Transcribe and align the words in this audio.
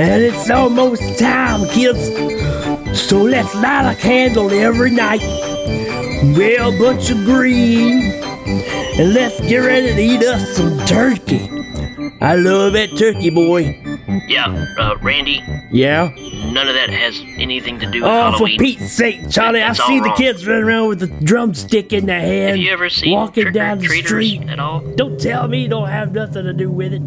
And 0.00 0.22
it's 0.22 0.50
almost 0.50 1.18
time, 1.18 1.66
kids. 1.68 2.08
So 2.98 3.22
let's 3.22 3.54
light 3.54 3.90
a 3.90 3.94
candle 3.94 4.50
every 4.50 4.90
night. 4.90 5.49
Wear 6.22 6.62
a 6.64 6.78
bunch 6.78 7.10
of 7.10 7.18
green. 7.24 8.12
And 8.98 9.14
let's 9.14 9.40
get 9.40 9.58
ready 9.58 9.94
to 9.94 10.00
eat 10.00 10.22
us 10.22 10.56
some 10.56 10.78
turkey. 10.86 11.48
I 12.20 12.34
love 12.36 12.74
that 12.74 12.90
turkey, 12.98 13.30
boy. 13.30 13.80
Yeah, 14.28 14.46
uh, 14.78 14.96
Randy, 15.00 15.42
Yeah? 15.70 16.10
none 16.52 16.68
of 16.68 16.74
that 16.74 16.90
has 16.90 17.18
anything 17.38 17.78
to 17.78 17.86
do 17.86 18.02
with 18.02 18.10
Oh, 18.10 18.36
for 18.36 18.46
Pete's 18.48 18.92
sake, 18.92 19.30
Charlie, 19.30 19.62
I 19.62 19.72
see 19.72 20.00
the 20.00 20.12
kids 20.16 20.46
running 20.46 20.64
around 20.64 20.88
with 20.88 21.02
a 21.04 21.06
drumstick 21.24 21.92
in 21.92 22.06
their 22.06 22.20
hand. 22.20 22.48
Have 22.50 22.56
you 22.58 22.72
ever 22.72 22.90
seen 22.90 23.12
walking 23.12 23.44
trick 23.44 23.54
down 23.54 23.78
or 23.78 23.80
the 23.88 24.02
street? 24.02 24.42
at 24.48 24.58
all? 24.58 24.80
Don't 24.96 25.18
tell 25.18 25.48
me 25.48 25.62
you 25.62 25.68
don't 25.68 25.88
have 25.88 26.12
nothing 26.12 26.44
to 26.44 26.52
do 26.52 26.70
with 26.70 26.92
it. 26.92 27.02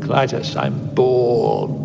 Clytus, 0.00 0.54
I'm 0.56 0.94
bored. 0.94 1.83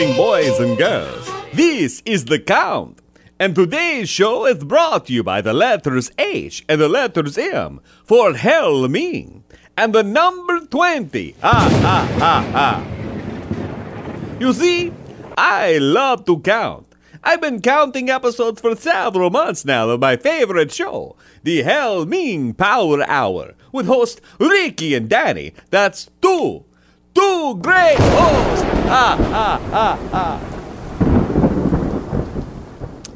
Evening, 0.00 0.16
boys 0.16 0.58
and 0.58 0.78
girls. 0.78 1.30
This 1.52 2.02
is 2.06 2.24
The 2.24 2.38
Count. 2.38 3.02
And 3.38 3.54
today's 3.54 4.08
show 4.08 4.46
is 4.46 4.64
brought 4.64 5.04
to 5.06 5.12
you 5.12 5.22
by 5.22 5.42
the 5.42 5.52
letters 5.52 6.10
H 6.18 6.64
and 6.70 6.80
the 6.80 6.88
letters 6.88 7.36
M 7.36 7.82
for 8.02 8.32
Halloween. 8.32 9.44
And 9.76 9.94
the 9.94 10.02
number 10.02 10.60
20. 10.60 11.34
Ha 11.42 11.68
ha 11.82 12.16
ha 12.18 12.50
ha. 12.50 14.36
You 14.40 14.54
see, 14.54 14.90
I 15.36 15.76
love 15.76 16.24
to 16.24 16.40
count. 16.40 16.86
I've 17.22 17.42
been 17.42 17.60
counting 17.60 18.08
episodes 18.08 18.62
for 18.62 18.74
several 18.76 19.28
months 19.28 19.66
now 19.66 19.90
of 19.90 20.00
my 20.00 20.16
favorite 20.16 20.72
show, 20.72 21.14
the 21.42 21.62
Hellming 21.62 22.56
Power 22.56 23.02
Hour, 23.02 23.54
with 23.70 23.84
host 23.84 24.22
Ricky 24.38 24.94
and 24.94 25.10
Danny. 25.10 25.52
That's 25.68 26.08
two, 26.22 26.64
two 27.14 27.58
great 27.60 27.96
hosts. 27.98 28.62
Ha 28.88 29.16
ha 29.18 29.60
ha 29.70 29.98
ha. 30.10 30.40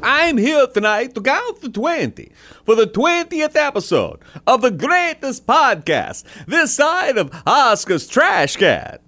I'm 0.01 0.37
here 0.37 0.67
tonight 0.67 1.15
to 1.15 1.21
count 1.21 1.61
to 1.61 1.69
20 1.69 2.31
for 2.63 2.75
the 2.75 2.85
20th 2.85 3.55
episode 3.55 4.19
of 4.45 4.61
the 4.61 4.69
greatest 4.69 5.47
podcast 5.47 6.23
this 6.45 6.75
side 6.75 7.17
of 7.17 7.33
Oscar's 7.47 8.07
Trash 8.07 8.55
Can. 8.57 8.99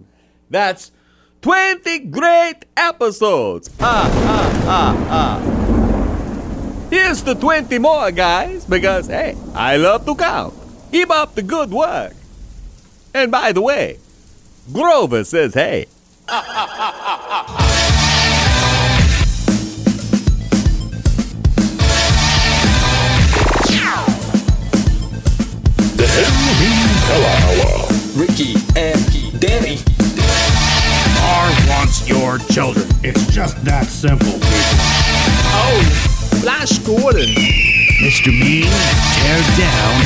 That's 0.49 0.91
20 1.41 1.99
great 2.09 2.65
episodes. 2.75 3.69
Ah, 3.79 4.09
ah, 4.11 4.63
ah, 4.67 4.95
ha. 5.09 6.87
Here's 6.89 7.21
the 7.21 7.35
20 7.35 7.77
more, 7.79 8.11
guys, 8.11 8.65
because 8.65 9.07
hey, 9.07 9.35
I 9.53 9.77
love 9.77 10.05
to 10.05 10.15
count. 10.15 10.53
Keep 10.91 11.11
up 11.11 11.35
the 11.35 11.43
good 11.43 11.69
work. 11.71 12.13
And 13.13 13.31
by 13.31 13.51
the 13.51 13.61
way, 13.61 13.99
Grover 14.73 15.23
says 15.23 15.53
hey. 15.53 15.85
The 16.27 16.35
Halloween 26.11 26.89
Power 27.07 27.33
Hour. 27.47 27.87
Ricky 28.17 28.55
and 28.75 29.39
Danny. 29.39 29.79
R 31.21 31.49
wants 31.69 32.07
your 32.07 32.37
children. 32.51 32.87
It's 33.03 33.25
just 33.33 33.63
that 33.63 33.85
simple, 33.85 34.33
people. 34.33 34.49
Oh, 35.55 35.81
Flash 36.41 36.77
Gordon. 36.79 37.33
Mr. 38.01 38.37
Mean, 38.37 38.69
tear 39.15 39.41
down 39.57 40.01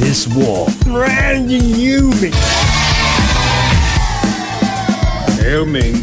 this 0.00 0.26
wall. 0.28 0.68
Randy 0.86 1.60
Newman. 1.60 2.32
Helming. 5.46 5.94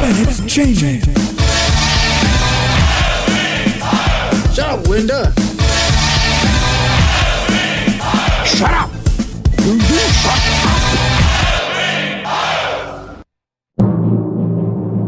And 0.00 0.26
it's 0.26 0.40
changing. 0.50 1.00
Shut 4.54 4.70
up, 4.70 4.88
Linda. 4.88 5.34
Shut 8.46 8.72
up! 8.72 8.90
Do 9.58 9.74
you 9.74 9.98
shut 10.16 10.40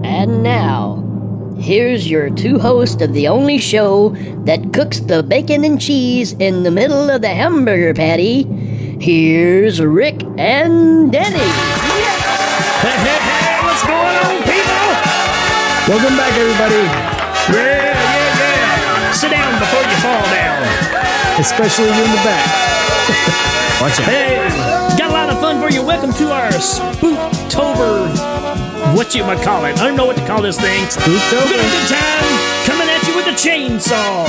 And 0.04 0.42
now, 0.42 1.02
here's 1.58 2.10
your 2.10 2.28
two 2.28 2.58
hosts 2.58 3.00
of 3.00 3.14
the 3.14 3.26
only 3.26 3.56
show 3.56 4.10
that 4.44 4.74
cooks 4.74 5.00
the 5.00 5.22
bacon 5.22 5.64
and 5.64 5.80
cheese 5.80 6.34
in 6.34 6.62
the 6.62 6.70
middle 6.70 7.08
of 7.08 7.22
the 7.22 7.28
hamburger 7.28 7.94
patty. 7.94 8.69
Here's 9.00 9.80
Rick 9.80 10.20
and 10.36 11.10
Denny. 11.10 11.38
Hey, 11.40 12.92
hey, 13.00 13.16
hey, 13.16 13.56
what's 13.64 13.80
going 13.80 13.96
on, 13.96 14.44
people? 14.44 14.92
Welcome 15.88 16.20
back, 16.20 16.36
everybody, 16.36 16.84
Yeah, 17.48 17.96
yeah, 17.96 18.36
yeah. 18.36 19.12
Sit 19.12 19.30
down 19.30 19.58
before 19.58 19.80
you 19.80 19.96
fall 20.04 20.20
down. 20.28 20.60
especially 21.40 21.86
you 21.86 22.04
in 22.04 22.10
the 22.12 22.20
back. 22.28 22.44
Watch 23.80 23.96
out. 24.00 24.04
Hey, 24.04 24.36
got 24.98 25.08
a 25.08 25.14
lot 25.14 25.30
of 25.30 25.40
fun 25.40 25.62
for 25.62 25.72
you. 25.72 25.82
Welcome 25.82 26.12
to 26.20 26.32
our 26.32 26.50
Spooktober. 26.50 28.04
What 28.94 29.14
you 29.14 29.24
might 29.24 29.40
call 29.42 29.64
it? 29.64 29.78
I 29.80 29.88
don't 29.88 29.96
know 29.96 30.04
what 30.04 30.18
to 30.18 30.26
call 30.26 30.42
this 30.42 30.60
thing. 30.60 30.84
We're 31.08 31.30
gonna 31.32 31.56
a 31.56 31.70
good 31.72 31.88
time 31.88 32.28
coming 32.68 32.90
at 32.90 33.02
you 33.08 33.16
with 33.16 33.28
a 33.28 33.32
chainsaw. 33.32 34.28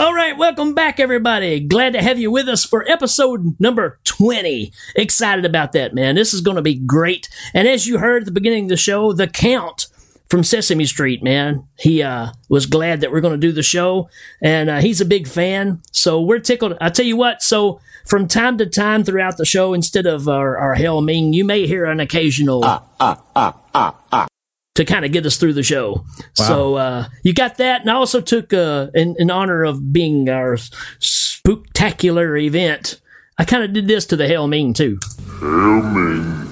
All 0.00 0.12
right, 0.12 0.36
welcome 0.36 0.74
back, 0.74 0.98
everybody. 0.98 1.60
Glad 1.60 1.92
to 1.92 2.02
have 2.02 2.18
you 2.18 2.30
with 2.30 2.48
us 2.48 2.64
for 2.64 2.84
episode 2.88 3.54
number 3.60 4.00
20. 4.04 4.72
Excited 4.96 5.44
about 5.44 5.72
that, 5.72 5.94
man. 5.94 6.16
This 6.16 6.34
is 6.34 6.40
going 6.40 6.56
to 6.56 6.62
be 6.62 6.74
great. 6.74 7.28
And 7.52 7.68
as 7.68 7.86
you 7.86 7.98
heard 7.98 8.22
at 8.22 8.26
the 8.26 8.32
beginning 8.32 8.64
of 8.64 8.70
the 8.70 8.76
show, 8.76 9.12
the 9.12 9.28
count 9.28 9.86
from 10.28 10.42
Sesame 10.42 10.86
Street, 10.86 11.22
man, 11.22 11.68
he 11.78 12.02
uh, 12.02 12.28
was 12.48 12.66
glad 12.66 13.02
that 13.02 13.12
we're 13.12 13.20
going 13.20 13.38
to 13.38 13.46
do 13.46 13.52
the 13.52 13.62
show, 13.62 14.08
and 14.42 14.68
uh, 14.68 14.80
he's 14.80 15.00
a 15.00 15.06
big 15.06 15.28
fan. 15.28 15.80
So 15.92 16.20
we're 16.20 16.40
tickled. 16.40 16.76
I 16.80 16.88
tell 16.88 17.06
you 17.06 17.16
what. 17.16 17.42
So 17.42 17.80
from 18.04 18.26
time 18.26 18.58
to 18.58 18.66
time 18.66 19.04
throughout 19.04 19.36
the 19.36 19.44
show, 19.44 19.74
instead 19.74 20.06
of 20.06 20.28
our, 20.28 20.56
our 20.56 20.74
hell 20.74 21.00
ming, 21.02 21.32
you 21.32 21.44
may 21.44 21.66
hear 21.66 21.84
an 21.84 22.00
occasional 22.00 22.64
ah, 22.64 22.82
ah, 22.98 23.22
ah, 23.36 24.26
to 24.74 24.84
kind 24.84 25.04
of 25.04 25.12
get 25.12 25.24
us 25.26 25.36
through 25.36 25.52
the 25.52 25.62
show. 25.62 26.04
So 26.34 26.74
uh, 26.74 27.06
you 27.22 27.32
got 27.32 27.58
that, 27.58 27.82
and 27.82 27.90
I 27.90 27.94
also 27.94 28.20
took 28.20 28.52
uh, 28.52 28.88
in, 28.94 29.14
in 29.18 29.30
honor 29.30 29.62
of 29.64 29.92
being 29.92 30.28
our 30.28 30.56
spooktacular 31.00 32.42
event. 32.42 33.00
I 33.38 33.44
kind 33.44 33.62
of 33.64 33.72
did 33.72 33.86
this 33.88 34.06
to 34.06 34.16
the 34.16 34.26
Hell 34.28 34.46
Ming 34.48 34.72
too. 34.74 34.98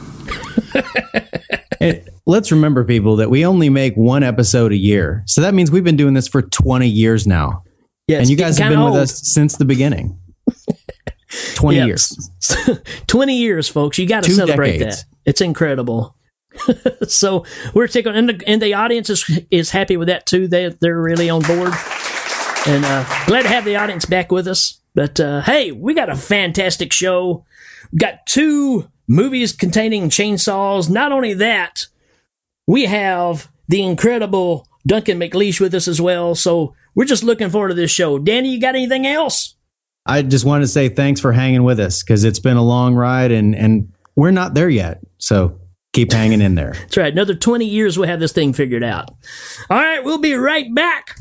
And 1.81 2.09
let's 2.27 2.53
remember, 2.53 2.85
people, 2.85 3.17
that 3.17 3.29
we 3.29 3.45
only 3.45 3.69
make 3.69 3.95
one 3.97 4.23
episode 4.23 4.71
a 4.71 4.77
year. 4.77 5.25
So 5.27 5.41
that 5.41 5.53
means 5.53 5.69
we've 5.73 5.83
been 5.83 5.97
doing 5.97 6.15
this 6.15 6.29
for 6.29 6.41
20 6.43 6.87
years 6.87 7.27
now. 7.27 7.65
Yeah, 8.07 8.19
and 8.19 8.31
you 8.31 8.37
guys 8.37 8.57
have 8.59 8.69
been 8.71 8.79
kinda 8.79 8.93
with 8.93 9.01
us 9.01 9.21
since 9.33 9.57
the 9.57 9.65
beginning. 9.65 10.17
20 11.57 11.77
Yeah. 11.77 11.87
years. 11.87 12.31
20 13.09 13.37
years, 13.37 13.69
folks. 13.69 13.99
You 13.99 14.07
got 14.07 14.23
to 14.23 14.31
celebrate 14.31 14.79
decades. 14.79 14.99
that. 15.03 15.07
It's 15.25 15.41
incredible. 15.41 16.15
so 17.09 17.45
we're 17.75 17.89
taking, 17.89 18.15
and 18.15 18.29
the, 18.29 18.43
and 18.47 18.61
the 18.61 18.75
audience 18.75 19.11
is, 19.11 19.41
is 19.51 19.71
happy 19.71 19.97
with 19.97 20.09
that 20.09 20.27
too. 20.27 20.49
They, 20.49 20.69
they're 20.69 21.01
really 21.01 21.31
on 21.31 21.43
board. 21.43 21.73
And 22.67 22.85
uh, 22.85 23.05
glad 23.27 23.43
to 23.43 23.49
have 23.49 23.65
the 23.65 23.77
audience 23.77 24.05
back 24.05 24.31
with 24.31 24.47
us. 24.47 24.81
But 24.95 25.19
uh, 25.19 25.41
hey, 25.43 25.73
we 25.73 25.95
got 25.95 26.11
a 26.11 26.17
fantastic 26.17 26.93
show. 26.93 27.45
Got 27.97 28.27
two 28.27 28.89
movies 29.09 29.53
containing 29.53 30.11
chainsaws. 30.11 30.89
Not 30.89 31.13
only 31.13 31.35
that, 31.35 31.87
we 32.67 32.85
have 32.85 33.51
the 33.69 33.83
incredible 33.83 34.69
Duncan 34.87 35.19
McLeish 35.19 35.61
with 35.61 35.75
us 35.75 35.89
as 35.89 36.01
well. 36.01 36.35
So 36.35 36.75
we're 36.95 37.05
just 37.05 37.25
looking 37.25 37.51
forward 37.51 37.69
to 37.69 37.75
this 37.75 37.91
show. 37.91 38.19
Danny, 38.19 38.51
you 38.51 38.61
got 38.61 38.75
anything 38.75 39.07
else? 39.07 39.55
I 40.05 40.23
just 40.23 40.45
want 40.45 40.63
to 40.63 40.69
say 40.69 40.89
thanks 40.89 41.21
for 41.21 41.33
hanging 41.33 41.63
with 41.63 41.81
us 41.81 42.03
because 42.03 42.25
it's 42.25 42.41
been 42.41 42.57
a 42.57 42.65
long 42.65 42.95
ride 42.95 43.31
and, 43.31 43.55
and 43.55 43.93
we're 44.17 44.33
not 44.33 44.55
there 44.55 44.69
yet. 44.69 45.01
So 45.19 45.61
keep 45.93 46.13
hanging 46.13 46.41
in 46.41 46.55
there. 46.55 46.73
That's 46.73 46.97
right. 46.97 47.13
Another 47.13 47.35
20 47.35 47.65
years, 47.67 47.99
we'll 47.99 48.09
have 48.09 48.21
this 48.21 48.33
thing 48.33 48.53
figured 48.53 48.83
out. 48.83 49.11
All 49.71 49.79
right, 49.79 50.03
we'll 50.03 50.19
be 50.19 50.35
right 50.35 50.75
back. 50.75 51.17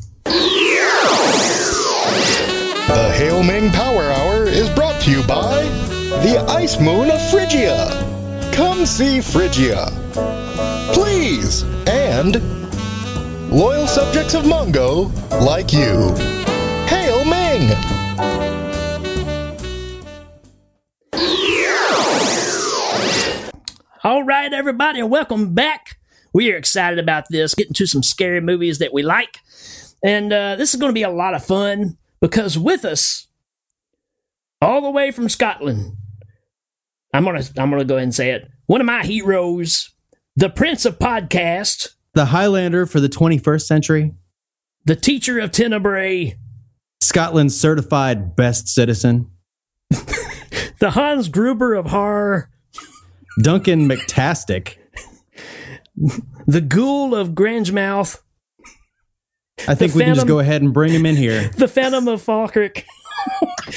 The 2.91 3.13
Hail 3.18 3.44
Ming 3.44 3.71
Power 3.71 4.03
Hour 4.03 4.44
is 4.45 4.69
brought 4.71 5.01
to 5.01 5.12
you 5.12 5.23
by 5.23 5.63
the 6.23 6.44
Ice 6.50 6.79
Moon 6.79 7.09
of 7.09 7.19
Frigia. 7.29 7.89
Come 8.53 8.85
see 8.85 9.19
Frigia. 9.19 9.88
Please, 10.94 11.63
and 11.88 12.41
loyal 13.51 13.88
subjects 13.88 14.33
of 14.33 14.44
Mongo 14.44 15.12
like 15.41 15.73
you. 15.73 16.13
Hail 16.88 17.23
Ming! 17.25 18.50
All 24.03 24.24
right, 24.24 24.51
everybody, 24.51 25.00
and 25.00 25.12
welcome 25.12 25.53
back. 25.53 26.00
We 26.33 26.51
are 26.51 26.57
excited 26.57 26.98
about 26.98 27.25
this, 27.30 27.53
getting 27.53 27.74
to 27.74 27.86
some 27.86 28.01
scary 28.01 28.42
movies 28.42 28.80
that 28.80 28.94
we 28.94 29.03
like. 29.03 29.38
And 30.03 30.33
uh, 30.33 30.56
this 30.56 30.74
is 30.74 30.80
going 30.80 30.89
to 30.89 30.95
be 30.95 31.03
a 31.03 31.09
lot 31.12 31.36
of 31.36 31.45
fun 31.45 32.00
because 32.19 32.57
with 32.57 32.83
us, 32.83 33.27
all 34.59 34.81
the 34.81 34.89
way 34.89 35.12
from 35.12 35.30
Scotland, 35.30 35.98
I'm 37.13 37.25
gonna 37.25 37.44
I'm 37.57 37.69
gonna 37.69 37.86
go 37.86 37.95
ahead 37.95 38.06
and 38.06 38.15
say 38.15 38.31
it. 38.31 38.50
One 38.65 38.81
of 38.81 38.88
my 38.88 39.06
heroes, 39.06 39.92
the 40.36 40.50
Prince 40.50 40.83
of 40.86 40.97
Podcast, 40.97 41.89
The 42.15 42.25
Highlander 42.25 42.88
for 42.88 43.00
the 43.00 43.09
21st 43.09 43.62
century, 43.62 44.15
the 44.83 44.95
teacher 44.95 45.38
of 45.38 45.51
Tenebrae, 45.51 46.39
Scotland's 47.01 47.56
certified 47.56 48.36
best 48.36 48.68
citizen, 48.68 49.30
the 49.89 50.92
Hans 50.92 51.27
Gruber 51.27 51.75
of 51.75 51.88
horror, 51.88 52.50
Duncan 53.39 53.88
McTastic. 53.88 54.75
the 56.48 56.62
Ghoul 56.62 57.16
of 57.16 57.30
Grangemouth, 57.30 58.19
I 59.68 59.75
think 59.75 59.94
The 59.94 59.98
we 60.00 60.04
can 60.06 60.16
just 60.16 60.28
go 60.28 60.39
ahead 60.39 60.62
and 60.62 60.74
bring 60.74 60.92
him 60.94 61.06
in 61.06 61.16
here. 61.16 61.50
the 61.57 61.68
Phantom 61.68 62.07
of 62.07 62.22
Falkirk. 62.22 62.83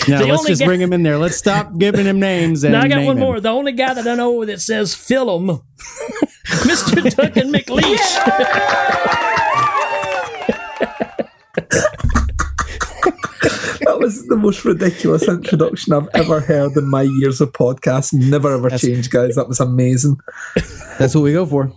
Now, 0.08 0.20
The 0.20 0.26
let's 0.26 0.46
just 0.46 0.60
guy- 0.60 0.66
bring 0.66 0.80
him 0.80 0.92
in 0.94 1.02
there. 1.02 1.18
Let's 1.18 1.36
stop 1.36 1.76
giving 1.76 2.06
him 2.06 2.18
names. 2.18 2.64
And 2.64 2.72
Now 2.72 2.80
I 2.82 2.88
got 2.88 2.96
name 2.96 3.06
one 3.06 3.16
him. 3.18 3.22
more. 3.22 3.40
The 3.40 3.50
only 3.50 3.72
guy 3.72 3.92
that 3.94 4.06
I 4.06 4.14
know 4.14 4.44
that 4.46 4.60
says 4.60 4.94
film, 4.94 5.48
Mr. 6.46 7.14
Duncan 7.14 7.52
McLeish. 7.52 8.20
That 14.04 14.08
was 14.08 14.26
the 14.26 14.36
most 14.36 14.66
ridiculous 14.66 15.26
introduction 15.26 15.94
I've 15.94 16.08
ever 16.12 16.38
heard 16.38 16.76
in 16.76 16.90
my 16.90 17.08
years 17.20 17.40
of 17.40 17.52
podcasts. 17.52 18.12
Never 18.12 18.52
ever 18.52 18.68
changed, 18.76 19.10
guys. 19.10 19.34
That 19.36 19.48
was 19.48 19.60
amazing. 19.60 20.18
That's 20.98 21.14
what 21.14 21.22
we 21.22 21.32
go 21.32 21.46
for. 21.46 21.72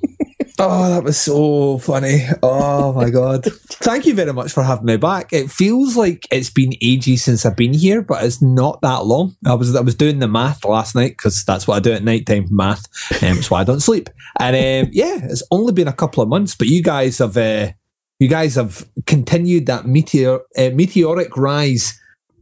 Oh, 0.60 0.90
that 0.90 1.06
was 1.06 1.18
so 1.18 1.78
funny. 1.78 2.26
Oh 2.44 2.92
my 2.92 3.10
god. 3.10 3.46
Thank 3.46 4.06
you 4.06 4.14
very 4.14 4.34
much 4.34 4.52
for 4.52 4.62
having 4.62 4.88
me 4.88 4.98
back. 4.98 5.32
It 5.32 5.50
feels 5.50 5.96
like 5.96 6.28
it's 6.30 6.50
been 6.50 6.74
ages 6.82 7.24
since 7.24 7.46
I've 7.46 7.56
been 7.56 7.74
here, 7.74 8.02
but 8.02 8.22
it's 8.26 8.42
not 8.42 8.82
that 8.82 9.06
long. 9.06 9.38
I 9.46 9.54
was 9.54 9.74
I 9.74 9.80
was 9.80 9.96
doing 9.96 10.20
the 10.20 10.28
math 10.28 10.66
last 10.66 10.96
night 10.96 11.12
because 11.12 11.46
that's 11.46 11.66
what 11.66 11.78
I 11.78 11.80
do 11.80 11.94
at 11.94 12.04
night 12.04 12.26
time 12.26 12.48
math. 12.50 12.84
Um, 13.24 13.38
it's 13.38 13.50
why 13.50 13.62
I 13.62 13.64
don't 13.64 13.80
sleep. 13.80 14.10
And 14.38 14.54
um, 14.54 14.92
yeah, 14.92 15.20
it's 15.24 15.44
only 15.50 15.72
been 15.72 15.88
a 15.88 15.94
couple 15.94 16.22
of 16.22 16.28
months, 16.28 16.56
but 16.56 16.68
you 16.68 16.84
guys 16.84 17.20
have 17.20 17.38
uh, 17.38 17.72
you 18.20 18.28
guys 18.28 18.56
have 18.56 18.86
continued 19.06 19.68
that 19.68 19.86
meteor 19.88 20.42
uh, 20.58 20.72
meteoric 20.72 21.38
rise 21.38 21.98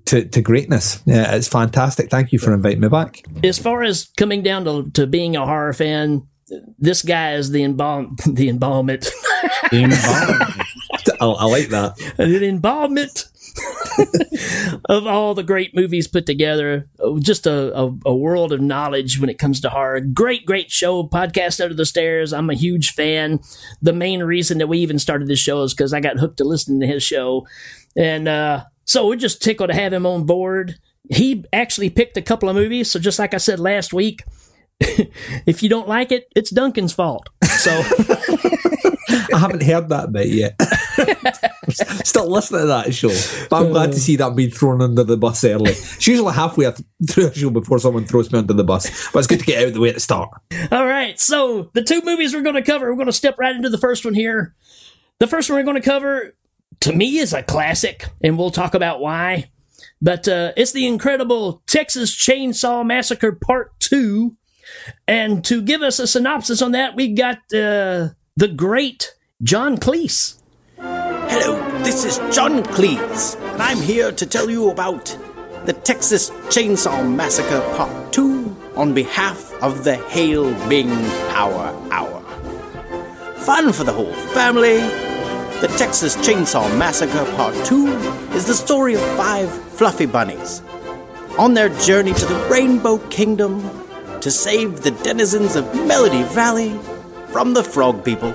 to, 0.05 0.25
to 0.25 0.41
greatness. 0.41 1.01
Yeah, 1.05 1.35
it's 1.35 1.47
fantastic. 1.47 2.09
Thank 2.09 2.31
you 2.31 2.39
for 2.39 2.53
inviting 2.53 2.81
me 2.81 2.89
back. 2.89 3.21
As 3.43 3.59
far 3.59 3.83
as 3.83 4.09
coming 4.17 4.43
down 4.43 4.65
to, 4.65 4.89
to 4.91 5.07
being 5.07 5.35
a 5.35 5.45
horror 5.45 5.73
fan, 5.73 6.27
this 6.77 7.01
guy 7.01 7.33
is 7.33 7.51
the 7.51 7.63
embalm 7.63 8.15
the 8.27 8.49
embalmment. 8.49 9.07
I, 11.21 11.25
I 11.25 11.45
like 11.45 11.69
that. 11.69 11.95
the 12.17 12.47
embalmment 12.47 13.25
of 14.89 15.07
all 15.07 15.33
the 15.33 15.43
great 15.43 15.75
movies 15.75 16.07
put 16.07 16.25
together. 16.25 16.87
Just 17.19 17.47
a, 17.47 17.77
a, 17.77 17.95
a 18.05 18.15
world 18.15 18.51
of 18.51 18.61
knowledge 18.61 19.19
when 19.19 19.29
it 19.29 19.39
comes 19.39 19.61
to 19.61 19.69
horror. 19.69 20.01
Great, 20.01 20.45
great 20.45 20.71
show. 20.71 21.03
Podcast 21.03 21.61
Under 21.61 21.75
the 21.75 21.85
Stairs. 21.85 22.33
I'm 22.33 22.49
a 22.49 22.55
huge 22.55 22.91
fan. 22.93 23.39
The 23.81 23.93
main 23.93 24.23
reason 24.23 24.57
that 24.57 24.67
we 24.67 24.79
even 24.79 24.99
started 24.99 25.27
this 25.27 25.39
show 25.39 25.63
is 25.63 25.73
because 25.73 25.93
I 25.93 25.99
got 25.99 26.17
hooked 26.17 26.37
to 26.37 26.43
listening 26.43 26.81
to 26.81 26.87
his 26.87 27.03
show. 27.03 27.47
And 27.95 28.27
uh, 28.27 28.65
so 28.85 29.07
we're 29.07 29.15
just 29.15 29.41
tickled 29.41 29.69
to 29.69 29.75
have 29.75 29.93
him 29.93 30.05
on 30.05 30.25
board. 30.25 30.75
He 31.09 31.45
actually 31.51 31.89
picked 31.89 32.17
a 32.17 32.21
couple 32.21 32.49
of 32.49 32.55
movies. 32.55 32.89
So 32.89 32.99
just 32.99 33.19
like 33.19 33.33
I 33.33 33.37
said 33.37 33.59
last 33.59 33.93
week, 33.93 34.23
if 34.79 35.61
you 35.63 35.69
don't 35.69 35.87
like 35.87 36.11
it, 36.11 36.31
it's 36.35 36.49
Duncan's 36.51 36.93
fault. 36.93 37.29
So 37.43 37.71
I 39.33 39.39
haven't 39.39 39.63
heard 39.63 39.89
that 39.89 40.11
bit 40.11 40.27
yet. 40.27 40.55
Still 42.05 42.29
listening 42.29 42.61
to 42.61 42.67
that 42.67 42.93
show. 42.93 43.09
But 43.49 43.63
I'm 43.63 43.71
glad 43.71 43.91
to 43.93 43.99
see 43.99 44.15
that 44.17 44.35
being 44.35 44.51
thrown 44.51 44.81
under 44.81 45.03
the 45.03 45.17
bus 45.17 45.43
early. 45.43 45.71
It's 45.71 46.07
usually 46.07 46.33
halfway 46.33 46.71
through 47.09 47.27
a 47.27 47.33
show 47.33 47.49
before 47.49 47.79
someone 47.79 48.05
throws 48.05 48.31
me 48.31 48.39
under 48.39 48.53
the 48.53 48.63
bus. 48.63 49.11
But 49.11 49.19
it's 49.19 49.27
good 49.27 49.39
to 49.39 49.45
get 49.45 49.61
out 49.61 49.67
of 49.69 49.73
the 49.73 49.79
way 49.79 49.89
at 49.89 49.95
the 49.95 50.01
start. 50.01 50.29
All 50.71 50.85
right, 50.85 51.19
so 51.19 51.71
the 51.73 51.83
two 51.83 52.01
movies 52.01 52.33
we're 52.33 52.41
going 52.41 52.55
to 52.55 52.61
cover, 52.61 52.89
we're 52.89 52.95
going 52.95 53.07
to 53.07 53.13
step 53.13 53.37
right 53.39 53.55
into 53.55 53.69
the 53.69 53.77
first 53.77 54.05
one 54.05 54.13
here. 54.13 54.55
The 55.19 55.27
first 55.27 55.49
one 55.49 55.57
we're 55.57 55.63
going 55.63 55.81
to 55.81 55.89
cover, 55.89 56.33
to 56.81 56.93
me, 56.93 57.17
is 57.17 57.33
a 57.33 57.43
classic, 57.43 58.07
and 58.21 58.37
we'll 58.37 58.51
talk 58.51 58.73
about 58.73 58.99
why. 58.99 59.49
But 60.01 60.27
uh, 60.27 60.53
it's 60.57 60.71
the 60.71 60.87
incredible 60.87 61.63
Texas 61.67 62.15
Chainsaw 62.15 62.85
Massacre 62.85 63.31
Part 63.31 63.79
2. 63.79 64.35
And 65.07 65.43
to 65.45 65.61
give 65.61 65.81
us 65.81 65.99
a 65.99 66.07
synopsis 66.07 66.61
on 66.61 66.71
that, 66.71 66.95
we 66.95 67.13
got 67.13 67.37
uh, 67.53 68.09
the 68.35 68.51
great 68.55 69.15
John 69.41 69.77
Cleese. 69.77 70.39
Hello, 70.77 71.83
this 71.83 72.05
is 72.05 72.17
John 72.35 72.63
Cleese, 72.63 73.35
and 73.53 73.61
I'm 73.61 73.81
here 73.81 74.11
to 74.11 74.25
tell 74.25 74.49
you 74.49 74.69
about 74.69 75.17
the 75.65 75.73
Texas 75.73 76.29
Chainsaw 76.49 77.03
Massacre 77.15 77.61
Part 77.75 78.13
2 78.13 78.73
on 78.75 78.93
behalf 78.93 79.51
of 79.61 79.83
the 79.83 79.95
Hail 79.95 80.53
Bing 80.69 80.89
Power 81.29 81.73
Hour. 81.91 82.21
Fun 83.37 83.73
for 83.73 83.83
the 83.83 83.93
whole 83.93 84.13
family. 84.33 85.14
The 85.61 85.73
Texas 85.77 86.17
Chainsaw 86.17 86.77
Massacre 86.77 87.23
Part 87.35 87.55
2 87.65 87.87
is 88.35 88.45
the 88.45 88.53
story 88.53 88.93
of 88.95 89.01
five 89.15 89.49
fluffy 89.49 90.05
bunnies 90.05 90.61
on 91.37 91.53
their 91.53 91.69
journey 91.79 92.13
to 92.13 92.25
the 92.25 92.47
Rainbow 92.51 92.97
Kingdom 93.09 93.61
to 94.19 94.29
save 94.29 94.81
the 94.81 94.91
denizens 94.91 95.55
of 95.55 95.73
Melody 95.87 96.23
Valley 96.23 96.77
from 97.31 97.53
the 97.53 97.63
Frog 97.63 98.03
People. 98.03 98.31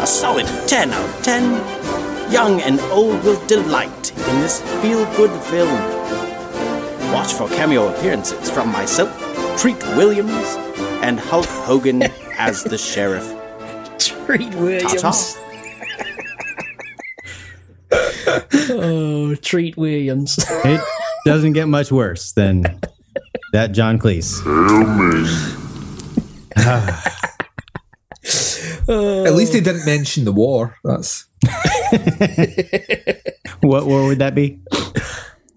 A 0.00 0.06
solid 0.06 0.46
10 0.66 0.90
out 0.90 1.08
of 1.08 1.22
10. 1.22 2.32
Young 2.32 2.62
and 2.62 2.80
old 2.90 3.22
will 3.22 3.44
delight 3.46 4.10
in 4.12 4.40
this 4.40 4.62
feel 4.80 5.04
good 5.14 5.30
film. 5.44 5.78
Watch 7.12 7.34
for 7.34 7.48
cameo 7.48 7.94
appearances 7.94 8.50
from 8.50 8.72
myself, 8.72 9.12
Treat 9.58 9.78
Williams, 9.96 10.56
and 11.02 11.20
Hulk 11.20 11.46
Hogan 11.46 12.02
as 12.38 12.64
the 12.64 12.78
sheriff. 12.78 13.28
Treat 13.98 14.54
Williams. 14.54 14.94
Ta-ta. 14.94 15.41
Oh, 17.92 19.34
Treat 19.42 19.76
Williams. 19.76 20.38
It 21.24 21.28
doesn't 21.30 21.52
get 21.52 21.68
much 21.68 21.92
worse 21.92 22.32
than 22.32 22.64
that 23.52 23.70
John 23.70 23.96
Cleese. 24.00 24.42
At 28.88 29.34
least 29.34 29.52
they 29.52 29.60
didn't 29.60 29.86
mention 29.86 30.24
the 30.24 30.32
war. 30.32 30.76
That's 30.84 31.26
what 33.60 33.86
war 33.86 34.06
would 34.06 34.18
that 34.18 34.34
be? 34.34 34.60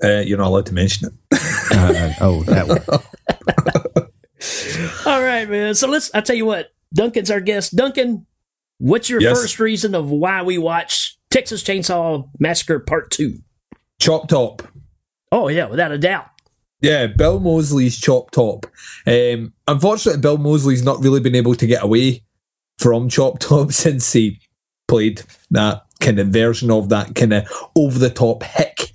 Uh, 0.03 0.19
you're 0.25 0.37
not 0.37 0.47
allowed 0.47 0.65
to 0.67 0.73
mention 0.73 1.07
it. 1.07 1.13
Uh, 1.71 2.13
oh, 2.21 2.43
that 2.43 2.67
one. 2.67 2.81
All 5.05 5.21
right, 5.23 5.49
man. 5.49 5.75
So 5.75 5.87
let's. 5.87 6.11
I 6.13 6.21
tell 6.21 6.35
you 6.35 6.45
what, 6.45 6.71
Duncan's 6.93 7.31
our 7.31 7.39
guest. 7.39 7.75
Duncan, 7.75 8.25
what's 8.77 9.09
your 9.09 9.21
Yes. 9.21 9.39
first 9.39 9.59
reason 9.59 9.95
of 9.95 10.09
why 10.09 10.41
we 10.43 10.57
watch 10.57 11.14
Texas 11.35 11.61
Chainsaw 11.63 12.29
Massacre 12.39 12.79
Part 12.79 13.11
Two? 13.11 13.39
Chop 13.99 14.29
Top. 14.29 14.61
Oh 15.33 15.49
yeah, 15.49 15.65
without 15.65 15.91
a 15.91 15.97
doubt. 15.97 16.27
Yeah, 16.79 17.07
Bill 17.07 17.41
Moseley's 17.41 17.99
Chop 17.99 18.31
Top. 18.31 18.65
Um, 19.05 19.51
unfortunately, 19.67 20.21
Bill 20.21 20.37
Moseley's 20.37 20.85
not 20.85 21.03
really 21.03 21.19
been 21.19 21.35
able 21.35 21.53
to 21.55 21.67
get 21.67 21.83
away 21.83 22.23
from 22.79 23.09
Chop 23.09 23.39
Top 23.39 23.71
since 23.73 24.13
he 24.13 24.39
played 24.87 25.23
that 25.51 25.81
kind 25.99 26.19
of 26.19 26.27
version 26.29 26.71
of 26.71 26.87
that 26.87 27.15
kind 27.15 27.33
of 27.33 27.45
over 27.75 27.99
the 27.99 28.09
top 28.09 28.41
hick, 28.41 28.93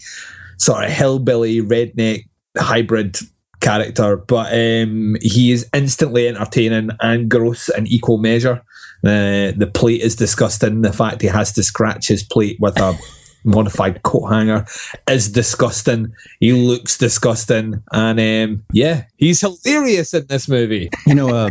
sort 0.57 0.85
of 0.85 0.91
hillbilly 0.91 1.61
redneck 1.61 2.25
hybrid 2.57 3.19
character. 3.61 4.17
But 4.17 4.55
um, 4.55 5.19
he 5.21 5.53
is 5.53 5.69
instantly 5.75 6.27
entertaining 6.29 6.89
and 7.01 7.31
gross 7.31 7.69
in 7.69 7.87
equal 7.87 8.17
measure. 8.17 8.63
Uh, 9.04 9.52
the 9.57 9.71
plate 9.73 10.00
is 10.02 10.14
disgusting. 10.16 10.83
The 10.83 10.92
fact 10.92 11.23
he 11.23 11.28
has 11.28 11.52
to 11.52 11.62
scratch 11.62 12.09
his 12.09 12.23
plate 12.23 12.57
with 12.61 12.78
a 12.78 12.99
modified 13.45 14.02
coat 14.02 14.26
hanger 14.26 14.66
is 15.09 15.30
disgusting. 15.30 16.12
He 16.40 16.52
looks 16.52 16.99
disgusting, 16.99 17.83
and 17.92 18.21
um, 18.21 18.64
yeah, 18.73 19.04
he's 19.16 19.40
hilarious 19.40 20.12
in 20.14 20.26
this 20.26 20.49
movie. 20.49 20.90
You 21.07 21.14
know, 21.14 21.28
uh, 21.35 21.50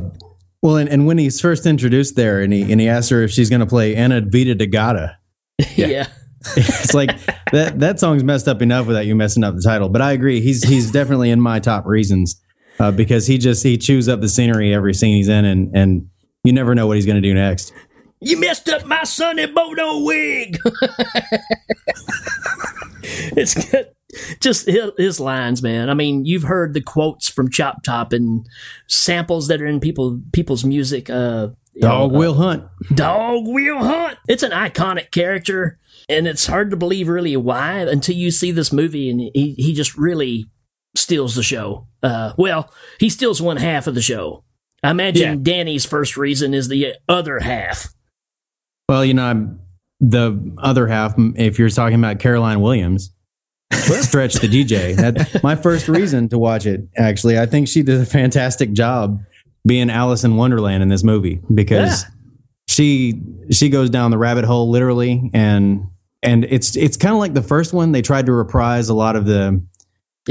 well, 0.62 0.78
and, 0.78 0.88
and 0.90 1.08
when 1.08 1.18
he's 1.18 1.42
first 1.42 1.66
introduced 1.66 2.16
there, 2.16 2.42
and 2.42 2.54
he 2.54 2.72
and 2.72 2.80
he 2.80 2.88
asked 2.88 3.10
her 3.10 3.24
if 3.24 3.32
she's 3.32 3.50
going 3.50 3.62
to 3.62 3.66
play 3.66 3.96
Anna 3.96 4.22
Vita 4.22 4.56
Degata, 4.56 5.16
Yeah. 5.76 6.08
it's 6.56 6.94
like 6.94 7.10
that 7.52 7.80
that 7.80 8.00
song's 8.00 8.24
messed 8.24 8.48
up 8.48 8.62
enough 8.62 8.88
without 8.88 9.06
you 9.06 9.16
messing 9.16 9.44
up 9.44 9.56
the 9.56 9.62
title. 9.62 9.90
But 9.90 10.02
I 10.02 10.12
agree, 10.14 10.40
he's 10.42 10.64
he's 10.64 10.92
definitely 10.92 11.32
in 11.32 11.42
my 11.42 11.60
top 11.60 11.86
reasons 11.86 12.40
uh, 12.80 12.92
because 12.92 13.26
he 13.28 13.38
just 13.38 13.64
he 13.64 13.78
chews 13.78 14.08
up 14.08 14.22
the 14.22 14.30
scenery 14.30 14.74
every 14.74 14.94
scene 14.94 15.16
he's 15.18 15.28
in, 15.28 15.44
and 15.46 15.76
and 15.76 16.10
you 16.44 16.54
never 16.54 16.76
know 16.76 16.88
what 16.88 16.98
he's 16.98 17.06
going 17.06 17.22
to 17.22 17.28
do 17.28 17.34
next. 17.34 17.74
You 18.22 18.40
messed 18.40 18.68
up 18.70 18.86
my 18.86 19.04
Sonny 19.04 19.46
Bono 19.46 20.04
wig. 20.04 20.58
it's 23.04 23.54
good. 23.70 23.92
Just 24.42 24.66
his, 24.66 25.20
lines, 25.20 25.62
man. 25.62 25.90
I 25.90 25.94
mean, 25.94 26.26
you've 26.26 26.44
heard 26.44 26.74
the 26.74 26.82
quotes 26.82 27.30
from 27.30 27.50
Chop 27.50 27.84
Top 27.84 28.12
and 28.12 28.46
samples 28.88 29.48
that 29.48 29.62
are 29.62 29.68
in 29.68 29.80
people 29.80 30.20
people's 30.34 30.66
music. 30.66 31.10
Uh, 31.10 31.50
Dog 31.80 32.12
know, 32.12 32.16
uh, 32.16 32.20
will 32.20 32.34
hunt. 32.34 32.64
Dog 32.94 33.44
will 33.46 33.78
hunt. 33.78 34.18
It's 34.28 34.44
an 34.44 34.52
iconic 34.52 35.12
character, 35.12 35.80
and 36.10 36.28
it's 36.28 36.48
hard 36.48 36.72
to 36.72 36.78
believe 36.78 37.08
really 37.08 37.38
why 37.38 37.80
until 37.82 38.16
you 38.16 38.32
see 38.32 38.52
this 38.52 38.74
movie, 38.74 39.10
and 39.10 39.22
he 39.22 39.54
he 39.58 39.74
just 39.74 39.96
really 39.96 40.48
steals 40.96 41.36
the 41.36 41.44
show. 41.44 41.88
Uh, 42.02 42.34
well, 42.38 42.74
he 43.00 43.10
steals 43.10 43.42
one 43.42 43.58
half 43.58 43.88
of 43.88 43.96
the 43.96 44.02
show. 44.02 44.44
I 44.84 44.92
imagine 44.92 45.44
Danny's 45.44 45.86
first 45.86 46.18
reason 46.18 46.54
is 46.54 46.68
the 46.68 46.96
other 47.08 47.40
half. 47.40 47.88
Well, 48.88 49.04
you 49.04 49.14
know, 49.14 49.26
I'm, 49.26 49.60
the 50.00 50.56
other 50.58 50.88
half, 50.88 51.14
if 51.18 51.60
you're 51.60 51.70
talking 51.70 52.00
about 52.00 52.20
Caroline 52.20 52.62
Williams, 52.62 53.12
stretch 53.74 54.36
the 54.36 54.48
DJ. 54.48 54.96
That 54.96 55.44
my 55.44 55.56
first 55.56 55.88
reason 55.88 56.30
to 56.30 56.40
watch 56.40 56.66
it. 56.66 56.88
Actually, 56.98 57.40
I 57.40 57.46
think 57.46 57.68
she 57.68 57.84
did 57.84 58.00
a 58.00 58.06
fantastic 58.06 58.72
job 58.74 59.22
being 59.66 59.90
Alice 59.90 60.24
in 60.24 60.36
Wonderland 60.36 60.84
in 60.84 60.90
this 60.90 61.04
movie 61.04 61.42
because 61.54 62.06
she 62.68 63.22
she 63.52 63.70
goes 63.70 63.90
down 63.90 64.12
the 64.12 64.18
rabbit 64.18 64.46
hole 64.46 64.70
literally, 64.70 65.30
and 65.34 65.88
and 66.24 66.46
it's 66.46 66.76
it's 66.76 66.98
kind 66.98 67.14
of 67.14 67.20
like 67.20 67.34
the 67.34 67.44
first 67.44 67.74
one. 67.74 67.92
They 67.92 68.02
tried 68.02 68.26
to 68.28 68.32
reprise 68.32 68.90
a 68.90 68.94
lot 68.94 69.16
of 69.16 69.26
the 69.26 69.62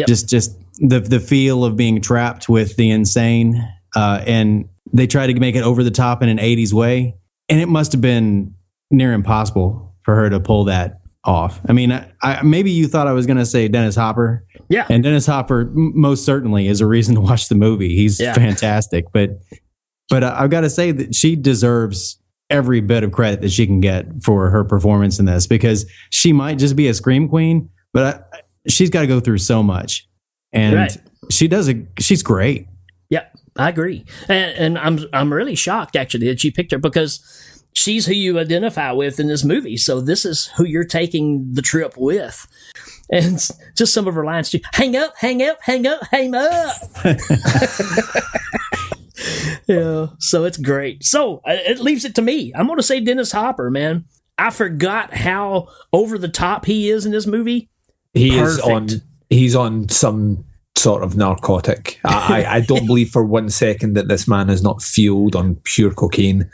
just 0.06 0.28
just 0.28 0.56
the 0.78 1.00
the 1.00 1.20
feel 1.20 1.64
of 1.64 1.76
being 1.76 2.00
trapped 2.00 2.48
with 2.48 2.76
the 2.76 2.90
insane, 2.90 3.62
uh, 3.96 4.22
and 4.26 4.68
they 4.92 5.06
tried 5.06 5.28
to 5.28 5.38
make 5.40 5.54
it 5.56 5.62
over 5.62 5.82
the 5.84 5.90
top 5.90 6.22
in 6.22 6.28
an 6.28 6.38
'80s 6.38 6.72
way, 6.72 7.16
and 7.48 7.60
it 7.60 7.66
must 7.68 7.92
have 7.92 8.00
been 8.00 8.54
near 8.90 9.12
impossible 9.12 9.94
for 10.02 10.14
her 10.14 10.30
to 10.30 10.40
pull 10.40 10.64
that 10.64 11.00
off. 11.24 11.60
I 11.68 11.72
mean, 11.72 11.92
I, 11.92 12.10
I, 12.22 12.42
maybe 12.42 12.70
you 12.70 12.86
thought 12.88 13.06
I 13.06 13.12
was 13.12 13.26
going 13.26 13.36
to 13.36 13.44
say 13.46 13.68
Dennis 13.68 13.96
Hopper. 13.96 14.46
Yeah. 14.70 14.86
And 14.88 15.02
Dennis 15.02 15.26
Hopper 15.26 15.62
m- 15.62 15.92
most 15.94 16.24
certainly 16.24 16.68
is 16.68 16.80
a 16.80 16.86
reason 16.86 17.14
to 17.16 17.20
watch 17.20 17.48
the 17.48 17.54
movie. 17.54 17.94
He's 17.94 18.18
Yeah. 18.20 18.32
fantastic, 18.34 19.06
but 19.12 19.30
but 20.08 20.22
I've 20.24 20.48
got 20.48 20.62
to 20.62 20.70
say 20.70 20.90
that 20.92 21.14
she 21.14 21.36
deserves 21.36 22.18
every 22.48 22.80
bit 22.80 23.04
of 23.04 23.12
credit 23.12 23.42
that 23.42 23.50
she 23.50 23.66
can 23.66 23.80
get 23.80 24.06
for 24.22 24.48
her 24.48 24.64
performance 24.64 25.18
in 25.18 25.26
this 25.26 25.46
because 25.46 25.84
she 26.08 26.32
might 26.32 26.56
just 26.58 26.76
be 26.76 26.88
a 26.88 26.94
scream 26.94 27.28
queen, 27.28 27.68
but 27.92 28.26
I, 28.32 28.40
she's 28.70 28.88
got 28.88 29.02
to 29.02 29.06
go 29.06 29.20
through 29.20 29.38
so 29.38 29.62
much. 29.62 30.08
And 30.52 30.76
Right. 30.76 30.96
she 31.30 31.46
does 31.46 31.68
a 31.68 31.84
she's 31.98 32.22
great. 32.22 32.68
Yeah, 33.10 33.24
I 33.58 33.68
agree, 33.68 34.04
and, 34.28 34.56
and 34.56 34.78
I'm 34.78 35.00
I'm 35.12 35.32
really 35.32 35.56
shocked 35.56 35.96
actually 35.96 36.28
that 36.28 36.44
you 36.44 36.52
picked 36.52 36.70
her 36.70 36.78
because 36.78 37.20
she's 37.72 38.06
who 38.06 38.14
you 38.14 38.38
identify 38.38 38.92
with 38.92 39.18
in 39.18 39.26
this 39.26 39.44
movie. 39.44 39.76
So 39.76 40.00
this 40.00 40.24
is 40.24 40.46
who 40.56 40.64
you're 40.64 40.84
taking 40.84 41.52
the 41.52 41.62
trip 41.62 41.94
with, 41.96 42.46
and 43.10 43.38
just 43.76 43.92
some 43.92 44.06
of 44.06 44.14
her 44.14 44.24
lines 44.24 44.50
too. 44.50 44.60
Hang 44.74 44.96
up, 44.96 45.14
hang 45.16 45.42
up, 45.42 45.58
hang 45.60 45.86
up, 45.86 46.00
hang 46.10 46.34
up. 46.34 46.76
yeah, 49.66 50.06
so 50.18 50.44
it's 50.44 50.58
great. 50.58 51.04
So 51.04 51.38
uh, 51.38 51.56
it 51.66 51.80
leaves 51.80 52.04
it 52.04 52.14
to 52.16 52.22
me. 52.22 52.52
I'm 52.54 52.66
going 52.66 52.78
to 52.78 52.82
say 52.82 53.00
Dennis 53.00 53.32
Hopper, 53.32 53.70
man. 53.70 54.04
I 54.38 54.50
forgot 54.50 55.12
how 55.12 55.68
over 55.92 56.16
the 56.16 56.28
top 56.28 56.64
he 56.64 56.90
is 56.90 57.04
in 57.04 57.12
this 57.12 57.26
movie. 57.26 57.68
He 58.14 58.38
is 58.38 58.60
on. 58.60 58.88
He's 59.30 59.54
on 59.54 59.88
some 59.88 60.44
sort 60.78 61.02
of 61.02 61.16
narcotic. 61.16 62.00
I, 62.04 62.44
I, 62.48 62.60
don't 62.60 62.86
believe 62.92 63.10
for 63.10 63.24
one 63.24 63.50
second 63.50 63.94
that 63.94 64.08
this 64.08 64.28
man 64.28 64.48
is 64.48 64.62
not 64.62 64.82
fueled 64.82 65.34
on 65.36 65.56
pure 65.64 65.92
cocaine. 65.92 66.50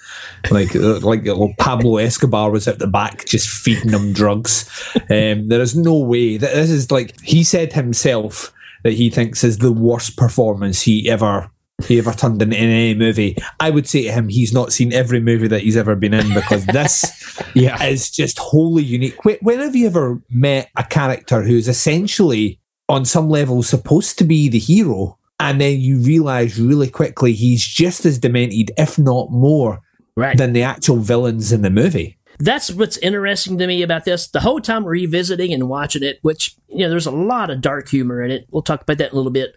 Like 0.50 0.74
uh, 0.74 0.98
like 1.00 1.22
little 1.24 1.52
Pablo 1.58 1.98
Escobar 1.98 2.50
was 2.50 2.66
at 2.66 2.78
the 2.78 2.86
back 2.86 3.26
just 3.26 3.48
feeding 3.48 3.90
him 3.90 4.12
drugs. 4.12 4.68
Um, 5.10 5.48
there 5.48 5.60
is 5.60 5.76
no 5.76 5.98
way 5.98 6.36
that 6.36 6.54
this 6.54 6.70
is 6.70 6.90
like 6.90 7.20
he 7.20 7.44
said 7.44 7.72
himself 7.72 8.52
that 8.82 8.92
he 8.94 9.10
thinks 9.10 9.44
is 9.44 9.58
the 9.58 9.72
worst 9.72 10.16
performance 10.16 10.82
he 10.82 11.08
ever. 11.08 11.50
He 11.88 11.98
ever 11.98 12.12
turned 12.12 12.40
in 12.40 12.52
in 12.52 12.70
any 12.70 12.94
movie. 12.94 13.36
I 13.58 13.70
would 13.70 13.88
say 13.88 14.04
to 14.04 14.12
him, 14.12 14.28
he's 14.28 14.52
not 14.52 14.72
seen 14.72 14.92
every 14.92 15.18
movie 15.18 15.48
that 15.48 15.62
he's 15.62 15.76
ever 15.76 15.96
been 15.96 16.14
in 16.14 16.32
because 16.32 16.64
this 16.66 17.42
Yeah. 17.54 17.82
is 17.82 18.10
just 18.12 18.38
wholly 18.38 18.84
unique. 18.84 19.16
Wh- 19.24 19.42
When 19.42 19.58
have 19.58 19.74
you 19.74 19.88
ever 19.88 20.22
met 20.30 20.70
a 20.76 20.84
character 20.84 21.42
who's 21.42 21.66
essentially, 21.66 22.60
on 22.88 23.04
some 23.04 23.28
level, 23.28 23.62
supposed 23.62 24.18
to 24.18 24.24
be 24.24 24.48
the 24.48 24.58
hero, 24.58 25.18
and 25.40 25.60
then 25.60 25.80
you 25.80 25.98
realize 25.98 26.60
really 26.60 26.88
quickly 26.90 27.32
he's 27.32 27.64
just 27.64 28.04
as 28.04 28.18
demented, 28.18 28.70
if 28.76 28.98
not 28.98 29.30
more, 29.30 29.80
Right. 30.16 30.36
than 30.38 30.52
the 30.52 30.62
actual 30.62 30.96
villains 30.96 31.52
in 31.52 31.62
the 31.62 31.70
movie? 31.70 32.18
that's 32.40 32.68
what's 32.72 32.96
interesting 32.96 33.58
to 33.58 33.66
me 33.68 33.80
about 33.82 34.04
this. 34.04 34.26
The 34.26 34.40
whole 34.40 34.58
time 34.60 34.84
revisiting 34.84 35.52
and 35.52 35.68
watching 35.68 36.02
it, 36.02 36.18
which 36.22 36.56
you 36.68 36.78
know, 36.80 36.90
there's 36.90 37.06
a 37.06 37.12
lot 37.12 37.48
of 37.48 37.60
dark 37.60 37.88
humor 37.88 38.24
in 38.24 38.32
it. 38.32 38.46
We'll 38.50 38.60
talk 38.62 38.82
about 38.82 38.98
that 38.98 39.10
in 39.10 39.12
a 39.12 39.16
little 39.16 39.30
bit. 39.30 39.54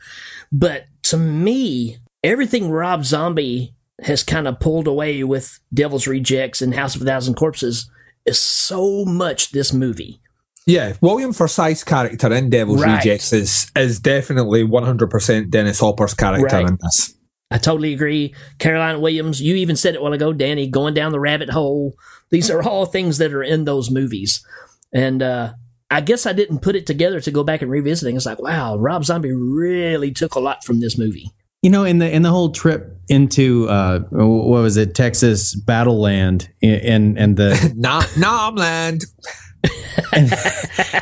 But 0.51 0.85
to 1.05 1.17
me, 1.17 1.97
everything 2.23 2.69
Rob 2.69 3.03
Zombie 3.03 3.73
has 4.03 4.21
kind 4.21 4.47
of 4.47 4.59
pulled 4.59 4.85
away 4.85 5.23
with 5.23 5.59
Devil's 5.73 6.05
Rejects 6.05 6.61
and 6.61 6.75
House 6.75 6.95
of 6.95 7.01
a 7.01 7.05
Thousand 7.05 7.33
Corpses 7.33 7.89
is 8.27 8.37
so 8.39 9.03
much 9.05 9.51
this 9.51 9.73
movie. 9.73 10.21
Yeah, 10.67 10.93
William 11.01 11.31
Forsythe's 11.33 11.83
character 11.83 12.31
in 12.33 12.49
Devil's 12.51 12.83
Right. 12.83 12.97
Rejects 12.97 13.33
is 13.33 13.71
is 13.75 13.99
definitely 13.99 14.63
100% 14.63 15.49
Dennis 15.49 15.79
Hopper's 15.79 16.13
character 16.13 16.57
Right. 16.57 16.67
in 16.67 16.77
this. 16.81 17.15
I 17.49 17.57
totally 17.57 17.93
agree. 17.93 18.35
Caroline 18.59 18.99
Williams, 18.99 19.41
you 19.41 19.55
even 19.55 19.77
said 19.77 19.95
it 19.95 19.99
a 19.99 20.01
while 20.03 20.11
ago, 20.11 20.33
Danny, 20.33 20.67
going 20.67 20.93
down 20.93 21.13
the 21.13 21.19
rabbit 21.19 21.49
hole. 21.49 21.95
These 22.29 22.51
are 22.51 22.61
all 22.61 22.85
things 22.85 23.17
that 23.19 23.33
are 23.33 23.41
in 23.41 23.63
those 23.63 23.89
movies. 23.89 24.45
And 24.93 25.23
uh, 25.23 25.53
I 25.89 26.01
guess 26.01 26.25
I 26.25 26.33
didn't 26.33 26.59
put 26.59 26.75
it 26.75 26.85
together 26.85 27.21
to 27.21 27.31
go 27.31 27.45
back 27.45 27.61
and 27.61 27.71
revisiting. 27.71 28.17
It's 28.17 28.25
like, 28.25 28.41
wow, 28.41 28.75
Rob 28.77 29.05
Zombie 29.05 29.31
really 29.31 30.11
took 30.11 30.35
a 30.35 30.39
lot 30.41 30.65
from 30.65 30.81
this 30.81 30.97
movie. 30.97 31.31
You 31.63 31.69
know, 31.69 31.85
in 31.85 31.99
the 31.99 32.13
in 32.13 32.21
the 32.21 32.29
whole 32.29 32.51
trip 32.51 32.97
into 33.07 33.67
uh, 33.69 33.99
what 34.11 34.61
was 34.61 34.75
it, 34.77 34.93
Texas 34.93 35.55
Battle 35.55 35.99
Land, 36.01 36.49
and 36.61 37.17
and 37.17 37.37
the 37.37 37.73
Nom 37.77 38.03
Nomland. 38.17 39.05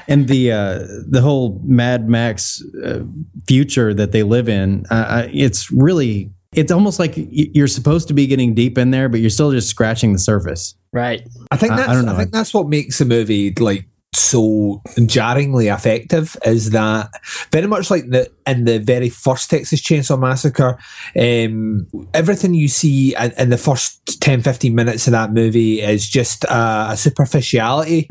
And 0.08 0.28
the 0.28 0.52
uh, 0.52 0.80
the 1.10 1.22
whole 1.22 1.60
Mad 1.64 2.10
Max 2.10 2.64
uh, 2.84 3.02
future 3.48 3.94
that 3.94 4.12
they 4.12 4.24
live 4.24 4.50
in, 4.50 4.86
uh, 4.92 4.94
uh, 4.94 5.28
it's 5.32 5.72
really 5.72 6.32
it's 6.54 6.72
almost 6.72 7.00
like 7.00 7.14
you're 7.16 7.68
supposed 7.68 8.08
to 8.08 8.14
be 8.14 8.28
getting 8.28 8.54
deep 8.54 8.78
in 8.78 8.92
there, 8.92 9.10
but 9.10 9.20
you're 9.20 9.30
still 9.30 9.52
just 9.52 9.70
scratching 9.70 10.14
the 10.14 10.20
surface. 10.20 10.76
Right. 10.94 11.28
I 11.52 11.58
think 11.58 11.74
I- 11.74 11.76
I 11.76 11.78
that's 11.78 11.90
I, 11.90 11.94
don't 11.96 12.06
know. 12.06 12.16
think 12.18 12.32
that's 12.32 12.54
what 12.54 12.68
makes 12.70 12.98
the 13.00 13.06
movie 13.06 13.54
like 13.60 13.88
so 14.14 14.82
jarringly 15.08 15.68
effective 15.68 16.38
is 16.46 16.70
that 16.70 17.10
very 17.52 17.68
much 17.68 17.92
like 17.92 18.10
the 18.10 18.32
in 18.48 18.64
the 18.64 18.80
very 18.80 19.10
first 19.10 19.50
Texas 19.50 19.82
Chainsaw 19.82 20.18
Massacre, 20.18 20.78
um, 21.20 21.86
everything 22.14 22.54
you 22.54 22.70
see 22.70 23.14
in, 23.18 23.34
in 23.38 23.50
the 23.50 23.58
first 23.58 24.22
10, 24.22 24.42
15 24.42 24.74
minutes 24.74 25.08
of 25.08 25.12
that 25.12 25.34
movie 25.34 25.82
is 25.82 26.08
just 26.08 26.46
uh, 26.46 26.88
a 26.92 26.96
superficiality 26.98 28.10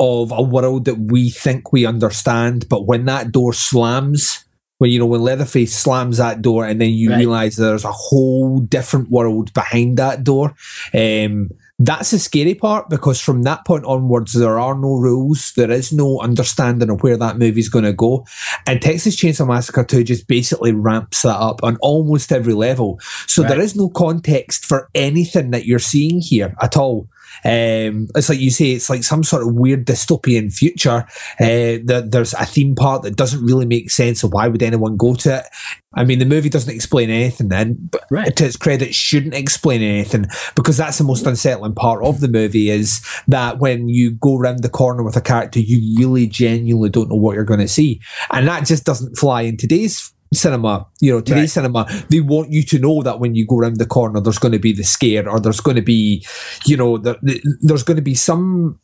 of 0.00 0.32
a 0.32 0.42
world 0.42 0.84
that 0.86 0.98
we 0.98 1.30
think 1.30 1.72
we 1.72 1.86
understand, 1.86 2.68
but 2.68 2.86
when 2.86 3.04
that 3.06 3.32
door 3.32 3.52
slams, 3.52 4.44
when 4.78 4.90
you 4.90 4.98
know 4.98 5.06
when 5.06 5.22
Leatherface 5.22 5.74
slams 5.74 6.18
that 6.18 6.40
door, 6.40 6.64
and 6.64 6.80
then 6.80 6.90
you 6.90 7.10
Right. 7.10 7.18
realize 7.18 7.56
there's 7.56 7.84
a 7.84 7.90
whole 7.92 8.60
different 8.60 9.10
world 9.10 9.52
behind 9.52 9.96
that 9.98 10.22
door. 10.22 10.54
Um, 10.94 11.50
that's 11.80 12.10
the 12.10 12.18
scary 12.18 12.54
part 12.54 12.88
because 12.90 13.20
from 13.20 13.42
that 13.42 13.64
point 13.64 13.84
onwards, 13.84 14.32
there 14.32 14.58
are 14.58 14.74
no 14.74 14.94
rules. 14.94 15.52
There 15.56 15.70
is 15.70 15.92
no 15.92 16.18
understanding 16.20 16.90
of 16.90 17.02
where 17.04 17.16
that 17.16 17.38
movie's 17.38 17.68
going 17.68 17.84
to 17.84 17.92
go. 17.92 18.24
And 18.66 18.82
Texas 18.82 19.14
Chainsaw 19.16 19.46
Massacre 19.46 19.84
2 19.84 20.02
just 20.02 20.26
basically 20.26 20.72
ramps 20.72 21.22
that 21.22 21.36
up 21.36 21.60
on 21.62 21.76
almost 21.80 22.32
every 22.32 22.54
level. 22.54 22.98
So 23.28 23.42
there 23.42 23.50
Right. 23.58 23.60
is 23.64 23.76
no 23.76 23.88
context 23.90 24.64
for 24.64 24.88
anything 24.94 25.50
that 25.52 25.66
you're 25.66 25.78
seeing 25.78 26.20
here 26.20 26.54
at 26.60 26.76
all. 26.76 27.06
Um, 27.44 28.08
it's 28.14 28.28
like 28.28 28.40
you 28.40 28.50
say, 28.50 28.72
it's 28.72 28.90
like 28.90 29.04
some 29.04 29.24
sort 29.24 29.42
of 29.46 29.54
weird 29.54 29.86
dystopian 29.86 30.52
future. 30.52 31.06
Uh, 31.40 31.78
that 31.84 32.08
there's 32.10 32.34
a 32.34 32.44
theme 32.44 32.74
park 32.74 33.02
that 33.02 33.16
doesn't 33.16 33.44
really 33.44 33.66
make 33.66 33.90
sense. 33.90 34.20
So 34.20 34.28
why 34.28 34.48
would 34.48 34.62
anyone 34.62 34.96
go 34.96 35.14
to 35.14 35.38
it? 35.38 35.46
I 35.94 36.04
mean, 36.04 36.18
the 36.18 36.26
movie 36.26 36.50
doesn't 36.50 36.72
explain 36.72 37.08
anything 37.10 37.48
then, 37.48 37.76
but 37.90 38.04
Right. 38.10 38.34
to 38.36 38.44
its 38.44 38.56
credit, 38.56 38.94
shouldn't 38.94 39.34
explain 39.34 39.80
anything 39.82 40.26
because 40.54 40.76
that's 40.76 40.98
the 40.98 41.04
most 41.04 41.26
unsettling 41.26 41.74
part 41.74 42.04
of 42.04 42.20
the 42.20 42.28
movie 42.28 42.68
is 42.70 43.00
that 43.26 43.58
when 43.58 43.88
you 43.88 44.12
go 44.12 44.36
round 44.36 44.62
the 44.62 44.68
corner 44.68 45.02
with 45.02 45.16
a 45.16 45.20
character, 45.22 45.60
you 45.60 45.98
really 45.98 46.26
genuinely 46.26 46.90
don't 46.90 47.08
know 47.08 47.16
what 47.16 47.34
you're 47.34 47.44
going 47.44 47.60
to 47.60 47.68
see. 47.68 48.00
And 48.30 48.46
that 48.48 48.66
just 48.66 48.84
doesn't 48.84 49.16
fly 49.16 49.42
in 49.42 49.56
today's 49.56 50.12
cinema. 50.32 50.86
You 51.00 51.12
know, 51.12 51.20
today's 51.20 51.42
Right. 51.42 51.50
cinema, 51.50 52.04
they 52.10 52.20
want 52.20 52.50
you 52.52 52.62
to 52.64 52.78
know 52.78 53.02
that 53.02 53.20
when 53.20 53.34
you 53.34 53.46
go 53.46 53.58
around 53.58 53.76
the 53.78 53.86
corner, 53.86 54.20
there's 54.20 54.38
going 54.38 54.52
to 54.52 54.58
be 54.58 54.72
the 54.72 54.84
scare 54.84 55.28
or 55.28 55.40
there's 55.40 55.60
going 55.60 55.76
to 55.76 55.82
be, 55.82 56.24
you 56.66 56.76
know, 56.76 56.98
there, 56.98 57.16
there's 57.62 57.82
going 57.82 57.96
to 57.96 58.02
be 58.02 58.14
some 58.14 58.78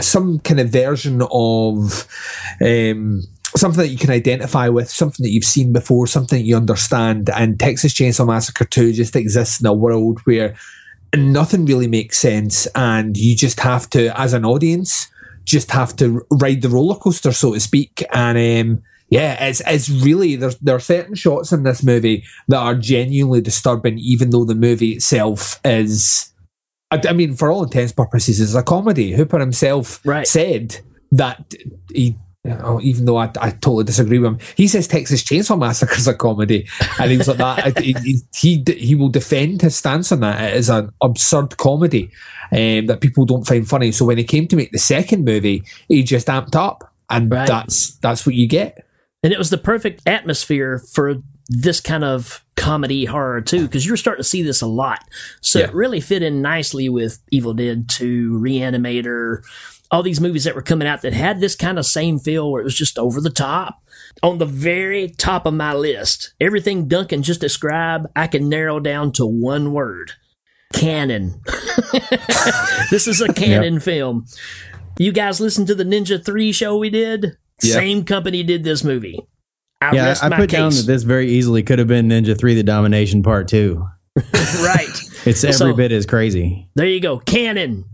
some 0.00 0.38
kind 0.38 0.60
of 0.60 0.68
version 0.68 1.20
of 1.32 2.06
um, 2.64 3.20
something 3.56 3.80
that 3.80 3.88
you 3.88 3.98
can 3.98 4.10
identify 4.10 4.68
with, 4.68 4.88
something 4.88 5.24
that 5.24 5.30
you've 5.30 5.44
seen 5.44 5.72
before, 5.72 6.06
something 6.06 6.38
that 6.38 6.44
you 6.44 6.56
understand. 6.56 7.28
And 7.30 7.58
Texas 7.58 7.92
Chainsaw 7.92 8.24
Massacre 8.26 8.64
2 8.64 8.92
just 8.92 9.16
exists 9.16 9.60
in 9.60 9.66
a 9.66 9.72
world 9.74 10.20
where 10.24 10.54
nothing 11.16 11.64
really 11.66 11.88
makes 11.88 12.18
sense. 12.18 12.68
And 12.76 13.16
you 13.16 13.34
just 13.34 13.58
have 13.58 13.90
to, 13.90 14.16
as 14.16 14.32
an 14.32 14.44
audience, 14.44 15.08
just 15.44 15.72
have 15.72 15.96
to 15.96 16.24
ride 16.30 16.62
the 16.62 16.68
roller 16.68 16.94
coaster, 16.94 17.32
so 17.32 17.54
to 17.54 17.58
speak. 17.58 18.04
And 18.12 18.38
um, 18.78 18.82
yeah, 19.10 19.44
it's 19.44 19.60
it's 19.66 19.90
really 19.90 20.36
there's 20.36 20.56
there 20.58 20.76
are 20.76 20.80
certain 20.80 21.14
shots 21.14 21.52
in 21.52 21.64
this 21.64 21.82
movie 21.82 22.24
that 22.48 22.58
are 22.58 22.74
genuinely 22.74 23.40
disturbing, 23.40 23.98
even 23.98 24.30
though 24.30 24.44
the 24.44 24.54
movie 24.54 24.92
itself 24.92 25.60
is. 25.64 26.32
I, 26.92 27.00
I 27.08 27.12
mean, 27.12 27.34
for 27.34 27.50
all 27.50 27.62
intents 27.64 27.92
and 27.92 27.96
purposes, 27.96 28.40
is 28.40 28.54
a 28.54 28.62
comedy. 28.62 29.12
Hooper 29.12 29.38
himself 29.38 30.00
said 30.26 30.78
that 31.12 31.54
he. 31.92 32.16
you 32.44 32.50
know, 32.54 32.80
even 32.82 33.04
though 33.04 33.18
I, 33.18 33.30
I 33.40 33.50
totally 33.50 33.84
disagree 33.84 34.18
with 34.18 34.32
him, 34.32 34.38
he 34.56 34.66
says 34.66 34.88
Texas 34.88 35.22
Chainsaw 35.22 35.58
Massacre 35.58 35.94
is 35.96 36.08
a 36.08 36.14
comedy, 36.14 36.66
and 36.98 37.10
he 37.10 37.18
was 37.18 37.28
like 37.28 37.36
that. 37.38 37.76
I- 37.76 37.80
he, 37.80 37.94
he 38.34 38.64
he 38.76 38.94
will 38.94 39.08
defend 39.10 39.60
his 39.62 39.76
stance 39.76 40.10
on 40.12 40.20
that. 40.20 40.40
It 40.50 40.56
is 40.56 40.70
an 40.70 40.90
absurd 41.02 41.56
comedy 41.58 42.10
um, 42.52 42.86
that 42.86 43.00
people 43.00 43.26
don't 43.26 43.46
find 43.46 43.68
funny. 43.68 43.92
So 43.92 44.04
when 44.06 44.18
he 44.18 44.24
came 44.24 44.46
to 44.48 44.56
make 44.56 44.72
the 44.72 44.78
second 44.78 45.24
movie, 45.24 45.62
he 45.88 46.02
just 46.02 46.28
amped 46.28 46.54
up, 46.54 46.92
and 47.10 47.30
that's 47.48 47.96
that's 47.98 48.24
what 48.24 48.34
you 48.36 48.46
get. 48.48 48.86
And 49.22 49.32
it 49.32 49.38
was 49.38 49.50
the 49.50 49.58
perfect 49.58 50.02
atmosphere 50.06 50.78
for 50.78 51.16
this 51.48 51.80
kind 51.80 52.04
of 52.04 52.44
comedy 52.56 53.04
horror 53.04 53.40
too, 53.40 53.62
because 53.62 53.86
you're 53.86 53.96
starting 53.96 54.22
to 54.22 54.28
see 54.28 54.42
this 54.42 54.62
a 54.62 54.66
lot. 54.66 55.04
So 55.40 55.60
it 55.60 55.74
really 55.74 56.00
fit 56.00 56.22
in 56.22 56.42
nicely 56.42 56.88
with 56.88 57.20
Evil 57.30 57.54
Dead 57.54 57.88
2, 57.88 58.38
Reanimator, 58.38 59.42
all 59.90 60.02
these 60.02 60.20
movies 60.20 60.44
that 60.44 60.54
were 60.54 60.62
coming 60.62 60.86
out 60.86 61.02
that 61.02 61.12
had 61.12 61.40
this 61.40 61.56
kind 61.56 61.78
of 61.78 61.84
same 61.84 62.18
feel 62.18 62.50
where 62.50 62.60
it 62.60 62.64
was 62.64 62.76
just 62.76 62.98
over 62.98 63.20
the 63.20 63.30
top. 63.30 63.82
On 64.22 64.38
the 64.38 64.46
very 64.46 65.08
top 65.08 65.46
of 65.46 65.54
my 65.54 65.74
list, 65.74 66.34
everything 66.40 66.86
Duncan 66.86 67.22
just 67.22 67.40
described, 67.40 68.06
I 68.14 68.26
can 68.26 68.48
narrow 68.48 68.78
down 68.78 69.12
to 69.12 69.26
one 69.26 69.72
word. 69.72 70.12
Cannon. 70.72 71.40
this 72.90 73.08
is 73.08 73.20
a 73.20 73.32
cannon 73.32 73.80
film. 73.80 74.26
You 74.98 75.12
guys 75.12 75.40
listen 75.40 75.66
to 75.66 75.74
the 75.74 75.84
Ninja 75.84 76.24
3 76.24 76.52
show 76.52 76.76
we 76.76 76.90
did? 76.90 77.36
Yeah. 77.62 77.74
Same 77.74 78.04
company 78.04 78.42
did 78.42 78.64
this 78.64 78.84
movie. 78.84 79.18
I 79.82 79.94
yeah, 79.94 80.14
I 80.20 80.28
put 80.36 80.50
down 80.50 80.72
that 80.72 80.84
this 80.86 81.02
very 81.04 81.30
easily 81.30 81.62
could 81.62 81.78
have 81.78 81.88
been 81.88 82.08
Ninja 82.08 82.38
3 82.38 82.54
The 82.54 82.62
Domination 82.62 83.22
Part 83.22 83.48
2. 83.48 83.86
right. 84.62 84.88
It's 85.24 85.42
every 85.42 85.52
So- 85.54 85.72
bit 85.74 85.92
as 85.92 86.04
crazy. 86.06 86.68
There 86.74 86.86
you 86.86 87.00
go. 87.00 87.18
Cannon. 87.18 87.84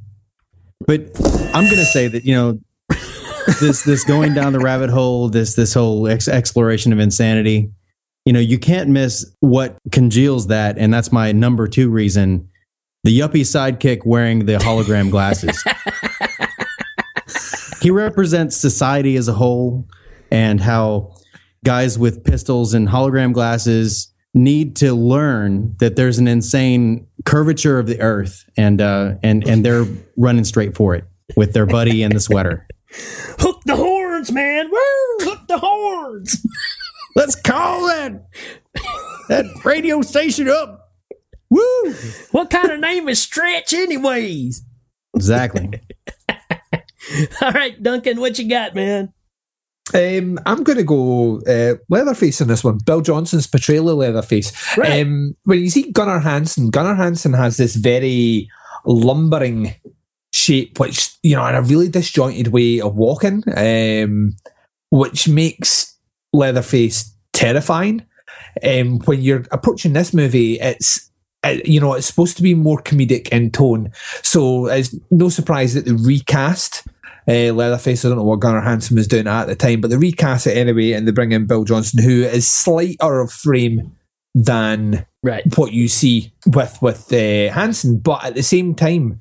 But 0.87 1.01
I'm 1.55 1.65
going 1.65 1.77
to 1.77 1.85
say 1.87 2.09
that, 2.09 2.25
you 2.25 2.35
know, 2.35 2.61
this 3.61 3.83
this 3.85 4.03
going 4.05 4.35
down 4.35 4.53
the 4.53 4.59
rabbit 4.59 4.91
hole, 4.91 5.29
this 5.29 5.55
this 5.55 5.73
whole 5.75 6.09
ex- 6.09 6.27
exploration 6.29 6.93
of 6.93 6.99
insanity, 6.99 7.71
you 8.25 8.33
know, 8.33 8.41
you 8.41 8.59
can't 8.59 8.89
miss 8.91 9.25
what 9.41 9.77
congeals 9.93 10.49
that 10.49 10.79
and 10.79 10.93
that's 10.93 11.13
my 11.13 11.31
number 11.33 11.69
2 11.69 11.89
reason. 11.89 12.49
The 13.05 13.17
yuppie 13.21 13.43
sidekick 13.43 14.05
wearing 14.05 14.47
the 14.47 14.55
hologram 14.55 15.11
glasses. 15.11 15.63
he 17.87 17.91
represents 17.93 18.57
society 18.57 19.17
as 19.17 19.29
a 19.29 19.33
whole 19.33 19.87
and 20.33 20.61
how 20.61 21.15
guys 21.65 21.97
with 21.97 22.25
pistols 22.25 22.75
and 22.75 22.89
hologram 22.89 23.33
glasses 23.33 24.13
need 24.35 24.75
to 24.75 24.93
learn 24.93 25.73
that 25.79 25.95
there's 25.95 26.19
an 26.19 26.27
insane 26.27 27.07
curvature 27.25 27.79
of 27.79 27.87
the 27.87 28.01
earth 28.01 28.45
and 28.57 28.81
uh 28.81 29.15
and 29.23 29.47
and 29.49 29.65
they're 29.65 29.87
running 30.17 30.43
straight 30.43 30.75
for 30.75 30.97
it 30.97 31.05
with 31.37 31.53
their 31.53 31.65
buddy 31.65 32.03
in 32.03 32.11
the 32.13 32.19
sweater 32.19 32.67
Hook 33.39 33.63
the 33.67 33.77
horns, 33.77 34.33
man. 34.33 34.69
Woo! 34.69 34.79
Hook 35.31 35.47
the 35.47 35.59
horns. 35.59 36.45
let's 37.15 37.37
call 37.37 37.87
that 37.87 38.27
that 39.29 39.45
radio 39.65 40.03
station 40.03 40.49
up 40.49 40.91
woo 41.51 41.95
What 42.33 42.51
kind 42.51 42.73
of 42.73 42.81
name 42.81 43.09
is 43.09 43.23
Stretch, 43.23 43.73
anyways? 43.73 44.65
exactly 45.15 45.71
All 47.43 47.53
right, 47.53 47.81
Duncan, 47.83 48.21
what 48.21 48.39
you 48.39 48.49
got, 48.49 48.75
man? 48.75 49.13
Um, 49.95 50.39
I'm 50.47 50.65
going 50.65 50.79
to 50.79 50.85
go 50.85 51.41
uh, 51.47 51.77
Leatherface 51.89 52.41
in 52.41 52.49
this 52.49 52.65
one. 52.65 52.79
Bill 52.85 53.01
Johnson's 53.01 53.47
portrayal 53.47 53.89
of 53.91 53.99
Leatherface. 53.99 54.53
Um, 54.79 55.37
when 55.45 55.61
you 55.61 55.71
see 55.71 55.93
Gunnar 55.93 56.19
Hansen, 56.19 56.71
Gunnar 56.71 56.97
Hansen 56.97 57.33
has 57.35 57.57
this 57.57 57.77
very 57.77 58.49
lumbering 58.85 59.75
shape, 60.33 60.81
which 60.81 61.17
you 61.23 61.37
know, 61.37 61.45
and 61.45 61.57
a 61.57 61.63
really 61.63 61.89
disjointed 61.89 62.49
way 62.49 62.81
of 62.81 62.97
walking, 62.97 63.45
um, 63.57 64.35
which 64.91 65.29
makes 65.29 65.97
Leatherface 66.33 67.15
terrifying. 67.33 68.05
Um, 68.65 68.99
when 69.01 69.23
you're 69.23 69.45
approaching 69.53 69.93
this 69.93 70.13
movie, 70.13 70.59
it's 70.59 71.11
you 71.65 71.81
know 71.81 71.95
it's 71.95 72.09
supposed 72.09 72.37
to 72.39 72.43
be 72.43 72.55
more 72.55 72.83
comedic 72.83 73.29
in 73.29 73.53
tone, 73.53 73.93
so 74.23 74.67
it's 74.67 74.95
no 75.13 75.29
surprise 75.29 75.75
that 75.75 75.85
the 75.85 75.95
recast 75.95 76.83
uh, 77.29 77.53
Leatherface. 77.53 78.05
I 78.05 78.09
don't 78.09 78.19
know 78.19 78.25
what 78.25 78.41
Gunnar 78.41 78.61
Hansen 78.61 78.97
was 78.97 79.09
doing 79.09 79.27
at 79.27 79.47
the 79.47 79.57
time, 79.57 79.81
but 79.81 79.91
they 79.91 79.97
recast 79.97 80.47
it 80.47 80.57
anyway, 80.57 80.93
and 80.93 81.07
they 81.07 81.13
bring 81.13 81.33
in 81.33 81.47
Bill 81.47 81.65
Johnson, 81.65 82.03
who 82.03 82.23
is 82.23 82.49
slighter 82.49 83.21
of 83.21 83.33
frame 83.33 83.93
than 84.35 85.07
what 85.57 85.73
you 85.73 85.89
see 85.89 86.33
with 86.47 86.79
with 86.81 87.13
uh, 87.13 87.53
Hansen, 87.53 87.99
but 87.99 88.25
at 88.25 88.35
the 88.35 88.43
same 88.43 88.75
time. 88.75 89.19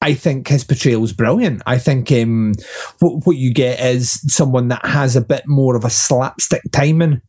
I 0.00 0.14
think 0.14 0.46
his 0.46 0.62
portrayal 0.62 1.02
is 1.02 1.12
brilliant. 1.12 1.60
I 1.66 1.76
think 1.78 2.12
um, 2.12 2.52
what, 3.00 3.26
what 3.26 3.36
you 3.36 3.52
get 3.52 3.80
is 3.80 4.12
someone 4.32 4.68
that 4.68 4.86
has 4.86 5.16
a 5.16 5.20
bit 5.20 5.42
more 5.48 5.74
of 5.74 5.84
a 5.84 5.90
slapstick 5.90 6.62
timing 6.70 7.20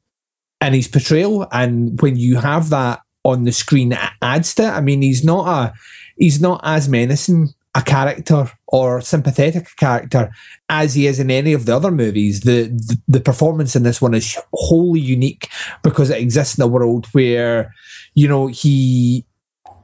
in 0.62 0.74
his 0.74 0.88
portrayal, 0.88 1.48
and 1.52 2.00
when 2.00 2.16
you 2.16 2.38
have 2.38 2.70
that 2.70 3.02
on 3.24 3.44
the 3.44 3.52
screen, 3.52 3.94
it 3.94 4.00
adds 4.22 4.54
to 4.56 4.64
it. 4.64 4.70
I 4.70 4.82
mean, 4.82 5.02
he's 5.02 5.24
not 5.24 5.48
a 5.48 5.74
he's 6.18 6.40
not 6.40 6.62
as 6.64 6.88
menacing 6.88 7.50
a 7.76 7.82
character 7.82 8.52
or 8.72 9.02
sympathetic 9.02 9.76
character 9.78 10.32
as 10.70 10.94
he 10.94 11.08
is 11.08 11.20
in 11.20 11.32
any 11.32 11.54
of 11.54 11.66
the 11.66 11.76
other 11.76 11.92
movies. 11.92 12.42
The, 12.42 12.64
the 12.68 12.98
the 13.08 13.20
performance 13.20 13.76
in 13.76 13.84
this 13.84 14.02
one 14.02 14.14
is 14.14 14.38
wholly 14.54 15.00
unique 15.00 15.50
because 15.84 16.10
it 16.10 16.22
exists 16.22 16.58
in 16.58 16.64
a 16.64 16.68
world 16.68 17.08
where 17.12 17.74
you 18.14 18.28
know 18.28 18.48
he 18.48 19.26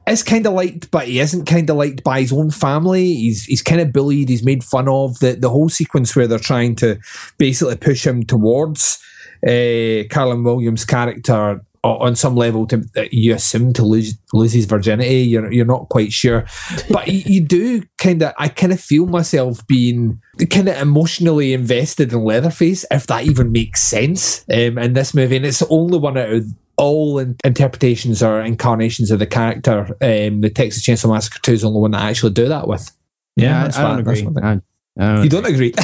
is 0.08 0.22
kind 0.22 0.46
of 0.46 0.52
liked, 0.52 0.90
but 0.90 1.08
he 1.08 1.18
isn't 1.18 1.46
kind 1.46 1.68
of 1.68 1.76
liked 1.76 2.04
by 2.04 2.20
his 2.20 2.32
own 2.32 2.50
family. 2.50 3.14
He's 3.14 3.44
he's 3.44 3.62
kind 3.62 3.80
of 3.80 3.92
bullied. 3.92 4.28
He's 4.28 4.44
made 4.44 4.62
fun 4.62 4.88
of. 4.88 5.18
The 5.18 5.34
the 5.34 5.50
whole 5.50 5.68
sequence 5.68 6.14
where 6.14 6.28
they're 6.28 6.38
trying 6.38 6.76
to 6.76 6.98
basically 7.38 7.76
push 7.76 8.06
him 8.06 8.24
towards 8.24 9.02
uh, 9.44 10.06
Caroline 10.10 10.44
Williams' 10.44 10.84
character 10.84 11.60
on 11.94 12.16
some 12.16 12.36
level 12.36 12.66
to 12.66 12.82
you 13.10 13.34
assume 13.34 13.72
to 13.74 13.84
lose 13.84 14.16
lose 14.32 14.52
his 14.52 14.64
virginity. 14.66 15.20
You're 15.22 15.52
you're 15.52 15.64
not 15.64 15.88
quite 15.88 16.12
sure, 16.12 16.44
but 16.90 17.08
you, 17.08 17.22
you 17.26 17.40
do 17.44 17.82
kind 17.98 18.22
of. 18.22 18.32
I 18.38 18.48
kind 18.48 18.72
of 18.72 18.80
feel 18.80 19.06
myself 19.06 19.66
being 19.66 20.20
kind 20.50 20.68
of 20.68 20.76
emotionally 20.76 21.52
invested 21.52 22.12
in 22.12 22.22
Leatherface, 22.24 22.84
if 22.90 23.06
that 23.06 23.24
even 23.24 23.52
makes 23.52 23.82
sense 23.82 24.44
um, 24.52 24.78
in 24.78 24.92
this 24.92 25.14
movie. 25.14 25.36
And 25.36 25.46
it's 25.46 25.60
the 25.60 25.68
only 25.68 25.98
one 25.98 26.16
out 26.18 26.30
of 26.30 26.44
all 26.76 27.18
in- 27.18 27.36
interpretations 27.44 28.22
or 28.22 28.40
incarnations 28.42 29.10
of 29.10 29.18
the 29.18 29.26
character. 29.26 29.86
Um, 30.02 30.42
the 30.42 30.50
Texas 30.50 30.84
Chainsaw 30.86 31.10
Massacre 31.12 31.38
Two 31.42 31.52
is 31.52 31.62
the 31.62 31.68
only 31.68 31.80
one 31.80 31.92
that 31.92 32.02
I 32.02 32.10
actually 32.10 32.32
do 32.32 32.48
that 32.48 32.68
with. 32.68 32.90
yeah, 33.36 33.62
that's 33.64 33.76
I, 33.78 33.82
I 33.82 33.86
don't 33.96 33.96
what- 33.96 34.04
that's 34.06 34.20
agree 34.20 34.42
I 34.42 34.50
I, 34.98 35.14
don't 35.14 35.24
You 35.24 35.28
don't 35.30 35.46
agree? 35.46 35.74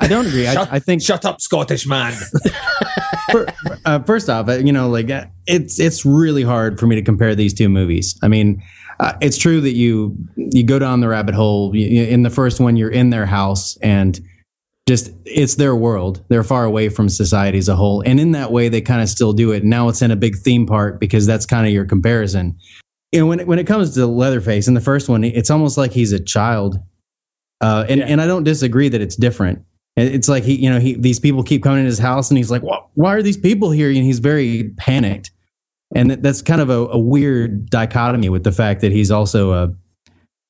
I 0.00 0.06
don't 0.06 0.26
agree. 0.26 0.46
I, 0.46 0.54
Shut- 0.54 0.68
I 0.72 0.78
think 0.78 1.02
shut 1.02 1.24
up, 1.24 1.40
Scottish 1.40 1.86
man. 1.88 2.14
uh, 3.84 4.00
first 4.00 4.28
off, 4.28 4.48
uh, 4.48 4.52
you 4.52 4.72
know, 4.72 4.88
like 4.88 5.10
uh, 5.10 5.26
it's 5.46 5.78
it's 5.78 6.04
really 6.04 6.42
hard 6.42 6.78
for 6.78 6.86
me 6.86 6.96
to 6.96 7.02
compare 7.02 7.34
these 7.34 7.54
two 7.54 7.68
movies. 7.68 8.18
I 8.22 8.28
mean, 8.28 8.62
uh, 9.00 9.14
it's 9.20 9.36
true 9.36 9.60
that 9.60 9.72
you 9.72 10.16
you 10.36 10.64
go 10.64 10.78
down 10.78 11.00
the 11.00 11.08
rabbit 11.08 11.34
hole. 11.34 11.74
You, 11.74 12.04
in 12.04 12.22
the 12.22 12.30
first 12.30 12.60
one, 12.60 12.76
you're 12.76 12.90
in 12.90 13.10
their 13.10 13.26
house 13.26 13.76
and 13.78 14.20
just 14.86 15.12
it's 15.24 15.54
their 15.54 15.74
world. 15.74 16.24
They're 16.28 16.44
far 16.44 16.64
away 16.64 16.88
from 16.88 17.08
society 17.08 17.58
as 17.58 17.68
a 17.68 17.76
whole, 17.76 18.02
and 18.02 18.20
in 18.20 18.32
that 18.32 18.52
way, 18.52 18.68
they 18.68 18.80
kind 18.80 19.02
of 19.02 19.08
still 19.08 19.32
do 19.32 19.52
it. 19.52 19.64
Now 19.64 19.88
it's 19.88 20.02
in 20.02 20.10
a 20.10 20.16
big 20.16 20.36
theme 20.36 20.66
park 20.66 21.00
because 21.00 21.26
that's 21.26 21.46
kind 21.46 21.66
of 21.66 21.72
your 21.72 21.84
comparison. 21.84 22.58
You 23.12 23.20
know, 23.20 23.26
when 23.26 23.40
it, 23.40 23.46
when 23.46 23.58
it 23.58 23.66
comes 23.66 23.94
to 23.94 24.06
Leatherface 24.06 24.68
in 24.68 24.74
the 24.74 24.80
first 24.80 25.08
one, 25.08 25.24
it's 25.24 25.50
almost 25.50 25.78
like 25.78 25.92
he's 25.92 26.12
a 26.12 26.20
child, 26.20 26.78
uh, 27.60 27.86
and 27.88 28.02
and 28.02 28.20
I 28.20 28.26
don't 28.26 28.44
disagree 28.44 28.88
that 28.88 29.00
it's 29.00 29.16
different. 29.16 29.64
It's 29.96 30.28
like 30.28 30.42
he, 30.42 30.56
you 30.56 30.70
know, 30.70 30.80
he 30.80 30.94
these 30.94 31.20
people 31.20 31.42
keep 31.44 31.62
coming 31.62 31.80
in 31.80 31.86
his 31.86 32.00
house, 32.00 32.30
and 32.30 32.36
he's 32.36 32.50
like, 32.50 32.62
"Why, 32.62 33.14
are 33.14 33.22
these 33.22 33.36
people 33.36 33.70
here?" 33.70 33.88
And 33.88 33.98
he's 33.98 34.18
very 34.18 34.72
panicked, 34.76 35.30
and 35.94 36.10
that's 36.10 36.42
kind 36.42 36.60
of 36.60 36.68
a, 36.68 36.86
a 36.88 36.98
weird 36.98 37.70
dichotomy 37.70 38.28
with 38.28 38.42
the 38.42 38.50
fact 38.50 38.80
that 38.80 38.90
he's 38.90 39.12
also 39.12 39.52
a 39.52 39.74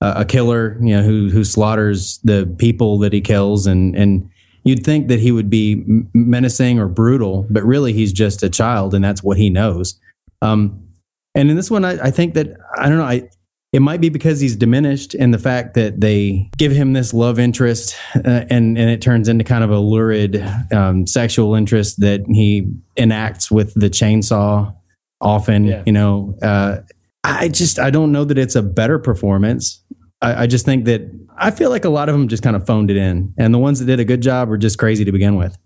a 0.00 0.24
killer, 0.24 0.78
you 0.80 0.96
know, 0.96 1.02
who 1.02 1.28
who 1.30 1.44
slaughters 1.44 2.18
the 2.24 2.52
people 2.58 2.98
that 3.00 3.12
he 3.12 3.20
kills, 3.20 3.66
and 3.66 3.94
and 3.94 4.30
you'd 4.64 4.84
think 4.84 5.08
that 5.08 5.20
he 5.20 5.30
would 5.30 5.50
be 5.50 5.84
menacing 6.14 6.78
or 6.78 6.88
brutal, 6.88 7.46
but 7.50 7.62
really 7.64 7.92
he's 7.92 8.12
just 8.12 8.42
a 8.42 8.48
child, 8.48 8.94
and 8.94 9.04
that's 9.04 9.22
what 9.22 9.36
he 9.36 9.50
knows. 9.50 10.00
Um, 10.42 10.88
and 11.34 11.50
in 11.50 11.56
this 11.56 11.70
one, 11.70 11.84
I, 11.84 12.04
I 12.04 12.10
think 12.10 12.34
that 12.34 12.56
I 12.78 12.88
don't 12.88 12.98
know. 12.98 13.04
I 13.04 13.28
it 13.74 13.80
might 13.80 14.00
be 14.00 14.08
because 14.08 14.38
he's 14.40 14.54
diminished 14.56 15.14
and 15.14 15.34
the 15.34 15.38
fact 15.38 15.74
that 15.74 16.00
they 16.00 16.48
give 16.56 16.72
him 16.72 16.92
this 16.92 17.12
love 17.12 17.38
interest 17.38 17.96
uh, 18.16 18.44
and 18.48 18.78
and 18.78 18.88
it 18.88 19.02
turns 19.02 19.28
into 19.28 19.42
kind 19.44 19.64
of 19.64 19.70
a 19.70 19.78
lurid 19.78 20.36
um, 20.72 21.06
sexual 21.06 21.54
interest 21.54 22.00
that 22.00 22.20
he 22.28 22.70
enacts 22.96 23.50
with 23.50 23.74
the 23.74 23.90
chainsaw 23.90 24.72
often 25.20 25.64
Yeah. 25.64 25.82
you 25.86 25.92
know 25.92 26.36
uh, 26.42 26.78
i 27.24 27.48
just 27.48 27.78
i 27.78 27.90
don't 27.90 28.12
know 28.12 28.24
that 28.24 28.38
it's 28.38 28.54
a 28.54 28.62
better 28.62 28.98
performance 28.98 29.82
I, 30.22 30.44
I 30.44 30.46
just 30.46 30.64
think 30.64 30.84
that 30.84 31.02
i 31.36 31.50
feel 31.50 31.70
like 31.70 31.84
a 31.84 31.90
lot 31.90 32.08
of 32.08 32.14
them 32.14 32.28
just 32.28 32.42
kind 32.42 32.54
of 32.56 32.64
phoned 32.66 32.90
it 32.90 32.96
in 32.96 33.34
and 33.38 33.52
the 33.52 33.58
ones 33.58 33.80
that 33.80 33.86
did 33.86 34.00
a 34.00 34.04
good 34.04 34.20
job 34.22 34.48
were 34.48 34.58
just 34.58 34.78
crazy 34.78 35.04
to 35.04 35.12
begin 35.12 35.34
with 35.36 35.56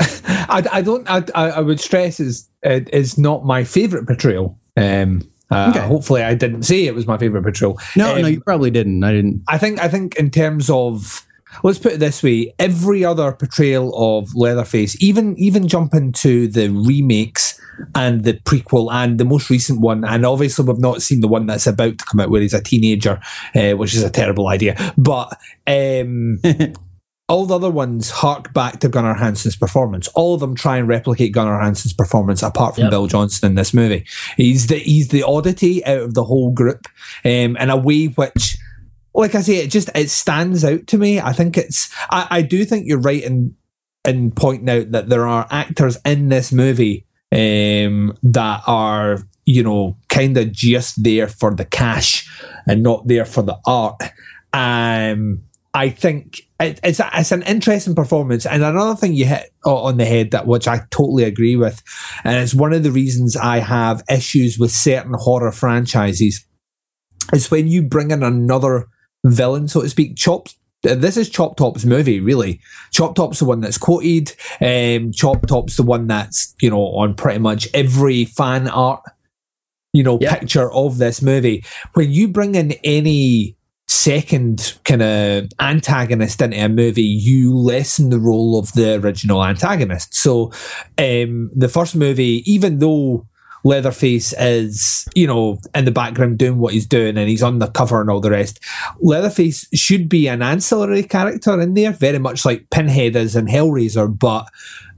I, 0.46 0.62
I 0.72 0.82
don't. 0.82 1.08
I, 1.08 1.22
I 1.34 1.60
would 1.60 1.80
stress 1.80 2.18
is 2.20 2.48
it 2.62 2.90
is 2.92 3.16
not 3.16 3.44
my 3.44 3.62
favorite 3.64 4.06
portrayal. 4.06 4.58
Um, 4.76 5.22
uh, 5.50 5.72
Okay. 5.74 5.86
Hopefully, 5.86 6.22
I 6.22 6.34
didn't 6.34 6.62
say 6.62 6.86
it 6.86 6.94
was 6.94 7.06
my 7.06 7.18
favorite 7.18 7.42
portrayal. 7.42 7.78
no 7.96 8.14
Um, 8.14 8.22
no 8.22 8.28
you 8.28 8.40
probably 8.40 8.70
didn't 8.70 9.02
i 9.04 9.12
didn't 9.12 9.42
I 9.48 9.58
think 9.58 9.80
I 9.80 9.88
think 9.88 10.16
in 10.16 10.30
terms 10.30 10.70
of 10.70 11.26
let's 11.62 11.78
put 11.78 11.92
it 11.92 12.00
this 12.00 12.22
way, 12.22 12.52
every 12.58 13.04
other 13.04 13.30
portrayal 13.32 13.92
of 13.94 14.34
Leatherface, 14.34 15.00
even 15.02 15.36
even 15.38 15.68
jumping 15.68 16.12
to 16.12 16.48
the 16.48 16.68
remakes 16.68 17.60
and 17.94 18.24
the 18.24 18.34
prequel 18.34 18.92
and 18.92 19.18
the 19.18 19.24
most 19.24 19.50
recent 19.50 19.80
one, 19.80 20.04
and 20.04 20.24
obviously 20.26 20.64
we've 20.64 20.78
not 20.78 21.02
seen 21.02 21.20
the 21.20 21.28
one 21.28 21.46
that's 21.46 21.66
about 21.66 21.98
to 21.98 22.04
come 22.04 22.20
out 22.20 22.30
where 22.30 22.40
he's 22.40 22.54
a 22.54 22.62
teenager, 22.62 23.20
uh, 23.54 23.72
which 23.72 23.94
is 23.94 24.02
a 24.02 24.10
terrible 24.10 24.48
idea. 24.48 24.74
But 24.96 25.38
um, 25.66 26.40
all 27.28 27.46
the 27.46 27.54
other 27.54 27.70
ones 27.70 28.10
hark 28.10 28.52
back 28.52 28.80
to 28.80 28.88
Gunnar 28.88 29.14
Hansen's 29.14 29.56
performance. 29.56 30.08
All 30.08 30.34
of 30.34 30.40
them 30.40 30.54
try 30.54 30.76
and 30.76 30.86
replicate 30.86 31.32
Gunnar 31.32 31.58
Hansen's 31.58 31.94
performance, 31.94 32.42
apart 32.42 32.74
from 32.74 32.84
Yep. 32.84 32.90
Bill 32.90 33.06
Johnson 33.06 33.50
in 33.50 33.54
this 33.54 33.72
movie. 33.72 34.04
He's 34.36 34.66
the 34.66 34.76
he's 34.76 35.08
the 35.08 35.22
oddity 35.22 35.84
out 35.86 36.02
of 36.02 36.14
the 36.14 36.24
whole 36.24 36.50
group, 36.50 36.86
um, 37.24 37.56
in 37.56 37.70
a 37.70 37.76
way 37.76 38.06
which, 38.06 38.58
like 39.14 39.34
I 39.34 39.40
say, 39.40 39.56
it 39.56 39.70
just 39.70 39.88
it 39.94 40.10
stands 40.10 40.64
out 40.64 40.86
to 40.88 40.98
me. 40.98 41.18
I 41.18 41.32
think 41.32 41.56
it's 41.56 41.90
I, 42.10 42.26
I 42.30 42.42
do 42.42 42.64
think 42.64 42.86
you're 42.86 43.00
right 43.00 43.22
in 43.22 43.56
in 44.04 44.30
pointing 44.30 44.68
out 44.68 44.90
that 44.92 45.08
there 45.08 45.26
are 45.26 45.46
actors 45.50 45.96
in 46.04 46.28
this 46.28 46.52
movie 46.52 47.06
um, 47.32 48.14
that 48.22 48.62
are 48.66 49.20
you 49.46 49.62
know 49.62 49.96
kind 50.10 50.36
of 50.36 50.52
just 50.52 51.02
there 51.02 51.28
for 51.28 51.54
the 51.54 51.64
cash 51.64 52.28
and 52.68 52.82
not 52.82 53.08
there 53.08 53.24
for 53.24 53.40
the 53.40 53.56
art. 53.66 53.98
Um, 54.52 55.42
I 55.72 55.88
think 55.88 56.43
it, 56.64 56.80
it's 56.82 57.00
a, 57.00 57.10
it's 57.14 57.32
an 57.32 57.42
interesting 57.42 57.94
performance, 57.94 58.46
and 58.46 58.62
another 58.64 58.96
thing 58.96 59.14
you 59.14 59.26
hit 59.26 59.52
on 59.64 59.96
the 59.96 60.04
head 60.04 60.30
that 60.32 60.46
which 60.46 60.66
I 60.68 60.80
totally 60.90 61.24
agree 61.24 61.56
with, 61.56 61.82
and 62.24 62.36
it's 62.36 62.54
one 62.54 62.72
of 62.72 62.82
the 62.82 62.90
reasons 62.90 63.36
I 63.36 63.58
have 63.58 64.02
issues 64.10 64.58
with 64.58 64.70
certain 64.70 65.14
horror 65.14 65.52
franchises, 65.52 66.44
is 67.32 67.50
when 67.50 67.68
you 67.68 67.82
bring 67.82 68.10
in 68.10 68.22
another 68.22 68.86
villain, 69.24 69.68
so 69.68 69.82
to 69.82 69.88
speak. 69.88 70.16
Chop. 70.16 70.48
This 70.82 71.16
is 71.16 71.30
Chop 71.30 71.56
Top's 71.56 71.86
movie, 71.86 72.20
really. 72.20 72.60
Chop 72.92 73.14
Top's 73.14 73.38
the 73.38 73.46
one 73.46 73.62
that's 73.62 73.78
quoted. 73.78 74.34
Um, 74.60 75.12
Chop 75.12 75.46
Top's 75.46 75.76
the 75.78 75.82
one 75.82 76.06
that's 76.08 76.54
you 76.60 76.68
know 76.68 76.82
on 76.96 77.14
pretty 77.14 77.38
much 77.38 77.66
every 77.72 78.26
fan 78.26 78.68
art, 78.68 79.00
you 79.94 80.02
know, 80.02 80.18
Yeah. 80.20 80.34
picture 80.36 80.70
of 80.70 80.98
this 80.98 81.22
movie. 81.22 81.64
When 81.94 82.12
you 82.12 82.28
bring 82.28 82.54
in 82.54 82.72
any 82.84 83.56
second 83.94 84.74
kind 84.84 85.02
of 85.02 85.48
antagonist 85.60 86.42
into 86.42 86.58
a 86.58 86.68
movie, 86.68 87.02
you 87.02 87.56
lessen 87.56 88.10
the 88.10 88.18
role 88.18 88.58
of 88.58 88.72
the 88.72 88.94
original 88.94 89.44
antagonist. 89.44 90.14
So, 90.14 90.52
um, 90.98 91.50
the 91.54 91.68
first 91.70 91.94
movie, 91.94 92.42
even 92.50 92.78
though 92.78 93.26
Leatherface 93.64 94.34
is, 94.38 95.08
you 95.14 95.26
know, 95.26 95.58
in 95.74 95.86
the 95.86 95.90
background 95.90 96.38
doing 96.38 96.58
what 96.58 96.74
he's 96.74 96.86
doing 96.86 97.16
and 97.16 97.28
he's 97.28 97.42
on 97.42 97.58
the 97.58 97.66
cover 97.68 98.00
and 98.00 98.10
all 98.10 98.20
the 98.20 98.30
rest, 98.30 98.60
Leatherface 99.00 99.66
should 99.74 100.08
be 100.08 100.28
an 100.28 100.42
ancillary 100.42 101.02
character 101.02 101.58
in 101.60 101.74
there, 101.74 101.92
very 101.92 102.18
much 102.18 102.44
like 102.44 102.68
Pinhead 102.70 103.16
is 103.16 103.34
in 103.34 103.46
Hellraiser, 103.46 104.18
but 104.18 104.48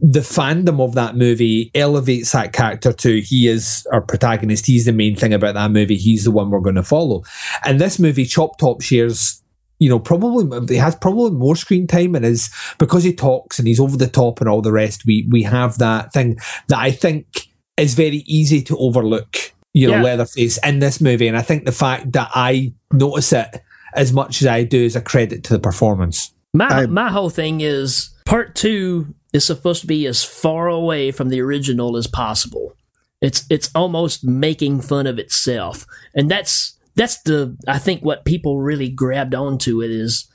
the 0.00 0.20
fandom 0.20 0.80
of 0.80 0.94
that 0.94 1.16
movie 1.16 1.70
elevates 1.74 2.32
that 2.32 2.52
character 2.52 2.92
to 2.92 3.20
he 3.20 3.48
is 3.48 3.86
our 3.92 4.02
protagonist. 4.02 4.66
He's 4.66 4.84
the 4.84 4.92
main 4.92 5.16
thing 5.16 5.32
about 5.32 5.54
that 5.54 5.70
movie. 5.70 5.96
He's 5.96 6.24
the 6.24 6.30
one 6.30 6.50
we're 6.50 6.60
going 6.60 6.74
to 6.74 6.82
follow. 6.82 7.22
And 7.64 7.80
this 7.80 7.98
movie, 7.98 8.26
Chop 8.26 8.58
Top, 8.58 8.82
shares 8.82 9.42
you 9.78 9.90
know, 9.90 9.98
probably 9.98 10.74
he 10.74 10.80
has 10.80 10.96
probably 10.96 11.32
more 11.32 11.54
screen 11.54 11.86
time 11.86 12.14
and 12.14 12.24
is 12.24 12.50
because 12.78 13.04
he 13.04 13.14
talks 13.14 13.58
and 13.58 13.68
he's 13.68 13.80
over 13.80 13.96
the 13.96 14.06
top 14.06 14.40
and 14.40 14.48
all 14.48 14.62
the 14.62 14.72
rest. 14.72 15.04
We 15.04 15.28
we 15.30 15.42
have 15.42 15.78
that 15.78 16.12
thing 16.12 16.38
that 16.68 16.78
I 16.78 16.90
think 16.90 17.48
is 17.76 17.94
very 17.94 18.22
easy 18.26 18.62
to 18.62 18.76
overlook. 18.78 19.52
You 19.74 19.88
know, 19.88 19.96
Yeah. 19.96 20.02
Leatherface 20.02 20.58
in 20.64 20.78
this 20.78 21.00
movie, 21.02 21.28
and 21.28 21.36
I 21.36 21.42
think 21.42 21.66
the 21.66 21.72
fact 21.72 22.12
that 22.12 22.30
I 22.34 22.72
notice 22.92 23.32
it 23.32 23.60
as 23.94 24.12
much 24.12 24.40
as 24.40 24.48
I 24.48 24.64
do 24.64 24.82
is 24.82 24.96
a 24.96 25.02
credit 25.02 25.44
to 25.44 25.52
the 25.52 25.58
performance. 25.58 26.32
My 26.54 26.86
my 26.86 27.10
whole 27.10 27.28
thing 27.28 27.60
is 27.60 28.10
part 28.24 28.54
two 28.54 29.14
is 29.34 29.44
supposed 29.44 29.82
to 29.82 29.86
be 29.86 30.06
as 30.06 30.24
far 30.24 30.68
away 30.68 31.10
from 31.10 31.28
the 31.28 31.42
original 31.42 31.98
as 31.98 32.06
possible. 32.06 32.74
It's 33.20 33.44
it's 33.50 33.70
almost 33.74 34.24
making 34.24 34.80
fun 34.80 35.06
of 35.06 35.18
itself, 35.18 35.86
and 36.14 36.30
that's 36.30 36.78
that's 36.94 37.20
the 37.22 37.54
I 37.68 37.78
think 37.78 38.02
what 38.02 38.24
people 38.24 38.60
really 38.62 38.88
grabbed 38.88 39.34
onto 39.34 39.82
it 39.82 39.90
is 39.90 40.26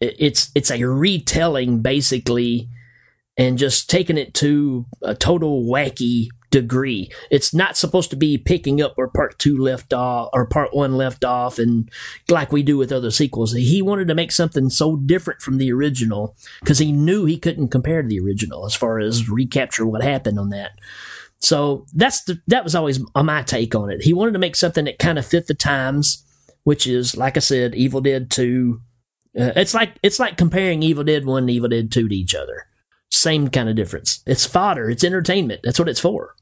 it's 0.00 0.50
it's 0.54 0.70
a 0.70 0.82
retelling 0.84 1.82
basically, 1.82 2.70
and 3.36 3.58
just 3.58 3.90
taking 3.90 4.16
it 4.16 4.32
to 4.34 4.86
a 5.02 5.14
total 5.14 5.64
wacky 5.64 6.28
degree. 6.50 7.10
It's 7.30 7.52
not 7.52 7.76
supposed 7.76 8.10
to 8.10 8.16
be 8.16 8.38
picking 8.38 8.80
up 8.80 8.96
where 8.96 9.08
part 9.08 9.38
two 9.38 9.56
left 9.56 9.92
off 9.92 10.30
or 10.32 10.46
part 10.46 10.74
one 10.74 10.96
left 10.96 11.24
off 11.24 11.58
and 11.58 11.90
like 12.28 12.52
we 12.52 12.62
do 12.62 12.76
with 12.76 12.92
other 12.92 13.10
sequels. 13.10 13.52
He 13.52 13.82
wanted 13.82 14.08
to 14.08 14.14
make 14.14 14.32
something 14.32 14.70
so 14.70 14.96
different 14.96 15.40
from 15.42 15.58
the 15.58 15.72
original 15.72 16.34
because 16.60 16.78
he 16.78 16.92
knew 16.92 17.24
he 17.24 17.38
couldn't 17.38 17.68
compare 17.68 18.02
to 18.02 18.08
the 18.08 18.20
original 18.20 18.64
as 18.64 18.74
far 18.74 18.98
as 18.98 19.28
recapture 19.28 19.86
what 19.86 20.02
happened 20.02 20.38
on 20.38 20.50
that. 20.50 20.72
So 21.40 21.86
that's 21.94 22.24
the, 22.24 22.40
that 22.48 22.64
was 22.64 22.74
always 22.74 23.00
my 23.14 23.42
take 23.42 23.74
on 23.74 23.90
it. 23.90 24.02
He 24.02 24.12
wanted 24.12 24.32
to 24.32 24.38
make 24.38 24.56
something 24.56 24.86
that 24.86 24.98
kind 24.98 25.18
of 25.18 25.26
fit 25.26 25.46
the 25.46 25.54
times, 25.54 26.24
which 26.64 26.86
is 26.86 27.16
like 27.16 27.36
I 27.36 27.40
said, 27.40 27.74
Evil 27.74 28.00
Dead 28.00 28.30
Two. 28.30 28.80
Uh, 29.38 29.52
it's 29.54 29.74
like 29.74 29.94
it's 30.02 30.18
like 30.18 30.36
comparing 30.36 30.82
Evil 30.82 31.04
Dead 31.04 31.24
One 31.24 31.44
and 31.44 31.50
Evil 31.50 31.68
Dead 31.68 31.92
Two 31.92 32.08
to 32.08 32.14
each 32.14 32.34
other. 32.34 32.66
Same 33.10 33.48
kind 33.48 33.68
of 33.68 33.76
difference. 33.76 34.22
It's 34.26 34.46
fodder. 34.46 34.90
It's 34.90 35.04
entertainment. 35.04 35.60
That's 35.64 35.78
what 35.78 35.88
it's 35.88 36.00
for. 36.00 36.34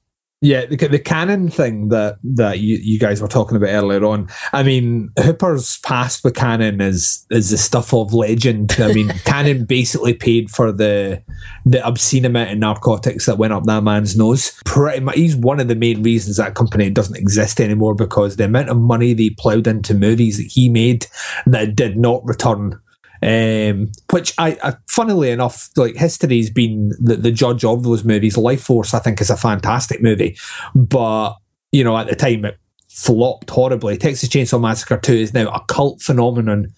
Yeah, 0.42 0.66
the, 0.66 0.76
the 0.76 0.98
cannon 0.98 1.48
thing 1.48 1.88
that 1.88 2.18
that 2.22 2.59
you, 2.61 2.79
you 2.83 2.98
guys 2.98 3.22
were 3.22 3.29
talking 3.29 3.57
about 3.57 3.70
earlier 3.70 4.05
on. 4.05 4.29
I 4.52 4.62
mean, 4.62 5.11
Hooper's 5.18 5.79
past 5.79 6.22
with 6.22 6.35
cannon 6.35 6.83
is 6.83 7.24
is 7.31 7.48
the 7.48 7.57
stuff 7.57 7.94
of 7.94 8.12
legend. 8.12 8.76
I 8.79 8.92
mean, 8.92 9.09
cannon 9.24 9.64
basically 9.64 10.12
paid 10.12 10.50
for 10.50 10.72
the 10.72 11.22
the 11.64 11.85
obscene 11.87 12.26
amount 12.26 12.50
of 12.50 12.59
narcotics 12.59 13.24
that 13.24 13.38
went 13.38 13.55
up 13.55 13.64
that 13.64 13.83
man's 13.83 14.14
nose. 14.14 14.52
Pretty 14.66 15.00
much, 15.00 15.16
he's 15.16 15.35
one 15.35 15.59
of 15.59 15.68
the 15.68 15.74
main 15.74 16.02
reasons 16.02 16.37
that 16.37 16.55
company 16.55 16.90
doesn't 16.90 17.16
exist 17.16 17.59
anymore 17.59 17.94
because 17.94 18.37
the 18.37 18.44
amount 18.44 18.68
of 18.68 18.76
money 18.76 19.14
they 19.14 19.31
ploughed 19.31 19.66
into 19.66 19.94
movies 19.94 20.37
that 20.37 20.52
he 20.52 20.68
made 20.68 21.07
that 21.46 21.74
did 21.74 21.96
not 21.96 22.22
return 22.26 22.79
um, 23.22 23.90
which 24.11 24.35
I, 24.38 24.59
I, 24.62 24.74
funnily 24.88 25.31
enough, 25.31 25.70
like 25.76 25.96
history's 25.96 26.50
been 26.50 26.92
the, 27.00 27.16
the 27.16 27.33
judge 27.33 27.64
of 27.64 27.83
those 27.83 28.05
movies. 28.05 28.37
Lifeforce, 28.37 28.94
I 28.94 28.98
think, 28.98 29.20
is 29.20 29.31
a 29.31 29.37
fantastic 29.37 30.02
movie, 30.02 30.37
but 30.74 31.37
you 31.72 31.85
know, 31.85 31.96
at 31.96 32.09
the 32.09 32.16
time 32.16 32.44
it 32.44 32.59
flopped 32.88 33.50
horribly. 33.50 33.96
Texas 33.96 34.29
Chainsaw 34.29 34.61
Massacre 34.61 34.98
Two 34.98 35.14
is 35.14 35.35
now 35.35 35.48
a 35.48 35.64
cult 35.68 36.00
phenomenon. 36.00 36.72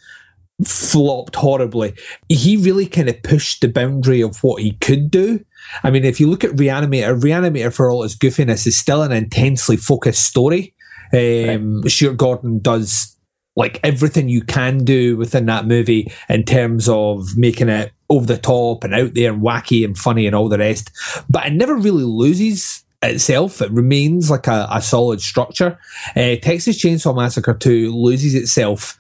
Flopped 0.65 1.37
horribly. 1.37 1.95
He 2.29 2.57
really 2.57 2.87
kind 2.87 3.09
of 3.09 3.23
pushed 3.23 3.61
the 3.61 3.69
boundary 3.69 4.21
of 4.21 4.43
what 4.43 4.61
he 4.61 4.73
could 4.73 5.09
do. 5.09 5.45
I 5.85 5.93
mean, 5.93 6.05
if 6.05 6.19
you 6.19 6.29
look 6.29 6.43
at 6.43 6.51
Reanimator, 6.51 7.21
Reanimator 7.21 7.73
for 7.73 7.91
all 7.91 8.03
its 8.03 8.17
goofiness 8.17 8.67
is 8.67 8.77
still 8.77 9.03
an 9.03 9.13
intensely 9.13 9.77
focused 9.77 10.25
story. 10.25 10.75
Um, 11.13 11.83
Stuart 11.89 12.17
Gordon 12.17 12.59
does 12.59 13.17
like 13.59 13.81
everything 13.83 14.29
you 14.29 14.41
can 14.41 14.79
do 14.85 15.17
within 15.17 15.47
that 15.47 15.67
movie 15.67 16.11
in 16.29 16.45
terms 16.45 16.89
of 16.89 17.37
making 17.37 17.69
it 17.69 17.91
over 18.09 18.25
the 18.25 18.39
top 18.39 18.85
and 18.85 18.95
out 18.95 19.15
there 19.15 19.33
and 19.33 19.43
wacky 19.43 19.85
and 19.85 19.99
funny 19.99 20.27
and 20.29 20.37
all 20.37 20.49
the 20.49 20.59
rest. 20.59 20.93
But 21.29 21.45
it 21.45 21.53
never 21.55 21.75
really 21.75 22.05
loses 22.05 22.85
itself. 23.03 23.61
It 23.61 23.73
remains 23.73 24.31
like 24.31 24.47
a, 24.47 24.69
a 24.71 24.81
solid 24.81 25.21
structure. 25.21 25.77
Uh, 26.15 26.37
Texas 26.37 26.81
Chainsaw 26.81 27.17
Massacre 27.17 27.53
2 27.53 27.93
loses 27.93 28.37
itself 28.37 28.97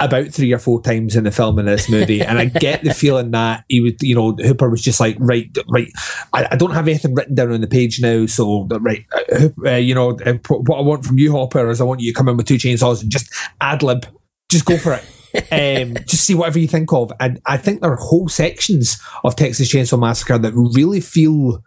about 0.00 0.28
three 0.28 0.52
or 0.52 0.58
four 0.58 0.80
times 0.80 1.14
in 1.14 1.24
the 1.24 1.30
film 1.30 1.58
in 1.58 1.66
this 1.66 1.90
movie, 1.90 2.22
and 2.22 2.38
I 2.38 2.46
get 2.46 2.82
the 2.82 2.94
feeling 2.94 3.32
that 3.32 3.64
he 3.68 3.82
would, 3.82 4.02
you 4.02 4.14
know, 4.14 4.32
Hooper 4.32 4.70
was 4.70 4.82
just 4.82 4.98
like, 4.98 5.16
right, 5.18 5.54
right, 5.68 5.90
I, 6.32 6.48
I 6.52 6.56
don't 6.56 6.72
have 6.72 6.88
anything 6.88 7.14
written 7.14 7.34
down 7.34 7.52
on 7.52 7.60
the 7.60 7.66
page 7.66 8.00
now, 8.00 8.24
so 8.26 8.66
right, 8.80 9.04
uh, 9.32 9.48
uh, 9.66 9.76
you 9.76 9.94
know, 9.94 10.18
uh, 10.24 10.34
what 10.48 10.78
I 10.78 10.82
want 10.82 11.04
from 11.04 11.18
you, 11.18 11.32
Hopper, 11.32 11.68
is 11.68 11.80
I 11.80 11.84
want 11.84 12.00
you 12.00 12.12
to 12.12 12.16
come 12.16 12.28
in 12.28 12.36
with 12.38 12.46
two 12.46 12.54
chainsaws 12.54 13.02
and 13.02 13.10
just 13.10 13.32
ad 13.60 13.82
lib, 13.82 14.06
just 14.48 14.64
go 14.64 14.78
for 14.78 14.94
it. 14.94 15.04
um, 15.52 15.94
just 16.06 16.24
see 16.24 16.34
whatever 16.34 16.58
you 16.58 16.66
think 16.66 16.92
of, 16.92 17.12
and 17.20 17.40
I 17.46 17.58
think 17.58 17.82
there 17.82 17.92
are 17.92 17.96
whole 17.96 18.28
sections 18.28 19.00
of 19.22 19.36
Texas 19.36 19.72
Chainsaw 19.72 20.00
Massacre 20.00 20.38
that 20.38 20.52
really 20.54 21.00
feel 21.00 21.62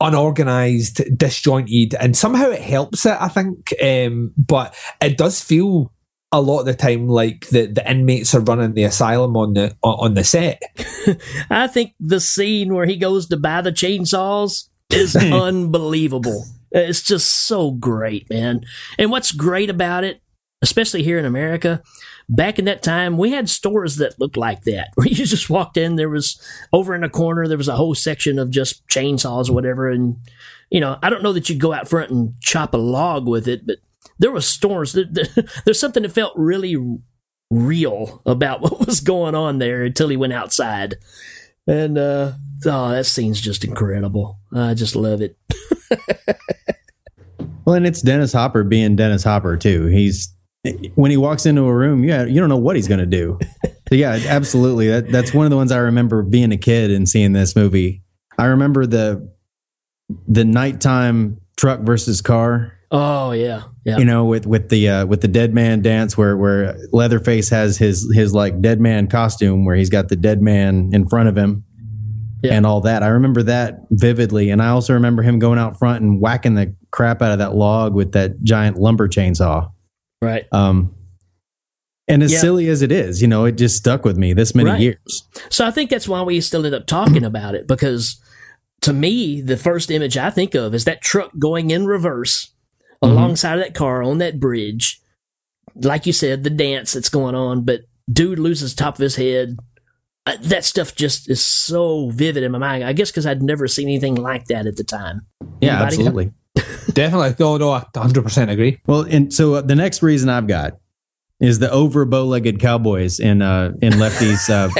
unorganized, 0.00 1.02
disjointed, 1.18 1.94
and 1.94 2.16
somehow 2.16 2.50
it 2.50 2.62
helps 2.62 3.04
it. 3.06 3.16
I 3.20 3.28
think, 3.28 3.74
um, 3.82 4.32
but 4.36 4.74
it 5.00 5.18
does 5.18 5.42
feel 5.42 5.92
a 6.34 6.40
lot 6.40 6.60
of 6.60 6.66
the 6.66 6.74
time 6.74 7.06
like 7.08 7.48
the, 7.50 7.66
the 7.66 7.88
inmates 7.88 8.34
are 8.34 8.40
running 8.40 8.74
the 8.74 8.82
asylum 8.82 9.36
on 9.36 9.54
the 9.54 9.76
on 9.82 10.14
the 10.14 10.24
set. 10.24 10.60
I 11.50 11.68
think 11.68 11.94
the 12.00 12.18
scene 12.18 12.74
where 12.74 12.86
he 12.86 12.96
goes 12.96 13.28
to 13.28 13.36
buy 13.36 13.60
the 13.60 13.70
chainsaws 13.70 14.68
is 14.92 15.14
unbelievable. 15.16 16.44
It's 16.72 17.02
just 17.02 17.46
so 17.46 17.70
great, 17.70 18.28
man. 18.28 18.62
And 18.98 19.12
what's 19.12 19.30
great 19.30 19.70
about 19.70 20.02
it, 20.02 20.20
especially 20.60 21.04
here 21.04 21.20
in 21.20 21.24
America, 21.24 21.82
back 22.28 22.58
in 22.58 22.64
that 22.64 22.82
time, 22.82 23.16
we 23.16 23.30
had 23.30 23.48
stores 23.48 23.96
that 23.96 24.18
looked 24.18 24.36
like 24.36 24.62
that. 24.62 24.88
Where 24.96 25.06
you 25.08 25.24
just 25.26 25.48
walked 25.48 25.76
in, 25.76 25.94
there 25.94 26.08
was 26.08 26.40
over 26.72 26.96
in 26.96 27.04
a 27.04 27.08
corner, 27.08 27.46
there 27.46 27.56
was 27.56 27.68
a 27.68 27.76
whole 27.76 27.94
section 27.94 28.40
of 28.40 28.50
just 28.50 28.84
chainsaws 28.88 29.48
or 29.48 29.52
whatever. 29.52 29.88
And, 29.88 30.16
you 30.68 30.80
know, 30.80 30.98
I 31.00 31.10
don't 31.10 31.22
know 31.22 31.32
that 31.32 31.48
you'd 31.48 31.60
go 31.60 31.72
out 31.72 31.88
front 31.88 32.10
and 32.10 32.34
chop 32.40 32.74
a 32.74 32.78
log 32.78 33.28
with 33.28 33.46
it, 33.46 33.64
but 33.68 33.76
there 34.18 34.32
was 34.32 34.46
storms. 34.46 34.92
There, 34.92 35.04
there- 35.10 35.44
there's 35.64 35.80
something 35.80 36.02
that 36.02 36.12
felt 36.12 36.32
really 36.36 36.76
real 37.50 38.22
about 38.26 38.60
what 38.62 38.86
was 38.86 39.00
going 39.00 39.34
on 39.34 39.58
there 39.58 39.84
until 39.84 40.08
he 40.08 40.16
went 40.16 40.32
outside. 40.32 40.96
And 41.66 41.96
uh 41.96 42.32
oh, 42.66 42.90
that 42.90 43.06
scene's 43.06 43.40
just 43.40 43.64
incredible. 43.64 44.38
I 44.54 44.74
just 44.74 44.96
love 44.96 45.20
it. 45.22 45.36
Well, 47.64 47.76
and 47.76 47.86
it's 47.86 48.02
Dennis 48.02 48.32
Hopper 48.32 48.62
being 48.62 48.94
Dennis 48.96 49.24
Hopper 49.24 49.56
too. 49.56 49.86
He's 49.86 50.34
when 50.94 51.10
he 51.10 51.16
walks 51.16 51.46
into 51.46 51.62
a 51.62 51.74
room, 51.74 52.04
yeah, 52.04 52.24
you 52.24 52.40
don't 52.40 52.48
know 52.48 52.56
what 52.58 52.76
he's 52.76 52.88
going 52.88 53.00
to 53.00 53.06
do. 53.06 53.38
So 53.88 53.94
yeah, 53.94 54.18
absolutely. 54.28 54.88
That 54.88 55.10
that's 55.10 55.32
one 55.32 55.46
of 55.46 55.50
the 55.50 55.56
ones 55.56 55.72
I 55.72 55.78
remember 55.78 56.22
being 56.22 56.52
a 56.52 56.56
kid 56.56 56.90
and 56.90 57.08
seeing 57.08 57.32
this 57.32 57.56
movie. 57.56 58.02
I 58.38 58.46
remember 58.46 58.86
the 58.86 59.30
the 60.28 60.44
nighttime 60.44 61.40
truck 61.56 61.80
versus 61.80 62.20
car. 62.20 62.72
Oh 62.90 63.32
yeah, 63.32 63.62
yeah. 63.84 63.98
You 63.98 64.04
know, 64.04 64.24
with 64.24 64.46
with 64.46 64.68
the 64.68 64.88
uh, 64.88 65.06
with 65.06 65.20
the 65.20 65.28
dead 65.28 65.54
man 65.54 65.82
dance, 65.82 66.16
where 66.16 66.36
where 66.36 66.76
Leatherface 66.92 67.48
has 67.50 67.76
his 67.78 68.10
his 68.14 68.32
like 68.34 68.60
dead 68.60 68.80
man 68.80 69.08
costume, 69.08 69.64
where 69.64 69.74
he's 69.76 69.90
got 69.90 70.08
the 70.08 70.16
dead 70.16 70.40
man 70.42 70.90
in 70.92 71.08
front 71.08 71.28
of 71.28 71.36
him, 71.36 71.64
and 72.44 72.64
all 72.66 72.80
that. 72.82 73.02
I 73.02 73.08
remember 73.08 73.42
that 73.44 73.80
vividly, 73.90 74.50
and 74.50 74.62
I 74.62 74.68
also 74.68 74.92
remember 74.94 75.22
him 75.22 75.38
going 75.38 75.58
out 75.58 75.78
front 75.78 76.02
and 76.02 76.20
whacking 76.20 76.54
the 76.54 76.74
crap 76.90 77.22
out 77.22 77.32
of 77.32 77.38
that 77.38 77.54
log 77.56 77.94
with 77.94 78.12
that 78.12 78.42
giant 78.42 78.78
lumber 78.78 79.08
chainsaw. 79.08 79.70
Right. 80.22 80.44
Um, 80.52 80.94
and 82.06 82.22
as 82.22 82.32
Yeah. 82.32 82.38
silly 82.40 82.68
as 82.68 82.82
it 82.82 82.92
is, 82.92 83.20
you 83.22 83.28
know, 83.28 83.44
it 83.46 83.52
just 83.52 83.76
stuck 83.76 84.04
with 84.04 84.16
me 84.16 84.32
this 84.34 84.54
many 84.54 84.70
Right. 84.70 84.80
years. 84.80 85.24
So 85.48 85.66
I 85.66 85.70
think 85.70 85.90
that's 85.90 86.06
why 86.06 86.22
we 86.22 86.40
still 86.40 86.64
end 86.64 86.74
up 86.74 86.86
talking 86.86 87.24
about 87.24 87.54
it 87.54 87.66
because 87.66 88.20
to 88.82 88.92
me, 88.92 89.40
the 89.40 89.56
first 89.56 89.90
image 89.90 90.16
I 90.18 90.28
think 90.30 90.54
of 90.54 90.74
is 90.74 90.84
that 90.84 91.00
truck 91.00 91.30
going 91.38 91.70
in 91.70 91.86
reverse 91.86 92.50
alongside 93.10 93.54
of 93.54 93.60
that 93.64 93.74
car 93.74 94.02
on 94.02 94.18
that 94.18 94.40
bridge. 94.40 95.00
Like 95.76 96.06
you 96.06 96.12
said, 96.12 96.44
the 96.44 96.50
dance 96.50 96.92
that's 96.92 97.08
going 97.08 97.34
on, 97.34 97.62
but 97.64 97.80
dude 98.12 98.38
loses 98.38 98.74
top 98.74 98.94
of 98.94 99.00
his 99.02 99.16
head. 99.16 99.58
Uh, 100.26 100.36
That 100.42 100.64
stuff 100.64 100.94
just 100.94 101.28
is 101.28 101.44
so 101.44 102.10
vivid 102.10 102.42
in 102.44 102.52
my 102.52 102.58
mind. 102.58 102.84
I 102.84 102.92
guess 102.92 103.10
because 103.10 103.26
I'd 103.26 103.42
never 103.42 103.66
seen 103.68 103.88
anything 103.88 104.14
like 104.14 104.46
that 104.46 104.66
at 104.66 104.76
the 104.76 104.84
time. 104.84 105.22
Yeah, 105.60 105.72
Anybody? 105.82 105.84
absolutely. 105.96 106.32
Definitely. 106.92 107.34
No, 107.40 107.56
no, 107.56 107.70
I 107.72 107.84
100% 107.92 108.50
agree. 108.50 108.78
Well, 108.86 109.00
and 109.02 109.32
so 109.34 109.54
uh, 109.54 109.60
the 109.62 109.74
next 109.74 110.02
reason 110.02 110.28
I've 110.28 110.46
got 110.46 110.78
is 111.44 111.58
the 111.58 111.70
over 111.70 112.04
bow-legged 112.04 112.58
cowboys 112.60 113.20
in 113.20 113.42
uh 113.42 113.72
in 113.82 113.98
Lefty's 113.98 114.48
uh 114.48 114.70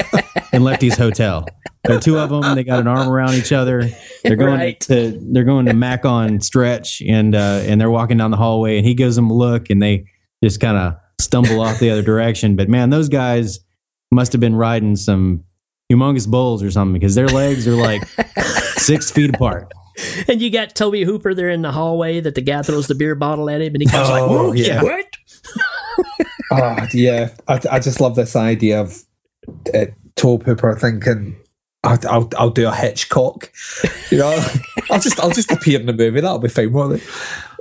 in 0.53 0.63
Lefty's 0.63 0.97
hotel. 0.97 1.45
There 1.83 1.97
are 1.97 2.01
two 2.01 2.17
of 2.17 2.29
them. 2.31 2.55
They 2.55 2.63
got 2.63 2.79
an 2.79 2.87
arm 2.87 3.07
around 3.07 3.35
each 3.35 3.51
other. 3.51 3.87
They're 4.23 4.35
going 4.35 4.57
Right. 4.59 4.79
to 4.81 5.19
they're 5.31 5.43
going 5.43 5.67
to 5.67 5.73
Mac 5.73 6.03
on 6.05 6.41
stretch, 6.41 7.01
and 7.07 7.35
uh, 7.35 7.61
and 7.65 7.79
they're 7.79 7.91
walking 7.91 8.17
down 8.17 8.31
the 8.31 8.37
hallway, 8.37 8.77
and 8.77 8.85
he 8.87 8.95
gives 8.95 9.15
them 9.15 9.29
a 9.29 9.33
look, 9.33 9.69
and 9.69 9.81
they 9.83 10.05
just 10.43 10.59
kind 10.59 10.77
of 10.77 10.95
stumble 11.21 11.61
off 11.61 11.77
the 11.79 11.91
other 11.91 12.01
direction. 12.01 12.55
But 12.55 12.69
man, 12.69 12.89
those 12.89 13.07
guys 13.07 13.59
must 14.11 14.31
have 14.33 14.41
been 14.41 14.55
riding 14.55 14.95
some 14.95 15.43
humongous 15.91 16.27
bulls 16.27 16.63
or 16.63 16.71
something 16.71 16.93
because 16.93 17.13
their 17.13 17.27
legs 17.27 17.67
are 17.67 17.75
like 17.75 18.01
six 18.77 19.11
feet 19.11 19.35
apart. 19.35 19.71
And 20.27 20.41
you 20.41 20.49
got 20.49 20.75
Tobe 20.75 20.95
Hooper 21.05 21.33
there 21.35 21.49
in 21.49 21.61
the 21.61 21.71
hallway 21.71 22.19
that 22.19 22.33
the 22.35 22.41
guy 22.41 22.61
throws 22.63 22.87
the 22.87 22.95
beer 22.95 23.13
bottle 23.15 23.49
at 23.49 23.61
him, 23.61 23.75
and 23.75 23.81
he 23.81 23.85
goes 23.87 24.09
like, 24.09 24.23
Oh, 24.23 24.47
"Whoa, 24.47 24.53
yeah. 24.53 24.81
what?" 24.81 25.05
Ah, 26.51 26.87
yeah. 26.93 27.29
I, 27.47 27.59
I 27.71 27.79
just 27.79 27.99
love 27.99 28.15
this 28.15 28.35
idea 28.35 28.81
of 28.81 29.03
uh, 29.73 29.85
Tobe 30.15 30.43
Hooper 30.43 30.75
thinking, 30.75 31.35
I'll, 31.83 31.99
I'll, 32.09 32.29
I'll 32.37 32.49
do 32.49 32.67
a 32.67 32.73
Hitchcock. 32.73 33.51
You 34.11 34.19
know, 34.19 34.45
I'll 34.91 34.99
just 34.99 35.19
I'll 35.19 35.31
just 35.31 35.51
appear 35.51 35.79
in 35.79 35.85
the 35.85 35.93
movie. 35.93 36.21
That'll 36.21 36.39
be 36.39 36.49
fine, 36.49 36.71
won't 36.73 37.01
it? 37.01 37.03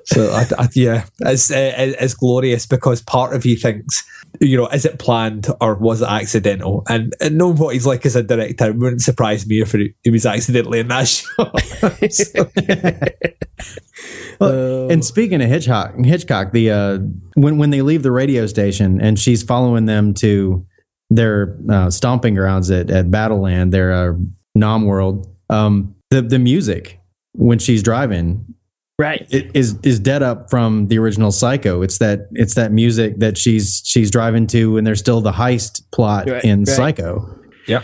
So 0.07 0.31
I, 0.33 0.47
I, 0.59 0.69
yeah, 0.75 1.05
it's 1.21 1.51
uh, 1.51 1.73
it's 1.77 2.15
glorious 2.15 2.67
because 2.67 3.01
part 3.03 3.35
of 3.35 3.47
you 3.47 3.57
thinks, 3.57 4.05
you 4.41 4.57
know, 4.57 4.67
is 4.69 4.85
it 4.85 4.99
planned 4.99 5.47
or 5.61 5.77
was 5.77 6.03
it 6.03 6.09
accidental? 6.09 6.83
And, 6.89 7.15
and 7.21 7.39
knowing 7.39 7.57
what 7.57 7.75
he's 7.75 7.87
like 7.87 8.05
as 8.05 8.15
a 8.15 8.23
director, 8.23 8.67
it 8.67 8.77
wouldn't 8.77 9.01
surprise 9.03 9.47
me 9.47 9.63
if 9.63 9.73
he, 9.73 9.95
he 10.03 10.11
was 10.11 10.27
accidentally 10.27 10.81
in 10.81 10.89
that 10.89 11.09
shot. 11.09 11.55
Well, 14.41 14.91
and 14.91 15.05
speaking 15.05 15.41
of 15.41 15.49
Hitchcock, 15.49 15.95
Hitchcock, 16.05 16.53
the 16.53 16.71
uh, 16.71 16.99
when 17.35 17.59
when 17.59 17.71
they 17.71 17.83
leave 17.83 18.03
the 18.03 18.11
radio 18.11 18.47
station 18.47 19.01
and 19.01 19.19
she's 19.19 19.43
following 19.43 19.87
them 19.87 20.15
to 20.15 20.67
their 21.11 21.57
uh, 21.71 21.91
stomping 21.91 22.35
grounds 22.35 22.71
at 22.71 22.91
at 22.91 23.07
Battleland, 23.07 23.71
their 23.71 23.93
uh, 23.93 24.15
Nom 24.55 24.85
World, 24.87 25.33
um, 25.51 25.95
the 26.11 26.23
the 26.23 26.39
music 26.39 27.01
when 27.33 27.59
she's 27.59 27.83
driving, 27.83 28.45
right, 28.99 29.27
it 29.31 29.51
is 29.55 29.79
is 29.83 29.99
dead 30.01 30.23
up 30.23 30.51
from 30.51 30.89
the 30.89 30.99
original 30.99 31.31
Psycho. 31.33 31.83
It's 31.83 31.99
that 31.99 32.29
it's 32.33 32.55
that 32.55 32.73
music 32.73 33.19
that 33.19 33.37
she's 33.39 33.83
she's 33.85 34.11
driving 34.11 34.47
to, 34.49 34.77
and 34.77 34.87
there's 34.87 35.01
still 35.01 35.21
the 35.21 35.33
heist 35.33 35.83
plot 35.93 36.29
Right, 36.29 36.45
in 36.45 36.61
right. 36.61 36.69
Psycho. 36.69 37.39
yeah 37.67 37.83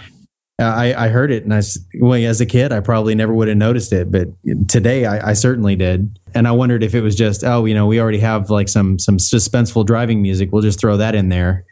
Uh, 0.61 0.65
I, 0.65 1.07
I 1.07 1.09
heard 1.09 1.31
it, 1.31 1.45
and 1.45 1.55
I 1.55 1.59
s- 1.59 1.79
well, 2.01 2.23
as 2.29 2.41
a 2.43 2.47
kid, 2.47 2.71
I 2.71 2.81
probably 2.81 3.15
never 3.15 3.33
would 3.33 3.49
have 3.49 3.57
noticed 3.57 3.93
it, 3.95 4.13
but 4.13 4.29
today 4.69 5.07
I, 5.07 5.31
I 5.31 5.33
certainly 5.33 5.75
did. 5.75 6.19
And 6.35 6.47
I 6.47 6.53
wondered 6.53 6.83
if 6.85 6.95
it 6.95 7.01
was 7.01 7.17
just, 7.17 7.43
oh, 7.45 7.65
you 7.65 7.75
know, 7.75 7.87
we 7.87 7.99
already 7.99 8.19
have 8.21 8.51
like 8.51 8.69
some 8.69 8.99
some 8.99 9.17
suspenseful 9.17 9.87
driving 9.87 10.21
music. 10.23 10.51
We'll 10.53 10.63
just 10.63 10.79
throw 10.79 10.97
that 10.99 11.15
in 11.15 11.29
there, 11.31 11.65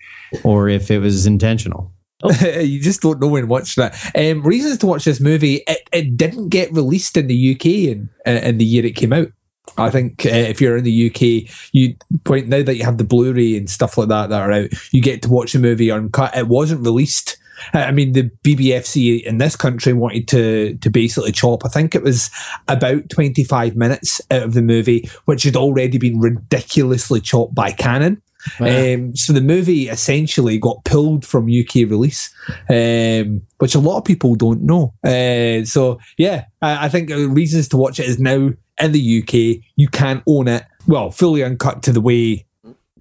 or 0.42 0.68
if 0.70 0.90
it 0.90 0.98
was 1.00 1.26
intentional. 1.26 1.92
you 2.60 2.80
just 2.80 3.00
don't 3.00 3.20
know 3.20 3.28
when 3.28 3.42
to 3.42 3.46
watch 3.46 3.76
that. 3.76 3.94
Um, 4.16 4.42
reasons 4.42 4.78
to 4.78 4.86
watch 4.86 5.04
this 5.04 5.20
movie. 5.20 5.62
It, 5.68 5.88
it 5.92 6.16
didn't 6.16 6.48
get 6.48 6.72
released 6.72 7.16
in 7.16 7.28
the 7.28 7.54
UK 7.54 7.66
in, 7.66 8.10
in 8.26 8.58
the 8.58 8.64
year 8.64 8.84
it 8.84 8.96
came 8.96 9.12
out. 9.12 9.28
I 9.76 9.90
think 9.90 10.26
uh, 10.26 10.30
if 10.30 10.60
you're 10.60 10.76
in 10.76 10.84
the 10.84 11.10
UK, 11.10 11.52
you 11.72 11.94
point 12.24 12.48
now 12.48 12.62
that 12.62 12.76
you 12.76 12.84
have 12.84 12.98
the 12.98 13.04
Blu-ray 13.04 13.56
and 13.56 13.70
stuff 13.70 13.96
like 13.96 14.08
that 14.08 14.30
that 14.30 14.40
are 14.40 14.52
out, 14.52 14.70
you 14.92 15.00
get 15.00 15.22
to 15.22 15.28
watch 15.28 15.52
the 15.52 15.58
movie 15.58 15.90
uncut. 15.90 16.36
It 16.36 16.48
wasn't 16.48 16.84
released. 16.84 17.36
I 17.72 17.92
mean, 17.92 18.12
the 18.12 18.30
BBFC 18.44 19.22
in 19.22 19.38
this 19.38 19.56
country 19.56 19.92
wanted 19.92 20.28
to 20.28 20.76
to 20.76 20.90
basically 20.90 21.32
chop. 21.32 21.64
I 21.64 21.68
think 21.68 21.94
it 21.94 22.02
was 22.02 22.30
about 22.68 23.10
25 23.10 23.76
minutes 23.76 24.20
out 24.30 24.42
of 24.42 24.54
the 24.54 24.62
movie, 24.62 25.08
which 25.24 25.42
had 25.42 25.56
already 25.56 25.98
been 25.98 26.20
ridiculously 26.20 27.20
chopped 27.20 27.54
by 27.54 27.72
Cannon. 27.72 28.22
Um, 28.60 29.16
so 29.16 29.32
the 29.32 29.40
movie 29.40 29.88
essentially 29.88 30.58
got 30.58 30.84
pulled 30.84 31.24
from 31.24 31.44
UK 31.44 31.88
release, 31.88 32.34
um, 32.70 33.42
which 33.58 33.74
a 33.74 33.80
lot 33.80 33.98
of 33.98 34.04
people 34.04 34.34
don't 34.34 34.62
know. 34.62 34.94
Uh, 35.04 35.64
so 35.64 35.98
yeah, 36.16 36.46
I, 36.62 36.86
I 36.86 36.88
think 36.88 37.10
reasons 37.10 37.68
to 37.68 37.76
watch 37.76 37.98
it 37.98 38.06
is 38.06 38.18
now 38.18 38.50
in 38.80 38.92
the 38.92 39.22
UK. 39.22 39.62
You 39.76 39.88
can 39.88 40.22
own 40.26 40.48
it, 40.48 40.64
well, 40.86 41.10
fully 41.10 41.42
uncut 41.42 41.82
to 41.84 41.92
the 41.92 42.00
way 42.00 42.46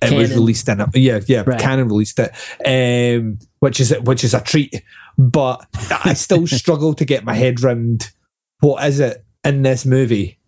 it 0.02 0.13
was 0.15 0.34
released 0.34 0.69
in 0.69 0.82
it. 0.82 0.89
Yeah, 0.95 1.19
yeah, 1.28 1.43
Right. 1.45 1.60
Cannon 1.60 1.88
released 1.88 2.19
it, 2.19 2.32
um, 2.65 3.39
which 3.60 3.80
is 3.80 3.93
which 4.02 4.23
is 4.23 4.34
a 4.34 4.41
treat. 4.41 4.84
But 5.17 5.65
I 6.04 6.13
still 6.13 6.45
struggle 6.47 6.93
to 6.93 7.06
get 7.06 7.23
my 7.23 7.34
head 7.34 7.62
round 7.62 8.12
what 8.60 8.84
is 8.86 9.00
it 9.00 9.23
in 9.43 9.62
this 9.62 9.86
movie 9.86 10.39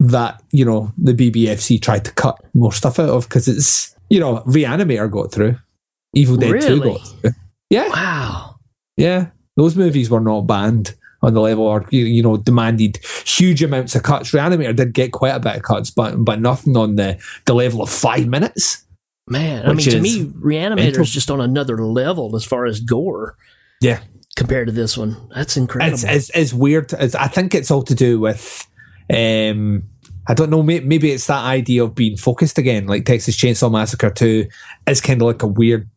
that 0.00 0.42
you 0.50 0.64
know 0.64 0.92
the 0.96 1.12
BBFC 1.12 1.80
tried 1.80 2.04
to 2.04 2.12
cut 2.12 2.38
more 2.54 2.72
stuff 2.72 2.98
out 2.98 3.10
of 3.10 3.24
because 3.24 3.48
it's 3.48 3.96
you 4.10 4.20
know 4.20 4.42
Reanimator 4.46 5.10
got 5.10 5.32
through, 5.32 5.56
Evil 6.14 6.36
Dead 6.36 6.60
Two 6.60 6.80
got 6.80 7.06
through. 7.06 7.30
Yeah, 7.70 7.88
wow, 7.88 8.56
yeah, 8.96 9.26
those 9.56 9.76
movies 9.76 10.10
were 10.10 10.20
not 10.20 10.42
banned 10.42 10.94
on 11.20 11.34
the 11.34 11.40
level 11.40 11.64
or 11.64 11.84
you 11.90 12.04
you 12.04 12.22
know 12.22 12.36
demanded 12.36 12.98
huge 13.24 13.62
amounts 13.62 13.94
of 13.96 14.02
cuts. 14.04 14.30
Reanimator 14.30 14.76
did 14.76 14.92
get 14.92 15.12
quite 15.12 15.34
a 15.34 15.40
bit 15.40 15.56
of 15.56 15.62
cuts, 15.62 15.90
but 15.90 16.24
but 16.24 16.40
nothing 16.40 16.76
on 16.76 16.96
the 16.96 17.18
the 17.46 17.54
level 17.54 17.82
of 17.82 17.90
five 17.90 18.26
minutes. 18.26 18.84
Man, 19.30 19.66
I 19.66 19.74
mean, 19.74 19.90
to 19.90 20.00
me, 20.00 20.24
Reanimator 20.24 20.76
mental. 20.76 21.02
is 21.02 21.10
just 21.10 21.30
on 21.30 21.40
another 21.40 21.84
level 21.84 22.34
as 22.34 22.46
far 22.46 22.64
as 22.64 22.80
gore 22.80 23.36
Yeah, 23.82 24.00
compared 24.36 24.68
to 24.68 24.72
this 24.72 24.96
one. 24.96 25.16
That's 25.34 25.58
incredible. 25.58 25.92
it's, 25.92 26.04
it's, 26.04 26.30
it's 26.34 26.54
weird. 26.54 26.90
It's, 26.94 27.14
I 27.14 27.28
think 27.28 27.54
it's 27.54 27.70
all 27.70 27.82
to 27.82 27.94
do 27.94 28.18
with, 28.20 28.66
um, 29.12 29.82
I 30.28 30.34
don't 30.34 30.50
know, 30.50 30.62
maybe 30.62 31.10
it's 31.10 31.26
that 31.26 31.44
idea 31.44 31.82
of 31.84 31.94
being 31.94 32.18
focused 32.18 32.58
again. 32.58 32.86
Like 32.86 33.06
Texas 33.06 33.36
Chainsaw 33.36 33.72
Massacre 33.72 34.10
2 34.10 34.46
is 34.86 35.00
kind 35.00 35.22
of 35.22 35.26
like 35.26 35.42
a 35.42 35.46
weird, 35.46 35.88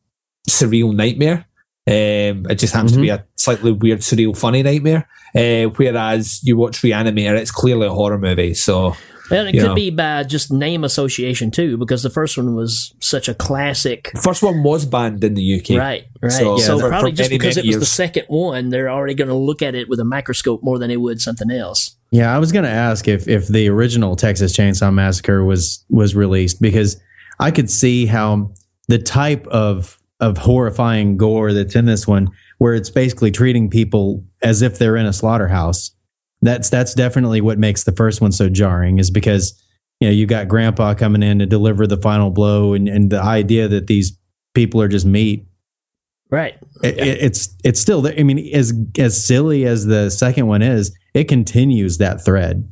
surreal 0.49 0.95
nightmare. 0.95 1.45
Um, 1.87 2.45
it 2.49 2.55
just 2.55 2.73
happens 2.73 2.93
to 2.93 3.01
be 3.01 3.09
a 3.09 3.25
slightly 3.35 3.73
weird, 3.73 3.99
surreal, 3.99 4.37
funny 4.37 4.63
nightmare. 4.63 5.07
Uh, 5.35 5.69
whereas 5.75 6.41
you 6.43 6.55
watch 6.55 6.81
Reanimator, 6.81 7.37
it's 7.37 7.51
clearly 7.51 7.87
a 7.87 7.91
horror 7.91 8.17
movie. 8.17 8.53
So 8.53 8.95
And 9.31 9.49
it 9.49 9.55
You 9.55 9.61
could 9.61 9.67
know. 9.69 9.75
be 9.75 9.89
by 9.89 10.23
just 10.23 10.51
name 10.51 10.83
association 10.83 11.51
too, 11.51 11.77
because 11.77 12.03
the 12.03 12.09
first 12.09 12.37
one 12.37 12.55
was 12.55 12.93
such 12.99 13.27
a 13.29 13.33
classic. 13.33 14.11
First 14.21 14.43
one 14.43 14.63
was 14.63 14.85
banned 14.85 15.23
in 15.23 15.33
the 15.35 15.43
UK. 15.59 15.77
Right, 15.77 16.05
right. 16.21 16.31
So, 16.31 16.57
So, 16.57 16.79
for- 16.79 16.89
probably 16.89 17.11
for 17.11 17.17
just 17.17 17.29
many, 17.29 17.37
because 17.39 17.55
many 17.55 17.67
it 17.69 17.71
was 17.75 17.79
the 17.79 17.85
second 17.85 18.25
one, 18.27 18.69
they're 18.69 18.89
already 18.89 19.13
going 19.13 19.27
to 19.29 19.33
look 19.35 19.61
at 19.61 19.75
it 19.75 19.87
with 19.89 19.99
a 19.99 20.05
microscope 20.05 20.61
more 20.63 20.77
than 20.79 20.89
they 20.89 20.97
would 20.97 21.21
something 21.21 21.51
else. 21.51 21.95
Yeah, 22.11 22.35
I 22.35 22.39
was 22.39 22.51
going 22.51 22.65
to 22.65 22.71
ask 22.71 23.07
if 23.07 23.27
if 23.27 23.47
the 23.47 23.69
original 23.69 24.15
Texas 24.15 24.55
Chainsaw 24.55 24.93
Massacre 24.93 25.45
was 25.45 25.83
was 25.89 26.13
released 26.15 26.61
because 26.61 26.97
I 27.39 27.51
could 27.51 27.69
see 27.69 28.05
how 28.05 28.51
the 28.89 28.97
type 28.99 29.47
of 29.47 29.97
of 30.19 30.37
horrifying 30.37 31.17
gore 31.17 31.53
that's 31.53 31.75
in 31.75 31.85
this 31.85 32.05
one, 32.07 32.29
where 32.59 32.73
it's 32.75 32.89
basically 32.89 33.31
treating 33.31 33.69
people 33.69 34.23
as 34.43 34.61
if 34.61 34.77
they're 34.77 34.97
in 34.97 35.05
a 35.05 35.13
slaughterhouse. 35.13 35.91
That's 36.41 36.69
that's 36.69 36.93
definitely 36.93 37.41
what 37.41 37.59
makes 37.59 37.83
the 37.83 37.91
first 37.91 38.21
one 38.21 38.31
so 38.31 38.49
jarring, 38.49 38.97
is 38.99 39.11
because 39.11 39.61
you 39.99 40.07
know 40.07 40.11
you 40.13 40.25
got 40.25 40.47
Grandpa 40.47 40.93
coming 40.95 41.21
in 41.23 41.39
to 41.39 41.45
deliver 41.45 41.85
the 41.87 41.97
final 41.97 42.31
blow, 42.31 42.73
and 42.73 42.87
and 42.87 43.11
the 43.11 43.21
idea 43.21 43.67
that 43.67 43.87
these 43.87 44.17
people 44.53 44.81
are 44.81 44.87
just 44.87 45.05
meat 45.05 45.45
Right. 46.29 46.55
it, 46.83 46.97
it- 46.97 47.21
it's 47.21 47.55
it's 47.63 47.79
still 47.79 48.01
there. 48.01 48.15
I 48.17 48.23
mean, 48.23 48.39
as 48.55 48.73
as 48.97 49.21
silly 49.23 49.65
as 49.65 49.85
the 49.85 50.09
second 50.09 50.47
one 50.47 50.61
is, 50.61 50.95
it 51.13 51.25
continues 51.25 51.97
that 51.99 52.23
thread. 52.23 52.67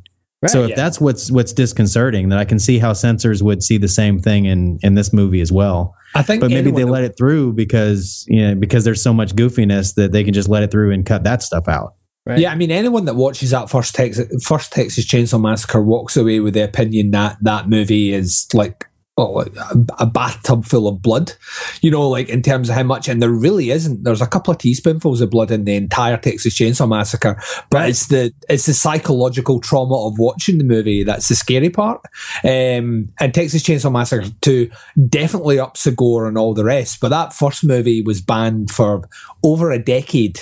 so 0.46 0.64
if 0.64 0.70
yeah. 0.70 0.76
that's 0.76 0.98
what's 1.00 1.30
what's 1.30 1.52
disconcerting, 1.52 2.30
then 2.30 2.38
I 2.38 2.44
can 2.46 2.58
see 2.58 2.78
how 2.78 2.94
censors 2.94 3.42
would 3.42 3.62
see 3.62 3.76
the 3.76 3.88
same 3.88 4.18
thing 4.18 4.46
in 4.46 4.78
in 4.82 4.94
this 4.94 5.12
movie 5.12 5.42
as 5.42 5.52
well. 5.52 5.94
I 6.14 6.22
think 6.22 6.40
But 6.40 6.50
maybe 6.50 6.70
they 6.72 6.84
let 6.84 7.04
it 7.04 7.14
through 7.18 7.52
because 7.52 8.24
you 8.28 8.40
know 8.48 8.54
because 8.54 8.82
there's 8.84 9.02
so 9.02 9.12
much 9.12 9.36
goofiness 9.36 9.94
that 9.96 10.10
they 10.12 10.24
can 10.24 10.32
just 10.32 10.48
let 10.48 10.62
it 10.62 10.70
through 10.70 10.90
and 10.92 11.04
cut 11.06 11.22
that 11.24 11.42
stuff 11.42 11.68
out. 11.68 11.94
Right. 12.26 12.38
Yeah, 12.38 12.52
I 12.52 12.54
mean, 12.54 12.70
anyone 12.70 13.06
that 13.06 13.16
watches 13.16 13.50
that 13.50 13.70
first 13.70 13.94
Texas 13.94 14.44
first 14.44 14.72
Texas 14.72 15.06
Chainsaw 15.06 15.40
Massacre 15.40 15.80
walks 15.80 16.16
away 16.16 16.40
with 16.40 16.54
the 16.54 16.64
opinion 16.64 17.10
that 17.12 17.38
that 17.42 17.68
movie 17.68 18.12
is 18.12 18.46
like. 18.52 18.86
Well, 19.16 19.40
a, 19.40 20.04
a 20.04 20.06
bathtub 20.06 20.64
full 20.64 20.88
of 20.88 21.02
blood, 21.02 21.34
you 21.82 21.90
know, 21.90 22.08
like 22.08 22.30
in 22.30 22.40
terms 22.40 22.70
of 22.70 22.74
how 22.74 22.84
much, 22.84 23.06
and 23.06 23.20
there 23.20 23.28
really 23.28 23.70
isn't. 23.70 24.02
There's 24.02 24.22
a 24.22 24.26
couple 24.26 24.52
of 24.52 24.58
teaspoonfuls 24.58 25.20
of 25.20 25.28
blood 25.28 25.50
in 25.50 25.64
the 25.64 25.74
entire 25.74 26.16
Texas 26.16 26.54
Chainsaw 26.54 26.88
Massacre, 26.88 27.38
but 27.70 27.90
it's 27.90 28.06
the 28.06 28.32
it's 28.48 28.64
the 28.64 28.72
psychological 28.72 29.60
trauma 29.60 30.06
of 30.06 30.18
watching 30.18 30.56
the 30.56 30.64
movie 30.64 31.04
that's 31.04 31.28
the 31.28 31.34
scary 31.34 31.68
part. 31.68 32.00
Um, 32.44 33.10
and 33.18 33.34
Texas 33.34 33.62
Chainsaw 33.62 33.92
Massacre 33.92 34.30
Two 34.40 34.70
definitely 35.08 35.58
ups 35.58 35.84
the 35.84 35.90
gore 35.90 36.26
and 36.26 36.38
all 36.38 36.54
the 36.54 36.64
rest, 36.64 37.00
but 37.00 37.10
that 37.10 37.34
first 37.34 37.62
movie 37.62 38.00
was 38.00 38.22
banned 38.22 38.70
for 38.70 39.06
over 39.42 39.70
a 39.70 39.82
decade. 39.82 40.40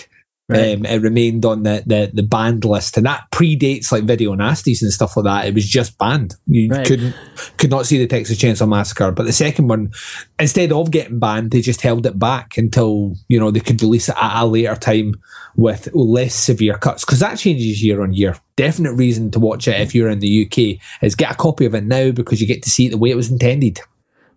Right. 0.50 0.76
Um, 0.78 0.86
it 0.86 1.02
remained 1.02 1.44
on 1.44 1.62
the, 1.64 1.82
the 1.84 2.10
the 2.14 2.22
banned 2.22 2.64
list, 2.64 2.96
and 2.96 3.04
that 3.04 3.30
predates 3.30 3.92
like 3.92 4.04
video 4.04 4.34
nasties 4.34 4.80
and 4.80 4.90
stuff 4.90 5.14
like 5.14 5.24
that. 5.24 5.46
It 5.46 5.52
was 5.54 5.68
just 5.68 5.98
banned. 5.98 6.36
You 6.46 6.70
Right. 6.70 6.86
couldn't 6.86 7.14
could 7.58 7.70
not 7.70 7.84
see 7.84 7.98
the 7.98 8.06
Texas 8.06 8.38
Chainsaw 8.38 8.66
Massacre. 8.66 9.12
But 9.12 9.26
the 9.26 9.32
second 9.34 9.68
one, 9.68 9.92
instead 10.38 10.72
of 10.72 10.90
getting 10.90 11.18
banned, 11.18 11.50
they 11.50 11.60
just 11.60 11.82
held 11.82 12.06
it 12.06 12.18
back 12.18 12.56
until 12.56 13.14
you 13.28 13.38
know 13.38 13.50
they 13.50 13.60
could 13.60 13.82
release 13.82 14.08
it 14.08 14.14
at 14.18 14.42
a 14.42 14.46
later 14.46 14.74
time 14.74 15.16
with 15.56 15.90
less 15.92 16.34
severe 16.34 16.78
cuts 16.78 17.04
because 17.04 17.18
that 17.20 17.36
changes 17.36 17.84
year 17.84 18.02
on 18.02 18.14
year. 18.14 18.34
Definite 18.56 18.94
reason 18.94 19.30
to 19.32 19.38
watch 19.38 19.68
it 19.68 19.78
if 19.80 19.94
you're 19.94 20.08
in 20.08 20.20
the 20.20 20.46
UK 20.46 20.80
is 21.02 21.14
get 21.14 21.32
a 21.32 21.34
copy 21.34 21.66
of 21.66 21.74
it 21.74 21.84
now 21.84 22.10
because 22.10 22.40
you 22.40 22.46
get 22.46 22.62
to 22.62 22.70
see 22.70 22.86
it 22.86 22.90
the 22.90 22.96
way 22.96 23.10
it 23.10 23.16
was 23.16 23.30
intended. 23.30 23.80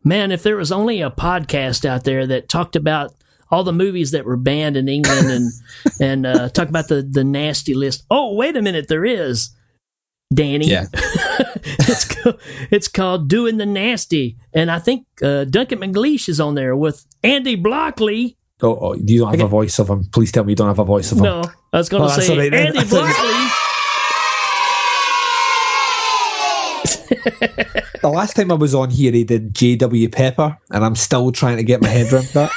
Man, 0.03 0.31
if 0.33 0.43
there 0.43 0.57
was 0.57 0.73
only 0.73 1.01
a 1.01 1.09
podcast 1.11 1.85
out 1.85 2.03
there 2.03 2.27
that 2.27 2.49
talked 2.49 2.75
about 2.75 3.13
all 3.51 3.63
the 3.63 3.73
movies 3.73 4.11
that 4.11 4.25
were 4.25 4.37
banned 4.37 4.77
in 4.77 4.87
England 4.87 5.29
and 5.29 5.51
and 5.99 6.25
uh, 6.25 6.49
talk 6.49 6.69
about 6.69 6.87
the 6.87 7.01
the 7.01 7.23
nasty 7.23 7.73
list. 7.73 8.03
Oh, 8.09 8.33
wait 8.35 8.55
a 8.55 8.61
minute, 8.61 8.87
there 8.87 9.05
is. 9.05 9.51
Danny. 10.33 10.67
Yeah. 10.67 10.85
it's 10.93 12.05
co- 12.05 12.37
it's 12.71 12.87
called 12.87 13.27
Doing 13.27 13.57
the 13.57 13.65
Nasty, 13.65 14.37
and 14.53 14.71
I 14.71 14.79
think 14.79 15.05
uh, 15.21 15.43
Duncan 15.43 15.79
McLeish 15.79 16.29
is 16.29 16.39
on 16.39 16.55
there 16.55 16.73
with 16.75 17.05
Andy 17.21 17.57
Blockley. 17.57 18.37
Oh, 18.61 18.77
oh 18.79 18.93
you 18.93 19.19
don't 19.19 19.31
have 19.31 19.41
a 19.45 19.47
voice 19.49 19.77
of 19.79 19.89
him. 19.89 20.05
Please 20.13 20.31
tell 20.31 20.45
me 20.45 20.53
you 20.53 20.55
don't 20.55 20.67
have 20.69 20.79
a 20.79 20.85
voice 20.85 21.11
of 21.11 21.17
him. 21.17 21.25
No, 21.25 21.43
I 21.73 21.77
was 21.77 21.89
going 21.89 22.03
Oh, 22.03 22.07
to 22.07 22.15
that's 22.15 22.27
say 22.27 22.37
right. 22.37 22.53
Andy 22.53 22.79
I 22.79 22.83
thought 22.83 23.07
you- 23.07 23.13
Blockley. 23.13 23.57
The 28.01 28.09
last 28.09 28.35
time 28.35 28.51
I 28.51 28.55
was 28.55 28.73
on 28.73 28.89
here, 28.89 29.11
he 29.11 29.23
did 29.23 29.53
J.W. 29.53 30.09
Pepper, 30.09 30.57
and 30.71 30.83
I'm 30.83 30.95
still 30.95 31.31
trying 31.31 31.57
to 31.57 31.63
get 31.63 31.81
my 31.81 31.87
head 31.87 32.11
around 32.11 32.25
that. 32.33 32.49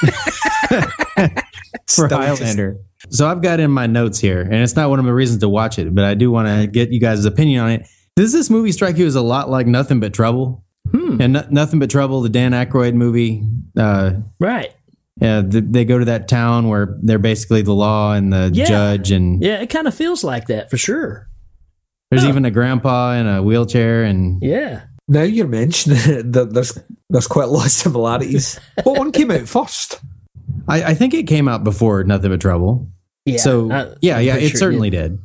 for 1.89 2.07
Highlander. 2.07 2.77
So 3.09 3.27
I've 3.27 3.41
got 3.41 3.59
in 3.59 3.71
my 3.71 3.87
notes 3.87 4.19
here, 4.19 4.41
and 4.41 4.55
it's 4.55 4.75
not 4.75 4.89
one 4.89 4.99
of 4.99 5.05
my 5.05 5.11
reasons 5.11 5.39
to 5.41 5.49
watch 5.49 5.77
it, 5.77 5.93
but 5.93 6.03
I 6.05 6.13
do 6.15 6.31
want 6.31 6.47
to 6.47 6.67
get 6.67 6.89
you 6.91 6.99
guys' 6.99 7.23
opinion 7.25 7.63
on 7.63 7.71
it. 7.71 7.87
Does 8.15 8.33
this 8.33 8.49
movie 8.49 8.71
strike 8.71 8.97
you 8.97 9.05
as 9.05 9.15
a 9.15 9.21
lot 9.21 9.49
like 9.49 9.67
Nothing 9.67 9.99
But 9.99 10.13
Trouble? 10.13 10.63
Hmm. 10.91 11.21
And 11.21 11.33
No- 11.33 11.47
Nothing 11.49 11.79
But 11.79 11.89
Trouble, 11.89 12.21
the 12.21 12.29
Dan 12.29 12.51
Aykroyd 12.53 12.93
movie. 12.93 13.43
Uh, 13.77 14.13
Right. 14.39 14.71
yeah, 15.19 15.41
th- 15.41 15.65
they 15.67 15.85
go 15.85 15.99
to 15.99 16.05
that 16.05 16.27
town 16.27 16.67
where 16.69 16.97
they're 17.03 17.19
basically 17.19 17.61
the 17.61 17.73
law 17.73 18.13
and 18.13 18.31
the 18.33 18.49
Yeah. 18.53 18.65
judge, 18.65 19.11
and 19.11 19.41
Yeah, 19.43 19.61
it 19.61 19.69
kind 19.69 19.87
of 19.87 19.93
feels 19.93 20.23
like 20.23 20.47
that 20.47 20.69
for 20.71 20.77
sure. 20.77 21.27
there's 22.11 22.23
even 22.25 22.45
a 22.45 22.51
grandpa 22.51 23.13
in 23.15 23.27
a 23.27 23.43
wheelchair, 23.43 24.03
and 24.03 24.41
Yeah. 24.41 24.81
Now 25.07 25.23
you're 25.23 25.47
mentioning 25.47 25.99
it, 26.05 26.31
that 26.33 26.53
there's 26.53 26.77
there's 27.09 27.27
quite 27.27 27.49
a 27.49 27.51
lot 27.51 27.65
of 27.65 27.71
similarities. 27.71 28.59
what 28.83 28.97
one 28.97 29.11
came 29.11 29.29
out 29.29 29.47
first? 29.47 29.99
I, 30.67 30.83
I 30.83 30.93
think 30.93 31.13
it 31.13 31.23
came 31.27 31.47
out 31.47 31.63
before 31.63 32.03
Nothing 32.03 32.31
But 32.31 32.41
Trouble. 32.41 32.89
Yeah. 33.25 33.37
so 33.37 33.71
I- 33.71 33.93
yeah, 34.01 34.17
I'm 34.17 34.25
yeah, 34.25 34.35
it 34.35 34.49
sure 34.49 34.55
it 34.55 34.57
certainly 34.57 34.89
did. 34.89 35.19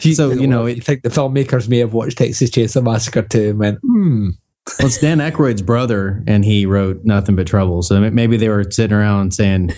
You, 0.00 0.14
So, 0.14 0.30
you 0.30 0.46
know, 0.46 0.64
you 0.66 0.80
think 0.80 1.02
the 1.02 1.10
filmmakers 1.10 1.68
may 1.68 1.78
have 1.78 1.92
watched 1.92 2.16
Texas 2.18 2.50
Chainsaw 2.50 2.82
Massacre 2.82 3.22
too 3.22 3.50
and 3.50 3.58
went, 3.58 3.78
hmm. 3.82 4.30
Well, 4.78 4.88
it's 4.88 4.98
Dan 4.98 5.18
Aykroyd's 5.18 5.62
brother, 5.62 6.24
and 6.26 6.44
he 6.44 6.66
wrote 6.66 7.04
Nothing 7.04 7.36
But 7.36 7.46
Trouble. 7.46 7.82
So 7.82 8.00
maybe 8.10 8.36
they 8.36 8.48
were 8.48 8.68
sitting 8.68 8.96
around 8.96 9.32
saying, 9.32 9.72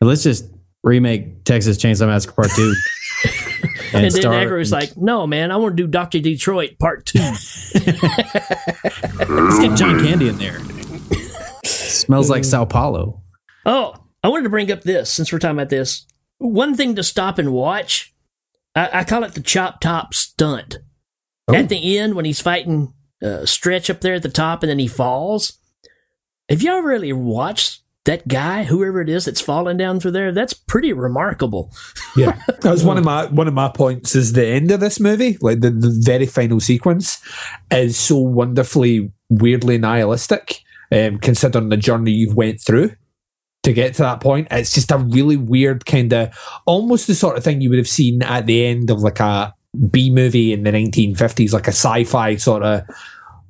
"Let's 0.00 0.22
just 0.22 0.44
remake 0.84 1.42
Texas 1.44 1.78
Chainsaw 1.78 2.06
Massacre 2.06 2.34
Part 2.34 2.50
2. 2.54 2.74
And, 3.94 4.04
then 4.04 4.10
star- 4.10 4.34
Aykroyd's 4.34 4.72
like, 4.72 4.96
no, 4.96 5.24
man, 5.26 5.52
I 5.52 5.56
want 5.56 5.76
to 5.76 5.82
do 5.82 5.86
Doctor 5.86 6.18
Detroit 6.18 6.78
Part 6.80 7.06
Two. 7.06 7.20
Let's 7.74 9.58
get 9.60 9.76
John 9.76 10.04
Candy 10.04 10.28
in 10.28 10.36
there. 10.38 10.58
Smells 11.64 12.28
like 12.28 12.44
Sao 12.44 12.64
Paulo. 12.64 13.22
Oh, 13.66 13.94
I 14.22 14.28
wanted 14.28 14.44
to 14.44 14.50
bring 14.50 14.70
up 14.70 14.82
this 14.82 15.12
since 15.12 15.32
we're 15.32 15.38
talking 15.38 15.56
about 15.56 15.70
this. 15.70 16.06
One 16.38 16.74
thing 16.74 16.94
to 16.96 17.02
stop 17.02 17.38
and 17.38 17.52
watch, 17.52 18.14
I, 18.74 19.00
I 19.00 19.04
call 19.04 19.24
it 19.24 19.34
the 19.34 19.42
chop 19.42 19.80
top 19.80 20.14
stunt. 20.14 20.78
At 21.52 21.68
the 21.68 21.98
end, 21.98 22.14
when 22.14 22.24
he's 22.24 22.40
fighting 22.40 22.94
uh, 23.22 23.46
Stretch 23.46 23.90
up 23.90 24.00
there 24.00 24.14
at 24.14 24.22
the 24.22 24.28
top 24.28 24.62
and 24.62 24.70
then 24.70 24.78
he 24.78 24.88
falls. 24.88 25.58
Have 26.48 26.62
y'all 26.62 26.80
really 26.80 27.12
watched 27.12 27.80
that 28.04 28.28
guy, 28.28 28.64
whoever 28.64 29.00
it 29.00 29.08
is 29.08 29.24
that's 29.24 29.40
falling 29.40 29.78
down 29.78 29.98
through 29.98 30.10
there? 30.10 30.30
That's 30.32 30.52
pretty 30.52 30.92
remarkable. 30.92 31.72
Yeah, 32.16 32.38
that 32.46 32.70
was 32.70 32.84
one 32.84 32.98
of 32.98 33.04
my 33.04 33.26
one 33.26 33.48
of 33.48 33.54
my 33.54 33.68
points. 33.68 34.14
Is 34.14 34.34
the 34.34 34.46
end 34.46 34.70
of 34.70 34.80
this 34.80 35.00
movie, 35.00 35.38
like 35.40 35.60
the, 35.60 35.70
the 35.70 35.90
very 36.04 36.26
final 36.26 36.60
sequence, 36.60 37.18
is 37.70 37.96
so 37.96 38.18
wonderfully 38.18 39.10
weirdly 39.30 39.78
nihilistic, 39.78 40.60
um, 40.92 41.18
considering 41.18 41.70
the 41.70 41.76
journey 41.76 42.12
you've 42.12 42.36
went 42.36 42.60
through 42.60 42.94
to 43.64 43.72
get 43.72 43.94
to 43.94 44.02
that 44.02 44.20
point. 44.20 44.48
It's 44.50 44.72
just 44.72 44.90
a 44.90 44.98
really 44.98 45.36
weird 45.36 45.84
kind 45.86 46.12
of, 46.12 46.34
almost 46.66 47.06
the 47.06 47.14
sort 47.14 47.36
of 47.36 47.44
thing 47.44 47.60
you 47.60 47.70
would 47.70 47.78
have 47.78 47.88
seen 47.88 48.22
at 48.22 48.46
the 48.46 48.64
end 48.64 48.90
of 48.90 49.00
like 49.00 49.20
a 49.20 49.54
B 49.90 50.10
movie 50.10 50.52
in 50.52 50.62
the 50.62 50.70
1950s, 50.70 51.52
like 51.52 51.66
a 51.66 51.72
sci-fi 51.72 52.36
sort 52.36 52.62
of. 52.62 52.82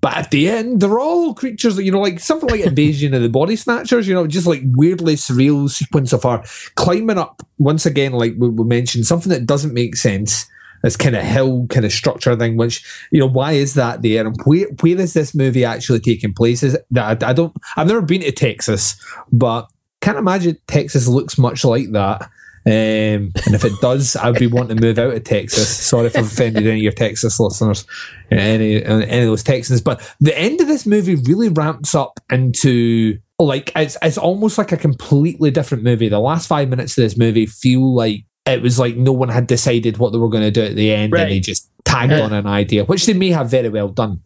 But 0.00 0.16
at 0.16 0.30
the 0.30 0.50
end, 0.50 0.80
they're 0.80 0.98
all 0.98 1.34
creatures, 1.34 1.76
that, 1.76 1.84
you 1.84 1.90
know, 1.90 2.00
like 2.00 2.20
something 2.20 2.48
like 2.50 2.60
Invasion 2.60 3.14
of 3.14 3.22
the 3.22 3.28
Body 3.28 3.56
Snatchers, 3.56 4.06
you 4.06 4.14
know, 4.14 4.26
just 4.26 4.46
like 4.46 4.60
weirdly 4.64 5.16
surreal 5.16 5.68
sequence 5.70 6.12
of 6.12 6.24
her 6.24 6.42
climbing 6.74 7.18
up 7.18 7.42
once 7.58 7.86
again, 7.86 8.12
like 8.12 8.34
we, 8.36 8.50
we 8.50 8.64
mentioned, 8.64 9.06
something 9.06 9.30
that 9.30 9.46
doesn't 9.46 9.72
make 9.72 9.96
sense. 9.96 10.46
This 10.82 10.98
kind 10.98 11.16
of 11.16 11.22
hill 11.22 11.66
kind 11.68 11.86
of 11.86 11.92
structure 11.92 12.36
thing, 12.36 12.58
which 12.58 12.84
you 13.10 13.18
know, 13.18 13.26
why 13.26 13.52
is 13.52 13.72
that 13.72 14.02
there, 14.02 14.26
and 14.26 14.36
where 14.44 14.66
where 14.82 15.00
is 15.00 15.14
this 15.14 15.34
movie 15.34 15.64
actually 15.64 16.00
taking 16.00 16.34
place? 16.34 16.62
Is 16.62 16.76
that 16.90 17.22
I, 17.22 17.30
I 17.30 17.32
don't, 17.32 17.56
I've 17.78 17.86
never 17.86 18.02
been 18.02 18.20
to 18.20 18.30
Texas, 18.30 18.94
but 19.32 19.66
can't 20.04 20.18
imagine 20.18 20.58
Texas 20.66 21.08
looks 21.08 21.38
much 21.38 21.64
like 21.64 21.90
that. 21.92 22.22
Um, 22.66 23.32
and 23.44 23.54
if 23.54 23.64
it 23.64 23.72
does, 23.80 24.16
I'd 24.22 24.38
be 24.38 24.46
wanting 24.46 24.76
to 24.76 24.82
move 24.82 24.98
out 24.98 25.14
of 25.14 25.24
Texas. 25.24 25.68
Sorry 25.68 26.06
if 26.06 26.16
I've 26.16 26.26
offended 26.26 26.66
any 26.66 26.78
of 26.78 26.82
your 26.82 26.92
Texas 26.92 27.40
listeners, 27.40 27.86
any 28.30 28.82
any 28.82 29.20
of 29.20 29.26
those 29.26 29.42
Texans. 29.42 29.80
But 29.80 30.00
the 30.20 30.38
end 30.38 30.60
of 30.60 30.68
this 30.68 30.86
movie 30.86 31.16
really 31.16 31.48
ramps 31.48 31.94
up 31.94 32.20
into 32.30 33.18
like 33.38 33.72
it's 33.76 33.96
it's 34.02 34.18
almost 34.18 34.58
like 34.58 34.72
a 34.72 34.76
completely 34.76 35.50
different 35.50 35.84
movie. 35.84 36.08
The 36.08 36.20
last 36.20 36.46
five 36.46 36.68
minutes 36.68 36.96
of 36.96 37.02
this 37.02 37.18
movie 37.18 37.46
feel 37.46 37.94
like 37.94 38.24
it 38.46 38.62
was 38.62 38.78
like 38.78 38.96
no 38.96 39.12
one 39.12 39.30
had 39.30 39.46
decided 39.46 39.98
what 39.98 40.12
they 40.12 40.18
were 40.18 40.28
going 40.28 40.44
to 40.44 40.50
do 40.50 40.62
at 40.62 40.76
the 40.76 40.92
end, 40.92 41.12
and 41.14 41.30
they 41.30 41.40
just 41.40 41.70
tagged 41.84 42.12
on 42.12 42.32
an 42.32 42.46
idea, 42.46 42.84
which 42.84 43.06
they 43.06 43.14
may 43.14 43.30
have 43.30 43.50
very 43.50 43.68
well 43.68 43.88
done. 43.88 44.20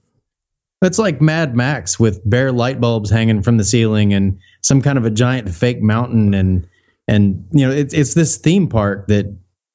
It's 0.82 0.98
like 0.98 1.20
Mad 1.20 1.56
Max 1.56 1.98
with 1.98 2.20
bare 2.28 2.52
light 2.52 2.80
bulbs 2.80 3.10
hanging 3.10 3.42
from 3.42 3.56
the 3.56 3.64
ceiling 3.64 4.12
and 4.14 4.38
some 4.62 4.80
kind 4.80 4.96
of 4.96 5.04
a 5.04 5.10
giant 5.10 5.48
fake 5.50 5.82
mountain 5.82 6.34
and 6.34 6.66
and 7.08 7.44
you 7.52 7.66
know 7.66 7.72
it's 7.72 7.92
it's 7.94 8.14
this 8.14 8.36
theme 8.36 8.68
park 8.68 9.08
that 9.08 9.26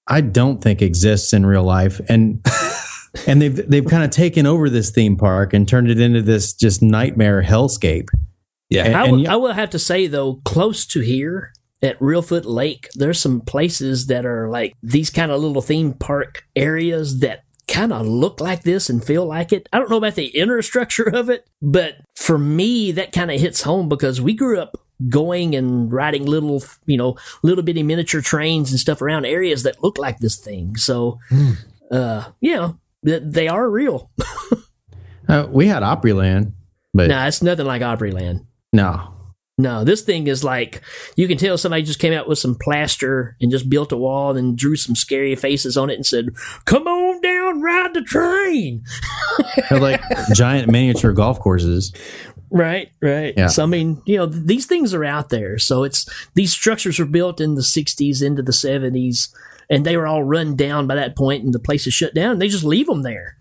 I 0.07 0.21
don't 0.21 0.61
think 0.61 0.81
exists 0.81 1.33
in 1.33 1.45
real 1.45 1.63
life 1.63 1.99
and 2.07 2.45
and 3.27 3.41
they've 3.41 3.69
they've 3.69 3.85
kind 3.85 4.03
of 4.03 4.11
taken 4.11 4.45
over 4.45 4.69
this 4.69 4.91
theme 4.91 5.17
park 5.17 5.53
and 5.53 5.67
turned 5.67 5.89
it 5.89 5.99
into 5.99 6.21
this 6.21 6.53
just 6.53 6.81
nightmare 6.81 7.43
hellscape. 7.43 8.07
Yeah, 8.69 8.85
And- 8.85 8.95
I 8.95 9.03
and 9.03 9.11
will, 9.11 9.23
y- 9.25 9.33
I 9.33 9.35
will 9.35 9.51
have 9.53 9.71
to 9.71 9.79
say 9.79 10.07
though, 10.07 10.35
close 10.45 10.85
to 10.87 11.01
here 11.01 11.51
at 11.81 11.99
Reelfoot 11.99 12.45
Lake, 12.45 12.87
there's 12.95 13.19
some 13.19 13.41
places 13.41 14.07
that 14.07 14.25
are 14.25 14.47
like 14.49 14.73
these 14.81 15.09
kind 15.09 15.31
of 15.33 15.41
little 15.41 15.61
theme 15.61 15.93
park 15.93 16.45
areas 16.55 17.19
that 17.19 17.43
kind 17.74 17.91
of 17.91 18.05
look 18.05 18.39
like 18.39 18.61
this 18.61 18.89
and 18.89 19.03
feel 19.03 19.26
like 19.26 19.51
it. 19.51 19.67
I 19.74 19.80
don't 19.80 19.89
know 19.89 19.97
about 19.97 20.13
the 20.15 20.28
inner 20.28 20.61
structure 20.61 21.09
of 21.13 21.30
it, 21.30 21.47
but 21.61 21.95
for 22.15 22.38
me, 22.38 22.91
that 22.93 23.11
kind 23.11 23.32
of 23.32 23.39
hits 23.39 23.63
home 23.63 23.89
because 23.89 24.21
we 24.21 24.34
grew 24.34 24.59
up 24.59 24.78
going 25.09 25.55
and 25.55 25.91
riding 25.91 26.26
little, 26.26 26.63
you 26.86 26.97
know, 26.97 27.17
little 27.41 27.63
bitty 27.63 27.82
miniature 27.84 28.21
trains 28.21 28.69
and 28.71 28.80
stuff 28.80 29.01
around 29.01 29.26
areas 29.26 29.63
that 29.63 29.84
look 29.84 29.97
like 29.97 30.19
this 30.19 30.38
thing. 30.38 30.76
So, 30.78 31.19
uh, 31.91 32.30
yeah, 32.39 32.74
th- 33.03 33.24
they 33.26 33.47
are 33.47 33.69
real. 33.69 34.09
Uh, 35.26 35.47
we 35.49 35.67
had 35.67 35.84
Opryland, 35.84 36.51
but 36.93 37.07
nah, 37.07 37.26
it's 37.26 37.41
nothing 37.41 37.65
like 37.65 37.82
Opryland. 37.82 38.45
no. 38.74 39.09
No, 39.57 39.84
this 39.84 40.01
thing 40.01 40.28
is 40.28 40.43
like 40.43 40.82
you 41.15 41.28
can 41.28 41.38
tell 41.38 41.57
somebody 41.57 41.84
just 41.84 41.99
came 41.99 42.11
out 42.11 42.28
with 42.28 42.39
some 42.39 42.57
plaster 42.59 43.38
and 43.39 43.51
just 43.51 43.69
built 43.69 43.91
a 43.91 43.97
wall 43.97 44.36
and 44.36 44.57
drew 44.57 44.76
some 44.76 44.95
scary 44.95 45.36
faces 45.36 45.78
on 45.78 45.89
it 45.91 45.93
and 45.93 46.05
said, 46.05 46.30
"Come 46.65 46.88
on 46.88 47.02
ride 47.64 47.93
the 47.93 48.01
train." 48.01 48.84
They're 49.70 49.80
like 49.80 50.01
giant 50.34 50.70
miniature 50.70 51.14
golf 51.14 51.39
courses. 51.39 51.93
Right, 52.51 52.91
right. 53.01 53.34
Yeah. 53.36 53.47
So 53.47 53.64
I 53.64 53.66
mean, 53.66 54.01
you 54.05 54.18
know, 54.18 54.30
th- 54.30 54.43
these 54.45 54.66
things 54.68 54.93
are 54.93 55.03
out 55.03 55.30
there. 55.30 55.57
So 55.57 55.84
it's 55.84 56.07
these 56.36 56.51
structures 56.51 56.99
were 56.99 57.05
built 57.05 57.41
in 57.41 57.55
the 57.55 57.61
'60s 57.61 58.22
into 58.22 58.43
the 58.43 58.51
'70s, 58.51 59.34
and 59.70 59.86
they 59.86 59.97
were 59.97 60.05
all 60.05 60.24
run 60.24 60.55
down 60.55 60.86
by 60.86 60.95
that 60.95 61.16
point, 61.16 61.43
and 61.43 61.53
the 61.53 61.59
place 61.59 61.88
is 61.88 61.93
shut 61.93 62.14
down. 62.14 62.34
And 62.34 62.41
they 62.41 62.49
just 62.49 62.64
leave 62.64 62.86
them 62.86 63.01
there, 63.01 63.38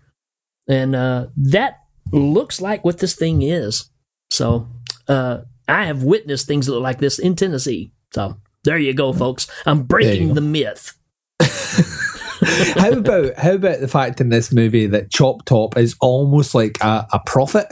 and 0.67 0.95
uh, 0.95 1.27
that 1.37 1.81
looks 2.11 2.59
like 2.59 2.83
what 2.83 2.99
this 2.99 3.15
thing 3.15 3.43
is. 3.43 3.89
So 4.31 4.67
uh, 5.07 5.41
I 5.67 5.85
have 5.85 6.03
witnessed 6.03 6.47
things 6.47 6.65
that 6.65 6.73
look 6.73 6.83
like 6.83 6.99
this 6.99 7.19
in 7.19 7.35
Tennessee. 7.35 7.91
So 8.13 8.37
there 8.63 8.77
you 8.77 8.93
go, 8.93 9.13
folks. 9.13 9.47
I'm 9.65 9.83
breaking 9.83 10.33
the 10.33 10.41
myth. 10.41 10.97
how 12.75 12.91
about 12.91 13.35
how 13.37 13.53
about 13.53 13.79
the 13.79 13.87
fact 13.87 14.21
in 14.21 14.29
this 14.29 14.51
movie 14.51 14.87
that 14.87 15.11
Chop 15.11 15.45
Top 15.45 15.77
is 15.77 15.95
almost 16.01 16.55
like 16.55 16.77
a, 16.81 17.07
a 17.13 17.19
prophet, 17.25 17.67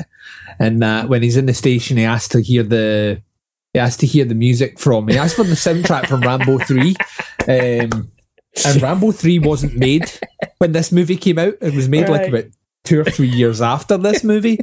and 0.60 0.82
that 0.82 1.10
when 1.10 1.24
he's 1.24 1.38
in 1.38 1.46
the 1.46 1.54
station, 1.54 1.98
he 1.98 2.04
has 2.04 2.28
to 2.30 2.42
hear 2.42 2.64
the 2.64 3.22
he 3.74 3.80
has 3.80 3.98
to 3.98 4.06
hear 4.06 4.26
the 4.26 4.36
music 4.36 4.80
from. 4.80 5.08
He 5.08 5.18
asked 5.18 5.36
for 5.36 5.44
the 5.44 5.56
soundtrack 5.56 6.08
from 6.08 6.22
Rambo 6.22 6.60
Three, 6.60 6.96
um, 7.48 8.12
and 8.66 8.82
Rambo 8.82 9.12
Three 9.12 9.40
wasn't 9.40 9.76
made 9.78 10.12
when 10.58 10.72
this 10.74 10.92
movie 10.92 11.18
came 11.18 11.40
out. 11.40 11.54
It 11.62 11.74
was 11.74 11.88
made 11.90 12.10
like 12.10 12.28
about 12.28 12.46
two 12.84 13.00
or 13.00 13.06
three 13.06 13.30
years 13.30 13.62
after 13.62 13.98
this 13.98 14.24
movie, 14.24 14.60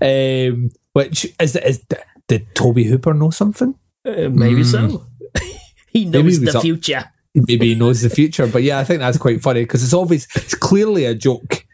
um, 0.00 0.70
which 0.92 1.26
is 1.40 1.56
is 1.56 1.84
did 2.26 2.54
Tobe 2.54 2.78
Hooper 2.78 3.14
know 3.14 3.30
something? 3.30 3.74
Uh, 4.04 4.28
maybe 4.30 4.64
so. 4.64 5.06
he 5.88 6.04
Maybe 6.04 6.22
knows 6.24 6.36
he 6.36 6.44
was 6.44 6.52
the 6.52 6.58
up- 6.58 6.62
future. 6.62 7.04
Maybe 7.34 7.68
he 7.68 7.74
knows 7.74 8.02
the 8.02 8.10
future. 8.10 8.46
But 8.46 8.62
yeah, 8.62 8.78
I 8.78 8.84
think 8.84 9.00
that's 9.00 9.18
quite 9.18 9.42
funny 9.42 9.62
because 9.62 9.82
it's 9.82 9.94
obvious, 9.94 10.26
it's 10.34 10.54
clearly 10.54 11.04
a 11.04 11.14
joke 11.14 11.64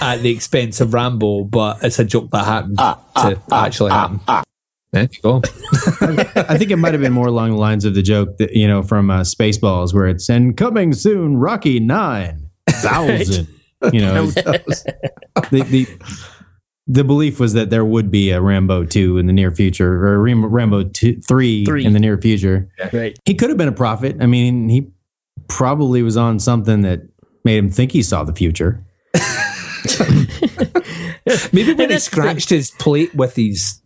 at 0.00 0.22
the 0.22 0.30
expense 0.30 0.80
of 0.80 0.94
Rambo, 0.94 1.44
but 1.44 1.82
it's 1.82 1.98
a 1.98 2.04
joke 2.04 2.30
that 2.30 2.44
happened 2.44 2.76
ah, 2.78 3.02
ah, 3.14 3.30
to 3.30 3.40
ah, 3.50 3.64
actually 3.64 3.92
happen. 3.92 4.20
There 4.92 5.08
you 5.10 5.22
go. 5.22 5.42
I 6.36 6.56
think 6.56 6.70
it 6.70 6.76
might 6.76 6.92
have 6.92 7.02
been 7.02 7.12
more 7.12 7.26
along 7.26 7.50
the 7.50 7.56
lines 7.56 7.84
of 7.84 7.94
the 7.94 8.02
joke 8.02 8.38
that 8.38 8.52
you 8.54 8.66
know 8.66 8.82
from 8.82 9.10
uh, 9.10 9.20
Spaceballs, 9.20 9.92
where 9.92 10.06
it's 10.06 10.28
and 10.28 10.56
coming 10.56 10.92
soon, 10.92 11.36
Rocky 11.36 11.80
Nine 11.80 12.50
thousand. 12.68 13.48
You 13.92 14.00
know, 14.00 14.26
the, 14.28 14.86
the 15.50 15.86
the 16.86 17.04
belief 17.04 17.38
was 17.38 17.52
that 17.52 17.68
there 17.68 17.84
would 17.84 18.10
be 18.10 18.30
a 18.30 18.40
Rambo 18.40 18.86
two 18.86 19.18
in 19.18 19.26
the 19.26 19.34
near 19.34 19.50
future, 19.50 20.06
or 20.06 20.18
Ram- 20.18 20.46
Rambo 20.46 20.84
two, 20.84 21.20
three, 21.20 21.66
Three. 21.66 21.84
in 21.84 21.92
the 21.92 22.00
near 22.00 22.16
future. 22.16 22.70
Right. 22.90 23.18
He 23.26 23.34
could 23.34 23.50
have 23.50 23.58
been 23.58 23.68
a 23.68 23.72
prophet. 23.72 24.16
I 24.18 24.26
mean, 24.26 24.70
he 24.70 24.90
probably 25.48 26.02
was 26.02 26.16
on 26.16 26.38
something 26.38 26.82
that 26.82 27.00
made 27.44 27.56
him 27.58 27.70
think 27.70 27.92
he 27.92 28.02
saw 28.02 28.24
the 28.24 28.32
future. 28.34 28.84
Maybe 31.52 31.74
when 31.74 31.78
he 31.78 31.86
that's 31.86 31.86
the 31.86 31.86
thing. 31.86 31.98
scratched 31.98 32.50
his 32.50 32.70
plate 32.72 33.14
with 33.14 33.34
his 33.36 33.80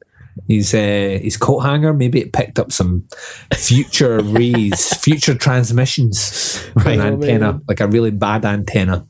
his 0.48 0.74
uh, 0.74 1.18
his 1.22 1.36
coat 1.36 1.61
hanger, 1.61 1.92
maybe 1.92 2.20
it 2.20 2.32
picked 2.32 2.58
up 2.58 2.70
some 2.72 3.06
future 3.54 4.20
rays, 4.22 4.94
future 4.98 5.34
transmissions 5.34 6.58
from 6.74 6.82
Right. 6.84 6.98
an 7.00 7.00
Oh, 7.00 7.12
antenna, 7.14 7.52
man. 7.52 7.62
like 7.68 7.80
a 7.80 7.86
really 7.88 8.11
bad 8.11 8.44
antenna. 8.44 9.06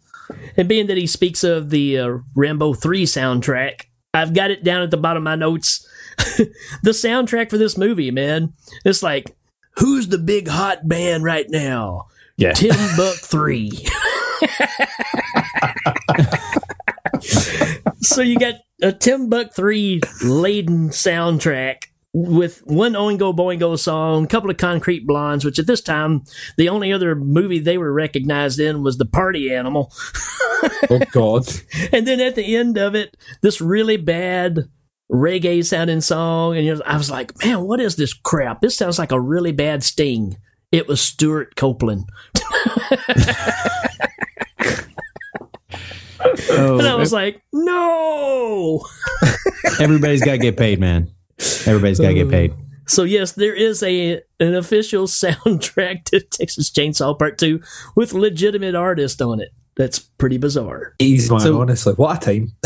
And 0.56 0.68
being 0.68 0.86
that 0.86 0.96
he 0.96 1.06
speaks 1.06 1.42
of 1.44 1.70
the 1.70 1.98
uh, 1.98 2.18
Rambo 2.34 2.74
3 2.74 3.04
soundtrack, 3.04 3.82
I've 4.14 4.32
got 4.34 4.50
it 4.50 4.62
down 4.64 4.82
at 4.82 4.90
the 4.90 4.96
bottom 4.96 5.22
of 5.22 5.24
my 5.24 5.34
notes. 5.36 5.86
the 6.82 6.90
soundtrack 6.90 7.50
for 7.50 7.58
this 7.58 7.76
movie, 7.78 8.10
man, 8.10 8.52
it's 8.84 9.02
like, 9.02 9.34
who's 9.76 10.08
the 10.08 10.18
big 10.18 10.48
hot 10.48 10.86
band 10.88 11.24
right 11.24 11.46
now? 11.48 12.06
Yeah. 12.40 12.52
Tim 12.52 12.74
Buck 12.96 13.16
3. 13.16 13.70
so 18.00 18.22
you 18.22 18.38
got 18.38 18.54
a 18.80 18.92
Timbuk 18.92 19.54
3 19.54 20.00
laden 20.24 20.88
soundtrack 20.88 21.82
with 22.14 22.62
one 22.64 22.94
Oingo 22.94 23.36
Boingo 23.36 23.78
song, 23.78 24.24
a 24.24 24.26
couple 24.26 24.48
of 24.48 24.56
Concrete 24.56 25.06
Blondes, 25.06 25.44
which 25.44 25.58
at 25.58 25.66
this 25.66 25.82
time, 25.82 26.22
the 26.56 26.70
only 26.70 26.94
other 26.94 27.14
movie 27.14 27.58
they 27.58 27.76
were 27.76 27.92
recognized 27.92 28.58
in 28.58 28.82
was 28.82 28.96
The 28.96 29.04
Party 29.04 29.54
Animal. 29.54 29.92
Oh 30.88 31.00
God! 31.12 31.46
And 31.92 32.06
then 32.06 32.20
at 32.20 32.36
the 32.36 32.56
end 32.56 32.78
of 32.78 32.94
it, 32.94 33.18
this 33.42 33.60
really 33.60 33.98
bad 33.98 34.70
reggae 35.12 35.64
sounding 35.64 36.00
song. 36.00 36.56
And 36.56 36.64
you 36.64 36.74
know, 36.74 36.82
I 36.86 36.96
was 36.96 37.10
like, 37.10 37.44
man, 37.44 37.62
what 37.62 37.80
is 37.80 37.96
this 37.96 38.14
crap? 38.14 38.62
This 38.62 38.76
sounds 38.76 38.98
like 38.98 39.12
a 39.12 39.20
really 39.20 39.52
bad 39.52 39.82
sting. 39.82 40.38
It 40.72 40.86
was 40.86 41.00
Stewart 41.00 41.56
Copeland. 41.56 42.04
Oh, 46.52 46.78
and 46.78 46.86
I 46.86 46.96
was 46.96 47.12
like, 47.12 47.40
no. 47.52 48.84
Everybody's 49.80 50.22
got 50.22 50.32
to 50.32 50.38
get 50.38 50.56
paid, 50.56 50.78
man. 50.78 51.10
Everybody's 51.66 51.98
got 51.98 52.08
to 52.08 52.14
get 52.14 52.26
uh, 52.26 52.30
paid. 52.30 52.54
So 52.86 53.04
yes, 53.04 53.32
there 53.32 53.54
is 53.54 53.82
a 53.82 54.20
an 54.40 54.54
official 54.54 55.06
soundtrack 55.06 56.04
to 56.06 56.20
Texas 56.20 56.70
Chainsaw 56.70 57.18
Part 57.18 57.38
Two 57.38 57.62
with 57.96 58.12
legitimate 58.12 58.74
artists 58.74 59.20
on 59.22 59.40
it. 59.40 59.50
That's 59.76 59.98
pretty 59.98 60.36
bizarre. 60.36 60.94
He's 60.98 61.30
man, 61.30 61.40
So- 61.40 61.60
honestly, 61.60 61.94
what 61.94 62.16
a 62.16 62.20
time. 62.20 62.52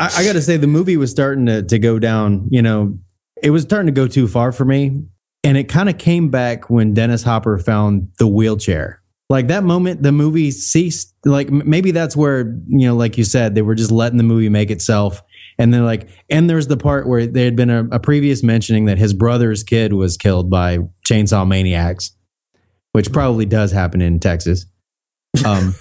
I, 0.00 0.10
I 0.16 0.24
got 0.24 0.32
to 0.32 0.42
say, 0.42 0.56
the 0.56 0.66
movie 0.66 0.96
was 0.96 1.10
starting 1.10 1.46
to, 1.46 1.62
to 1.62 1.78
go 1.78 1.98
down. 1.98 2.48
You 2.50 2.62
know, 2.62 2.98
it 3.42 3.50
was 3.50 3.62
starting 3.62 3.86
to 3.86 3.92
go 3.92 4.08
too 4.08 4.26
far 4.26 4.50
for 4.50 4.64
me. 4.64 5.04
And 5.44 5.56
it 5.56 5.64
kind 5.64 5.88
of 5.88 5.98
came 5.98 6.30
back 6.30 6.70
when 6.70 6.94
Dennis 6.94 7.22
Hopper 7.22 7.58
found 7.58 8.08
the 8.18 8.28
wheelchair. 8.28 9.02
Like 9.28 9.48
that 9.48 9.64
moment, 9.64 10.02
the 10.02 10.12
movie 10.12 10.50
ceased. 10.50 11.14
Like 11.24 11.50
maybe 11.50 11.90
that's 11.90 12.16
where, 12.16 12.54
you 12.66 12.86
know, 12.86 12.94
like 12.94 13.16
you 13.18 13.24
said, 13.24 13.54
they 13.54 13.62
were 13.62 13.74
just 13.74 13.90
letting 13.90 14.18
the 14.18 14.24
movie 14.24 14.48
make 14.48 14.70
itself. 14.70 15.22
And 15.58 15.72
then, 15.72 15.84
like, 15.84 16.08
and 16.30 16.48
there's 16.48 16.66
the 16.66 16.76
part 16.76 17.06
where 17.06 17.26
there 17.26 17.44
had 17.44 17.56
been 17.56 17.70
a, 17.70 17.84
a 17.92 18.00
previous 18.00 18.42
mentioning 18.42 18.86
that 18.86 18.98
his 18.98 19.12
brother's 19.14 19.62
kid 19.62 19.92
was 19.92 20.16
killed 20.16 20.50
by 20.50 20.78
chainsaw 21.06 21.46
maniacs, 21.46 22.12
which 22.92 23.12
probably 23.12 23.46
does 23.46 23.72
happen 23.72 24.00
in 24.00 24.18
Texas. 24.20 24.66
Um, 25.46 25.74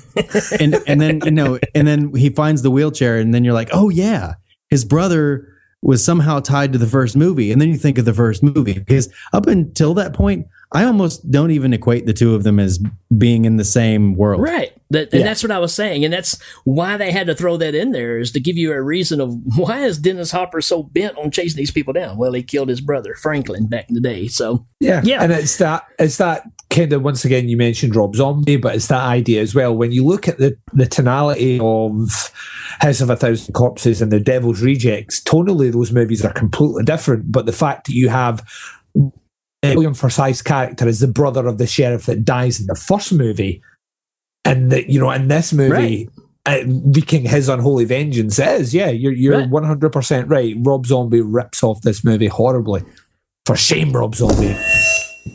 and 0.59 0.75
and 0.87 1.01
then 1.01 1.21
you 1.25 1.31
know, 1.31 1.59
and 1.75 1.87
then 1.87 2.13
he 2.15 2.29
finds 2.29 2.61
the 2.61 2.71
wheelchair, 2.71 3.17
and 3.17 3.33
then 3.33 3.43
you're 3.43 3.53
like, 3.53 3.69
oh 3.73 3.89
yeah, 3.89 4.35
his 4.69 4.85
brother 4.85 5.47
was 5.81 6.03
somehow 6.03 6.39
tied 6.39 6.71
to 6.73 6.79
the 6.79 6.87
first 6.87 7.15
movie, 7.15 7.51
and 7.51 7.61
then 7.61 7.69
you 7.69 7.77
think 7.77 7.97
of 7.97 8.05
the 8.05 8.13
first 8.13 8.43
movie 8.43 8.73
because 8.73 9.11
up 9.33 9.47
until 9.47 9.93
that 9.95 10.13
point, 10.13 10.47
I 10.73 10.85
almost 10.85 11.29
don't 11.29 11.51
even 11.51 11.73
equate 11.73 12.05
the 12.05 12.13
two 12.13 12.33
of 12.33 12.43
them 12.43 12.57
as 12.57 12.79
being 13.17 13.43
in 13.43 13.57
the 13.57 13.65
same 13.65 14.15
world. 14.15 14.41
Right. 14.41 14.71
That, 14.91 15.11
and 15.11 15.19
Yeah. 15.19 15.25
that's 15.25 15.43
what 15.43 15.51
I 15.51 15.59
was 15.59 15.73
saying. 15.73 16.05
And 16.05 16.13
that's 16.13 16.37
why 16.63 16.95
they 16.95 17.11
had 17.11 17.27
to 17.27 17.35
throw 17.35 17.57
that 17.57 17.75
in 17.75 17.91
there 17.91 18.17
is 18.19 18.31
to 18.31 18.39
give 18.39 18.57
you 18.57 18.71
a 18.71 18.81
reason 18.81 19.19
of 19.19 19.35
why 19.57 19.83
is 19.83 19.97
Dennis 19.97 20.31
Hopper 20.31 20.61
so 20.61 20.83
bent 20.83 21.17
on 21.17 21.29
chasing 21.29 21.57
these 21.57 21.71
people 21.71 21.91
down? 21.91 22.17
Well, 22.17 22.31
he 22.31 22.41
killed 22.41 22.69
his 22.69 22.79
brother, 22.79 23.15
Franklin, 23.15 23.67
back 23.67 23.89
in 23.89 23.95
the 23.95 24.01
day. 24.01 24.27
So, 24.27 24.65
Yeah, 24.79 25.01
Yeah. 25.03 25.21
and 25.21 25.31
it's 25.33 25.57
that 25.57 25.83
it's 25.99 26.17
that 26.17 26.43
kind 26.69 26.93
of 26.93 27.03
once 27.03 27.25
again 27.25 27.49
you 27.49 27.57
mentioned 27.57 27.93
Rob 27.95 28.15
Zombie, 28.15 28.55
but 28.55 28.73
it's 28.75 28.87
that 28.87 29.03
idea 29.03 29.41
as 29.41 29.53
well. 29.53 29.75
When 29.75 29.91
you 29.91 30.05
look 30.05 30.27
at 30.29 30.37
the 30.37 30.57
the 30.73 30.85
tonality 30.87 31.59
of 31.61 32.31
House 32.79 33.01
of 33.01 33.09
a 33.09 33.15
Thousand 33.17 33.53
Corpses 33.53 34.01
and 34.01 34.09
The 34.11 34.21
Devil's 34.21 34.61
Rejects, 34.61 35.21
tonally 35.21 35.71
those 35.71 35.91
movies 35.91 36.23
are 36.23 36.31
completely 36.33 36.83
different. 36.83 37.29
But 37.31 37.45
the 37.45 37.51
fact 37.51 37.87
that 37.87 37.93
you 37.93 38.07
have 38.09 38.41
William 39.63 39.93
Forsythe's 39.93 40.41
character 40.41 40.87
is 40.87 40.99
the 40.99 41.07
brother 41.07 41.47
of 41.47 41.57
the 41.57 41.67
sheriff 41.67 42.05
that 42.07 42.25
dies 42.25 42.59
in 42.59 42.67
the 42.67 42.75
first 42.75 43.13
movie, 43.13 43.61
and 44.43 44.71
that 44.71 44.89
you 44.89 44.99
know 44.99 45.11
in 45.11 45.27
this 45.27 45.53
movie. 45.53 46.09
Uh, 46.47 46.63
wreaking 46.65 47.23
his 47.23 47.47
unholy 47.47 47.85
vengeance 47.85 48.39
is 48.39 48.73
yeah 48.73 48.89
you're 48.89 49.11
you're 49.11 49.47
one 49.49 49.63
hundred 49.63 49.91
percent 49.91 50.27
right. 50.27 50.55
Rob 50.61 50.87
Zombie 50.87 51.21
rips 51.21 51.61
off 51.61 51.83
this 51.83 52.03
movie 52.03 52.25
horribly. 52.25 52.83
For 53.45 53.55
shame, 53.55 53.91
Rob 53.93 54.15
Zombie. 54.15 54.57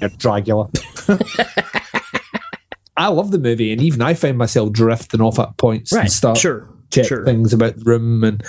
You're 0.00 0.10
Dracula. 0.10 0.68
I 2.96 3.08
love 3.08 3.30
the 3.30 3.38
movie, 3.38 3.72
and 3.72 3.80
even 3.80 4.02
I 4.02 4.14
find 4.14 4.36
myself 4.36 4.72
drifting 4.72 5.20
off 5.20 5.38
at 5.38 5.56
points 5.58 5.92
and 5.92 6.10
stuff. 6.10 6.38
Sure. 6.38 6.68
Check 6.90 7.06
Sure. 7.06 7.24
things 7.24 7.52
about 7.52 7.76
the 7.76 7.84
room, 7.84 8.24
and 8.24 8.42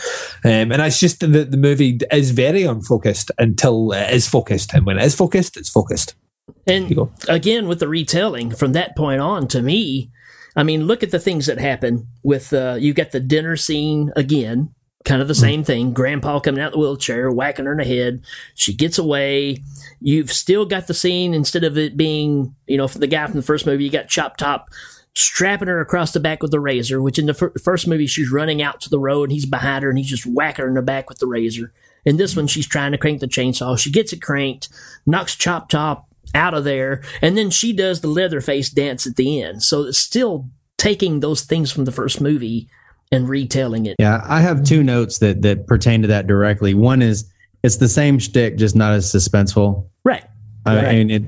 um, 0.43 0.71
and 0.71 0.81
it's 0.81 0.99
just 0.99 1.19
that 1.19 1.51
the 1.51 1.57
movie 1.57 1.99
is 2.11 2.31
very 2.31 2.63
unfocused 2.63 3.31
until 3.38 3.91
it 3.93 4.13
is 4.13 4.27
focused, 4.27 4.73
and 4.73 4.85
when 4.85 4.97
it 4.97 5.05
is 5.05 5.15
focused, 5.15 5.57
it's 5.57 5.69
focused. 5.69 6.15
And 6.65 6.93
again, 7.27 7.67
with 7.67 7.79
the 7.79 7.88
retelling 7.88 8.51
from 8.51 8.73
that 8.73 8.95
point 8.95 9.21
on, 9.21 9.47
to 9.49 9.61
me, 9.61 10.11
I 10.55 10.63
mean, 10.63 10.85
look 10.85 11.03
at 11.03 11.11
the 11.11 11.19
things 11.19 11.45
that 11.45 11.59
happen 11.59 12.07
with 12.23 12.53
uh, 12.53 12.77
you 12.79 12.93
get 12.93 13.11
the 13.11 13.19
dinner 13.19 13.55
scene 13.57 14.11
again, 14.15 14.73
kind 15.05 15.21
of 15.21 15.27
the 15.27 15.35
same 15.35 15.63
thing. 15.63 15.93
Grandpa 15.93 16.39
coming 16.39 16.61
out 16.61 16.71
the 16.71 16.79
wheelchair, 16.79 17.31
whacking 17.31 17.65
her 17.65 17.73
in 17.73 17.77
the 17.77 17.85
head. 17.85 18.23
She 18.55 18.73
gets 18.73 18.97
away. 18.97 19.63
You've 20.01 20.31
still 20.31 20.65
got 20.65 20.88
the 20.88 20.93
scene 20.93 21.33
instead 21.33 21.63
of 21.63 21.77
it 21.77 21.95
being, 21.97 22.55
you 22.65 22.77
know, 22.77 22.88
the 22.88 23.07
guy 23.07 23.25
from 23.27 23.35
the 23.35 23.41
first 23.41 23.65
movie, 23.65 23.83
you 23.83 23.89
got 23.89 24.07
Chop 24.07 24.38
Top 24.38 24.69
strapping 25.18 25.68
her 25.68 25.82
across 25.82 26.11
the 26.11 26.20
back 26.20 26.41
with 26.41 26.51
the 26.51 26.59
razor, 26.59 27.01
which 27.01 27.18
in 27.18 27.26
the 27.26 27.34
fir- 27.34 27.53
first 27.63 27.88
movie, 27.88 28.07
she's 28.07 28.32
running 28.32 28.61
out 28.61 28.82
to 28.82 28.89
the 28.89 28.99
road 28.99 29.24
and 29.24 29.32
he's 29.32 29.45
behind 29.45 29.84
her 29.84 29.89
and 29.89 29.97
he's 29.97 30.09
just 30.09 30.26
whacking 30.26 30.63
her 30.63 30.70
in 30.70 30.76
the 30.76 30.82
back 30.82 31.09
with 31.09 31.20
the 31.20 31.28
razor. 31.28 31.74
In 32.05 32.18
this 32.18 32.36
one, 32.36 32.47
she's 32.47 32.68
trying 32.68 32.91
to 32.91 32.97
crank 32.97 33.20
the 33.20 33.28
chainsaw. 33.28 33.78
She 33.78 33.91
gets 33.91 34.13
it 34.13 34.22
cranked, 34.22 34.70
knocks 35.05 35.36
Chop 35.36 35.70
Top 35.70 36.07
out 36.36 36.53
of 36.53 36.63
there, 36.63 37.01
and 37.22 37.38
then 37.38 37.49
she 37.49 37.74
does 37.74 38.01
the 38.01 38.07
Leatherface 38.07 38.70
dance 38.70 39.07
at 39.07 39.15
the 39.15 39.41
end. 39.41 39.63
So 39.63 39.84
it's 39.84 39.97
still 39.97 40.49
taking 40.78 41.20
those 41.20 41.41
things 41.41 41.72
from 41.72 41.86
the 41.86 41.91
first 41.91 42.22
movie 42.22 42.70
and 43.11 43.28
retelling 43.28 43.86
it. 43.86 43.95
Yeah, 43.99 44.22
I 44.26 44.41
have 44.41 44.63
two 44.63 44.84
notes 44.84 45.20
that 45.20 45.41
that 45.41 45.68
pertain 45.68 46.01
to 46.01 46.07
that 46.09 46.28
directly. 46.28 46.74
One 46.74 47.01
is 47.01 47.26
it's 47.63 47.78
the 47.78 47.89
same 47.89 48.20
shtick, 48.20 48.57
just 48.57 48.76
not 48.76 48.93
as 48.93 49.11
suspenseful. 49.11 49.88
Right. 50.03 50.24
I 50.65 50.93
mean, 50.93 51.09
it 51.09 51.24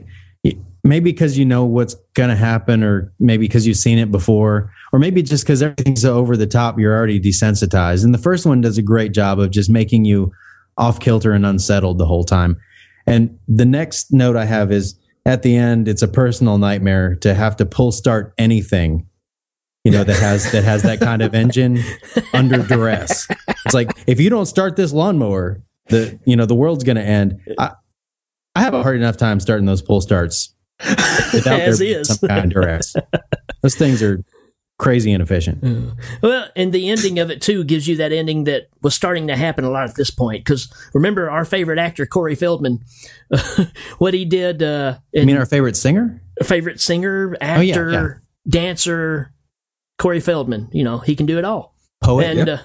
maybe 0.83 1.11
because 1.11 1.37
you 1.37 1.45
know 1.45 1.65
what's 1.65 1.95
going 2.13 2.29
to 2.29 2.35
happen, 2.35 2.83
or 2.83 3.13
maybe 3.19 3.47
because 3.47 3.67
you've 3.67 3.77
seen 3.77 3.97
it 3.97 4.11
before, 4.11 4.71
or 4.91 4.99
maybe 4.99 5.21
just 5.21 5.43
because 5.43 5.61
everything's 5.61 6.01
so 6.01 6.15
over 6.15 6.37
the 6.37 6.47
top, 6.47 6.79
you're 6.79 6.95
already 6.95 7.19
desensitized. 7.19 8.03
And 8.03 8.13
the 8.13 8.19
first 8.19 8.45
one 8.45 8.61
does 8.61 8.77
a 8.77 8.81
great 8.81 9.13
job 9.13 9.39
of 9.39 9.51
just 9.51 9.69
making 9.69 10.05
you 10.05 10.31
off 10.77 10.99
kilter 10.99 11.33
and 11.33 11.45
unsettled 11.45 11.97
the 11.97 12.05
whole 12.05 12.23
time. 12.23 12.57
And 13.05 13.37
the 13.47 13.65
next 13.65 14.13
note 14.13 14.35
I 14.35 14.45
have 14.45 14.71
is 14.71 14.97
at 15.25 15.41
the 15.41 15.55
end, 15.55 15.87
it's 15.87 16.01
a 16.01 16.07
personal 16.07 16.57
nightmare 16.57 17.15
to 17.17 17.33
have 17.33 17.57
to 17.57 17.65
pull 17.65 17.91
start 17.91 18.33
anything, 18.37 19.07
you 19.83 19.91
know, 19.91 20.03
that 20.03 20.19
has 20.19 20.51
that 20.51 20.63
has 20.63 20.83
that 20.83 20.99
kind 20.99 21.21
of 21.21 21.35
engine 21.35 21.83
under 22.33 22.63
duress. 22.63 23.27
It's 23.65 23.73
like 23.73 23.91
if 24.07 24.19
you 24.19 24.29
don't 24.29 24.45
start 24.45 24.75
this 24.75 24.93
lawnmower, 24.93 25.61
the 25.87 26.19
you 26.25 26.35
know 26.35 26.45
the 26.45 26.55
world's 26.55 26.83
going 26.83 26.95
to 26.95 27.03
end. 27.03 27.39
I, 27.57 27.71
I 28.55 28.61
have 28.61 28.73
a 28.73 28.81
hard 28.81 28.95
enough 28.95 29.17
time 29.17 29.39
starting 29.39 29.65
those 29.65 29.81
pull 29.81 30.01
starts 30.01 30.55
without 31.33 31.59
As 31.59 31.79
there 31.79 31.87
being 31.87 31.99
is. 31.99 32.07
some 32.19 32.29
kind 32.29 32.45
of 32.45 32.51
duress. 32.51 32.95
Those 33.61 33.75
things 33.75 34.01
are 34.01 34.23
crazy 34.77 35.11
inefficient. 35.11 35.61
Well, 36.21 36.47
and 36.55 36.71
the 36.71 36.89
ending 36.89 37.19
of 37.19 37.29
it 37.29 37.41
too 37.41 37.63
gives 37.65 37.87
you 37.87 37.97
that 37.97 38.11
ending 38.13 38.45
that 38.45 38.69
was 38.81 38.95
starting 38.95 39.27
to 39.27 39.35
happen 39.35 39.65
a 39.65 39.69
lot 39.69 39.89
at 39.89 39.95
this 39.95 40.09
point. 40.09 40.45
Because 40.45 40.71
remember, 40.93 41.29
our 41.29 41.43
favorite 41.43 41.79
actor 41.79 42.05
Corey 42.05 42.35
Feldman, 42.35 42.83
what 43.97 44.13
he 44.13 44.23
did. 44.25 44.63
Uh, 44.63 44.97
I 45.15 45.25
mean, 45.25 45.35
our 45.37 45.45
favorite 45.45 45.75
singer, 45.75 46.21
favorite 46.43 46.79
singer, 46.79 47.35
Oh, 47.41 47.59
yeah, 47.59 47.71
actor, 47.73 47.91
yeah. 47.91 48.49
dancer, 48.49 49.33
Corey 49.97 50.21
Feldman. 50.21 50.69
You 50.71 50.85
know, 50.85 50.99
he 50.99 51.15
can 51.15 51.25
do 51.25 51.37
it 51.37 51.43
all. 51.43 51.75
Poet, 52.01 52.25
and 52.37 52.47
uh, 52.49 52.57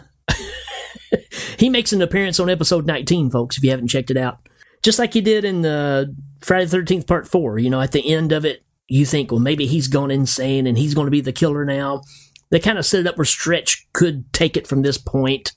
he 1.58 1.68
makes 1.68 1.92
an 1.92 2.00
appearance 2.02 2.38
on 2.38 2.48
episode 2.48 2.86
19, 2.86 3.30
folks. 3.30 3.56
If 3.58 3.64
you 3.64 3.70
haven't 3.70 3.88
checked 3.88 4.10
it 4.12 4.16
out, 4.16 4.38
just 4.84 4.98
like 5.00 5.12
he 5.12 5.20
did 5.20 5.44
in 5.44 5.62
the 5.62 6.14
Friday 6.45 6.66
the 6.66 6.70
Thirteenth 6.70 7.07
Part 7.07 7.26
Four. 7.26 7.59
You 7.59 7.70
know, 7.70 7.80
at 7.80 7.92
the 7.92 8.12
end 8.12 8.32
of 8.32 8.45
it, 8.45 8.62
you 8.86 9.07
think, 9.07 9.30
well, 9.30 9.40
maybe 9.40 9.66
he's 9.66 9.88
gone 9.88 10.11
insane 10.11 10.66
and 10.66 10.76
he's 10.76 10.95
going 10.95 11.07
to 11.07 11.11
be 11.11 11.22
the 11.22 11.32
killer 11.32 11.64
now. 11.64 12.03
They 12.51 12.61
kind 12.61 12.78
of 12.78 12.86
set 12.86 13.01
it 13.01 13.07
up 13.07 13.16
where 13.16 13.24
Stretch 13.24 13.88
could 13.92 14.30
take 14.32 14.57
it 14.57 14.66
from 14.66 14.82
this 14.82 14.99
point 14.99 15.53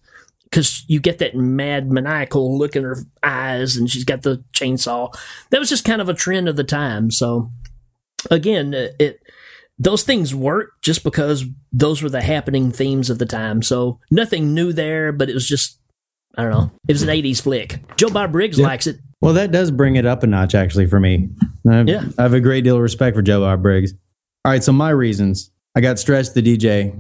because 0.46 0.86
you 0.88 1.02
get 1.02 1.20
that 1.20 1.36
mad 1.36 1.92
maniacal 1.92 2.58
look 2.58 2.76
in 2.76 2.84
her 2.84 2.98
eyes 3.22 3.76
and 3.76 3.90
she's 3.90 4.06
got 4.06 4.22
the 4.22 4.44
chainsaw. 4.54 5.14
That 5.50 5.60
was 5.60 5.70
just 5.70 5.84
kind 5.84 6.02
of 6.02 6.08
a 6.08 6.14
trend 6.14 6.48
of 6.48 6.56
the 6.56 6.64
time. 6.64 7.12
So 7.12 7.52
again, 8.32 8.74
uh, 8.74 8.88
it 8.98 9.20
those 9.78 10.04
things 10.04 10.34
work 10.34 10.72
just 10.82 11.04
because 11.04 11.46
those 11.72 12.02
were 12.02 12.10
the 12.10 12.22
happening 12.22 12.72
themes 12.72 13.10
of 13.10 13.20
the 13.20 13.26
time. 13.26 13.62
So 13.62 14.00
nothing 14.10 14.54
new 14.54 14.74
there, 14.74 15.12
but 15.12 15.30
it 15.30 15.34
was 15.34 15.48
just 15.48 15.80
I 16.38 16.44
don't 16.44 16.52
know. 16.52 16.72
It 16.88 16.94
was 16.94 17.04
an 17.04 17.10
'80s 17.10 17.42
flick. 17.42 17.80
Joe 17.98 18.10
Bob 18.10 18.32
Briggs 18.32 18.60
likes 18.60 18.88
it. 18.88 19.00
Well, 19.22 19.34
that 19.34 19.52
does 19.52 19.72
bring 19.72 19.96
it 19.96 20.06
up 20.06 20.24
a 20.24 20.28
notch, 20.28 20.54
actually, 20.56 20.88
for 20.88 21.00
me. 21.00 21.30
I 21.70 21.76
have, 21.76 21.88
Yeah. 21.90 22.04
I 22.18 22.24
have 22.24 22.34
a 22.34 22.40
great 22.40 22.64
deal 22.64 22.76
of 22.76 22.82
respect 22.82 23.16
for 23.16 23.22
Joe 23.22 23.42
Bob 23.42 23.62
Briggs. 23.62 23.94
All 24.46 24.52
right, 24.52 24.64
so 24.64 24.72
my 24.72 24.90
reasons. 24.92 25.52
I 25.76 25.82
got 25.82 26.00
Stretch 26.00 26.34
the 26.34 26.42
DJ. 26.42 26.96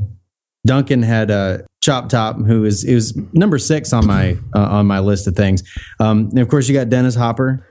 Duncan 0.66 1.02
had 1.02 1.32
uh, 1.32 1.60
Chop 1.82 2.10
Top, 2.10 2.38
who 2.44 2.66
is 2.66 2.84
it 2.84 2.94
was 2.94 3.16
number 3.34 3.58
six 3.58 3.94
on 3.94 4.06
my 4.06 4.38
uh, 4.54 4.60
on 4.60 4.86
my 4.86 5.00
list 5.00 5.28
of 5.28 5.36
things. 5.36 5.64
Um, 6.00 6.28
and 6.32 6.40
of 6.40 6.50
course, 6.50 6.68
you 6.68 6.74
got 6.76 6.90
Dennis 6.90 7.16
Hopper. 7.16 7.66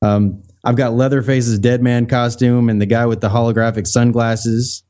Um, 0.00 0.42
I've 0.64 0.76
got 0.76 0.94
Leatherface's 0.94 1.58
dead 1.58 1.82
man 1.82 2.06
costume 2.06 2.68
and 2.70 2.80
the 2.80 2.86
guy 2.86 3.04
with 3.06 3.20
the 3.20 3.28
holographic 3.28 3.86
sunglasses. 3.86 4.82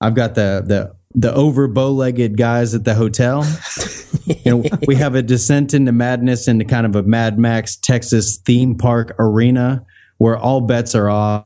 I've 0.00 0.14
got 0.14 0.34
the 0.34 0.62
the 0.66 0.96
the 1.14 1.32
over 1.34 1.68
bow 1.68 1.90
legged 1.90 2.36
guys 2.36 2.74
at 2.74 2.84
the 2.84 2.94
hotel. 2.94 3.44
you 4.24 4.36
know, 4.44 4.64
we 4.86 4.94
have 4.94 5.14
a 5.14 5.22
descent 5.22 5.74
into 5.74 5.92
madness 5.92 6.48
into 6.48 6.64
kind 6.64 6.86
of 6.86 6.94
a 6.96 7.02
Mad 7.02 7.38
Max 7.38 7.76
Texas 7.76 8.36
theme 8.36 8.76
park 8.76 9.14
arena 9.18 9.84
where 10.18 10.36
all 10.36 10.60
bets 10.60 10.94
are 10.94 11.08
off. 11.08 11.44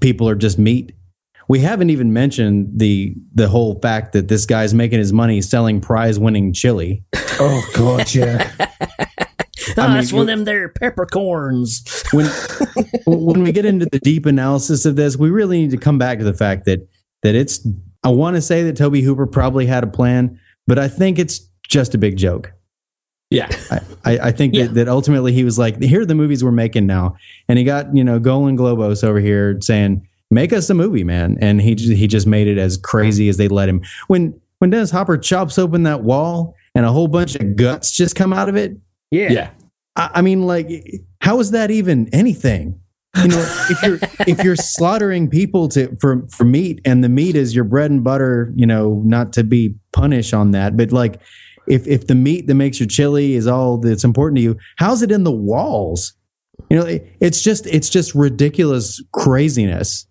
People 0.00 0.28
are 0.28 0.34
just 0.34 0.58
meat. 0.58 0.92
We 1.48 1.58
haven't 1.58 1.90
even 1.90 2.12
mentioned 2.12 2.78
the 2.78 3.16
the 3.34 3.48
whole 3.48 3.80
fact 3.80 4.12
that 4.12 4.28
this 4.28 4.46
guy's 4.46 4.72
making 4.72 5.00
his 5.00 5.12
money 5.12 5.42
selling 5.42 5.80
prize 5.80 6.18
winning 6.18 6.52
chili. 6.52 7.02
Oh 7.40 7.68
God, 7.74 8.14
yeah. 8.14 8.52
Oh, 8.60 8.64
I 9.76 9.86
mean, 9.88 9.96
that's 9.96 10.12
one 10.12 10.22
of 10.22 10.26
them 10.28 10.44
there 10.44 10.68
peppercorns. 10.68 12.04
when 12.12 12.26
when 13.04 13.42
we 13.42 13.50
get 13.50 13.64
into 13.64 13.86
the 13.86 13.98
deep 13.98 14.26
analysis 14.26 14.84
of 14.84 14.94
this, 14.94 15.16
we 15.16 15.30
really 15.30 15.60
need 15.60 15.72
to 15.72 15.76
come 15.76 15.98
back 15.98 16.18
to 16.18 16.24
the 16.24 16.34
fact 16.34 16.66
that 16.66 16.86
that 17.22 17.34
it's. 17.34 17.66
I 18.02 18.08
want 18.08 18.36
to 18.36 18.42
say 18.42 18.62
that 18.64 18.76
Tobe 18.76 18.96
Hooper 18.96 19.26
probably 19.26 19.66
had 19.66 19.84
a 19.84 19.86
plan, 19.86 20.40
but 20.66 20.78
I 20.78 20.88
think 20.88 21.18
it's 21.18 21.40
just 21.68 21.94
a 21.94 21.98
big 21.98 22.16
joke. 22.16 22.52
Yeah, 23.30 23.48
I, 24.04 24.18
I, 24.18 24.32
think 24.32 24.54
that, 24.54 24.74
that 24.74 24.88
ultimately 24.88 25.32
he 25.32 25.44
was 25.44 25.56
like, 25.56 25.80
"Here 25.80 26.00
are 26.00 26.06
the 26.06 26.16
movies 26.16 26.42
we're 26.42 26.50
making 26.50 26.86
now," 26.86 27.14
and 27.48 27.58
he 27.58 27.64
got 27.64 27.94
you 27.94 28.02
know 28.02 28.18
Golan 28.18 28.58
Globus 28.58 29.04
over 29.04 29.20
here 29.20 29.56
saying, 29.60 30.04
"Make 30.32 30.52
us 30.52 30.68
a 30.68 30.74
movie, 30.74 31.04
man," 31.04 31.38
and 31.40 31.60
he 31.60 31.76
he 31.76 32.08
just 32.08 32.26
made 32.26 32.48
it 32.48 32.58
as 32.58 32.76
crazy 32.76 33.28
as 33.28 33.36
they 33.36 33.46
let 33.46 33.68
him. 33.68 33.82
When 34.08 34.40
when 34.58 34.70
Dennis 34.70 34.90
Hopper 34.90 35.16
chops 35.16 35.58
open 35.58 35.84
that 35.84 36.02
wall 36.02 36.56
and 36.74 36.84
a 36.84 36.92
whole 36.92 37.08
bunch 37.08 37.34
of 37.36 37.56
guts 37.56 37.96
just 37.96 38.16
come 38.16 38.32
out 38.32 38.48
of 38.48 38.56
it, 38.56 38.76
Yeah. 39.10 39.30
Yeah. 39.30 39.50
I, 39.96 40.10
I 40.14 40.22
mean, 40.22 40.42
like, 40.42 40.68
how 41.20 41.40
is 41.40 41.50
that 41.52 41.70
even 41.70 42.08
anything? 42.12 42.80
You 43.16 43.28
know, 43.28 43.64
if 43.70 43.82
you're 43.82 43.98
if 44.28 44.44
you're 44.44 44.56
slaughtering 44.56 45.28
people 45.28 45.68
to 45.70 45.96
for 46.00 46.26
for 46.28 46.44
meat, 46.44 46.80
and 46.84 47.02
the 47.02 47.08
meat 47.08 47.34
is 47.34 47.54
your 47.54 47.64
bread 47.64 47.90
and 47.90 48.04
butter, 48.04 48.52
you 48.54 48.66
know, 48.66 49.02
not 49.04 49.32
to 49.32 49.42
be 49.42 49.74
punished 49.92 50.32
on 50.32 50.52
that, 50.52 50.76
but 50.76 50.92
like, 50.92 51.20
if 51.66 51.86
if 51.88 52.06
the 52.06 52.14
meat 52.14 52.46
that 52.46 52.54
makes 52.54 52.78
your 52.78 52.86
chili 52.86 53.34
is 53.34 53.48
all 53.48 53.78
that's 53.78 54.04
important 54.04 54.36
to 54.36 54.42
you, 54.42 54.56
how's 54.76 55.02
it 55.02 55.10
in 55.10 55.24
the 55.24 55.32
walls? 55.32 56.14
You 56.68 56.78
know, 56.78 56.86
it, 56.86 57.16
it's 57.20 57.42
just 57.42 57.66
it's 57.66 57.90
just 57.90 58.14
ridiculous 58.14 59.02
craziness. 59.12 60.06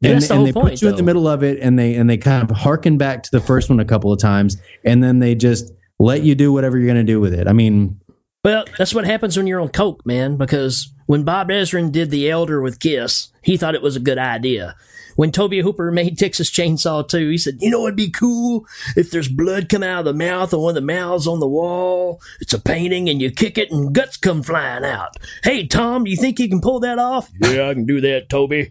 Yeah, 0.00 0.12
and 0.12 0.22
the 0.22 0.34
and 0.34 0.46
they 0.46 0.52
point, 0.52 0.68
put 0.70 0.82
you 0.82 0.88
in 0.88 0.96
the 0.96 1.02
middle 1.02 1.26
of 1.26 1.42
it, 1.42 1.58
and 1.60 1.76
they 1.76 1.96
and 1.96 2.08
they 2.08 2.16
kind 2.16 2.48
of 2.48 2.56
harken 2.56 2.96
back 2.96 3.24
to 3.24 3.30
the 3.32 3.40
first 3.40 3.70
one 3.70 3.80
a 3.80 3.84
couple 3.84 4.12
of 4.12 4.20
times, 4.20 4.56
and 4.84 5.02
then 5.02 5.18
they 5.18 5.34
just 5.34 5.72
let 5.98 6.22
you 6.22 6.36
do 6.36 6.52
whatever 6.52 6.78
you're 6.78 6.86
going 6.86 7.04
to 7.04 7.12
do 7.12 7.18
with 7.18 7.34
it. 7.34 7.48
I 7.48 7.52
mean, 7.52 7.98
Well, 8.46 8.64
that's 8.78 8.94
what 8.94 9.04
happens 9.06 9.36
when 9.36 9.48
you're 9.48 9.60
on 9.60 9.70
coke, 9.70 10.06
man. 10.06 10.36
Because 10.36 10.92
when 11.06 11.24
Bob 11.24 11.48
Ezrin 11.48 11.90
did 11.90 12.12
The 12.12 12.30
Elder 12.30 12.62
with 12.62 12.78
Kiss, 12.78 13.30
he 13.42 13.56
thought 13.56 13.74
it 13.74 13.82
was 13.82 13.96
a 13.96 14.00
good 14.00 14.18
idea. 14.18 14.76
When 15.16 15.32
Tobe 15.32 15.54
Hooper 15.54 15.90
made 15.92 16.16
Texas 16.16 16.48
Chainsaw 16.48 17.08
2, 17.08 17.28
he 17.30 17.38
said, 17.38 17.56
"You 17.58 17.70
know, 17.70 17.82
it'd 17.86 17.96
be 17.96 18.08
cool 18.08 18.64
if 18.94 19.10
there's 19.10 19.26
blood 19.26 19.68
coming 19.68 19.88
out 19.88 19.98
of 19.98 20.04
the 20.04 20.12
mouth 20.14 20.52
of 20.52 20.60
one 20.60 20.70
of 20.70 20.74
the 20.76 20.80
mouths 20.80 21.26
on 21.26 21.40
the 21.40 21.48
wall. 21.48 22.20
It's 22.40 22.54
a 22.54 22.60
painting, 22.60 23.08
and 23.08 23.20
you 23.20 23.32
kick 23.32 23.58
it, 23.58 23.72
and 23.72 23.92
guts 23.92 24.16
come 24.16 24.44
flying 24.44 24.84
out. 24.84 25.16
Hey, 25.42 25.66
Tom, 25.66 26.04
do 26.04 26.10
you 26.12 26.16
think 26.16 26.38
you 26.38 26.48
can 26.48 26.60
pull 26.60 26.78
that 26.80 27.00
off? 27.00 27.28
Yeah, 27.40 27.68
I 27.68 27.74
can 27.74 27.84
do 27.84 28.00
that, 28.02 28.28
Tobe. 28.28 28.66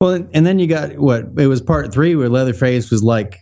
Well, 0.00 0.10
and- 0.10 0.28
and 0.34 0.44
then 0.44 0.58
you 0.58 0.66
got 0.66 0.98
what 0.98 1.26
it 1.38 1.46
was 1.46 1.60
part 1.60 1.92
three 1.92 2.16
where 2.16 2.28
Leatherface 2.28 2.90
was 2.90 3.04
like 3.04 3.38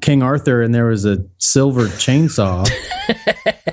King 0.00 0.22
Arthur, 0.22 0.62
and 0.62 0.74
there 0.74 0.86
was 0.86 1.04
a 1.04 1.24
silver 1.38 1.86
chainsaw. 1.86 2.68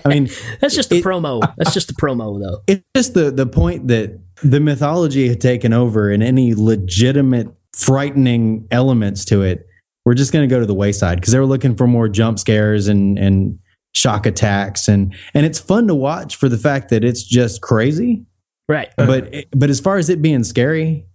I 0.05 0.09
mean, 0.09 0.29
That's 0.59 0.75
just 0.75 0.89
the 0.89 1.01
promo. 1.01 1.41
That's 1.57 1.73
just 1.73 1.87
the 1.87 1.93
promo, 1.93 2.39
though. 2.41 2.61
it's 2.67 2.83
just 2.95 3.13
the 3.13 3.31
the 3.31 3.45
point 3.45 3.87
that 3.87 4.19
the 4.43 4.59
mythology 4.59 5.27
had 5.27 5.41
taken 5.41 5.73
over, 5.73 6.11
and 6.11 6.21
any 6.23 6.53
legitimate 6.53 7.47
frightening 7.75 8.67
elements 8.71 9.25
to 9.25 9.41
it 9.41 9.67
were 10.05 10.13
just 10.13 10.33
going 10.33 10.47
to 10.47 10.53
go 10.53 10.59
to 10.59 10.65
the 10.65 10.73
wayside 10.73 11.19
because 11.19 11.33
they 11.33 11.39
were 11.39 11.45
looking 11.45 11.75
for 11.75 11.87
more 11.87 12.07
jump 12.09 12.39
scares 12.39 12.87
and 12.87 13.17
and 13.17 13.59
shock 13.95 14.25
attacks, 14.25 14.87
and 14.87 15.15
and 15.33 15.45
it's 15.45 15.59
fun 15.59 15.87
to 15.87 15.95
watch 15.95 16.35
for 16.35 16.49
the 16.49 16.57
fact 16.57 16.89
that 16.89 17.03
it's 17.03 17.23
just 17.23 17.61
crazy. 17.61 18.25
Right. 18.67 18.89
But 18.97 19.33
but 19.51 19.69
as 19.69 19.79
far 19.79 19.97
as 19.97 20.09
it 20.09 20.21
being 20.21 20.43
scary, 20.43 21.05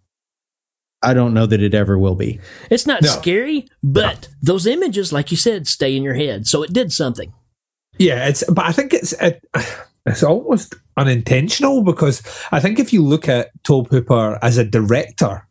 I 1.02 1.14
don't 1.14 1.32
know 1.34 1.46
that 1.46 1.62
it 1.62 1.74
ever 1.74 1.98
will 1.98 2.16
be. 2.16 2.40
It's 2.70 2.86
not 2.86 3.02
No. 3.02 3.08
scary, 3.08 3.68
but 3.82 4.28
those 4.42 4.66
images, 4.66 5.12
like 5.12 5.30
you 5.30 5.36
said, 5.36 5.66
stay 5.68 5.96
in 5.96 6.02
your 6.02 6.14
head. 6.14 6.46
So 6.46 6.62
it 6.62 6.72
did 6.72 6.92
something. 6.92 7.32
Yeah, 7.98 8.28
it's 8.28 8.44
but 8.50 8.64
I 8.64 8.72
think 8.72 8.92
it's 8.94 9.12
it, 9.14 9.42
it's 10.06 10.22
almost 10.22 10.74
unintentional 10.96 11.82
because 11.82 12.22
I 12.52 12.60
think 12.60 12.78
if 12.78 12.92
you 12.92 13.04
look 13.04 13.28
at 13.28 13.50
Tobe 13.64 13.88
Hooper 13.90 14.38
as 14.42 14.56
a 14.58 14.64
director, 14.64 15.46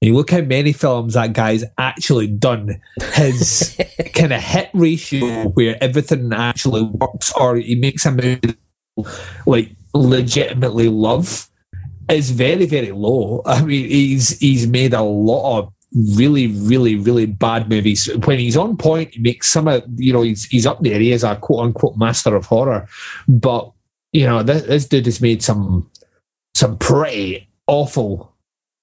you 0.00 0.14
look 0.14 0.30
how 0.30 0.40
many 0.42 0.72
films 0.72 1.14
that 1.14 1.32
guy's 1.32 1.64
actually 1.78 2.26
done, 2.26 2.80
his 3.14 3.76
kind 4.14 4.32
of 4.32 4.40
hit 4.42 4.70
ratio 4.74 5.48
where 5.50 5.76
everything 5.82 6.32
actually 6.32 6.82
works 6.82 7.32
or 7.32 7.56
he 7.56 7.74
makes 7.76 8.04
a 8.06 8.12
movie 8.12 8.54
like 9.46 9.70
legitimately 9.94 10.88
love 10.88 11.48
is 12.10 12.30
very 12.30 12.66
very 12.66 12.92
low. 12.92 13.42
I 13.46 13.62
mean, 13.62 13.88
he's 13.88 14.38
he's 14.38 14.66
made 14.66 14.94
a 14.94 15.02
lot 15.02 15.58
of 15.58 15.72
really 16.18 16.48
really 16.48 16.96
really 16.96 17.26
bad 17.26 17.68
movies. 17.68 18.08
When 18.24 18.38
he's 18.38 18.56
on 18.56 18.76
point, 18.76 19.14
he 19.14 19.20
makes 19.20 19.50
some 19.50 19.68
of 19.68 19.82
you 19.96 20.12
know 20.12 20.22
he's 20.22 20.44
he's 20.44 20.66
up 20.66 20.82
there. 20.82 20.98
He 20.98 21.12
is 21.12 21.24
a 21.24 21.36
quote 21.36 21.66
unquote 21.66 21.96
master 21.96 22.34
of 22.34 22.46
horror, 22.46 22.88
but 23.28 23.70
you 24.12 24.26
know 24.26 24.42
this, 24.42 24.62
this 24.62 24.86
dude 24.86 25.06
has 25.06 25.20
made 25.20 25.42
some 25.42 25.90
some 26.54 26.78
pretty 26.78 27.48
awful 27.66 28.32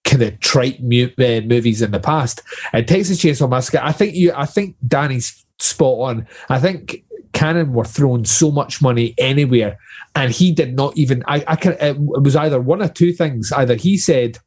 kind 0.04 0.22
of 0.22 0.40
trite 0.40 0.84
mu- 0.84 1.10
uh, 1.18 1.42
movies 1.42 1.82
in 1.82 1.92
the 1.92 2.00
past. 2.00 2.42
And 2.72 2.88
Texas 2.88 3.20
Chainsaw 3.20 3.50
Massacre, 3.50 3.80
I 3.82 3.92
think 3.92 4.16
you, 4.16 4.34
I 4.36 4.46
think 4.46 4.76
Danny's 4.86 5.46
spot 5.60 6.10
on. 6.10 6.28
I 6.50 6.60
think 6.60 7.04
Cannon 7.34 7.74
were 7.74 7.86
throwing 7.86 8.26
so 8.26 8.52
much 8.52 8.82
money 8.82 9.14
anywhere, 9.18 9.78
and 10.16 10.32
he 10.32 10.52
did 10.52 10.76
not 10.76 10.98
even. 10.98 11.24
I, 11.28 11.44
I 11.48 11.56
can. 11.56 11.74
It 11.74 11.98
was 12.00 12.36
either 12.36 12.62
one 12.62 12.82
or 12.82 12.88
two 12.88 13.14
things. 13.14 13.52
Either 13.52 13.76
he 13.76 13.98
said. 13.98 14.40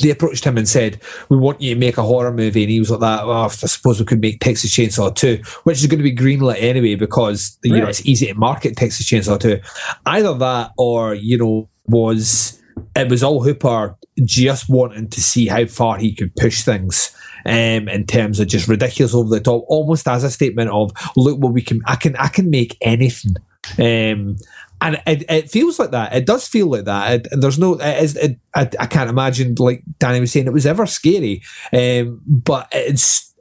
They 0.00 0.10
approached 0.10 0.42
him 0.42 0.56
and 0.56 0.68
said, 0.68 1.00
"We 1.28 1.36
want 1.36 1.60
you 1.60 1.74
to 1.74 1.78
make 1.78 1.98
a 1.98 2.02
horror 2.02 2.32
movie," 2.32 2.62
and 2.62 2.72
he 2.72 2.80
was 2.80 2.90
like, 2.90 3.00
"That 3.00 3.24
oh, 3.24 3.30
I 3.30 3.48
suppose 3.48 4.00
we 4.00 4.06
could 4.06 4.22
make 4.22 4.40
Texas 4.40 4.74
Chainsaw 4.74 5.14
2, 5.14 5.40
which 5.64 5.78
is 5.78 5.86
going 5.86 5.98
to 5.98 6.02
be 6.02 6.16
greenlit 6.16 6.56
anyway 6.58 6.94
because 6.96 7.56
you 7.62 7.78
know 7.78 7.86
it's 7.86 8.04
easy 8.04 8.26
to 8.26 8.34
market 8.34 8.76
Texas 8.76 9.06
Chainsaw 9.06 9.38
2." 9.38 9.60
Either 10.06 10.34
that, 10.34 10.72
or 10.76 11.14
you 11.14 11.38
know, 11.38 11.68
was 11.86 12.60
it 12.96 13.08
was 13.08 13.22
all 13.22 13.42
Hooper 13.42 13.96
just 14.24 14.68
wanting 14.68 15.08
to 15.10 15.20
see 15.20 15.46
how 15.46 15.66
far 15.66 15.98
he 15.98 16.14
could 16.14 16.34
push 16.36 16.62
things 16.62 17.14
um, 17.46 17.88
in 17.88 18.06
terms 18.06 18.40
of 18.40 18.48
just 18.48 18.68
ridiculous 18.68 19.14
over 19.14 19.28
the 19.28 19.40
top, 19.40 19.64
almost 19.68 20.06
as 20.08 20.24
a 20.24 20.30
statement 20.30 20.70
of 20.70 20.92
look 21.16 21.38
what 21.38 21.52
we 21.52 21.62
can 21.62 21.80
I 21.86 21.96
can 21.96 22.16
I 22.16 22.28
can 22.28 22.50
make 22.50 22.76
anything. 22.80 23.34
Um, 23.78 24.36
and 24.80 25.00
it, 25.06 25.24
it 25.30 25.50
feels 25.50 25.78
like 25.78 25.92
that. 25.92 26.12
It 26.12 26.26
does 26.26 26.48
feel 26.48 26.66
like 26.66 26.84
that. 26.86 27.26
It, 27.26 27.40
there's 27.40 27.58
no. 27.58 27.78
It 27.80 28.38
I, 28.54 28.68
I 28.80 28.86
can't 28.86 29.10
imagine, 29.10 29.54
like 29.58 29.84
Danny 29.98 30.18
was 30.18 30.32
saying, 30.32 30.46
it 30.46 30.52
was 30.52 30.66
ever 30.66 30.86
scary. 30.86 31.42
Um, 31.72 32.20
but 32.26 32.68
it's 32.72 33.32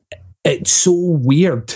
it's 0.43 0.71
so 0.71 0.93
weird 0.93 1.75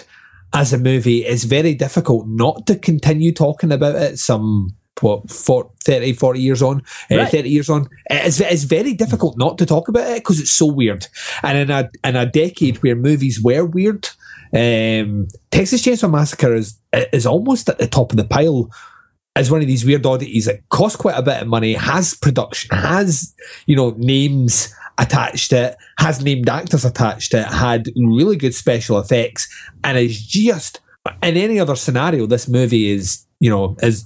as 0.54 0.72
a 0.72 0.78
movie. 0.78 1.26
It's 1.26 1.44
very 1.44 1.74
difficult 1.74 2.28
not 2.28 2.68
to 2.68 2.78
continue 2.78 3.32
talking 3.32 3.72
about 3.72 3.96
it. 3.96 4.20
Some 4.20 4.76
what, 5.02 5.30
for 5.30 5.72
30, 5.84 6.14
40 6.14 6.40
years 6.40 6.62
on, 6.62 6.82
uh, 7.12 7.26
30 7.26 7.50
years 7.50 7.70
on. 7.70 7.88
It's, 8.10 8.40
it's 8.40 8.64
very 8.64 8.94
difficult 8.94 9.38
not 9.38 9.58
to 9.58 9.66
talk 9.66 9.88
about 9.88 10.10
it 10.10 10.20
because 10.20 10.40
it's 10.40 10.52
so 10.52 10.66
weird. 10.66 11.08
And 11.44 11.58
in 11.58 11.72
a, 11.72 11.90
in 12.04 12.16
a 12.16 12.26
decade 12.26 12.78
where 12.78 12.96
movies 12.96 13.42
were 13.42 13.66
weird, 13.66 14.08
um, 14.54 15.28
Texas 15.52 15.84
Chainsaw 15.84 16.10
Massacre 16.10 16.56
is, 16.56 16.78
is 17.12 17.26
almost 17.26 17.70
at 17.70 17.78
the 17.78 17.88
top 17.88 18.12
of 18.12 18.18
the 18.18 18.26
pile 18.26 18.70
as 19.36 19.52
one 19.52 19.62
of 19.62 19.68
these 19.68 19.86
weird 19.86 20.06
oddities 20.06 20.46
that 20.46 20.68
costs 20.70 20.96
quite 20.96 21.18
a 21.18 21.22
bit 21.22 21.42
of 21.42 21.48
money, 21.48 21.74
has 21.74 22.14
production, 22.14 22.76
has, 22.76 23.34
you 23.66 23.76
know, 23.76 23.94
names 23.98 24.74
attached 24.98 25.50
to 25.50 25.58
it, 25.58 25.78
has 26.00 26.24
named 26.24 26.48
actors 26.48 26.86
attached 26.86 27.32
to 27.32 27.42
it, 27.42 27.48
had 27.48 27.90
really 27.98 28.38
good 28.38 28.56
special 28.56 28.98
effects, 28.98 29.54
and 29.84 29.98
is 29.98 30.26
just 30.26 30.80
in 31.22 31.38
any 31.38 31.60
other 31.60 31.76
scenario, 31.76 32.26
this 32.26 32.48
movie 32.48 32.90
is, 32.90 33.26
you 33.40 33.50
know, 33.50 33.76
is 33.82 34.06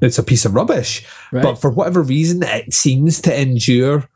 it's 0.00 0.18
a 0.18 0.22
piece 0.22 0.44
of 0.44 0.54
rubbish. 0.54 1.06
Right. 1.32 1.42
But 1.42 1.56
for 1.56 1.70
whatever 1.70 2.02
reason, 2.02 2.42
it 2.42 2.72
seems 2.72 3.20
to 3.22 3.40
endure 3.40 4.08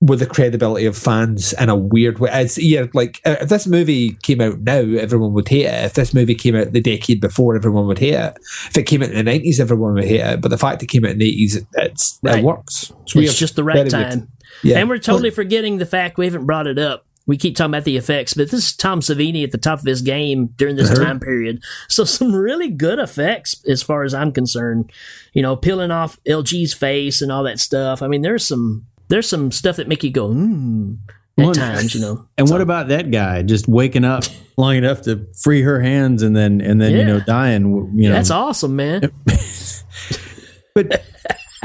with 0.00 0.20
the 0.20 0.26
credibility 0.26 0.86
of 0.86 0.96
fans 0.96 1.52
in 1.54 1.68
a 1.68 1.74
weird 1.74 2.20
way. 2.20 2.30
It's 2.32 2.56
yeah, 2.56 2.86
like 2.94 3.20
uh, 3.24 3.36
if 3.40 3.48
this 3.48 3.66
movie 3.66 4.12
came 4.22 4.40
out 4.40 4.60
now, 4.60 4.78
everyone 4.78 5.32
would 5.32 5.48
hate 5.48 5.66
it. 5.66 5.84
If 5.86 5.94
this 5.94 6.14
movie 6.14 6.36
came 6.36 6.54
out 6.54 6.72
the 6.72 6.80
decade 6.80 7.20
before, 7.20 7.56
everyone 7.56 7.86
would 7.88 7.98
hate 7.98 8.14
it. 8.14 8.38
If 8.68 8.78
it 8.78 8.84
came 8.84 9.02
out 9.02 9.10
in 9.10 9.16
the 9.16 9.24
nineties, 9.24 9.58
everyone 9.58 9.94
would 9.94 10.04
hate 10.04 10.20
it. 10.20 10.40
But 10.40 10.50
the 10.50 10.58
fact 10.58 10.82
it 10.82 10.86
came 10.86 11.04
out 11.04 11.12
in 11.12 11.18
the 11.18 11.28
eighties, 11.28 11.64
it's 11.74 12.20
Right. 12.22 12.38
it 12.38 12.44
works. 12.44 12.92
It's, 13.02 13.14
weird. 13.14 13.30
just 13.32 13.56
the 13.56 13.64
right 13.64 13.76
Very 13.76 13.90
time. 13.90 14.28
Yeah. 14.62 14.78
And 14.78 14.88
we're 14.88 14.98
totally 14.98 15.30
forgetting 15.30 15.78
the 15.78 15.86
fact 15.86 16.16
we 16.16 16.26
haven't 16.26 16.46
brought 16.46 16.66
it 16.66 16.78
up. 16.78 17.04
We 17.28 17.36
keep 17.36 17.54
talking 17.56 17.70
about 17.70 17.84
the 17.84 17.96
effects, 17.96 18.34
but 18.34 18.50
this 18.50 18.64
is 18.64 18.74
Tom 18.76 18.98
Savini 19.00 19.44
at 19.44 19.52
the 19.52 19.58
top 19.58 19.78
of 19.78 19.84
his 19.84 20.02
game 20.02 20.46
during 20.56 20.74
this 20.74 20.90
Uh-huh. 20.90 21.04
time 21.04 21.20
period. 21.20 21.62
So 21.86 22.02
some 22.02 22.34
really 22.34 22.70
good 22.70 22.98
effects 22.98 23.54
as 23.68 23.82
far 23.82 24.02
as 24.02 24.14
I'm 24.14 24.32
concerned. 24.32 24.90
You 25.34 25.42
know, 25.42 25.54
peeling 25.54 25.90
off 25.92 26.18
LG's 26.26 26.72
face 26.74 27.22
and 27.22 27.30
all 27.30 27.44
that 27.44 27.60
stuff. 27.60 28.02
I 28.02 28.08
mean, 28.08 28.22
there's 28.22 28.44
some 28.44 28.86
there's 29.08 29.28
some 29.28 29.52
stuff 29.52 29.76
that 29.76 29.86
make 29.88 30.02
you 30.02 30.10
go, 30.10 30.28
hmm, 30.32 30.94
at 31.38 31.44
Well, 31.44 31.54
times, 31.54 31.94
you 31.94 32.00
know. 32.00 32.26
And 32.36 32.48
what 32.50 32.60
about 32.60 32.88
that 32.88 33.10
guy 33.10 33.42
just 33.42 33.68
waking 33.68 34.04
up 34.04 34.24
long 34.56 34.76
enough 34.76 35.02
to 35.02 35.26
free 35.40 35.62
her 35.62 35.80
hands 35.80 36.22
and 36.22 36.34
then 36.34 36.60
and 36.60 36.80
then 36.80 36.92
you 36.96 37.04
know 37.04 37.20
dying? 37.20 37.92
You 37.96 38.08
know, 38.08 38.14
That's 38.14 38.30
awesome, 38.30 38.74
man. 38.74 39.12
but 40.74 41.04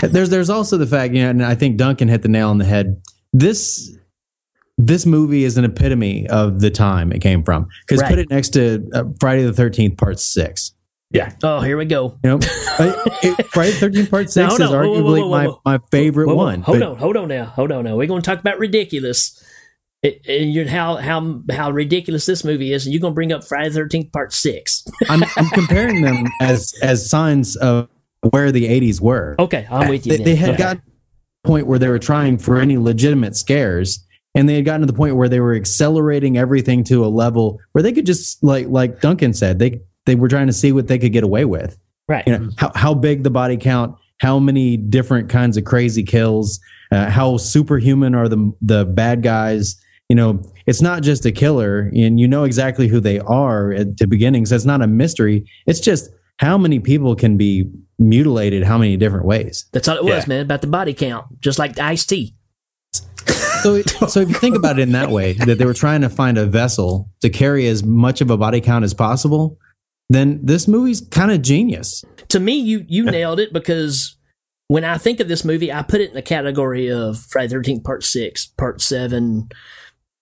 there's 0.01 0.29
there's 0.29 0.49
also 0.49 0.77
the 0.77 0.87
fact, 0.87 1.13
you 1.13 1.23
know, 1.23 1.29
and 1.29 1.43
I 1.45 1.55
think 1.55 1.77
Duncan 1.77 2.07
hit 2.07 2.21
the 2.21 2.27
nail 2.29 2.49
on 2.49 2.57
the 2.57 2.65
head. 2.65 3.01
This 3.31 3.95
this 4.77 5.05
movie 5.05 5.43
is 5.43 5.57
an 5.57 5.65
epitome 5.65 6.27
of 6.27 6.59
the 6.61 6.69
time 6.71 7.11
it 7.11 7.19
came 7.19 7.43
from. 7.43 7.67
Because 7.87 8.01
Right. 8.01 8.09
put 8.09 8.19
it 8.19 8.29
next 8.29 8.49
to 8.49 8.87
uh, 8.93 9.03
Friday 9.19 9.43
the 9.43 9.53
Thirteenth 9.53 9.97
Part 9.97 10.19
Six. 10.19 10.73
Yeah. 11.11 11.31
Oh, 11.43 11.61
here 11.61 11.77
we 11.77 11.85
go. 11.85 12.17
You 12.23 12.29
know, 12.31 12.39
I- 12.79 13.11
it- 13.21 13.47
Friday 13.47 13.71
the 13.71 13.77
Thirteenth 13.77 14.09
Part 14.11 14.29
Six 14.31 14.47
hold 14.49 14.61
is 14.61 14.69
on. 14.71 14.73
Whoa, 14.73 14.89
whoa, 14.89 15.01
arguably 15.01 15.19
whoa, 15.19 15.27
whoa, 15.27 15.29
my 15.29 15.47
whoa. 15.47 15.61
my 15.65 15.79
favorite 15.91 16.27
Whoa, 16.27 16.35
whoa, 16.35 16.43
one. 16.45 16.61
Hold 16.63 16.79
but- 16.79 16.87
on, 16.89 16.97
hold 16.97 17.17
on 17.17 17.27
now, 17.27 17.45
hold 17.45 17.71
on 17.71 17.83
now. 17.83 17.95
We're 17.95 18.07
going 18.07 18.21
to 18.21 18.25
talk 18.29 18.39
about 18.39 18.57
ridiculous. 18.59 19.39
It, 20.01 20.21
and 20.27 20.51
you're, 20.53 20.67
how 20.67 20.97
how 20.97 21.41
how 21.51 21.71
ridiculous 21.71 22.25
this 22.25 22.43
movie 22.43 22.73
is, 22.73 22.85
and 22.85 22.93
you're 22.93 22.99
going 22.99 23.13
to 23.13 23.15
bring 23.15 23.31
up 23.31 23.43
Friday 23.45 23.69
the 23.69 23.75
Thirteenth 23.75 24.11
Part 24.11 24.33
Six. 24.33 24.83
I'm, 25.09 25.23
I'm 25.37 25.47
comparing 25.51 26.01
them 26.01 26.25
as 26.41 26.73
as 26.81 27.09
signs 27.09 27.55
of 27.55 27.87
where 28.31 28.51
the 28.51 28.65
80s 28.65 28.99
were. 29.01 29.35
Okay, 29.39 29.67
I'm 29.69 29.87
with 29.89 30.05
you. 30.05 30.11
They, 30.13 30.17
then. 30.17 30.25
they 30.25 30.35
had 30.35 30.49
Okay. 30.51 30.57
gotten 30.57 30.77
to 30.81 30.85
the 31.43 31.47
point 31.47 31.67
where 31.67 31.77
they 31.79 31.87
were 31.89 31.99
trying 31.99 32.37
for 32.37 32.57
any 32.59 32.77
legitimate 32.77 33.35
scares, 33.37 34.05
and 34.35 34.47
they 34.49 34.55
had 34.55 34.65
gotten 34.65 34.81
to 34.81 34.87
the 34.87 34.93
point 34.93 35.15
where 35.15 35.29
they 35.29 35.39
were 35.39 35.53
accelerating 35.55 36.37
everything 36.37 36.83
to 36.85 37.05
a 37.05 37.07
level 37.07 37.59
where 37.71 37.81
they 37.83 37.91
could 37.91 38.05
just 38.05 38.43
like 38.43 38.67
like 38.67 39.01
Duncan 39.01 39.33
said, 39.33 39.59
they 39.59 39.81
they 40.05 40.15
were 40.15 40.27
trying 40.27 40.47
to 40.47 40.53
see 40.53 40.71
what 40.71 40.87
they 40.87 40.97
could 40.99 41.13
get 41.13 41.23
away 41.23 41.45
with. 41.45 41.77
right. 42.07 42.25
You 42.27 42.37
know, 42.37 42.49
how 42.57 42.71
how 42.75 42.93
big 42.93 43.23
the 43.23 43.29
body 43.29 43.57
count, 43.57 43.95
how 44.19 44.39
many 44.39 44.77
different 44.77 45.29
kinds 45.29 45.55
of 45.57 45.65
crazy 45.65 46.03
kills, 46.03 46.59
uh, 46.91 47.09
how 47.09 47.37
superhuman 47.37 48.15
are 48.15 48.27
the 48.27 48.51
the 48.61 48.85
bad 48.85 49.21
guys. 49.23 49.79
You 50.09 50.17
know, 50.17 50.43
it's 50.65 50.81
not 50.81 51.01
just 51.01 51.25
a 51.25 51.31
killer, 51.31 51.89
and 51.95 52.19
you 52.19 52.27
know 52.27 52.43
exactly 52.43 52.87
who 52.87 52.99
they 52.99 53.19
are 53.19 53.71
at 53.71 53.97
the 53.97 54.05
beginning. 54.05 54.45
So 54.45 54.55
it's 54.55 54.65
not 54.65 54.81
a 54.81 54.87
mystery. 54.87 55.49
It's 55.65 55.79
just 55.79 56.09
how 56.37 56.57
many 56.57 56.79
people 56.79 57.15
can 57.15 57.37
be 57.37 57.71
mutilated, 57.99 58.63
how 58.63 58.77
many 58.77 58.97
different 58.97 59.25
ways. 59.25 59.65
That's 59.71 59.87
all 59.87 59.95
it 59.97 60.03
was, 60.03 60.23
Yeah. 60.25 60.29
man. 60.29 60.41
About 60.41 60.61
the 60.61 60.67
body 60.67 60.93
count, 60.93 61.39
just 61.39 61.57
like 61.57 61.75
the 61.75 61.83
iced 61.85 62.09
tea. 62.09 62.35
So, 63.63 63.81
so 63.81 64.19
if 64.21 64.29
you 64.29 64.35
think 64.35 64.55
about 64.55 64.77
it 64.77 64.83
in 64.83 64.91
that 64.91 65.09
way, 65.09 65.33
that 65.33 65.57
they 65.57 65.65
were 65.65 65.73
trying 65.73 66.01
to 66.01 66.09
find 66.09 66.37
a 66.37 66.45
vessel 66.45 67.09
to 67.21 67.29
carry 67.29 67.67
as 67.67 67.83
much 67.83 68.21
of 68.21 68.29
a 68.29 68.37
body 68.37 68.61
count 68.61 68.83
as 68.83 68.93
possible, 68.93 69.57
then 70.09 70.39
this 70.43 70.67
movie's 70.67 71.01
kind 71.01 71.31
of 71.31 71.41
genius. 71.41 72.03
To 72.29 72.39
me, 72.39 72.53
you 72.53 72.85
you 72.87 73.05
nailed 73.05 73.39
it 73.39 73.53
because 73.53 74.17
when 74.67 74.83
I 74.83 74.97
think 74.97 75.19
of 75.19 75.27
this 75.27 75.45
movie, 75.45 75.71
I 75.71 75.81
put 75.81 76.01
it 76.01 76.09
in 76.09 76.15
the 76.15 76.21
category 76.21 76.89
of 76.91 77.17
Friday 77.17 77.49
Thirteenth 77.49 77.83
Part 77.83 78.03
Six, 78.03 78.45
Part 78.45 78.81
Seven. 78.81 79.49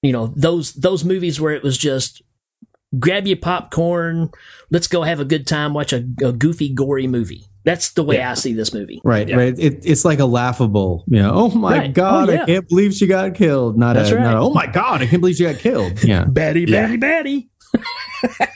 You 0.01 0.11
know 0.11 0.33
those 0.35 0.73
those 0.73 1.03
movies 1.03 1.41
where 1.41 1.53
it 1.53 1.63
was 1.63 1.77
just 1.77 2.21
grab 2.99 3.27
your 3.27 3.37
popcorn, 3.37 4.29
let's 4.69 4.87
go 4.87 5.03
have 5.03 5.19
a 5.19 5.25
good 5.25 5.47
time, 5.47 5.73
watch 5.73 5.93
a, 5.93 6.05
a 6.23 6.31
goofy, 6.31 6.69
gory 6.69 7.07
movie. 7.07 7.47
That's 7.63 7.91
the 7.93 8.03
way 8.03 8.21
I 8.21 8.33
see 8.33 8.53
this 8.53 8.73
movie. 8.73 9.01
Right, 9.03 9.29
right. 9.35 9.53
It, 9.57 9.85
it's 9.85 10.03
like 10.03 10.19
a 10.19 10.25
laughable, 10.25 11.03
you 11.07 11.21
know. 11.21 11.31
Oh 11.33 11.49
my 11.49 11.77
Right. 11.77 11.89
Oh, 11.89 11.93
god, 11.93 12.29
Oh, 12.29 12.33
yeah. 12.33 12.43
I 12.43 12.45
can't 12.45 12.67
believe 12.69 12.93
she 12.93 13.05
got 13.07 13.35
killed. 13.35 13.77
Not 13.77 13.93
That's 13.95 14.09
a, 14.09 14.15
right. 14.15 14.23
not 14.23 14.35
a, 14.35 14.39
oh 14.39 14.49
my 14.53 14.65
god, 14.65 15.01
I 15.03 15.05
can't 15.07 15.21
believe 15.21 15.35
she 15.35 15.43
got 15.43 15.57
killed. 15.57 16.03
Yeah, 16.03 16.25
Batty, 16.25 16.61
Yeah. 16.61 16.87
batty, 16.87 16.97
batty. 16.97 17.49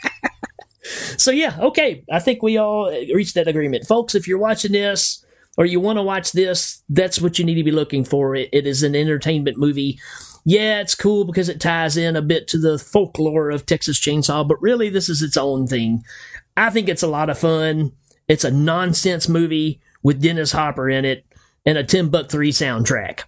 so 1.18 1.32
yeah, 1.32 1.58
okay. 1.60 2.04
I 2.12 2.20
think 2.20 2.42
we 2.44 2.58
all 2.58 2.90
reached 3.14 3.36
that 3.36 3.48
agreement, 3.48 3.86
folks. 3.88 4.16
If 4.16 4.28
you're 4.28 4.38
watching 4.40 4.72
this 4.72 5.24
or 5.58 5.66
you 5.66 5.80
want 5.80 5.98
to 5.98 6.04
watch 6.04 6.32
this, 6.32 6.84
that's 6.90 7.22
what 7.22 7.40
you 7.40 7.46
need 7.46 7.56
to 7.56 7.64
be 7.64 7.72
looking 7.72 8.04
for. 8.04 8.36
It, 8.36 8.50
it 8.52 8.68
is 8.68 8.84
an 8.84 8.96
entertainment 8.96 9.58
movie. 9.58 10.00
Yeah, 10.46 10.80
it's 10.82 10.94
cool 10.96 11.26
because 11.26 11.50
it 11.50 11.60
ties 11.60 11.98
in 11.98 12.16
a 12.16 12.22
bit 12.22 12.48
to 12.50 12.60
the 12.60 12.78
folklore 12.78 13.50
of 13.50 13.66
Texas 13.66 14.00
Chainsaw, 14.00 14.48
but 14.48 14.62
really, 14.62 14.90
this 14.90 15.10
is 15.10 15.22
its 15.24 15.38
own 15.38 15.66
thing. 15.66 16.04
I 16.56 16.70
think 16.70 16.88
it's 16.88 17.04
a 17.04 17.08
lot 17.08 17.30
of 17.32 17.40
fun. 17.40 17.94
It's 18.28 18.44
a 18.44 18.52
nonsense 18.52 19.30
movie 19.30 19.82
with 20.02 20.22
Dennis 20.22 20.52
Hopper 20.52 20.90
in 20.90 21.06
it 21.06 21.26
and 21.66 21.78
a 21.78 21.84
Timbuk 21.84 22.30
3 22.30 22.52
soundtrack. 22.52 23.24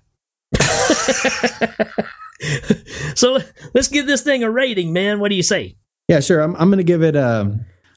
so 3.15 3.39
let's 3.73 3.87
give 3.87 4.07
this 4.07 4.21
thing 4.21 4.43
a 4.43 4.49
rating, 4.49 4.93
man. 4.93 5.19
What 5.19 5.29
do 5.29 5.35
you 5.35 5.43
say? 5.43 5.75
Yeah, 6.07 6.19
sure. 6.19 6.41
I'm, 6.41 6.55
I'm 6.55 6.69
going 6.69 6.77
to 6.77 6.83
give 6.83 7.03
it. 7.03 7.15
Uh, 7.15 7.45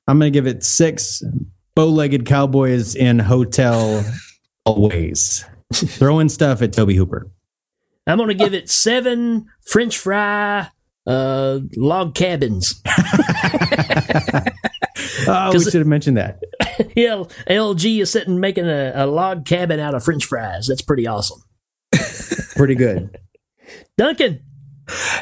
I'm 0.07 0.19
going 0.19 0.33
to 0.33 0.37
give 0.37 0.47
it 0.47 0.65
six 0.65 1.23
bow-legged 1.75 2.27
cowboys 2.27 2.95
in 2.95 3.19
hotel 3.19 4.05
always 4.65 5.45
throwing 5.73 6.29
stuff 6.29 6.63
at 6.63 6.73
Tobe 6.73 6.91
Hooper. 6.91 7.31
I'm 8.07 8.19
going 8.19 8.29
to 8.29 8.35
give 8.35 8.55
it 8.55 8.69
seven 8.69 9.47
French 9.61 9.97
fry 9.97 10.69
uh, 11.07 11.61
log 11.77 12.15
cabins. 12.15 12.83
Oh, 15.27 15.53
we 15.53 15.61
should 15.65 15.75
have 15.75 15.87
mentioned 15.87 16.17
that. 16.17 16.43
yeah, 16.97 17.23
LG 17.49 18.01
is 18.03 18.11
sitting 18.11 18.41
making 18.41 18.67
a, 18.69 18.93
a 18.95 19.07
log 19.07 19.45
cabin 19.47 19.81
out 19.81 19.95
of 19.95 20.05
French 20.05 20.25
fries. 20.25 20.67
That's 20.67 20.83
pretty 20.83 21.07
awesome. 21.07 21.43
Pretty 22.57 22.75
good. 22.75 23.19
Duncan. 23.97 24.43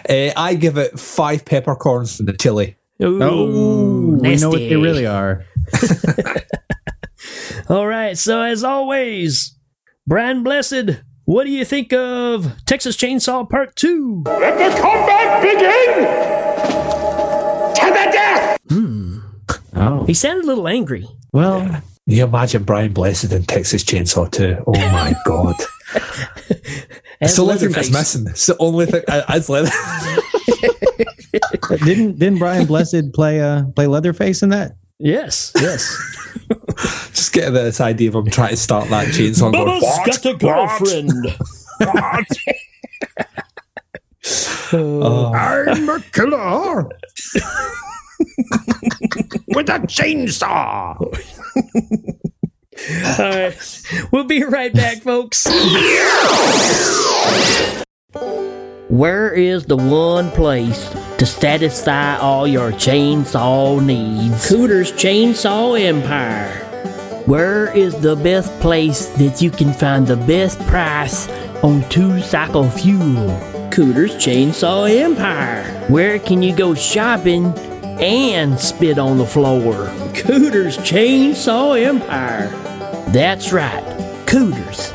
Uh, 0.08 0.30
I 0.36 0.54
give 0.54 0.76
it 0.78 0.98
five 0.98 1.44
peppercorns 1.44 2.16
for 2.16 2.22
the 2.24 2.32
chili. 2.32 2.76
Ooh, 3.02 3.22
Oh, 3.22 4.18
we 4.20 4.36
know 4.36 4.48
what 4.50 4.58
they 4.58 4.76
really 4.76 5.06
are. 5.06 5.44
All 7.68 7.86
right. 7.86 8.16
So 8.16 8.40
as 8.42 8.64
always, 8.64 9.56
Brian 10.06 10.42
Blessed, 10.42 11.02
what 11.26 11.44
do 11.44 11.50
you 11.50 11.64
think 11.64 11.92
of 11.92 12.64
Texas 12.64 12.96
Chainsaw 12.96 13.48
Part 13.48 13.76
Two? 13.76 14.22
Let 14.26 14.56
the 14.58 14.80
combat 14.80 15.42
begin! 15.42 16.04
To 17.74 17.86
the 17.86 18.10
death! 18.12 18.58
Hmm. 18.70 19.18
Oh, 19.74 20.04
He 20.06 20.14
sounded 20.14 20.44
a 20.44 20.46
little 20.48 20.66
angry. 20.68 21.06
Well, 21.32 21.60
Can 21.60 21.82
you 22.06 22.24
imagine 22.24 22.64
Brian 22.64 22.92
Blessed 22.92 23.32
in 23.32 23.44
Texas 23.44 23.84
Chainsaw 23.84 24.30
2? 24.30 24.64
Oh 24.66 24.72
my 24.92 25.14
god. 25.24 25.56
It's 27.20 27.34
the 27.34 27.42
only 27.42 27.56
thing 27.56 27.72
that's 27.72 27.90
missing. 27.90 28.28
It's 28.28 28.46
the 28.46 28.56
only 28.60 28.86
thing 28.86 29.02
as 29.08 29.48
leather. 29.48 29.70
didn't 31.84 32.16
didn't 32.20 32.38
Brian 32.38 32.64
Blessed 32.64 33.12
play 33.12 33.40
uh 33.40 33.64
play 33.74 33.88
Leatherface 33.88 34.40
in 34.44 34.50
that? 34.50 34.76
Yes, 35.00 35.50
yes. 35.56 35.96
Just 37.08 37.32
get 37.32 37.50
this 37.50 37.80
idea 37.80 38.10
of 38.10 38.14
him 38.14 38.30
trying 38.30 38.50
to 38.50 38.56
start 38.56 38.88
that 38.90 39.08
chainsaw 39.08 39.46
and 39.46 39.54
going, 39.54 39.80
Bubba's 39.80 40.22
got 40.22 40.26
a 40.26 40.36
girlfriend. 40.36 41.36
oh, 44.72 45.32
I'm 45.34 45.88
a 45.88 46.00
killer! 46.12 46.88
With 49.58 49.70
a 49.70 49.80
chainsaw! 49.80 51.00
All 53.18 53.18
right. 53.18 53.82
We'll 54.12 54.22
be 54.22 54.44
right 54.44 54.72
back, 54.72 54.98
folks. 54.98 55.48
Where 58.88 59.34
is 59.34 59.66
the 59.66 59.76
one 59.76 60.30
place 60.30 60.88
to 61.18 61.26
satisfy 61.26 62.16
all 62.18 62.46
your 62.46 62.70
chainsaw 62.70 63.84
needs? 63.84 64.48
Cooter's 64.48 64.92
Chainsaw 64.92 65.76
Empire. 65.76 66.64
Where 67.26 67.76
is 67.76 68.00
the 68.00 68.14
best 68.14 68.52
place 68.60 69.06
that 69.16 69.42
you 69.42 69.50
can 69.50 69.72
find 69.72 70.06
the 70.06 70.18
best 70.18 70.60
price 70.68 71.28
on 71.64 71.82
two 71.88 72.20
cycle 72.20 72.70
fuel? 72.70 73.26
Cooter's 73.72 74.14
Chainsaw 74.14 74.88
Empire. 74.88 75.64
Where 75.88 76.20
can 76.20 76.42
you 76.42 76.54
go 76.54 76.74
shopping 76.74 77.52
and 78.00 78.58
spit 78.58 78.98
on 78.98 79.18
the 79.18 79.26
floor? 79.26 79.86
Cooter's 80.14 80.78
Chainsaw 80.78 81.80
Empire. 81.80 82.48
That's 83.12 83.52
right, 83.52 83.84
Cooters. 84.26 84.92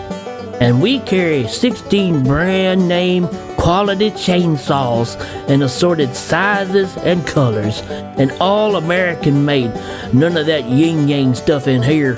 And 0.61 0.81
we 0.81 0.99
carry 0.99 1.47
16 1.47 2.23
brand 2.23 2.87
name 2.87 3.27
quality 3.57 4.11
chainsaws 4.11 5.17
in 5.49 5.61
assorted 5.61 6.15
sizes 6.15 6.95
and 6.97 7.25
colors, 7.25 7.81
and 8.17 8.31
all 8.41 8.75
American 8.75 9.45
made. 9.45 9.73
None 10.13 10.37
of 10.37 10.45
that 10.47 10.65
yin 10.65 11.07
yang 11.07 11.33
stuff 11.33 11.67
in 11.67 11.81
here. 11.81 12.15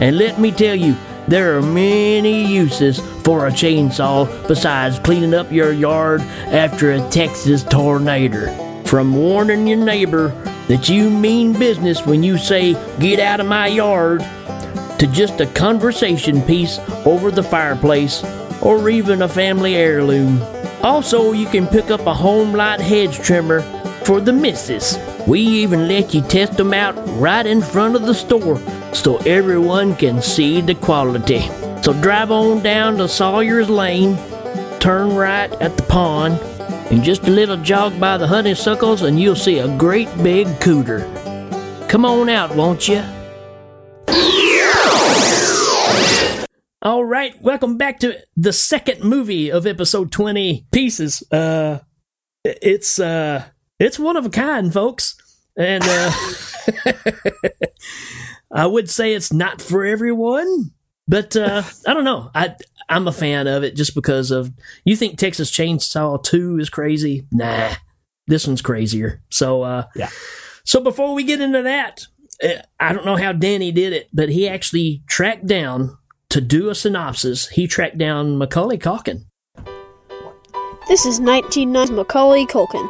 And 0.00 0.18
let 0.18 0.40
me 0.40 0.50
tell 0.50 0.74
you, 0.74 0.96
there 1.28 1.56
are 1.56 1.62
many 1.62 2.46
uses 2.46 3.00
for 3.22 3.46
a 3.46 3.50
chainsaw 3.50 4.26
besides 4.46 4.98
cleaning 4.98 5.34
up 5.34 5.50
your 5.50 5.72
yard 5.72 6.20
after 6.20 6.92
a 6.92 7.10
Texas 7.10 7.64
tornado. 7.64 8.73
From 8.94 9.16
warning 9.16 9.66
your 9.66 9.84
neighbor 9.84 10.28
that 10.68 10.88
you 10.88 11.10
mean 11.10 11.58
business 11.58 12.06
when 12.06 12.22
you 12.22 12.38
say, 12.38 12.74
Get 13.00 13.18
out 13.18 13.40
of 13.40 13.46
my 13.48 13.66
yard, 13.66 14.20
to 15.00 15.08
just 15.10 15.40
a 15.40 15.46
conversation 15.46 16.40
piece 16.42 16.78
over 17.04 17.32
the 17.32 17.42
fireplace 17.42 18.22
or 18.62 18.88
even 18.88 19.22
a 19.22 19.28
family 19.28 19.74
heirloom. 19.74 20.40
Also, 20.84 21.32
you 21.32 21.46
can 21.46 21.66
pick 21.66 21.90
up 21.90 22.02
a 22.02 22.14
Homelite 22.14 22.78
hedge 22.78 23.18
trimmer 23.18 23.62
for 24.04 24.20
the 24.20 24.32
missus. 24.32 24.96
We 25.26 25.40
even 25.40 25.88
let 25.88 26.14
you 26.14 26.22
test 26.22 26.56
them 26.56 26.72
out 26.72 26.94
right 27.18 27.44
in 27.44 27.62
front 27.62 27.96
of 27.96 28.02
the 28.02 28.14
store 28.14 28.60
so 28.94 29.16
everyone 29.26 29.96
can 29.96 30.22
see 30.22 30.60
the 30.60 30.76
quality. 30.76 31.40
So 31.82 32.00
drive 32.00 32.30
on 32.30 32.62
down 32.62 32.98
to 32.98 33.08
Sawyer's 33.08 33.68
Lane, 33.68 34.16
turn 34.78 35.16
right 35.16 35.50
at 35.60 35.76
the 35.76 35.82
pond, 35.82 36.38
and 36.94 37.02
just 37.02 37.26
a 37.26 37.30
little 37.30 37.56
jog 37.56 37.98
by 37.98 38.16
the 38.16 38.24
honeysuckles, 38.24 39.02
and 39.02 39.18
you'll 39.18 39.34
see 39.34 39.58
a 39.58 39.76
great 39.76 40.06
big 40.22 40.46
cooter. 40.60 41.02
Come 41.88 42.04
on 42.04 42.28
out, 42.28 42.54
won't 42.54 42.86
you? 42.86 43.02
All 46.82 47.04
right, 47.04 47.34
welcome 47.42 47.78
back 47.78 47.98
to 48.00 48.16
the 48.36 48.52
second 48.52 49.02
movie 49.02 49.50
of 49.50 49.66
episode 49.66 50.12
20 50.12 50.66
pieces. 50.70 51.24
Uh 51.32 51.80
it's 52.44 53.00
uh 53.00 53.42
it's 53.80 53.98
one 53.98 54.16
of 54.16 54.26
a 54.26 54.30
kind, 54.30 54.72
folks. 54.72 55.16
And 55.56 55.82
uh 55.84 56.12
I 58.52 58.66
would 58.66 58.88
say 58.88 59.14
it's 59.14 59.32
not 59.32 59.60
for 59.60 59.84
everyone, 59.84 60.70
but 61.08 61.34
uh 61.34 61.64
I 61.88 61.92
don't 61.92 62.04
know. 62.04 62.30
I 62.36 62.54
I'm 62.88 63.08
a 63.08 63.12
fan 63.12 63.46
of 63.46 63.62
it 63.62 63.76
just 63.76 63.94
because 63.94 64.30
of 64.30 64.52
you 64.84 64.96
think 64.96 65.18
Texas 65.18 65.50
Chainsaw 65.50 66.22
2 66.22 66.58
is 66.58 66.70
crazy? 66.70 67.26
Nah. 67.32 67.74
This 68.26 68.46
one's 68.46 68.62
crazier. 68.62 69.22
So 69.30 69.62
uh 69.62 69.84
Yeah. 69.94 70.10
So 70.64 70.80
before 70.80 71.14
we 71.14 71.24
get 71.24 71.40
into 71.40 71.62
that, 71.62 72.06
uh, 72.42 72.62
I 72.80 72.92
don't 72.92 73.04
know 73.04 73.16
how 73.16 73.32
Danny 73.32 73.70
did 73.70 73.92
it, 73.92 74.08
but 74.12 74.30
he 74.30 74.48
actually 74.48 75.02
tracked 75.06 75.46
down 75.46 75.96
to 76.30 76.40
do 76.40 76.70
a 76.70 76.74
synopsis. 76.74 77.48
He 77.48 77.66
tracked 77.66 77.98
down 77.98 78.38
Macaulay 78.38 78.78
Culkin. 78.78 79.26
This 80.88 81.06
is 81.06 81.20
1990's 81.20 81.90
Macaulay 81.90 82.46
Culkin. 82.46 82.88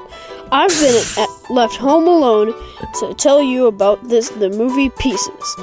I've 0.51 0.71
been 0.71 1.05
at, 1.19 1.51
left 1.51 1.77
home 1.77 2.07
alone 2.07 2.55
to 3.01 3.15
tell 3.15 3.43
you 3.43 3.67
about 3.67 4.09
this 4.09 4.31
the 4.31 4.51
movie 4.51 4.91
Pieces. 4.91 5.57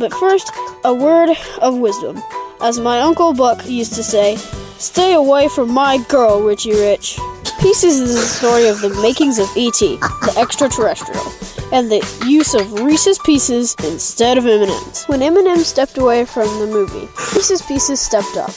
But 0.00 0.14
first, 0.14 0.50
a 0.82 0.94
word 0.94 1.36
of 1.60 1.76
wisdom. 1.76 2.22
As 2.62 2.80
my 2.80 3.00
uncle 3.00 3.34
Buck 3.34 3.68
used 3.68 3.92
to 3.96 4.02
say, 4.02 4.36
stay 4.78 5.12
away 5.12 5.48
from 5.48 5.70
my 5.70 5.98
girl, 6.08 6.40
Richie 6.42 6.72
Rich. 6.72 7.18
Pieces 7.60 8.00
is 8.00 8.14
the 8.14 8.22
story 8.22 8.66
of 8.66 8.80
the 8.80 8.88
makings 9.02 9.38
of 9.38 9.54
E.T., 9.54 9.98
the 9.98 10.34
extraterrestrial, 10.38 11.22
and 11.70 11.90
the 11.90 12.00
use 12.26 12.54
of 12.54 12.80
Reese's 12.80 13.18
Pieces 13.26 13.76
instead 13.84 14.38
of 14.38 14.46
M&M's. 14.46 15.04
When 15.04 15.20
M&M 15.20 15.58
stepped 15.58 15.98
away 15.98 16.24
from 16.24 16.48
the 16.60 16.66
movie, 16.66 17.06
Reese's 17.34 17.60
Pieces 17.60 18.00
stepped 18.00 18.38
up, 18.38 18.52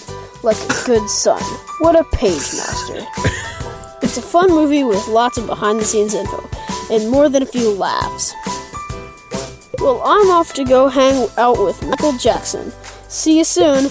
like 0.45 0.57
a 0.57 0.85
good 0.85 1.09
son. 1.09 1.43
What 1.79 1.99
a 1.99 2.05
Pagemaster. 2.15 3.05
It's 4.01 4.17
a 4.17 4.21
fun 4.21 4.49
movie 4.49 4.85
with 4.85 5.09
lots 5.09 5.37
of 5.37 5.47
behind 5.47 5.81
the 5.81 5.85
scenes 5.85 6.13
info 6.13 6.49
and 6.89 7.09
more 7.09 7.27
than 7.27 7.43
a 7.43 7.45
few 7.45 7.69
laughs. 7.69 8.33
Well, 9.79 10.01
I'm 10.05 10.29
off 10.29 10.53
to 10.53 10.63
go 10.63 10.87
hang 10.87 11.27
out 11.37 11.59
with 11.59 11.81
Michael 11.85 12.13
Jackson. 12.13 12.71
See 13.07 13.37
you 13.37 13.43
soon. 13.43 13.89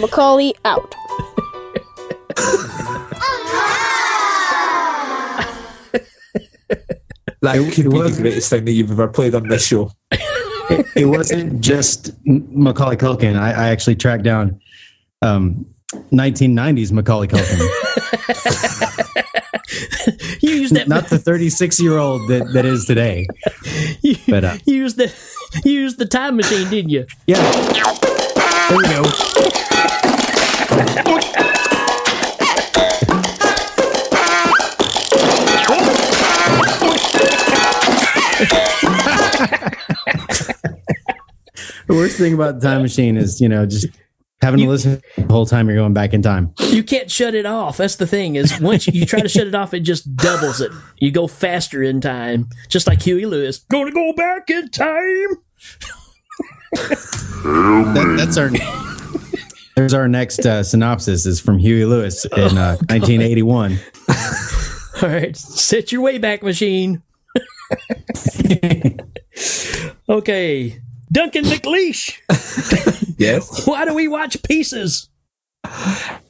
Macaulay 0.00 0.54
out. 0.64 0.94
that 7.42 7.72
could 7.74 7.90
be 7.90 7.98
the 8.00 8.16
greatest 8.20 8.50
thing 8.50 8.64
that 8.64 8.72
you've 8.72 8.90
ever 8.90 9.08
played 9.08 9.34
on 9.34 9.48
this 9.48 9.66
show. 9.66 9.90
it, 10.10 10.86
it 10.96 11.04
wasn't 11.06 11.60
just 11.60 12.12
Macaulay 12.24 12.96
Culkin. 12.96 13.38
I, 13.38 13.50
I 13.50 13.68
actually 13.68 13.96
tracked 13.96 14.24
down 14.24 14.60
um, 15.22 15.66
1990s 15.94 16.92
Macaulay 16.92 17.28
Culkin, 17.28 17.58
You 20.42 20.50
used 20.54 20.74
that. 20.74 20.88
not 20.88 21.08
the 21.08 21.18
36 21.18 21.80
year 21.80 21.98
old 21.98 22.28
that, 22.30 22.52
that 22.52 22.64
is 22.64 22.84
today. 22.84 23.26
you, 24.02 24.16
But 24.28 24.44
uh, 24.44 24.56
you 24.66 24.76
used 24.76 24.96
the 24.96 25.12
you 25.64 25.72
used 25.72 25.98
the 25.98 26.06
time 26.06 26.36
machine, 26.36 26.68
didn't 26.70 26.90
you? 26.90 27.06
yeah, 27.26 27.40
there 28.68 28.76
we 28.76 28.84
go. 28.84 29.04
The 41.86 41.94
worst 41.96 42.18
thing 42.18 42.34
about 42.34 42.60
the 42.60 42.68
time 42.68 42.82
machine 42.82 43.16
is, 43.16 43.40
you 43.40 43.48
know, 43.48 43.66
just 43.66 43.86
having 44.42 44.60
to 44.60 44.68
listen 44.68 45.02
the 45.16 45.24
whole 45.24 45.46
time 45.46 45.68
you're 45.68 45.76
going 45.76 45.92
back 45.92 46.14
in 46.14 46.22
time. 46.22 46.54
You 46.58 46.82
can't 46.82 47.10
shut 47.10 47.34
it 47.34 47.46
off. 47.46 47.76
That's 47.76 47.96
the 47.96 48.06
thing 48.06 48.36
is 48.36 48.60
once 48.60 48.86
you 48.86 49.04
try 49.06 49.20
to 49.20 49.28
shut 49.28 49.46
it 49.46 49.54
off, 49.54 49.74
it 49.74 49.80
just 49.80 50.16
doubles 50.16 50.60
it. 50.60 50.72
You 50.98 51.10
go 51.10 51.26
faster 51.26 51.82
in 51.82 52.00
time, 52.00 52.48
just 52.68 52.86
like 52.86 53.02
Huey 53.02 53.26
Lewis. 53.26 53.58
Gonna 53.58 53.92
go 53.92 54.12
back 54.12 54.50
in 54.50 54.68
time. 54.70 55.36
That, 56.72 58.14
that's 58.18 58.36
our. 58.36 58.50
There's 59.76 59.94
our 59.94 60.08
next 60.08 60.44
uh, 60.44 60.62
synopsis 60.62 61.24
is 61.26 61.40
from 61.40 61.58
Huey 61.58 61.84
Lewis 61.86 62.26
in 62.26 62.58
uh, 62.58 62.76
1981. 62.88 63.78
All 65.02 65.08
right, 65.08 65.34
set 65.36 65.90
your 65.90 66.02
wayback 66.02 66.42
machine. 66.42 67.02
okay, 70.08 70.82
Duncan 71.12 71.44
McLeish. 71.44 72.16
Yes. 73.20 73.66
Why 73.66 73.84
do 73.84 73.94
we 73.94 74.08
watch 74.08 74.42
pieces? 74.42 75.10
The 75.62 76.20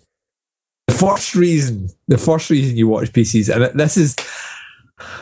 first 0.89 1.37
reason, 1.37 1.89
the 2.09 2.19
first 2.19 2.51
reason 2.51 2.77
you 2.77 2.89
watch 2.89 3.13
pieces, 3.13 3.49
and 3.49 3.63
this 3.79 3.97
is, 3.97 4.17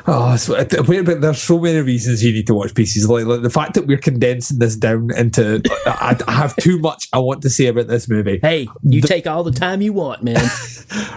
oh, 0.07 0.33
it's, 0.33 0.49
wait 0.49 0.73
a 0.73 1.03
minute, 1.03 1.21
there's 1.21 1.43
so 1.43 1.61
many 1.61 1.81
reasons 1.81 2.25
you 2.25 2.33
need 2.33 2.47
to 2.47 2.55
watch 2.55 2.75
pieces. 2.75 3.07
Like, 3.09 3.27
like 3.27 3.43
the 3.43 3.51
fact 3.51 3.75
that 3.75 3.87
we're 3.87 3.99
condensing 3.99 4.61
this 4.61 4.77
down 4.77 5.11
into, 5.15 5.61
I, 5.85 6.19
I 6.27 6.33
have 6.33 6.57
too 6.57 6.79
much 6.79 7.07
I 7.13 7.19
want 7.19 7.43
to 7.43 7.51
say 7.51 7.67
about 7.67 7.89
this 7.89 8.09
movie. 8.09 8.39
Hey, 8.41 8.67
you 8.83 9.03
take 9.03 9.27
all 9.27 9.45
the 9.45 9.53
time 9.53 9.83
you 9.83 9.93
want, 9.93 10.23
man. 10.25 10.41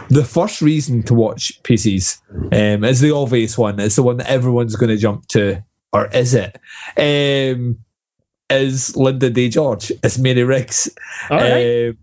The 0.10 0.26
first 0.26 0.62
reason 0.62 1.04
to 1.04 1.14
watch 1.14 1.64
pieces 1.64 2.22
um, 2.52 2.84
is 2.84 3.00
the 3.00 3.16
obvious 3.16 3.58
one. 3.58 3.80
It's 3.80 3.96
the 3.96 4.04
one 4.04 4.18
that 4.18 4.30
everyone's 4.30 4.76
going 4.76 4.90
to 4.90 4.98
jump 4.98 5.26
to, 5.30 5.64
or 5.94 6.08
is 6.08 6.34
it? 6.34 6.58
Um, 6.98 7.78
is 8.52 8.96
Linda 8.96 9.30
Day 9.30 9.50
George? 9.50 9.92
It's 10.04 10.18
Mary 10.18 10.44
Riggs. 10.44 10.90
All 11.30 11.38
right. 11.38 11.90
Um, 11.90 11.98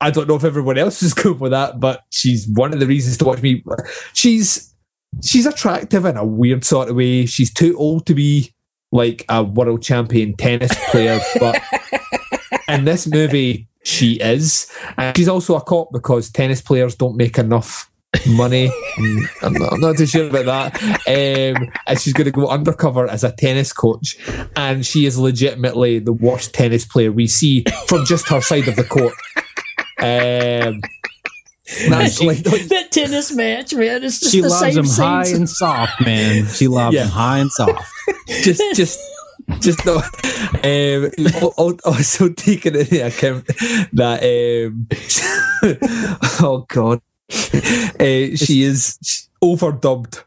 I 0.00 0.10
don't 0.10 0.28
know 0.28 0.34
if 0.34 0.44
everyone 0.44 0.78
else 0.78 1.02
is 1.02 1.14
good 1.22 1.40
with 1.40 1.52
that, 1.52 1.80
but 1.80 2.02
she's 2.10 2.46
one 2.48 2.72
of 2.72 2.80
the 2.80 2.86
reasons 2.86 3.18
to 3.18 3.24
watch 3.24 3.42
me. 3.42 3.64
She's 4.12 4.74
she's 5.22 5.46
attractive 5.46 6.04
in 6.04 6.16
a 6.16 6.24
weird 6.24 6.64
sort 6.64 6.88
of 6.90 6.96
way. 6.96 7.26
She's 7.26 7.52
too 7.52 7.76
old 7.78 8.06
to 8.06 8.14
be 8.14 8.52
like 8.92 9.24
a 9.28 9.42
world 9.42 9.82
champion 9.82 10.36
tennis 10.36 10.72
player, 10.90 11.20
but 11.40 11.60
in 12.68 12.84
this 12.84 13.06
movie, 13.06 13.68
she 13.82 14.14
is. 14.14 14.70
And 14.98 15.16
she's 15.16 15.28
also 15.28 15.56
a 15.56 15.60
cop 15.60 15.88
because 15.92 16.30
tennis 16.30 16.60
players 16.60 16.94
don't 16.94 17.16
make 17.16 17.38
enough 17.38 17.90
money. 18.28 18.70
I'm 19.42 19.52
not, 19.54 19.72
I'm 19.72 19.80
not 19.80 19.96
too 19.96 20.06
sure 20.06 20.28
about 20.28 20.44
that. 20.46 20.82
Um, 21.06 21.70
and 21.86 22.00
she's 22.00 22.12
going 22.12 22.26
to 22.26 22.30
go 22.30 22.48
undercover 22.48 23.08
as 23.08 23.24
a 23.24 23.32
tennis 23.32 23.72
coach. 23.72 24.16
And 24.56 24.84
she 24.86 25.06
is 25.06 25.18
legitimately 25.18 25.98
the 26.00 26.12
worst 26.12 26.54
tennis 26.54 26.84
player 26.84 27.10
we 27.12 27.26
see 27.26 27.64
from 27.86 28.04
just 28.04 28.28
her 28.28 28.40
side 28.40 28.68
of 28.68 28.76
the 28.76 28.84
court. 28.84 29.14
Um, 30.00 30.80
that's 31.88 32.20
like, 32.20 32.38
that 32.44 32.88
tennis 32.90 33.32
match, 33.32 33.72
man. 33.74 34.04
It's 34.04 34.20
just 34.20 34.32
She 34.32 34.40
the 34.42 34.48
loves 34.48 34.60
same 34.74 34.84
him 34.84 34.90
high 34.90 35.26
and 35.28 35.48
soft, 35.48 36.00
man. 36.04 36.46
She 36.46 36.68
loves 36.68 36.94
Yeah. 36.94 37.04
him 37.04 37.08
high 37.10 37.38
and 37.38 37.50
soft. 37.50 37.82
just 38.42 38.62
just 38.76 39.00
just 39.60 39.84
no 39.84 39.96
um 39.96 41.10
al- 41.42 41.54
al- 41.58 41.78
also 41.84 42.28
taking 42.30 42.74
into 42.74 43.06
account 43.06 43.46
that 43.92 44.22
um 44.22 44.86
oh 46.42 46.64
god 46.68 47.00
uh, 47.32 48.36
she 48.36 48.62
is 48.62 49.28
overdubbed 49.42 50.24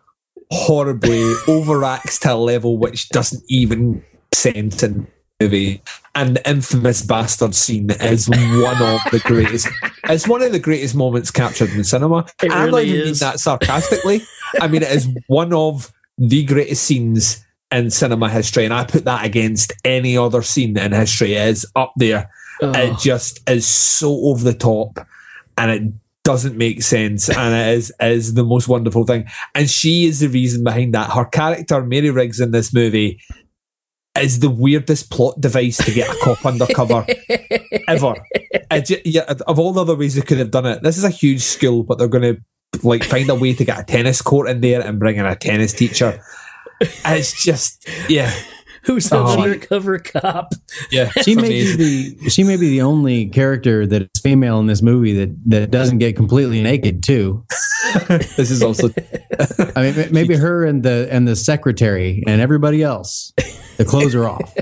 horribly 0.52 1.20
overacts 1.48 2.20
to 2.20 2.34
a 2.34 2.36
level 2.36 2.78
which 2.78 3.10
doesn't 3.10 3.44
even 3.50 4.04
sense 4.34 4.82
in 4.84 5.08
the 5.40 5.46
movie 5.46 5.82
and 6.16 6.38
the 6.38 6.50
infamous 6.50 7.02
bastard 7.02 7.54
scene 7.54 7.90
is 7.92 8.30
one 8.30 8.82
of 8.82 9.02
the 9.12 9.22
greatest 9.26 9.68
it's 10.06 10.28
one 10.28 10.42
of 10.42 10.52
the 10.52 10.60
greatest 10.60 10.96
moments 10.96 11.32
captured 11.32 11.70
in 11.72 11.84
cinema 11.84 12.26
It 12.42 12.52
I'm 12.52 12.72
not 12.72 12.84
even 12.84 13.06
mean 13.06 13.14
that 13.16 13.40
sarcastically 13.40 14.22
I 14.62 14.68
mean 14.68 14.84
it 14.84 14.92
is 14.92 15.08
one 15.28 15.54
of 15.54 15.92
the 16.18 16.44
greatest 16.44 16.84
scenes 16.84 17.46
in 17.72 17.90
cinema 17.90 18.30
history, 18.30 18.66
and 18.66 18.74
I 18.74 18.86
put 18.86 19.06
that 19.06 19.26
against 19.26 19.74
any 19.84 20.18
other 20.18 20.42
scene 20.42 20.78
in 20.78 20.92
history. 20.92 21.34
It 21.34 21.48
is 21.50 21.66
up 21.76 21.94
there. 21.98 22.30
Oh. 22.62 22.72
It 22.72 22.98
just 23.00 23.48
is 23.50 23.68
so 23.68 24.12
over 24.26 24.44
the 24.44 24.54
top, 24.54 25.00
and 25.58 25.72
it 25.72 25.94
doesn't 26.28 26.58
make 26.58 26.84
sense, 26.84 27.30
and 27.30 27.56
it 27.56 27.78
is 27.78 27.94
is 28.02 28.34
the 28.34 28.44
most 28.44 28.68
wonderful 28.68 29.06
thing. 29.06 29.26
And 29.56 29.70
she 29.70 30.04
is 30.04 30.20
the 30.20 30.28
reason 30.28 30.62
behind 30.62 30.94
that. 30.94 31.10
Her 31.12 31.24
character, 31.24 31.82
Mary 31.82 32.10
Riggs, 32.12 32.42
in 32.42 32.52
this 32.52 32.74
movie. 32.74 33.22
Is 34.20 34.40
the 34.40 34.50
weirdest 34.50 35.12
plot 35.12 35.40
device 35.40 35.78
to 35.78 35.92
get 35.92 36.10
a 36.10 36.20
cop 36.24 36.44
undercover 36.44 37.06
ever. 37.88 38.16
It 38.72 38.86
ju- 38.86 39.02
yeah, 39.06 39.32
of 39.46 39.60
all 39.60 39.74
the 39.74 39.82
other 39.82 39.96
ways 39.96 40.16
they 40.16 40.22
could 40.22 40.40
have 40.40 40.50
done 40.50 40.66
it, 40.66 40.82
this 40.82 40.98
is 40.98 41.04
a 41.04 41.12
huge 41.12 41.44
school, 41.44 41.84
but 41.84 42.00
they're 42.00 42.08
going 42.08 42.36
to 42.36 42.42
like 42.82 43.04
find 43.04 43.30
a 43.30 43.36
way 43.36 43.54
to 43.54 43.64
get 43.64 43.80
a 43.80 43.84
tennis 43.84 44.24
court 44.24 44.50
in 44.50 44.60
there 44.62 44.82
and 44.82 44.98
bring 44.98 45.18
in 45.18 45.26
a 45.28 45.36
tennis 45.36 45.72
teacher. 45.72 46.20
It's 46.82 47.44
just 47.44 47.88
yeah, 48.10 48.34
Who's 48.88 49.12
an 49.12 49.18
Oh. 49.18 49.24
Uh-huh. 49.26 49.42
undercover 49.44 50.00
cop? 50.00 50.54
yeah. 50.92 51.12
She 51.24 51.34
it's 51.34 51.42
may 51.42 51.50
be 51.50 51.76
the 52.16 52.30
she 52.30 52.44
may 52.44 52.56
be 52.58 52.70
the 52.70 52.82
only 52.82 53.28
character 53.28 53.86
that 53.86 54.02
is 54.04 54.22
female 54.22 54.60
in 54.60 54.66
this 54.68 54.82
movie 54.82 55.14
that 55.14 55.36
that 55.50 55.72
doesn't 55.72 55.98
get 56.00 56.16
completely 56.16 56.62
naked 56.64 57.04
too. 57.04 57.46
This 58.10 58.50
is 58.52 58.62
also 58.64 58.90
I 59.76 59.82
mean, 59.82 60.08
maybe 60.12 60.36
her 60.36 60.66
and 60.66 60.82
the 60.84 61.08
and 61.12 61.28
the 61.28 61.36
secretary 61.36 62.24
and 62.28 62.42
everybody 62.42 62.82
else. 62.84 63.34
The 63.78 63.86
clothes 63.86 64.16
are 64.16 64.28
off. 64.28 64.54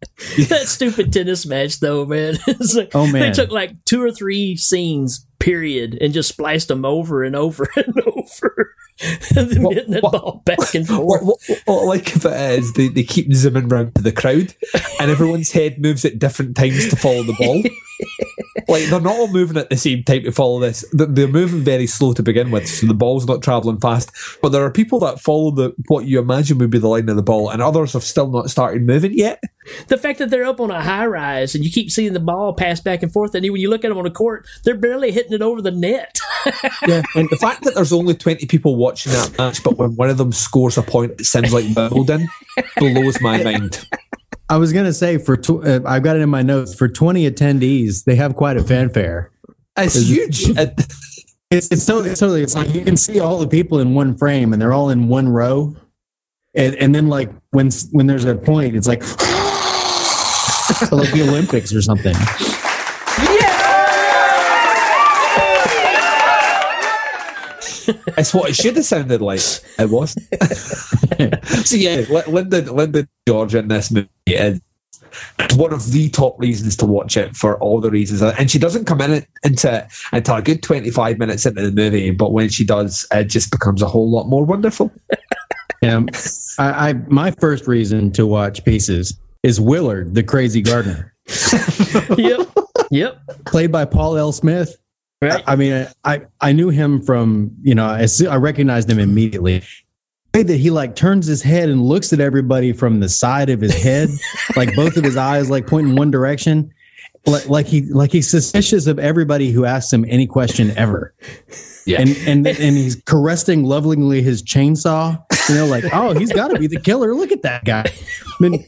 that 0.48 0.64
stupid 0.66 1.12
tennis 1.12 1.44
match, 1.46 1.80
though, 1.80 2.04
man. 2.06 2.38
Like, 2.74 2.90
Oh, 2.94 3.10
They 3.10 3.30
took 3.30 3.50
like 3.50 3.84
two 3.84 4.02
or 4.02 4.10
three 4.10 4.56
scenes, 4.56 5.26
period, 5.38 5.98
and 6.00 6.12
just 6.14 6.28
spliced 6.28 6.68
them 6.68 6.84
over 6.84 7.22
and 7.24 7.34
over 7.36 7.68
and 7.76 8.00
over. 8.06 8.74
and 9.34 9.50
then 9.50 9.62
What- 9.62 9.74
hitting 9.76 9.92
that 9.92 10.02
what- 10.02 10.12
ball 10.12 10.42
back 10.44 10.74
and 10.74 10.88
what, 10.88 11.20
forth. 11.20 11.22
what, 11.24 11.60
what 11.66 11.82
I 11.82 11.84
like 11.86 12.16
if 12.16 12.24
it 12.24 12.58
is 12.58 12.72
they, 12.74 12.88
they 12.88 13.02
keep 13.02 13.32
zooming 13.32 13.68
round 13.68 13.94
to 13.94 14.02
the 14.02 14.12
crowd 14.12 14.54
and 15.00 15.10
everyone's 15.10 15.52
head 15.52 15.80
moves 15.80 16.04
at 16.04 16.18
different 16.18 16.56
times 16.56 16.88
to 16.88 16.96
follow 16.96 17.22
the 17.22 17.34
ball. 17.38 17.62
Like 18.70 18.88
they're 18.88 19.00
not 19.00 19.16
all 19.16 19.28
moving 19.28 19.56
at 19.56 19.68
the 19.70 19.76
same 19.76 20.02
time 20.04 20.22
to 20.24 20.32
follow 20.32 20.60
this. 20.60 20.84
They're- 20.92 21.30
moving 21.30 21.60
very 21.60 21.86
slow 21.86 22.12
to 22.14 22.22
begin 22.22 22.50
with, 22.50 22.66
so 22.68 22.86
the 22.86 22.94
ball's 22.94 23.26
not 23.26 23.42
travelling 23.42 23.78
fast. 23.78 24.10
But 24.42 24.48
there 24.50 24.64
are 24.64 24.70
people 24.70 24.98
that 25.00 25.20
follow 25.20 25.50
the 25.50 25.74
what 25.86 26.06
you 26.06 26.18
imagine 26.18 26.58
would 26.58 26.70
be 26.70 26.78
the 26.78 26.88
line 26.88 27.08
of 27.08 27.16
the 27.16 27.22
ball, 27.22 27.50
and 27.50 27.62
others 27.62 27.92
have 27.92 28.02
still 28.02 28.30
not 28.30 28.50
started 28.50 28.82
moving 28.86 29.12
yet. 29.16 29.42
The 29.88 29.98
fact 29.98 30.18
that 30.18 30.30
they're 30.30 30.44
up 30.44 30.60
on 30.60 30.70
a 30.70 30.80
high 30.82 31.06
rise 31.06 31.54
and 31.54 31.64
you 31.64 31.70
keep 31.70 31.90
seeing 31.90 32.14
the 32.14 32.20
ball 32.20 32.54
pass 32.54 32.80
back 32.80 33.02
and 33.02 33.12
forth, 33.12 33.34
and 33.34 33.44
when 33.44 33.60
you 33.60 33.70
look 33.70 33.84
at 33.84 33.88
them 33.90 33.98
on 33.98 34.04
the 34.04 34.10
court, 34.10 34.46
they're 34.64 34.74
barely 34.74 35.12
hitting 35.12 35.32
it 35.34 35.42
over 35.42 35.60
the 35.62 35.70
net. 35.70 36.18
Yeah, 36.88 37.02
and 37.14 37.28
the 37.28 37.36
fact 37.36 37.64
that 37.64 37.74
there's 37.74 37.92
only 37.92 38.14
20 38.14 38.46
people 38.46 38.76
watching 38.76 39.12
that 39.12 39.36
match, 39.36 39.62
but 39.62 39.76
when 39.76 39.94
one 39.96 40.08
of 40.08 40.16
them 40.16 40.32
scores 40.32 40.78
a 40.78 40.82
point 40.82 41.20
it 41.20 41.26
sounds 41.26 41.52
like 41.52 41.66
Wimbledon, 41.76 42.28
blows 42.78 43.20
my 43.20 43.42
mind. 43.42 43.86
I 44.50 44.56
was 44.56 44.72
gonna 44.72 44.92
say 44.92 45.16
for 45.16 45.36
tw- 45.36 45.64
uh, 45.64 45.80
I've 45.86 46.02
got 46.02 46.16
it 46.16 46.22
in 46.22 46.28
my 46.28 46.42
notes 46.42 46.74
for 46.74 46.88
twenty 46.88 47.30
attendees. 47.30 48.04
They 48.04 48.16
have 48.16 48.34
quite 48.34 48.56
a 48.56 48.64
fanfare. 48.64 49.30
It's 49.78 49.94
huge. 49.94 50.50
It's 51.52 51.68
it's 51.72 51.84
totally, 51.84 52.10
it's 52.10 52.20
totally 52.20 52.42
it's 52.44 52.54
like 52.54 52.72
you 52.72 52.84
can 52.84 52.96
see 52.96 53.18
all 53.18 53.40
the 53.40 53.48
people 53.48 53.80
in 53.80 53.92
one 53.92 54.16
frame 54.16 54.52
and 54.52 54.62
they're 54.62 54.72
all 54.72 54.90
in 54.90 55.08
one 55.08 55.28
row, 55.28 55.74
and 56.54 56.76
and 56.76 56.94
then 56.94 57.08
like 57.08 57.28
when 57.50 57.70
when 57.90 58.06
there's 58.06 58.24
a 58.24 58.36
point, 58.36 58.76
it's 58.76 58.86
like 58.86 59.00
like 60.92 61.10
the 61.10 61.26
Olympics 61.28 61.74
or 61.74 61.82
something. 61.82 62.14
It's 68.18 68.34
what 68.34 68.50
it 68.50 68.56
should 68.56 68.76
have 68.76 68.84
sounded 68.84 69.20
like. 69.22 69.40
It 69.78 69.90
wasn't. 69.90 70.26
so 71.66 71.76
yeah, 71.76 72.04
Li- 72.08 72.22
Linda 72.32 72.72
Linda 72.72 73.08
George 73.28 73.54
in 73.54 73.68
this 73.68 73.90
movie 73.90 74.08
is 74.26 74.60
it's 75.38 75.54
one 75.54 75.72
of 75.72 75.90
the 75.90 76.08
top 76.10 76.38
reasons 76.38 76.76
to 76.76 76.86
watch 76.86 77.16
it 77.16 77.36
for 77.36 77.58
all 77.58 77.80
the 77.80 77.90
reasons, 77.90 78.22
and 78.22 78.50
she 78.50 78.58
doesn't 78.58 78.84
come 78.84 79.00
in 79.00 79.12
it, 79.12 79.26
into 79.42 79.72
it 79.74 79.86
until 80.12 80.36
a 80.36 80.42
good 80.42 80.62
twenty 80.62 80.90
five 80.90 81.18
minutes 81.18 81.46
into 81.46 81.62
the 81.62 81.72
movie. 81.72 82.10
But 82.10 82.32
when 82.32 82.48
she 82.48 82.64
does, 82.64 83.06
it 83.12 83.24
just 83.24 83.50
becomes 83.50 83.82
a 83.82 83.86
whole 83.86 84.10
lot 84.10 84.26
more 84.28 84.44
wonderful. 84.44 84.92
Yeah, 85.82 86.02
I, 86.58 86.90
I 86.90 86.92
my 87.08 87.30
first 87.30 87.66
reason 87.66 88.12
to 88.12 88.26
watch 88.26 88.62
Pieces 88.66 89.18
is 89.42 89.58
Willard, 89.58 90.14
the 90.14 90.22
crazy 90.22 90.60
gardener, 90.60 91.14
yep. 92.18 92.46
Yep. 92.90 93.18
played 93.46 93.72
by 93.72 93.86
Paul 93.86 94.18
L. 94.18 94.32
Smith. 94.32 94.76
Right. 95.22 95.42
I 95.46 95.54
mean, 95.56 95.86
I 96.04 96.22
I 96.40 96.52
knew 96.52 96.70
him 96.70 97.02
from 97.02 97.50
you 97.62 97.74
know 97.74 97.84
I, 97.86 98.06
I 98.28 98.36
recognized 98.36 98.88
him 98.88 98.98
immediately. 98.98 99.62
The 100.32 100.38
way 100.38 100.42
that 100.44 100.56
he 100.56 100.70
like 100.70 100.94
turns 100.96 101.26
his 101.26 101.42
head 101.42 101.68
and 101.68 101.82
looks 101.82 102.12
at 102.12 102.20
everybody 102.20 102.72
from 102.72 103.00
the 103.00 103.08
side 103.08 103.50
of 103.50 103.60
his 103.60 103.74
head, 103.82 104.08
like 104.56 104.74
both 104.74 104.96
of 104.96 105.04
his 105.04 105.16
eyes 105.16 105.50
like 105.50 105.66
pointing 105.66 105.96
one 105.96 106.10
direction, 106.10 106.72
like, 107.26 107.48
like 107.48 107.66
he 107.66 107.82
like 107.82 108.12
he's 108.12 108.30
suspicious 108.30 108.86
of 108.86 108.98
everybody 108.98 109.50
who 109.50 109.64
asks 109.66 109.92
him 109.92 110.06
any 110.08 110.26
question 110.26 110.70
ever. 110.78 111.14
Yeah. 111.84 112.00
and 112.00 112.16
and 112.26 112.46
and 112.46 112.76
he's 112.76 112.96
caressing 113.04 113.64
lovingly 113.64 114.22
his 114.22 114.42
chainsaw. 114.42 115.22
You 115.48 115.54
know, 115.56 115.66
like 115.66 115.84
oh, 115.92 116.14
he's 116.14 116.32
got 116.32 116.48
to 116.48 116.58
be 116.58 116.66
the 116.66 116.80
killer. 116.80 117.14
Look 117.14 117.32
at 117.32 117.42
that 117.42 117.64
guy. 117.64 117.84
I 117.86 118.34
mean, 118.40 118.66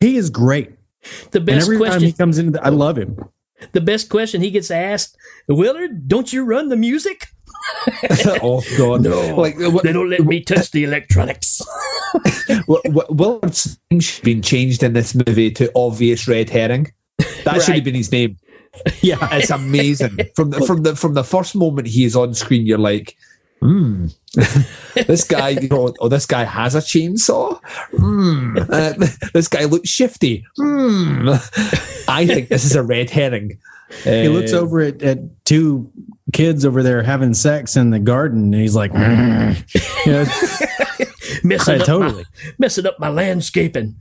he 0.00 0.16
is 0.16 0.30
great. 0.30 0.72
The 1.30 1.38
And 1.38 1.46
best 1.46 1.66
every 1.66 1.76
time 1.76 1.86
question. 1.86 2.02
he 2.02 2.12
comes 2.12 2.38
in, 2.38 2.58
I 2.58 2.70
love 2.70 2.96
him. 2.98 3.16
The 3.72 3.80
best 3.80 4.08
question 4.08 4.40
he 4.40 4.50
gets 4.50 4.70
asked, 4.70 5.16
Willard, 5.48 6.08
don't 6.08 6.32
you 6.32 6.44
run 6.44 6.68
the 6.68 6.76
music? 6.76 7.26
oh 8.42 8.62
God! 8.76 9.02
No, 9.02 9.34
like 9.36 9.58
what, 9.58 9.82
they 9.82 9.92
don't 9.92 10.10
let 10.10 10.24
me 10.24 10.40
touch 10.40 10.70
the 10.70 10.84
electronics. 10.84 11.60
what, 12.66 12.88
what, 12.88 13.14
Willard's 13.14 13.78
name 13.90 14.00
should 14.00 14.16
have 14.16 14.24
been 14.24 14.42
changed 14.42 14.82
in 14.82 14.92
this 14.92 15.14
movie 15.14 15.50
to 15.52 15.70
obvious 15.74 16.28
red 16.28 16.48
herring. 16.48 16.92
That 17.44 17.62
should 17.62 17.74
have 17.74 17.84
been 17.84 17.94
his 17.94 18.12
name. 18.12 18.36
Yeah, 19.00 19.16
It's 19.32 19.50
amazing. 19.50 20.18
From 20.36 20.50
the 20.50 20.60
from 20.60 20.82
the 20.82 20.94
from 20.94 21.14
the 21.14 21.24
first 21.24 21.56
moment 21.56 21.88
he 21.88 22.04
is 22.04 22.14
on 22.14 22.34
screen, 22.34 22.66
you're 22.66 22.78
like, 22.78 23.16
hmm, 23.60 24.06
this 24.94 25.24
guy, 25.24 25.50
you 25.50 25.68
know, 25.68 25.94
oh, 26.00 26.08
this 26.08 26.26
guy 26.26 26.44
has 26.44 26.74
a 26.74 26.78
chainsaw. 26.80 27.58
Hmm, 27.96 28.58
uh, 28.70 28.92
this 29.32 29.48
guy 29.48 29.64
looks 29.64 29.88
shifty. 29.88 30.44
Hmm, 30.56 31.28
I 32.08 32.26
think 32.26 32.48
this 32.48 32.64
is 32.64 32.76
a 32.76 32.82
red 32.82 33.10
herring. 33.10 33.58
he 34.04 34.28
looks 34.28 34.52
Uh, 34.52 34.58
over 34.60 34.80
at, 34.80 35.02
at 35.02 35.18
two 35.46 35.90
kids 36.34 36.66
over 36.66 36.82
there 36.82 37.02
having 37.02 37.32
sex 37.32 37.74
in 37.76 37.88
the 37.90 37.98
garden, 37.98 38.52
and 38.52 38.54
he's 38.54 38.76
like, 38.76 38.92
"Mm." 38.92 39.56
You 40.06 40.12
know, 40.12 40.24
messing, 41.42 41.74
Yeah, 41.76 41.80
up 41.80 41.86
totally. 41.86 42.22
my, 42.24 42.52
messing 42.58 42.86
up 42.86 43.00
my 43.00 43.08
landscaping. 43.08 43.96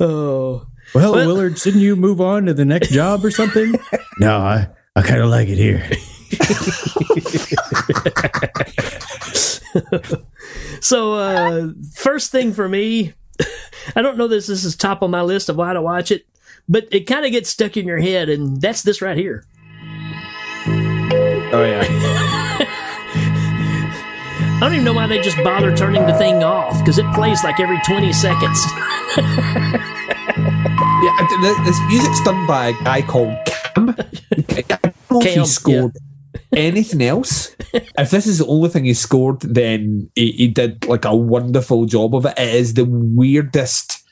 oh, 0.00 0.66
well, 0.94 1.12
Well- 1.12 1.12
Willard, 1.26 1.58
shouldn't 1.58 1.82
you 1.82 1.96
move 1.96 2.20
on 2.20 2.46
to 2.46 2.54
the 2.54 2.64
next 2.64 2.90
job 2.90 3.24
or 3.24 3.30
something? 3.30 3.74
no, 4.18 4.38
I, 4.38 4.68
I 4.96 5.02
kind 5.02 5.20
of 5.20 5.28
like 5.28 5.48
it 5.48 5.58
here. 5.58 5.88
so 10.80 11.14
uh, 11.14 11.70
first 11.94 12.30
thing 12.30 12.52
for 12.52 12.68
me, 12.68 13.14
I 13.96 14.02
don't 14.02 14.18
know 14.18 14.28
this. 14.28 14.46
This 14.46 14.64
is 14.64 14.76
top 14.76 15.02
on 15.02 15.10
my 15.10 15.22
list 15.22 15.48
of 15.48 15.56
why 15.56 15.72
to 15.72 15.82
watch 15.82 16.10
it, 16.10 16.26
but 16.68 16.86
it 16.90 17.06
kind 17.06 17.24
of 17.24 17.32
gets 17.32 17.50
stuck 17.50 17.76
in 17.76 17.86
your 17.86 17.98
head, 17.98 18.28
and 18.28 18.60
that's 18.60 18.82
this 18.82 19.02
right 19.02 19.16
here. 19.16 19.44
oh 20.66 21.64
yeah. 21.64 21.82
I 24.52 24.64
don't 24.64 24.74
even 24.74 24.84
know 24.84 24.92
why 24.92 25.06
they 25.06 25.20
just 25.20 25.38
bother 25.38 25.74
turning 25.74 26.06
the 26.06 26.12
thing 26.18 26.44
off 26.44 26.78
because 26.80 26.98
it 26.98 27.06
plays 27.14 27.42
like 27.42 27.58
every 27.60 27.80
20 27.86 28.12
seconds. 28.12 28.62
Yeah, 31.02 31.54
this 31.64 31.80
music's 31.88 32.22
done 32.22 32.46
by 32.46 32.68
a 32.68 32.72
guy 32.84 33.00
called 33.00 33.34
Cam. 33.46 33.88
I 33.88 33.94
don't 34.34 35.10
know 35.10 35.20
if 35.20 35.24
Cam, 35.24 35.40
he 35.40 35.46
scored 35.46 35.96
anything 36.54 37.02
else. 37.02 37.54
If 37.72 38.10
this 38.10 38.26
is 38.26 38.38
the 38.38 38.46
only 38.46 38.68
thing 38.68 38.84
he 38.84 38.94
scored, 38.94 39.40
then 39.40 40.10
he, 40.14 40.32
he 40.32 40.48
did 40.48 40.86
like 40.86 41.04
a 41.04 41.14
wonderful 41.14 41.86
job 41.86 42.14
of 42.14 42.26
it. 42.26 42.34
It 42.38 42.54
is 42.54 42.74
the 42.74 42.84
weirdest 42.84 44.02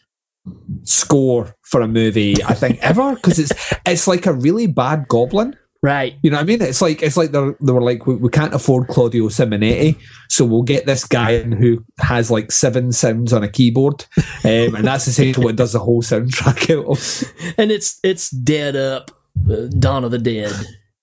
score 0.83 1.55
for 1.63 1.83
a 1.83 1.89
movie 1.89 2.43
I 2.45 2.55
think 2.55 2.79
ever 2.79 3.15
because 3.15 3.39
it's 3.39 3.53
it's 3.85 4.09
like 4.09 4.27
a 4.27 4.33
really 4.33 4.67
bad 4.67 5.07
goblin. 5.09 5.57
Right. 5.81 6.17
You 6.23 6.31
know 6.31 6.39
what 6.39 6.43
I 6.43 6.47
mean? 6.47 6.61
It's 6.61 6.83
like 6.83 7.03
it's 7.03 7.17
like 7.17 7.31
they 7.31 7.53
they 7.61 7.73
were 7.73 7.83
like 7.83 8.07
we, 8.07 8.17
we 8.17 8.31
can't 8.31 8.53
afford 8.53 8.89
Claudio 8.89 9.29
Simonetti, 9.29 9.97
so 10.29 10.45
we'll 10.45 10.63
get 10.63 10.87
this 10.87 11.05
guy 11.05 11.33
in 11.33 11.53
who 11.53 11.85
has 12.01 12.33
like 12.33 12.51
seven 12.51 12.91
sounds 12.91 13.33
on 13.33 13.45
a 13.45 13.49
keyboard, 13.49 14.05
um, 14.45 14.75
and 14.75 14.85
that's 14.85 15.07
essentially 15.07 15.47
what 15.47 15.57
does 15.57 15.73
the 15.75 15.79
whole 15.79 16.03
soundtrack 16.03 16.77
out 16.77 16.87
of. 16.87 17.55
And 17.57 17.71
it's 17.71 18.01
it's 18.03 18.29
dead 18.31 18.75
up, 18.75 19.13
uh, 19.49 19.67
Dawn 19.79 20.03
of 20.03 20.11
the 20.11 20.19
Dead. 20.19 20.53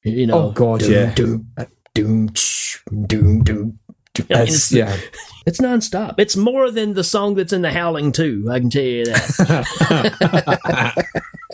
You 0.06 0.24
oh, 0.24 0.28
know. 0.28 0.42
Oh, 0.44 0.52
God, 0.52 0.80
doom, 0.82 0.92
yeah. 0.92 1.14
Doom, 1.14 1.48
uh, 1.58 1.66
doom, 1.94 2.28
doom, 2.28 3.08
doom. 3.08 3.44
doom. 3.44 3.80
I 4.18 4.22
mean, 4.22 4.32
It's- 4.44 4.54
it's, 4.56 4.72
yeah. 4.72 4.96
it's 5.46 5.60
nonstop. 5.60 6.16
It's 6.18 6.38
more 6.38 6.72
than 6.72 6.94
the 6.94 7.04
song 7.04 7.36
that's 7.36 7.52
in 7.52 7.62
the 7.64 7.72
Howling 7.72 8.12
too. 8.14 8.48
I 8.50 8.60
can 8.60 8.70
tell 8.70 8.84
you 8.84 9.06
that. 9.06 9.26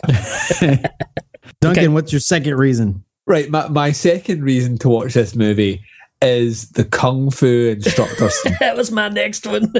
Duncan, 1.60 1.94
what's 1.94 2.12
your 2.12 2.20
second 2.20 2.56
reason? 2.56 3.04
Right. 3.26 3.48
My, 3.48 3.68
my 3.68 3.92
second 3.92 4.44
reason 4.44 4.78
to 4.78 4.88
watch 4.88 5.14
this 5.14 5.34
movie 5.34 5.82
is 6.20 6.70
the 6.70 6.84
kung 6.84 7.30
fu 7.30 7.70
instructor 7.70 8.30
that 8.60 8.76
was 8.76 8.92
my 8.92 9.08
next 9.08 9.44
one. 9.44 9.72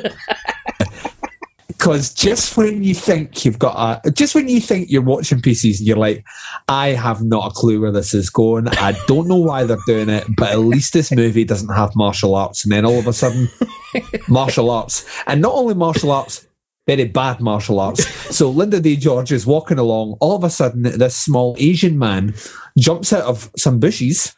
Because 1.82 2.14
just 2.14 2.56
when 2.56 2.84
you 2.84 2.94
think 2.94 3.44
you've 3.44 3.58
got 3.58 4.04
a, 4.06 4.10
just 4.12 4.36
when 4.36 4.48
you 4.48 4.60
think 4.60 4.88
you're 4.88 5.02
watching 5.02 5.42
pieces, 5.42 5.82
you're 5.82 5.96
like, 5.96 6.24
I 6.68 6.90
have 6.90 7.24
not 7.24 7.50
a 7.50 7.50
clue 7.50 7.80
where 7.80 7.90
this 7.90 8.14
is 8.14 8.30
going. 8.30 8.68
I 8.68 8.96
don't 9.08 9.26
know 9.26 9.38
why 9.38 9.64
they're 9.64 9.76
doing 9.84 10.08
it, 10.08 10.24
but 10.36 10.52
at 10.52 10.60
least 10.60 10.92
this 10.92 11.10
movie 11.10 11.42
doesn't 11.42 11.74
have 11.74 11.96
martial 11.96 12.36
arts. 12.36 12.62
And 12.62 12.70
then 12.70 12.86
all 12.86 13.00
of 13.00 13.08
a 13.08 13.12
sudden, 13.12 13.48
martial 14.28 14.70
arts, 14.70 15.04
and 15.26 15.42
not 15.42 15.54
only 15.54 15.74
martial 15.74 16.12
arts, 16.12 16.46
very 16.86 17.02
bad 17.06 17.40
martial 17.40 17.80
arts. 17.80 18.06
So 18.32 18.48
Linda 18.48 18.78
Day 18.78 18.94
George 18.94 19.32
is 19.32 19.44
walking 19.44 19.80
along. 19.80 20.18
All 20.20 20.36
of 20.36 20.44
a 20.44 20.50
sudden, 20.50 20.82
this 20.82 21.16
small 21.16 21.56
Asian 21.58 21.98
man 21.98 22.32
jumps 22.78 23.12
out 23.12 23.24
of 23.24 23.50
some 23.56 23.80
bushes 23.80 24.36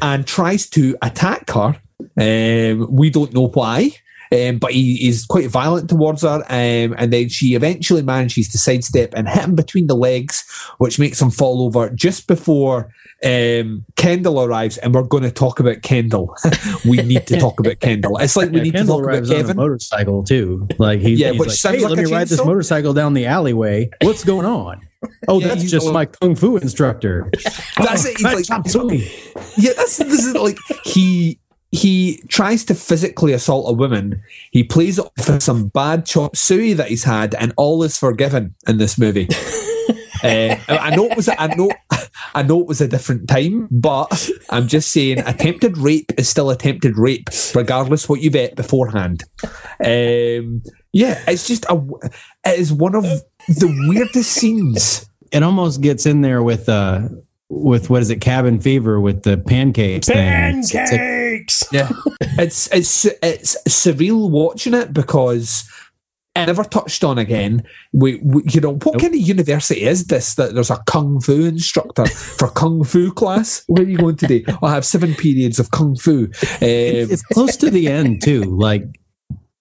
and 0.00 0.26
tries 0.26 0.66
to 0.70 0.96
attack 1.02 1.50
her. 1.50 1.76
Um, 2.18 2.86
we 2.90 3.10
don't 3.10 3.34
know 3.34 3.48
why. 3.48 3.92
Um, 4.32 4.58
but 4.58 4.72
he 4.72 5.08
is 5.08 5.24
quite 5.26 5.48
violent 5.48 5.88
towards 5.88 6.22
her, 6.22 6.42
um, 6.48 6.94
and 6.98 7.12
then 7.12 7.28
she 7.28 7.54
eventually 7.54 8.02
manages 8.02 8.48
to 8.50 8.58
sidestep 8.58 9.12
and 9.14 9.28
hit 9.28 9.44
him 9.44 9.54
between 9.54 9.86
the 9.86 9.96
legs, 9.96 10.44
which 10.78 10.98
makes 10.98 11.20
him 11.20 11.30
fall 11.30 11.62
over 11.62 11.88
just 11.90 12.26
before 12.26 12.92
um, 13.24 13.84
Kendall 13.96 14.42
arrives. 14.42 14.76
And 14.78 14.94
we're 14.94 15.02
going 15.02 15.22
to 15.24 15.30
talk 15.30 15.60
about 15.60 15.82
Kendall. 15.82 16.34
we 16.84 16.98
need 16.98 17.26
to 17.28 17.38
talk 17.40 17.58
about 17.58 17.80
Kendall. 17.80 18.18
It's 18.18 18.36
like 18.36 18.50
we 18.50 18.58
Yeah, 18.58 18.62
need 18.64 18.74
Kendall 18.74 18.98
to 18.98 19.02
talk 19.02 19.08
about 19.08 19.14
arrives 19.16 19.30
on 19.30 19.36
a 19.36 19.40
Kevin. 19.40 19.56
motorcycle 19.56 20.22
too. 20.24 20.68
Like 20.78 21.00
he's, 21.00 21.18
Yeah, 21.18 21.30
he's 21.32 21.40
which 21.40 21.64
like, 21.64 21.74
hey, 21.74 21.80
like 21.84 21.96
let 21.96 22.04
me 22.04 22.12
ride 22.12 22.28
this 22.28 22.44
motorcycle 22.44 22.92
down 22.94 23.14
the 23.14 23.26
alleyway. 23.26 23.88
What's 24.02 24.24
going 24.24 24.46
on? 24.46 24.80
Oh, 25.28 25.38
Yeah, 25.40 25.48
that's 25.48 25.70
just 25.70 25.86
all- 25.86 25.92
my 25.92 26.06
kung 26.06 26.34
fu 26.34 26.56
instructor. 26.56 27.30
That's 27.76 28.04
it. 28.04 28.16
He's 28.16 28.24
like, 28.50 29.00
yeah, 29.56 29.70
that's 29.76 29.96
this 29.98 30.24
is 30.24 30.34
like 30.34 30.58
he 30.84 31.38
he 31.70 32.22
tries 32.28 32.64
to 32.64 32.74
physically 32.74 33.32
assault 33.32 33.70
a 33.70 33.74
woman. 33.74 34.22
He 34.50 34.64
plays 34.64 34.98
it 34.98 35.04
off 35.04 35.24
for 35.24 35.40
some 35.40 35.68
bad 35.68 36.06
chop 36.06 36.36
suey 36.36 36.72
that 36.72 36.88
he's 36.88 37.04
had, 37.04 37.34
and 37.34 37.52
all 37.56 37.82
is 37.82 37.98
forgiven 37.98 38.54
in 38.66 38.78
this 38.78 38.98
movie. 38.98 39.28
Uh, 40.22 40.56
I 40.68 40.94
know 40.96 41.06
it 41.06 41.16
was. 41.16 41.28
I 41.28 41.54
know. 41.54 41.70
I 42.34 42.42
know 42.42 42.60
it 42.60 42.66
was 42.66 42.80
a 42.80 42.88
different 42.88 43.28
time, 43.28 43.68
but 43.70 44.30
I'm 44.50 44.68
just 44.68 44.92
saying, 44.92 45.20
attempted 45.20 45.78
rape 45.78 46.12
is 46.18 46.28
still 46.28 46.50
attempted 46.50 46.98
rape, 46.98 47.28
regardless 47.54 48.08
what 48.08 48.20
you've 48.20 48.36
ate 48.36 48.56
beforehand. 48.56 49.24
Um, 49.84 50.62
yeah, 50.92 51.22
it's 51.26 51.46
just 51.46 51.64
a. 51.68 51.80
It 52.46 52.58
is 52.58 52.72
one 52.72 52.94
of 52.94 53.04
the 53.04 53.86
weirdest 53.88 54.32
scenes. 54.32 55.08
It 55.32 55.42
almost 55.42 55.82
gets 55.82 56.06
in 56.06 56.22
there 56.22 56.42
with 56.42 56.68
uh 56.68 57.08
with 57.50 57.88
what 57.90 58.02
is 58.02 58.10
it, 58.10 58.20
cabin 58.20 58.60
fever 58.60 59.00
with 59.00 59.22
the 59.22 59.38
pancakes 59.38 60.06
thing. 60.08 60.18
It's- 60.18 60.74
it's 60.74 60.74
like- 60.92 61.00
Pancakes. 61.00 61.64
Yeah, 61.72 61.90
it's 62.38 62.68
it's 62.72 63.04
it's 63.22 63.56
surreal 63.68 64.30
watching 64.30 64.74
it 64.74 64.92
because 64.92 65.68
it 66.36 66.46
never 66.46 66.62
touched 66.64 67.04
on 67.04 67.16
again. 67.18 67.62
We, 67.92 68.16
we 68.22 68.42
you 68.46 68.60
know 68.60 68.74
what 68.74 69.00
kind 69.00 69.14
of 69.14 69.20
university 69.20 69.82
is 69.82 70.06
this 70.06 70.34
that 70.34 70.54
there's 70.54 70.70
a 70.70 70.82
kung 70.86 71.20
fu 71.20 71.44
instructor 71.46 72.06
for 72.06 72.48
kung 72.48 72.84
fu 72.84 73.12
class? 73.12 73.62
Where 73.66 73.84
are 73.84 73.88
you 73.88 73.98
going 73.98 74.16
today? 74.16 74.44
I 74.62 74.72
have 74.74 74.84
seven 74.84 75.14
periods 75.14 75.58
of 75.58 75.70
kung 75.70 75.96
fu. 75.96 76.24
Um, 76.24 76.30
it's, 76.60 77.12
it's 77.12 77.22
close 77.22 77.56
to 77.58 77.70
the 77.70 77.88
end 77.88 78.22
too. 78.22 78.42
Like 78.42 78.84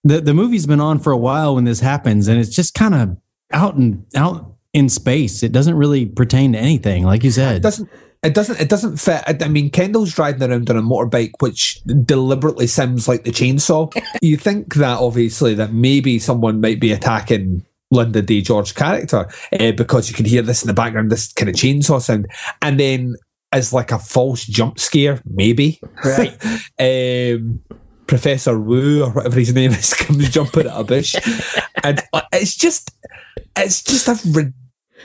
the 0.04 0.20
the 0.22 0.34
movie's 0.34 0.66
been 0.66 0.82
on 0.82 1.00
for 1.00 1.12
a 1.12 1.18
while 1.18 1.56
when 1.56 1.64
this 1.64 1.80
happens, 1.80 2.28
and 2.28 2.40
it's 2.40 2.54
just 2.56 2.74
kind 2.74 2.96
of 2.96 3.18
out 3.54 3.76
and 3.76 4.06
out 4.16 4.57
in 4.74 4.90
space. 4.90 5.44
It 5.44 5.52
doesn't 5.52 5.76
really 5.76 6.06
pertain 6.06 6.54
to 6.54 6.60
anything, 6.60 7.04
like 7.04 7.24
you 7.24 7.32
said. 7.32 7.58
It 7.58 7.64
doesn't. 7.64 7.90
It 8.24 8.34
doesn't. 8.34 8.60
It 8.60 8.70
doesn't 8.70 8.98
fit. 8.98 9.24
I 9.28 9.38
I 9.46 9.48
mean, 9.48 9.70
Kendall's 9.70 10.14
driving 10.14 10.50
around 10.50 10.70
on 10.70 10.78
a 10.78 10.82
motorbike, 10.82 11.32
which 11.40 11.82
deliberately 12.04 12.68
sounds 12.68 13.08
like 13.08 13.24
the 13.24 13.32
chainsaw. 13.32 13.94
you 14.22 14.38
think 14.38 14.76
that 14.76 15.00
obviously 15.00 15.54
that 15.56 15.74
maybe 15.74 16.20
someone 16.20 16.60
might 16.60 16.80
be 16.80 16.92
attacking 16.92 17.64
Linda 17.92 18.22
Day 18.22 18.42
George 18.42 18.76
character 18.76 19.28
uh, 19.60 19.72
because 19.72 20.10
you 20.10 20.16
can 20.16 20.26
hear 20.26 20.42
this 20.42 20.64
in 20.64 20.68
the 20.68 20.74
background, 20.74 21.12
this 21.12 21.32
kind 21.34 21.50
of 21.50 21.56
chainsaw 21.56 22.02
sound, 22.02 22.28
and 22.62 22.80
then 22.80 23.16
as 23.52 23.72
like 23.72 23.92
a 23.92 24.00
false 24.00 24.46
jump 24.46 24.80
scare, 24.80 25.22
maybe. 25.26 25.80
Right. 26.04 26.38
um, 26.80 27.62
Professor 28.08 28.58
Wu 28.60 29.04
or 29.04 29.12
whatever 29.12 29.40
his 29.40 29.54
name 29.54 29.72
is 29.72 29.94
comes 29.94 30.30
jumping 30.30 30.68
at 30.68 30.80
a 30.80 30.84
bush, 30.84 31.16
and 31.84 32.02
uh, 32.14 32.22
it's 32.34 32.56
just, 32.56 32.92
it's 33.56 33.84
just 33.84 34.08
a 34.08 34.52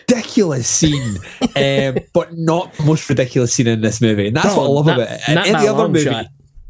ridiculous 0.08 0.68
scene, 0.68 1.18
um, 1.56 1.98
but 2.12 2.36
not 2.36 2.72
the 2.74 2.84
most 2.84 3.08
ridiculous 3.08 3.52
scene 3.52 3.66
in 3.66 3.80
this 3.80 4.00
movie, 4.00 4.28
and 4.28 4.36
that's 4.36 4.56
what 4.56 4.64
I 4.64 4.68
love 4.68 4.88
about 4.88 5.08
it. 5.10 5.20
In 5.28 5.38
any 5.38 5.66
other 5.68 5.88
movie, 5.88 6.04
shot. 6.04 6.26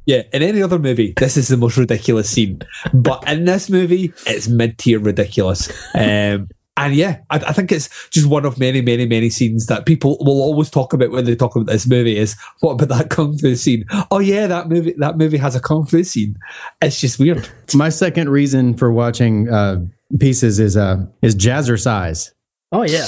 yeah, 0.06 0.22
in 0.32 0.42
any 0.42 0.62
other 0.62 0.78
movie, 0.78 1.14
this 1.16 1.36
is 1.36 1.48
the 1.48 1.56
most 1.56 1.76
ridiculous 1.76 2.28
scene, 2.28 2.62
but 2.92 3.26
in 3.28 3.44
this 3.44 3.70
movie, 3.70 4.12
it's 4.26 4.48
mid-tier 4.48 4.98
ridiculous. 4.98 5.70
Um, 5.94 6.48
and 6.86 6.94
yeah, 6.94 7.18
I, 7.30 7.36
I 7.36 7.52
think 7.52 7.70
it's 7.70 7.88
just 8.10 8.26
one 8.26 8.44
of 8.44 8.58
many, 8.58 8.80
many, 8.80 9.06
many 9.06 9.30
scenes 9.30 9.66
that 9.66 9.86
people 9.86 10.16
will 10.20 10.40
always 10.42 10.70
talk 10.70 10.92
about 10.92 11.10
when 11.10 11.24
they 11.24 11.36
talk 11.36 11.54
about 11.54 11.66
this 11.66 11.86
movie. 11.86 12.16
Is 12.16 12.36
what 12.60 12.72
about 12.72 12.88
that 12.88 13.10
kung 13.10 13.38
fu 13.38 13.54
scene? 13.54 13.84
Oh 14.10 14.18
yeah, 14.18 14.46
that 14.46 14.68
movie. 14.68 14.94
That 14.98 15.16
movie 15.16 15.38
has 15.38 15.54
a 15.54 15.60
kung 15.60 15.86
fu 15.86 16.02
scene. 16.04 16.36
It's 16.80 17.00
just 17.00 17.18
weird. 17.18 17.48
My 17.74 17.88
second 17.88 18.28
reason 18.28 18.74
for 18.74 18.92
watching 18.92 19.48
uh, 19.48 19.84
pieces 20.18 20.58
is 20.58 20.76
uh, 20.76 21.06
is 21.22 21.36
jazzercise. 21.36 22.32
Oh 22.72 22.82
yeah. 22.82 23.06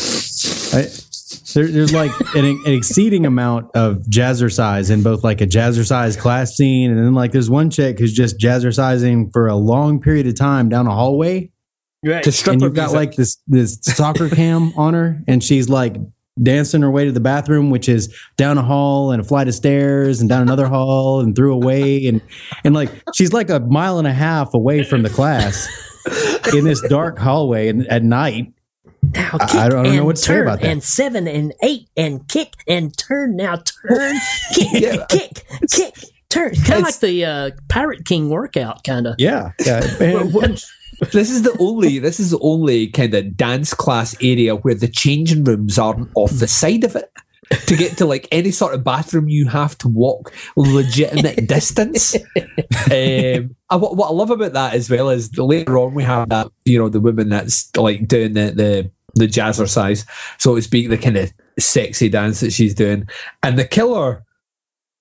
I, 0.72 0.88
there, 1.54 1.68
there's 1.68 1.92
like 1.92 2.10
an, 2.34 2.44
an 2.44 2.72
exceeding 2.72 3.26
amount 3.26 3.74
of 3.74 3.98
jazzercise 4.02 4.90
in 4.90 5.02
both 5.02 5.24
like 5.24 5.40
a 5.40 5.46
jazzercise 5.46 6.18
class 6.18 6.54
scene 6.54 6.90
and 6.90 6.98
then 6.98 7.14
like 7.14 7.32
there's 7.32 7.50
one 7.50 7.70
chick 7.70 7.98
who's 7.98 8.12
just 8.12 8.38
jazzercising 8.38 9.32
for 9.32 9.46
a 9.46 9.54
long 9.54 10.00
period 10.00 10.26
of 10.26 10.36
time 10.36 10.68
down 10.68 10.86
a 10.86 10.94
hallway. 10.94 11.50
Right. 12.04 12.22
To 12.24 12.30
strip 12.32 12.54
and 12.54 12.62
you've 12.62 12.74
got 12.74 12.92
like 12.92 13.16
this 13.16 13.38
this 13.46 13.78
soccer 13.82 14.28
cam 14.28 14.72
on 14.76 14.94
her 14.94 15.20
and 15.26 15.42
she's 15.42 15.68
like 15.68 15.96
dancing 16.42 16.82
her 16.82 16.90
way 16.90 17.04
to 17.04 17.12
the 17.12 17.20
bathroom 17.20 17.70
which 17.70 17.88
is 17.88 18.12
down 18.36 18.58
a 18.58 18.62
hall 18.62 19.12
and 19.12 19.20
a 19.20 19.24
flight 19.24 19.46
of 19.48 19.54
stairs 19.54 20.20
and 20.20 20.28
down 20.28 20.42
another 20.42 20.66
hall 20.66 21.20
and 21.20 21.36
through 21.36 21.54
a 21.54 21.58
way 21.58 22.06
and 22.06 22.20
and 22.64 22.74
like 22.74 22.90
she's 23.14 23.32
like 23.32 23.50
a 23.50 23.60
mile 23.60 23.98
and 23.98 24.06
a 24.08 24.12
half 24.12 24.52
away 24.52 24.82
from 24.82 25.02
the 25.02 25.10
class 25.10 25.68
in 26.52 26.64
this 26.64 26.80
dark 26.88 27.18
hallway 27.18 27.68
and 27.68 27.86
at 27.86 28.02
night 28.02 28.52
Now 29.14 29.30
I- 29.40 29.46
kick 29.46 29.54
I 29.54 29.68
don't 29.68 29.84
know 29.84 29.90
and 29.92 30.04
what 30.06 30.16
to 30.16 30.22
say 30.22 30.40
about 30.40 30.60
that. 30.60 30.68
and 30.70 30.82
seven 30.82 31.28
and 31.28 31.54
eight 31.62 31.88
and 31.96 32.26
kick 32.28 32.54
and 32.66 32.96
turn. 32.98 33.36
Now 33.36 33.56
turn, 33.56 34.16
kick, 34.54 35.00
kick, 35.08 35.46
kick, 35.70 35.94
turn. 36.30 36.54
Kind 36.56 36.80
of 36.80 36.82
like 36.82 36.98
the 37.00 37.24
uh, 37.24 37.50
Pirate 37.68 38.04
King 38.04 38.28
workout, 38.28 38.82
kind 38.82 39.06
of. 39.06 39.14
yeah 39.18 39.52
yeah 39.64 39.80
this 41.12 41.30
is 41.30 41.42
the 41.42 41.56
only 41.58 41.98
this 41.98 42.20
is 42.20 42.30
the 42.30 42.38
only 42.40 42.88
kind 42.88 43.14
of 43.14 43.36
dance 43.36 43.74
class 43.74 44.16
area 44.20 44.56
where 44.56 44.74
the 44.74 44.88
changing 44.88 45.44
rooms 45.44 45.78
aren't 45.78 46.10
off 46.14 46.30
the 46.32 46.48
side 46.48 46.84
of 46.84 46.96
it. 46.96 47.10
To 47.66 47.76
get 47.76 47.98
to 47.98 48.06
like 48.06 48.26
any 48.32 48.50
sort 48.50 48.74
of 48.74 48.82
bathroom, 48.82 49.28
you 49.28 49.46
have 49.48 49.76
to 49.78 49.88
walk 49.88 50.32
legitimate 50.56 51.46
distance. 51.46 52.16
Um, 52.90 53.54
I, 53.68 53.76
what, 53.76 54.08
I 54.08 54.12
love 54.12 54.30
about 54.30 54.54
that 54.54 54.74
as 54.74 54.88
well 54.88 55.10
is 55.10 55.36
later 55.36 55.76
on 55.78 55.94
we 55.94 56.02
have 56.04 56.30
that 56.30 56.48
you 56.64 56.78
know 56.78 56.88
the 56.88 57.00
woman 57.00 57.28
that's 57.28 57.74
like 57.76 58.08
doing 58.08 58.32
the 58.32 58.50
the 58.50 58.90
the 59.14 59.28
jazzercise, 59.28 60.06
so 60.38 60.56
to 60.56 60.62
speak, 60.62 60.88
the 60.88 60.98
kind 60.98 61.16
of 61.16 61.32
sexy 61.58 62.08
dance 62.08 62.40
that 62.40 62.52
she's 62.52 62.74
doing, 62.74 63.06
and 63.42 63.58
the 63.58 63.64
killer 63.66 64.24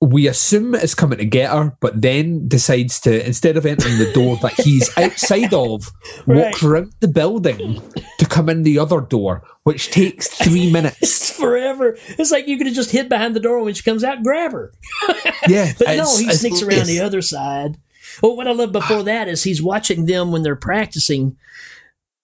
we 0.03 0.27
assume 0.27 0.75
is 0.75 0.95
coming 0.95 1.17
to 1.17 1.25
get 1.25 1.51
her, 1.51 1.75
but 1.79 2.01
then 2.01 2.47
decides 2.47 2.99
to 3.01 3.25
instead 3.25 3.57
of 3.57 3.65
entering 3.65 3.97
the 3.97 4.11
door 4.13 4.37
that 4.37 4.53
he's 4.53 4.89
outside 4.97 5.53
of, 5.53 5.89
walks 6.27 6.63
around 6.63 6.93
the 6.99 7.07
building 7.07 7.81
to 8.19 8.25
come 8.25 8.49
in 8.49 8.63
the 8.63 8.79
other 8.79 9.01
door, 9.01 9.43
which 9.63 9.91
takes 9.91 10.27
three 10.27 10.71
minutes. 10.71 10.97
It's 11.23 11.29
forever. 11.31 11.97
It's 12.17 12.31
like 12.31 12.47
you 12.47 12.57
could 12.57 12.67
have 12.67 12.75
just 12.75 12.91
hid 12.91 13.09
behind 13.09 13.35
the 13.35 13.39
door 13.39 13.63
when 13.63 13.73
she 13.73 13.83
comes 13.83 14.03
out, 14.03 14.17
and 14.17 14.25
grab 14.25 14.51
her. 14.51 14.71
Yeah, 15.47 15.73
But 15.77 15.97
no, 15.97 16.17
he 16.17 16.31
sneaks 16.31 16.61
around 16.61 16.85
the 16.85 17.01
other 17.01 17.21
side. 17.21 17.77
Well, 18.21 18.37
what 18.37 18.47
I 18.47 18.51
love 18.51 18.71
before 18.71 18.99
ah. 18.99 19.03
that 19.03 19.27
is 19.27 19.43
he's 19.43 19.61
watching 19.61 20.05
them 20.05 20.31
when 20.31 20.43
they're 20.43 20.55
practicing, 20.55 21.37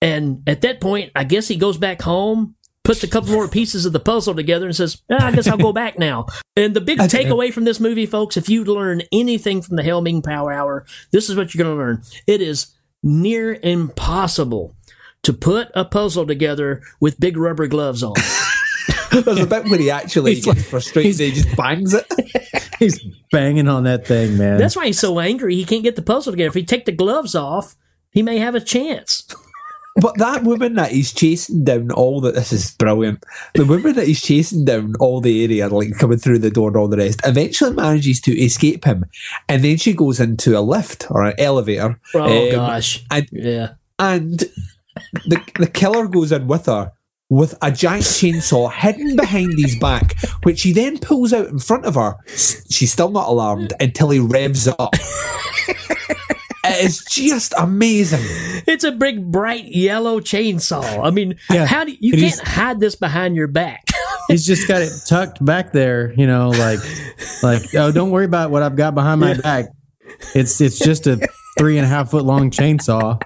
and 0.02 0.44
at 0.48 0.62
that 0.62 0.80
point, 0.80 1.12
I 1.16 1.24
guess 1.24 1.48
he 1.48 1.56
goes 1.56 1.78
back 1.78 2.02
home, 2.02 2.56
puts 2.84 3.04
a 3.04 3.08
couple 3.08 3.32
more 3.32 3.48
pieces 3.48 3.86
of 3.86 3.94
the 3.94 4.00
puzzle 4.00 4.34
together, 4.36 4.66
and 4.66 4.76
says, 4.76 5.02
"Ah, 5.12 5.28
"I 5.28 5.32
guess 5.32 5.48
I'll 5.48 5.58
go 5.58 5.74
back 5.74 6.00
now." 6.00 6.26
And 6.56 6.74
the 6.76 6.82
big 6.82 7.00
takeaway 7.00 7.52
from 7.54 7.66
this 7.66 7.80
movie, 7.80 8.06
folks, 8.06 8.38
if 8.38 8.50
you 8.50 8.64
learn 8.64 9.04
anything 9.12 9.62
from 9.62 9.76
the 9.76 9.84
Helming 9.84 10.24
Power 10.24 10.52
Hour, 10.52 10.86
this 11.12 11.30
is 11.30 11.36
what 11.36 11.54
you're 11.54 11.64
going 11.64 11.76
to 11.76 11.80
learn: 11.80 12.02
it 12.28 12.42
is 12.42 12.68
near 13.04 13.60
impossible 13.62 14.76
to 15.24 15.34
put 15.34 15.70
a 15.76 15.84
puzzle 15.86 16.26
together 16.26 16.82
with 17.00 17.20
big 17.20 17.38
rubber 17.38 17.68
gloves 17.68 18.04
on. 18.04 18.14
There's 19.12 19.40
a 19.40 19.48
bit 19.48 19.66
where 19.66 19.80
he 19.80 19.90
actually 19.90 20.36
He's 20.36 20.46
gets 20.46 20.58
like- 20.60 20.66
frustrated. 20.68 21.20
He 21.20 21.32
just 21.32 21.56
bangs 21.58 21.94
it. 21.94 22.06
he's 22.80 23.04
banging 23.32 23.68
on 23.68 23.84
that 23.84 24.06
thing 24.08 24.38
man 24.38 24.58
That's 24.58 24.76
why 24.76 24.86
he's 24.86 25.00
so 25.00 25.20
angry. 25.20 25.56
He 25.56 25.66
can't 25.66 25.84
get 25.84 25.96
the 25.96 26.02
puzzle 26.02 26.32
together. 26.32 26.48
If 26.50 26.54
he 26.54 26.64
take 26.64 26.86
the 26.86 26.92
gloves 26.92 27.36
off, 27.36 27.76
he 28.12 28.22
may 28.24 28.38
have 28.38 28.56
a 28.56 28.62
chance. 28.62 29.28
But 30.00 30.18
that 30.18 30.44
woman 30.44 30.76
that 30.76 30.92
he's 30.92 31.14
chasing 31.14 31.64
down 31.64 31.92
all 31.92 32.22
that 32.22 32.36
this 32.36 32.54
is 32.54 32.72
brilliant. 32.76 33.24
The 33.56 33.66
woman 33.66 33.94
that 33.96 34.08
he's 34.08 34.22
chasing 34.22 34.66
down 34.66 34.96
all 35.00 35.22
the 35.22 35.44
area, 35.44 35.68
like 35.68 35.98
coming 35.98 36.20
through 36.20 36.40
the 36.40 36.52
door 36.52 36.70
and 36.70 36.78
all 36.78 36.88
the 36.88 36.98
rest, 36.98 37.22
eventually 37.26 37.74
manages 37.74 38.22
to 38.22 38.38
escape 38.40 38.86
him, 38.86 39.06
and 39.48 39.64
then 39.64 39.78
she 39.78 39.94
goes 39.94 40.20
into 40.20 40.58
a 40.58 40.62
lift 40.62 41.10
or 41.10 41.24
an 41.24 41.34
elevator. 41.38 42.00
Oh 42.14 42.46
um, 42.46 42.52
gosh, 42.52 43.04
and 43.12 43.28
yeah. 43.32 43.74
and 43.98 44.40
the 45.26 45.42
the 45.56 45.68
killer 45.68 46.08
goes 46.08 46.32
in 46.32 46.48
with 46.48 46.68
her 46.68 46.92
with 47.30 47.56
a 47.62 47.72
giant 47.72 48.04
chainsaw 48.04 48.72
hidden 48.72 49.16
behind 49.16 49.54
his 49.58 49.78
back, 49.78 50.20
which 50.44 50.64
he 50.64 50.74
then 50.74 50.98
pulls 50.98 51.32
out 51.32 51.48
in 51.48 51.60
front 51.60 51.86
of 51.86 51.96
her. 51.96 52.16
She's 52.28 52.92
still 52.92 53.12
not 53.12 53.30
alarmed 53.30 53.74
until 53.80 54.10
he 54.10 54.20
revs 54.20 54.68
up. 54.68 54.96
it 56.80 56.86
is 56.86 57.04
just 57.06 57.54
amazing. 57.58 58.22
It's 58.68 58.84
a 58.84 58.92
big 58.92 59.32
bright 59.32 59.66
yellow 59.66 60.20
chainsaw. 60.20 61.06
I 61.06 61.12
mean, 61.12 61.36
Yeah. 61.50 61.66
how 61.66 61.84
do 61.86 61.92
you 62.00 62.14
It 62.14 62.20
can't 62.20 62.48
hide 62.48 62.80
this 62.80 62.96
behind 62.96 63.36
your 63.36 63.48
back? 63.48 63.84
he's 64.30 64.46
just 64.46 64.68
got 64.68 64.82
it 64.82 64.92
tucked 65.08 65.44
back 65.44 65.72
there 65.72 66.14
you 66.14 66.28
know 66.28 66.50
like 66.50 66.80
like 67.42 67.74
oh 67.76 67.92
don't 67.92 68.12
worry 68.12 68.26
about 68.26 68.52
what 68.52 68.62
i've 68.62 68.76
got 68.76 68.94
behind 68.94 69.20
my 69.20 69.34
back 69.34 69.66
it's 70.36 70.62
it's 70.62 70.78
just 70.78 71.08
a 71.08 71.20
three 71.58 71.78
and 71.80 71.86
a 71.86 71.90
half 71.90 72.12
foot 72.12 72.24
long 72.24 72.52
chainsaw 72.52 73.20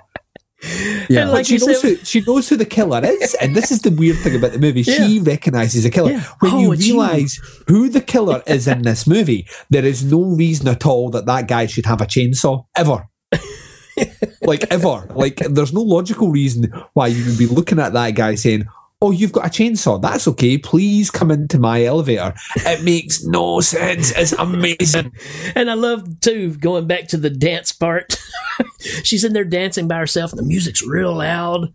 yeah 1.09 1.23
And 1.23 1.31
But 1.31 1.45
she 1.45 1.57
knows 1.57 1.81
said- 1.81 1.97
who 1.97 2.05
she 2.05 2.21
knows 2.21 2.47
who 2.47 2.55
the 2.55 2.65
killer 2.65 3.01
is, 3.03 3.33
and 3.35 3.53
this 3.53 3.69
is 3.71 3.81
the 3.81 3.91
weird 3.91 4.17
thing 4.19 4.35
about 4.37 4.53
the 4.53 4.59
movie. 4.59 4.83
She 4.83 5.19
recognizes 5.19 5.83
the 5.83 5.89
killer. 5.89 6.11
Yeah. 6.11 6.23
When 6.39 6.53
Oh, 6.53 6.59
you 6.61 6.71
it's 6.71 6.87
you. 6.87 6.93
realize 6.93 7.37
who 7.67 7.89
the 7.89 7.99
killer 7.99 8.41
is 8.47 8.65
in 8.67 8.83
this 8.83 9.05
movie, 9.05 9.45
there 9.69 9.83
is 9.85 10.05
no 10.05 10.21
reason 10.23 10.69
at 10.69 10.85
all 10.85 11.09
that 11.11 11.25
that 11.25 11.49
guy 11.49 11.65
should 11.65 11.85
have 11.85 11.99
a 11.99 12.05
chainsaw 12.05 12.65
ever. 12.77 13.09
like 14.41 14.65
ever. 14.71 15.07
Like 15.13 15.37
there's 15.37 15.73
no 15.73 15.81
logical 15.81 16.29
reason 16.29 16.71
why 16.93 17.07
you 17.07 17.25
would 17.25 17.37
be 17.37 17.47
looking 17.47 17.79
at 17.79 17.93
that 17.93 18.11
guy 18.11 18.35
saying, 18.35 18.65
"Oh, 19.01 19.11
you've 19.11 19.31
got 19.31 19.45
a 19.45 19.49
chainsaw. 19.49 20.01
That's 20.01 20.27
okay. 20.29 20.57
Please 20.57 21.11
come 21.11 21.31
into 21.31 21.59
my 21.59 21.83
elevator." 21.83 22.33
It 22.57 22.83
makes 22.83 23.23
no 23.23 23.61
sense. 23.61 24.11
It's 24.11 24.33
amazing. 24.33 25.11
And 25.55 25.69
I 25.69 25.75
love 25.75 26.19
too 26.19 26.55
going 26.55 26.87
back 26.87 27.07
to 27.09 27.17
the 27.17 27.29
dance 27.29 27.71
part. 27.71 28.19
She's 29.03 29.23
in 29.23 29.33
there 29.33 29.45
dancing 29.45 29.87
by 29.87 29.97
herself, 29.97 30.31
and 30.31 30.39
the 30.39 30.45
music's 30.45 30.85
real 30.85 31.15
loud. 31.15 31.73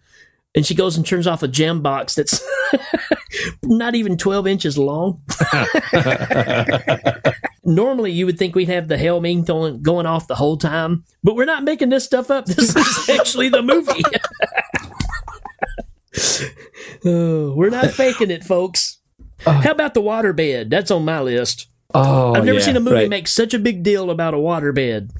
And 0.54 0.66
she 0.66 0.74
goes 0.74 0.96
and 0.96 1.06
turns 1.06 1.26
off 1.26 1.42
a 1.42 1.48
jam 1.48 1.82
box 1.82 2.14
that's 2.14 2.42
not 3.62 3.94
even 3.94 4.16
twelve 4.16 4.46
inches 4.46 4.78
long. 4.78 5.20
Normally, 7.64 8.12
you 8.12 8.26
would 8.26 8.38
think 8.38 8.54
we'd 8.54 8.68
have 8.68 8.88
the 8.88 8.96
Helming 8.96 9.46
going 9.46 9.82
going 9.82 10.06
off 10.06 10.26
the 10.26 10.34
whole 10.34 10.56
time, 10.56 11.04
but 11.22 11.36
we're 11.36 11.44
not 11.44 11.64
making 11.64 11.90
this 11.90 12.04
stuff 12.04 12.30
up. 12.30 12.46
This 12.46 12.74
is 12.74 13.08
actually 13.10 13.50
the 13.50 13.62
movie. 13.62 14.02
Oh, 17.04 17.54
we're 17.54 17.70
not 17.70 17.90
faking 17.90 18.30
it, 18.30 18.42
folks. 18.42 18.98
Uh. 19.46 19.60
How 19.60 19.72
about 19.72 19.94
the 19.94 20.02
waterbed? 20.02 20.70
That's 20.70 20.90
on 20.90 21.04
my 21.04 21.20
list. 21.20 21.68
Oh, 21.94 22.34
I've 22.34 22.44
never 22.44 22.58
yeah, 22.58 22.64
seen 22.64 22.76
a 22.76 22.80
movie 22.80 22.96
right. 22.96 23.08
make 23.08 23.28
such 23.28 23.54
a 23.54 23.58
big 23.58 23.82
deal 23.82 24.10
about 24.10 24.34
a 24.34 24.38
waterbed. 24.38 25.10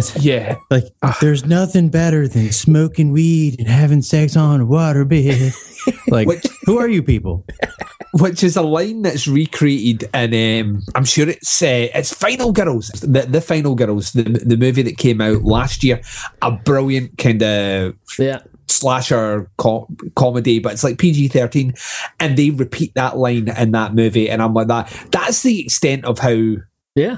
yeah. 0.20 0.56
like 0.70 0.84
there's 1.20 1.44
nothing 1.46 1.88
better 1.88 2.26
than 2.28 2.50
smoking 2.52 3.12
weed 3.12 3.56
and 3.58 3.68
having 3.68 4.02
sex 4.02 4.36
on 4.36 4.60
a 4.60 4.66
waterbed 4.66 5.54
like 6.08 6.26
Which- 6.28 6.46
who 6.64 6.78
are 6.78 6.88
you 6.88 7.02
people 7.02 7.44
which 8.14 8.42
is 8.44 8.56
a 8.56 8.62
line 8.62 9.02
that's 9.02 9.26
recreated 9.26 10.08
in 10.14 10.60
um, 10.66 10.82
I'm 10.94 11.04
sure 11.04 11.28
it's 11.30 11.62
uh, 11.62 11.88
it's 11.94 12.12
Final 12.12 12.52
Girls, 12.52 12.88
the 12.88 13.22
the 13.22 13.40
Final 13.40 13.74
Girls, 13.74 14.12
the 14.12 14.22
the 14.24 14.58
movie 14.58 14.82
that 14.82 14.98
came 14.98 15.22
out 15.22 15.44
last 15.44 15.82
year, 15.82 16.02
a 16.42 16.50
brilliant 16.52 17.16
kind 17.16 17.42
of 17.42 17.94
Yeah. 18.18 18.40
slasher 18.68 19.50
co- 19.56 19.88
comedy, 20.14 20.58
but 20.58 20.74
it's 20.74 20.84
like 20.84 20.98
PG 20.98 21.28
thirteen, 21.28 21.72
and 22.20 22.36
they 22.36 22.50
repeat 22.50 22.92
that 22.96 23.16
line 23.16 23.48
in 23.48 23.70
that 23.72 23.94
movie, 23.94 24.28
and 24.28 24.42
I'm 24.42 24.52
like 24.52 24.68
that. 24.68 24.92
That's 25.10 25.42
the 25.42 25.60
extent 25.64 26.04
of 26.04 26.18
how 26.18 26.56
Yeah. 26.94 27.16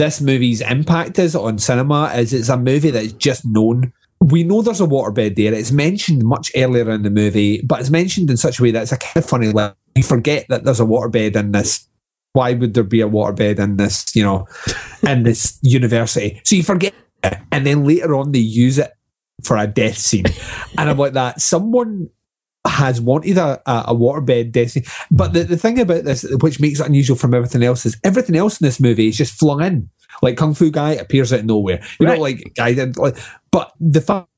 This 0.00 0.22
movie's 0.22 0.62
impact 0.62 1.18
is 1.18 1.36
on 1.36 1.58
cinema. 1.58 2.10
Is 2.14 2.32
it's 2.32 2.48
a 2.48 2.56
movie 2.56 2.90
that's 2.90 3.12
just 3.12 3.44
known. 3.44 3.92
We 4.20 4.44
know 4.44 4.62
there's 4.62 4.80
a 4.80 4.86
waterbed 4.86 5.36
there. 5.36 5.52
It's 5.52 5.72
mentioned 5.72 6.24
much 6.24 6.50
earlier 6.56 6.90
in 6.90 7.02
the 7.02 7.10
movie, 7.10 7.60
but 7.60 7.80
it's 7.80 7.90
mentioned 7.90 8.30
in 8.30 8.38
such 8.38 8.58
a 8.58 8.62
way 8.62 8.70
that 8.70 8.82
it's 8.82 8.92
a 8.92 8.96
kind 8.96 9.18
of 9.18 9.26
funny. 9.26 9.52
Like 9.52 9.74
you 9.94 10.02
forget 10.02 10.46
that 10.48 10.64
there's 10.64 10.80
a 10.80 10.84
waterbed 10.84 11.36
in 11.36 11.52
this. 11.52 11.86
Why 12.32 12.54
would 12.54 12.72
there 12.72 12.82
be 12.82 13.02
a 13.02 13.08
waterbed 13.08 13.58
in 13.58 13.76
this? 13.76 14.16
You 14.16 14.22
know, 14.22 14.48
in 15.06 15.24
this 15.24 15.58
university. 15.62 16.40
So 16.44 16.56
you 16.56 16.62
forget, 16.62 16.94
it, 17.22 17.38
and 17.52 17.66
then 17.66 17.84
later 17.84 18.14
on 18.14 18.32
they 18.32 18.38
use 18.38 18.78
it 18.78 18.92
for 19.44 19.58
a 19.58 19.66
death 19.66 19.98
scene, 19.98 20.24
and 20.78 20.88
I'm 20.88 20.96
like 20.96 21.12
that. 21.12 21.42
Someone 21.42 22.08
has 22.66 23.00
wanted 23.00 23.38
a, 23.38 23.60
a, 23.66 23.94
waterbed 23.94 24.68
scene, 24.68 24.84
but 25.10 25.32
the, 25.32 25.44
the 25.44 25.56
thing 25.56 25.78
about 25.78 26.04
this, 26.04 26.26
which 26.40 26.60
makes 26.60 26.80
it 26.80 26.86
unusual 26.86 27.16
from 27.16 27.34
everything 27.34 27.62
else, 27.62 27.86
is 27.86 27.96
everything 28.04 28.36
else 28.36 28.60
in 28.60 28.66
this 28.66 28.80
movie 28.80 29.08
is 29.08 29.16
just 29.16 29.38
flung 29.38 29.62
in. 29.62 29.88
Like 30.22 30.36
Kung 30.36 30.54
Fu 30.54 30.70
Guy 30.70 30.92
appears 30.92 31.32
out 31.32 31.40
of 31.40 31.46
nowhere. 31.46 31.82
You 31.98 32.06
know, 32.06 32.16
like 32.16 32.52
guy 32.56 32.74
did, 32.74 32.96
like, 32.96 33.16
but 33.50 33.72
the 33.80 34.00
fact 34.00 34.28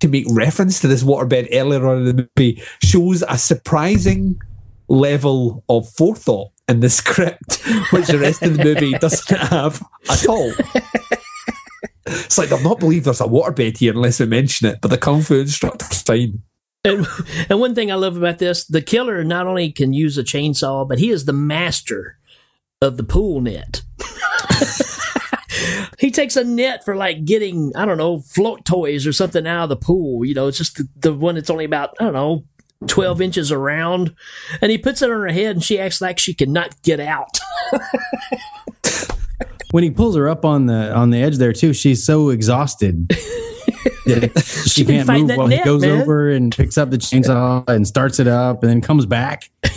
to 0.00 0.08
make 0.08 0.26
reference 0.30 0.80
to 0.80 0.88
this 0.88 1.02
waterbed 1.02 1.48
earlier 1.52 1.86
on 1.86 1.98
in 1.98 2.16
the 2.16 2.28
movie 2.36 2.62
shows 2.82 3.22
a 3.28 3.38
surprising 3.38 4.40
level 4.88 5.64
of 5.68 5.88
forethought 5.88 6.50
in 6.68 6.80
the 6.80 6.90
script, 6.90 7.62
which 7.90 8.08
the 8.08 8.18
rest 8.18 8.42
of 8.42 8.56
the 8.56 8.64
movie 8.64 8.92
doesn't 9.00 9.38
have 9.38 9.82
at 10.10 10.26
all. 10.28 10.52
It's 12.04 12.36
like 12.36 12.48
they'll 12.48 12.60
not 12.62 12.80
believe 12.80 13.04
there's 13.04 13.20
a 13.20 13.24
waterbed 13.24 13.78
here 13.78 13.92
unless 13.92 14.20
we 14.20 14.26
mention 14.26 14.68
it, 14.68 14.80
but 14.82 14.90
the 14.90 14.98
kung 14.98 15.22
fu 15.22 15.40
instructor's 15.40 16.02
fine. 16.02 16.42
And, 16.84 17.06
and 17.48 17.60
one 17.60 17.74
thing 17.74 17.90
I 17.90 17.96
love 17.96 18.16
about 18.16 18.38
this, 18.38 18.64
the 18.64 18.82
killer 18.82 19.24
not 19.24 19.46
only 19.46 19.72
can 19.72 19.92
use 19.92 20.18
a 20.18 20.24
chainsaw, 20.24 20.88
but 20.88 20.98
he 20.98 21.10
is 21.10 21.24
the 21.24 21.32
master 21.32 22.18
of 22.80 22.96
the 22.96 23.04
pool 23.04 23.40
net. 23.40 23.82
he 25.98 26.10
takes 26.10 26.36
a 26.36 26.44
net 26.44 26.84
for 26.84 26.96
like 26.96 27.24
getting, 27.24 27.72
I 27.76 27.84
don't 27.84 27.98
know, 27.98 28.20
float 28.20 28.64
toys 28.64 29.06
or 29.06 29.12
something 29.12 29.46
out 29.46 29.64
of 29.64 29.68
the 29.68 29.76
pool. 29.76 30.24
You 30.24 30.34
know, 30.34 30.48
it's 30.48 30.58
just 30.58 30.76
the, 30.76 30.88
the 30.96 31.14
one 31.14 31.36
that's 31.36 31.50
only 31.50 31.64
about, 31.64 31.94
I 32.00 32.04
don't 32.04 32.12
know, 32.12 32.44
12 32.88 33.20
inches 33.20 33.52
around. 33.52 34.12
And 34.60 34.72
he 34.72 34.78
puts 34.78 35.02
it 35.02 35.10
on 35.10 35.20
her 35.20 35.28
head 35.28 35.56
and 35.56 35.62
she 35.62 35.78
acts 35.78 36.00
like 36.00 36.18
she 36.18 36.34
cannot 36.34 36.82
get 36.82 36.98
out. 36.98 37.38
when 39.70 39.84
he 39.84 39.90
pulls 39.92 40.16
her 40.16 40.28
up 40.28 40.44
on 40.44 40.66
the 40.66 40.92
on 40.92 41.10
the 41.10 41.22
edge 41.22 41.36
there 41.36 41.52
too, 41.52 41.72
she's 41.72 42.04
so 42.04 42.30
exhausted. 42.30 43.08
that 44.06 44.64
she, 44.66 44.84
been 44.84 45.06
can't 45.06 45.28
move 45.28 45.36
while 45.36 45.48
net, 45.48 45.60
he 45.60 45.64
goes 45.64 45.82
man. 45.82 46.00
over 46.02 46.30
and 46.30 46.54
picks 46.54 46.76
up 46.78 46.90
the 46.90 46.98
chainsaw 46.98 47.68
and 47.68 47.86
starts 47.86 48.18
it 48.18 48.26
up 48.28 48.62
and 48.62 48.70
then 48.70 48.80
comes 48.80 49.06
back. 49.06 49.50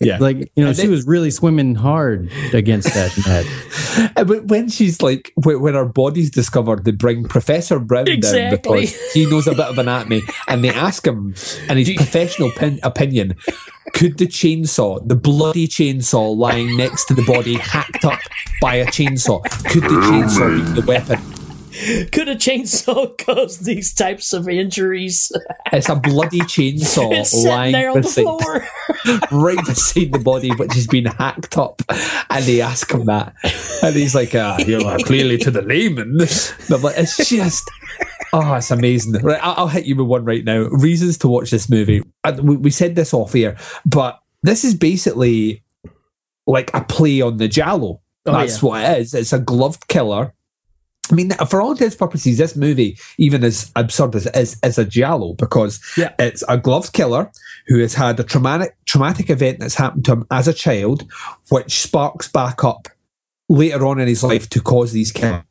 Yeah. 0.00 0.18
Like, 0.18 0.36
you 0.56 0.62
know, 0.64 0.66
And 0.68 0.76
she 0.76 0.82
then- 0.82 0.90
was 0.90 1.06
really 1.06 1.30
swimming 1.30 1.76
hard 1.76 2.28
against 2.52 2.92
that 2.92 3.16
net. 4.16 4.26
But 4.26 4.46
when 4.46 4.68
she's 4.68 5.00
like, 5.00 5.32
when, 5.36 5.60
when 5.62 5.74
her 5.74 5.84
body's 5.86 6.28
discovered, 6.30 6.84
they 6.84 6.90
bring 6.90 7.24
Professor 7.24 7.78
Brown 7.78 8.04
down 8.06 8.14
Exactly. 8.16 8.80
because 8.82 9.12
he 9.12 9.24
knows 9.30 9.46
a 9.46 9.52
bit 9.52 9.60
of 9.66 9.78
anatomy, 9.78 10.22
and 10.48 10.62
they 10.64 10.68
ask 10.70 11.06
him, 11.06 11.34
in 11.70 11.78
his 11.78 11.94
professional 11.94 12.50
pin, 12.50 12.80
opinion, 12.82 13.36
could 13.94 14.18
the 14.18 14.26
chainsaw, 14.26 15.06
the 15.08 15.14
bloody 15.16 15.68
chainsaw 15.68 16.36
lying 16.36 16.76
next 16.76 17.04
to 17.06 17.14
the 17.14 17.22
body, 17.22 17.54
hacked 17.54 18.04
up 18.04 18.18
by 18.60 18.74
a 18.74 18.86
chainsaw, 18.86 19.40
could 19.70 19.84
the 19.84 19.88
chainsaw 19.88 20.74
be 20.74 20.80
the 20.80 20.86
weapon? 20.86 21.18
Could 22.12 22.28
a 22.28 22.36
chainsaw 22.36 23.16
cause 23.26 23.58
these 23.58 23.92
types 23.92 24.32
of 24.32 24.48
injuries? 24.48 25.32
It's 25.72 25.88
a 25.88 25.96
bloody 25.96 26.40
chainsaw 26.40 27.12
it's 27.12 27.34
lying 27.34 27.72
there 27.72 27.90
on 27.90 27.96
the 27.96 28.02
beside, 28.02 28.22
floor. 28.22 28.66
right 29.32 29.58
beside 29.66 30.12
the 30.12 30.20
body, 30.20 30.50
which 30.50 30.72
has 30.74 30.86
been 30.86 31.06
hacked 31.06 31.58
up. 31.58 31.82
And 32.30 32.44
they 32.44 32.60
ask 32.60 32.90
him 32.90 33.06
that. 33.06 33.34
And 33.82 33.94
he's 33.94 34.14
like, 34.14 34.34
ah, 34.34 34.58
you're 34.58 34.80
like, 34.80 35.04
clearly 35.04 35.36
to 35.38 35.50
the 35.50 35.62
layman. 35.62 36.18
But 36.68 36.82
like, 36.82 36.96
it's 36.96 37.28
just, 37.28 37.68
oh, 38.32 38.54
it's 38.54 38.70
amazing. 38.70 39.14
Right, 39.14 39.40
I'll, 39.42 39.68
hit 39.68 39.84
you 39.84 39.96
with 39.96 40.06
one 40.06 40.24
right 40.24 40.44
now. 40.44 40.60
Reasons 40.60 41.18
to 41.18 41.28
watch 41.28 41.50
this 41.50 41.68
movie. 41.68 42.02
We, 42.42 42.56
we 42.56 42.70
said 42.70 42.94
this 42.94 43.12
off 43.12 43.34
air, 43.34 43.56
but 43.84 44.20
this 44.42 44.62
is 44.64 44.74
basically 44.74 45.64
like 46.46 46.72
a 46.74 46.84
play 46.84 47.20
on 47.20 47.38
the 47.38 47.48
giallo. 47.48 48.00
Oh, 48.26 48.32
That's 48.32 48.62
yeah. 48.62 48.68
what 48.68 48.82
it 48.82 48.98
is. 49.00 49.14
It's 49.14 49.32
a 49.32 49.38
gloved 49.38 49.88
killer. 49.88 50.34
I 51.10 51.14
mean, 51.14 51.30
for 51.50 51.60
all 51.60 51.72
intents 51.72 51.94
and 51.94 51.98
purposes, 51.98 52.38
this 52.38 52.56
movie, 52.56 52.98
even 53.18 53.44
as 53.44 53.70
absurd 53.76 54.14
as 54.14 54.26
it 54.26 54.36
is, 54.36 54.56
is 54.64 54.78
a 54.78 54.84
giallo 54.84 55.34
because 55.34 55.80
Yeah. 55.96 56.12
it's 56.18 56.42
a 56.48 56.56
gloved 56.56 56.92
killer 56.92 57.30
who 57.66 57.78
has 57.80 57.94
had 57.94 58.18
a 58.20 58.24
traumatic 58.24 58.74
traumatic 58.86 59.28
event 59.30 59.58
that's 59.60 59.74
happened 59.74 60.04
to 60.06 60.12
him 60.12 60.26
as 60.30 60.48
a 60.48 60.52
child, 60.54 61.04
which 61.50 61.80
sparks 61.80 62.28
back 62.28 62.64
up 62.64 62.88
later 63.48 63.84
on 63.86 64.00
in 64.00 64.08
his 64.08 64.22
life 64.22 64.48
to 64.50 64.60
cause 64.60 64.92
these 64.92 65.12
killings. 65.12 65.44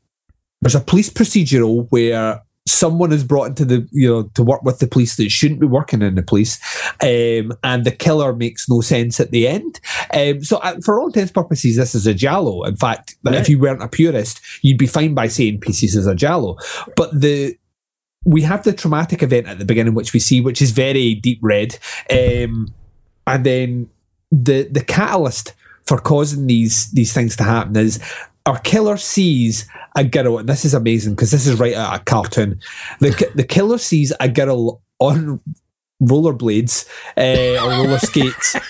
There's 0.61 0.75
a 0.75 0.79
police 0.79 1.09
procedural 1.09 1.87
where 1.89 2.41
someone 2.65 3.11
is 3.11 3.23
brought 3.23 3.49
into 3.49 3.65
the 3.65 3.87
you 3.91 4.07
know 4.07 4.23
to 4.35 4.43
work 4.43 4.63
with 4.63 4.79
the 4.79 4.87
police 4.87 5.15
that 5.17 5.29
shouldn't 5.29 5.59
be 5.59 5.67
working 5.67 6.01
in 6.01 6.15
the 6.15 6.23
police, 6.23 6.59
um, 7.01 7.51
and 7.63 7.85
the 7.85 7.95
killer 7.97 8.33
makes 8.33 8.69
no 8.69 8.81
sense 8.81 9.19
at 9.19 9.31
the 9.31 9.47
end. 9.47 9.79
Um, 10.13 10.43
so, 10.43 10.57
uh, 10.57 10.79
for 10.83 10.99
all 10.99 11.07
intents 11.07 11.29
and 11.29 11.35
purposes, 11.35 11.77
this 11.77 11.95
is 11.95 12.07
a 12.07 12.13
giallo. 12.13 12.63
In 12.63 12.75
fact, 12.75 13.15
if 13.25 13.49
you 13.49 13.59
weren't 13.59 13.83
a 13.83 13.87
purist, 13.87 14.41
you'd 14.61 14.77
be 14.77 14.87
fine 14.87 15.13
by 15.13 15.27
saying 15.27 15.59
pieces 15.59 15.95
is 15.95 16.07
a 16.07 16.15
giallo. 16.15 16.57
But 16.95 17.19
the 17.19 17.57
we 18.25 18.41
have 18.43 18.63
the 18.63 18.73
traumatic 18.73 19.21
event 19.21 19.47
at 19.47 19.59
the 19.59 19.65
beginning, 19.65 19.93
which 19.93 20.13
we 20.13 20.19
see, 20.19 20.39
which 20.39 20.61
is 20.61 20.71
very 20.71 21.15
deep 21.15 21.39
red, 21.41 21.77
um, 22.09 22.73
and 23.27 23.45
then 23.45 23.89
the 24.31 24.63
the 24.63 24.83
catalyst 24.83 25.53
for 25.85 25.99
causing 25.99 26.47
these 26.47 26.89
these 26.91 27.13
things 27.13 27.35
to 27.35 27.43
happen 27.43 27.75
is 27.75 27.99
our 28.45 28.59
killer 28.59 28.97
sees 28.97 29.67
a 29.95 30.03
girl, 30.03 30.37
and 30.37 30.49
this 30.49 30.65
is 30.65 30.73
amazing 30.73 31.15
because 31.15 31.31
this 31.31 31.47
is 31.47 31.59
right 31.59 31.73
out 31.73 31.95
of 31.95 32.01
a 32.01 32.03
cartoon. 32.03 32.59
The 32.99 33.31
the 33.35 33.43
killer 33.43 33.77
sees 33.77 34.11
a 34.19 34.27
girl 34.27 34.81
on 34.99 35.39
rollerblades 36.01 36.87
uh, 37.17 37.63
or 37.63 37.69
roller 37.69 37.99
skates. 37.99 38.55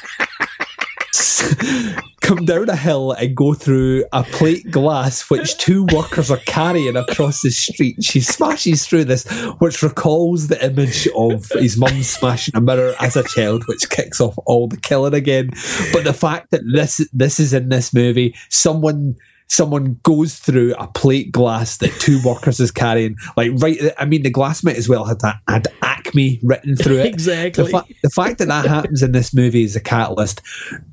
Come 2.22 2.45
down 2.45 2.70
a 2.70 2.76
hill 2.76 3.12
and 3.12 3.36
go 3.36 3.54
through 3.54 4.06
a 4.14 4.24
plate 4.24 4.72
glass 4.72 5.30
which 5.30 5.58
two 5.58 5.86
workers 5.94 6.32
are 6.32 6.40
carrying 6.45 6.95
across 6.95 7.41
the 7.41 7.52
street. 7.52 8.02
She 8.02 8.22
smashes 8.22 8.88
through 8.88 9.06
this, 9.06 9.30
which 9.60 9.84
recalls 9.84 10.48
the 10.48 10.66
image 10.66 11.08
of 11.18 11.52
his 11.52 11.78
mum 11.78 12.02
smashing 12.02 12.56
a 12.56 12.62
mirror 12.62 12.95
as 13.02 13.18
a 13.18 13.24
child, 13.24 13.66
which 13.68 13.90
kicks 13.90 14.22
off 14.22 14.36
all 14.45 14.70
the 14.70 14.78
killing 14.78 15.14
again. 15.14 15.50
But 15.91 16.06
the 16.06 16.14
fact 16.14 16.52
that 16.52 16.62
this 16.74 17.06
this 17.12 17.41
is 17.41 17.54
in 17.54 17.68
this 17.68 17.94
movie, 17.94 18.34
someone 18.48 19.18
someone 19.54 20.00
goes 20.04 20.36
through 20.36 20.74
a 20.76 20.88
plate 20.88 21.32
glass 21.32 21.78
that 21.78 21.92
two 22.00 22.20
workers 22.26 22.60
is 22.60 22.72
carrying, 22.72 23.16
like 23.38 23.52
right. 23.56 23.78
I 23.98 24.06
mean, 24.06 24.24
the 24.24 24.30
glass 24.32 24.64
might 24.64 24.76
as 24.78 24.90
well 24.90 25.06
had 25.06 25.20
that 25.22 25.36
had 25.48 25.68
Acme 25.82 26.40
written 26.44 26.76
through 26.76 26.98
it. 26.98 27.04
Exactly. 27.14 27.66
The, 27.66 27.70
fa- 27.70 27.86
the 28.02 28.10
fact 28.10 28.40
that 28.40 28.48
that 28.48 28.66
happens 28.66 29.04
in 29.04 29.12
this 29.12 29.34
movie 29.34 29.64
as 29.64 29.76
a 29.76 29.80
catalyst 29.80 30.42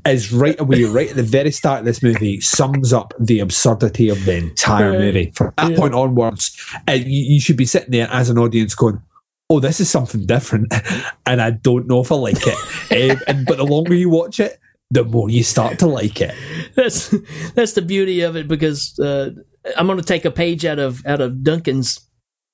is 0.07 0.33
right 0.33 0.59
away, 0.61 0.85
right 0.85 1.09
at 1.11 1.17
the 1.17 1.23
very 1.23 1.51
start 1.51 1.81
of 1.81 1.85
this 1.87 2.03
movie, 2.03 2.41
sums 2.41 2.93
up 2.93 3.15
the 3.19 3.41
absurdity 3.41 4.09
of 4.11 4.25
the 4.27 4.37
entire 4.37 4.93
movie. 4.99 5.33
From 5.35 5.53
that 5.57 5.71
Yeah. 5.71 5.77
point 5.77 5.95
onwards, 5.95 6.55
uh, 6.89 6.93
you, 6.93 7.35
you 7.35 7.41
should 7.41 7.57
be 7.57 7.65
sitting 7.65 7.91
there 7.91 8.09
as 8.13 8.29
an 8.31 8.39
audience 8.39 8.75
going. 8.75 9.01
Oh, 9.49 9.59
this 9.59 9.81
is 9.81 9.91
something 9.91 10.27
different, 10.27 10.73
and 11.27 11.41
I 11.43 11.51
don't 11.51 11.89
know 11.89 12.01
if 12.01 12.13
I 12.13 12.17
like 12.17 12.37
it. 12.47 13.11
um, 13.17 13.23
and 13.27 13.47
but 13.47 13.57
the 13.57 13.65
longer 13.65 13.95
you 13.95 14.09
watch 14.11 14.39
it, 14.39 14.61
the 14.91 15.05
more 15.05 15.31
you 15.31 15.43
start 15.43 15.79
to 15.81 15.87
like 15.87 16.21
it. 16.21 16.35
that's 16.75 17.15
that's 17.55 17.73
the 17.73 17.83
beauty 17.83 18.23
of 18.23 18.37
it 18.37 18.49
because 18.49 18.99
uh, 18.99 19.31
I'm 19.77 19.87
going 19.87 19.99
to 19.99 20.05
take 20.05 20.25
a 20.25 20.31
page 20.31 20.65
out 20.65 20.79
of 20.79 21.05
out 21.07 21.21
of 21.21 21.43
Duncan's 21.43 22.01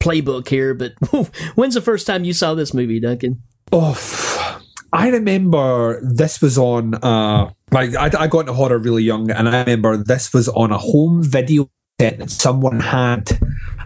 playbook 0.03 0.49
here. 0.49 0.75
But 0.75 0.93
when's 1.55 1.75
the 1.75 1.81
first 1.81 2.07
time 2.07 2.25
you 2.25 2.33
saw 2.33 2.55
this 2.55 2.75
movie, 2.75 3.01
Duncan? 3.01 3.43
Oh, 3.73 4.63
I 4.93 5.09
remember 5.09 6.01
this 6.03 6.41
was 6.41 6.59
on. 6.59 6.95
Uh, 6.95 7.51
like 7.73 7.95
I, 7.95 8.11
I 8.19 8.27
got 8.27 8.41
into 8.41 8.53
horror 8.53 8.79
really 8.79 9.03
young, 9.03 9.31
and 9.31 9.49
I 9.49 9.61
remember 9.61 9.97
this 9.97 10.33
was 10.33 10.49
on 10.49 10.73
a 10.73 10.79
home 10.79 11.23
video 11.23 11.69
set 12.01 12.19
that 12.19 12.31
someone 12.31 12.81
had. 12.81 13.39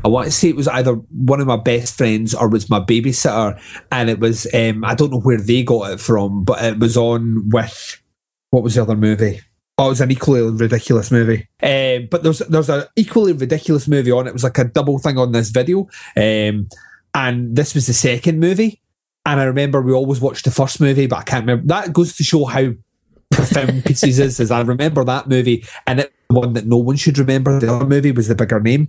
I 0.02 0.09
want 0.09 0.27
to 0.27 0.32
say 0.32 0.48
it 0.48 0.56
was 0.56 0.68
either 0.68 0.94
one 0.94 1.40
of 1.40 1.47
my 1.47 1.56
best 1.56 1.97
friends 1.97 2.35
or 2.35 2.48
was 2.48 2.70
my 2.70 2.81
babysitter, 2.81 3.60
and 3.93 4.10
it 4.10 4.18
was. 4.18 4.47
Um, 4.52 4.85
I 4.85 4.94
don't 4.94 5.10
know 5.10 5.20
where 5.20 5.39
they 5.39 5.62
got 5.62 5.93
it 5.93 6.01
from, 6.01 6.44
but 6.44 6.62
it 6.62 6.78
was 6.78 6.97
on 6.97 7.48
with 7.48 7.99
what 8.51 8.62
was 8.62 8.74
the 8.74 8.82
other 8.82 8.97
movie? 8.97 9.40
Oh, 9.78 9.86
it 9.86 9.90
was 9.90 10.01
an 10.01 10.10
equally 10.10 10.43
ridiculous 10.43 11.10
movie. 11.10 11.48
Um, 11.62 12.09
but 12.10 12.22
there's 12.22 12.40
there's 12.40 12.68
an 12.68 12.85
equally 12.97 13.32
ridiculous 13.32 13.89
movie 13.89 14.12
on. 14.12 14.27
It 14.27 14.32
was 14.32 14.44
like 14.44 14.59
a 14.59 14.64
double 14.64 14.98
thing 14.98 15.16
on 15.16 15.32
this 15.32 15.51
video, 15.51 15.89
um, 16.16 16.68
and 17.14 17.56
this 17.56 17.74
was 17.74 17.86
the 17.86 17.94
second 17.94 18.40
movie. 18.40 18.82
And 19.24 19.40
I 19.40 19.44
remember 19.44 19.81
we 19.81 19.93
always 19.93 20.20
watched 20.20 20.44
the 20.44 20.51
first 20.51 20.81
movie, 20.81 21.06
but 21.06 21.20
I 21.20 21.22
can't 21.22 21.43
remember. 21.43 21.66
That 21.68 21.93
goes 21.93 22.16
to 22.16 22.24
show 22.24 22.44
how 22.44 22.72
profound 23.31 23.85
Pieces 23.86 24.18
is. 24.18 24.40
Is 24.40 24.51
I 24.51 24.60
remember 24.60 25.02
that 25.05 25.28
movie, 25.28 25.64
and 25.86 26.01
it 26.01 26.12
one 26.28 26.52
that 26.55 26.66
no 26.66 26.77
one 26.77 26.97
should 26.97 27.18
remember. 27.18 27.59
The 27.59 27.72
other 27.72 27.86
movie 27.86 28.12
was 28.12 28.28
the 28.28 28.35
bigger 28.35 28.60
name, 28.60 28.89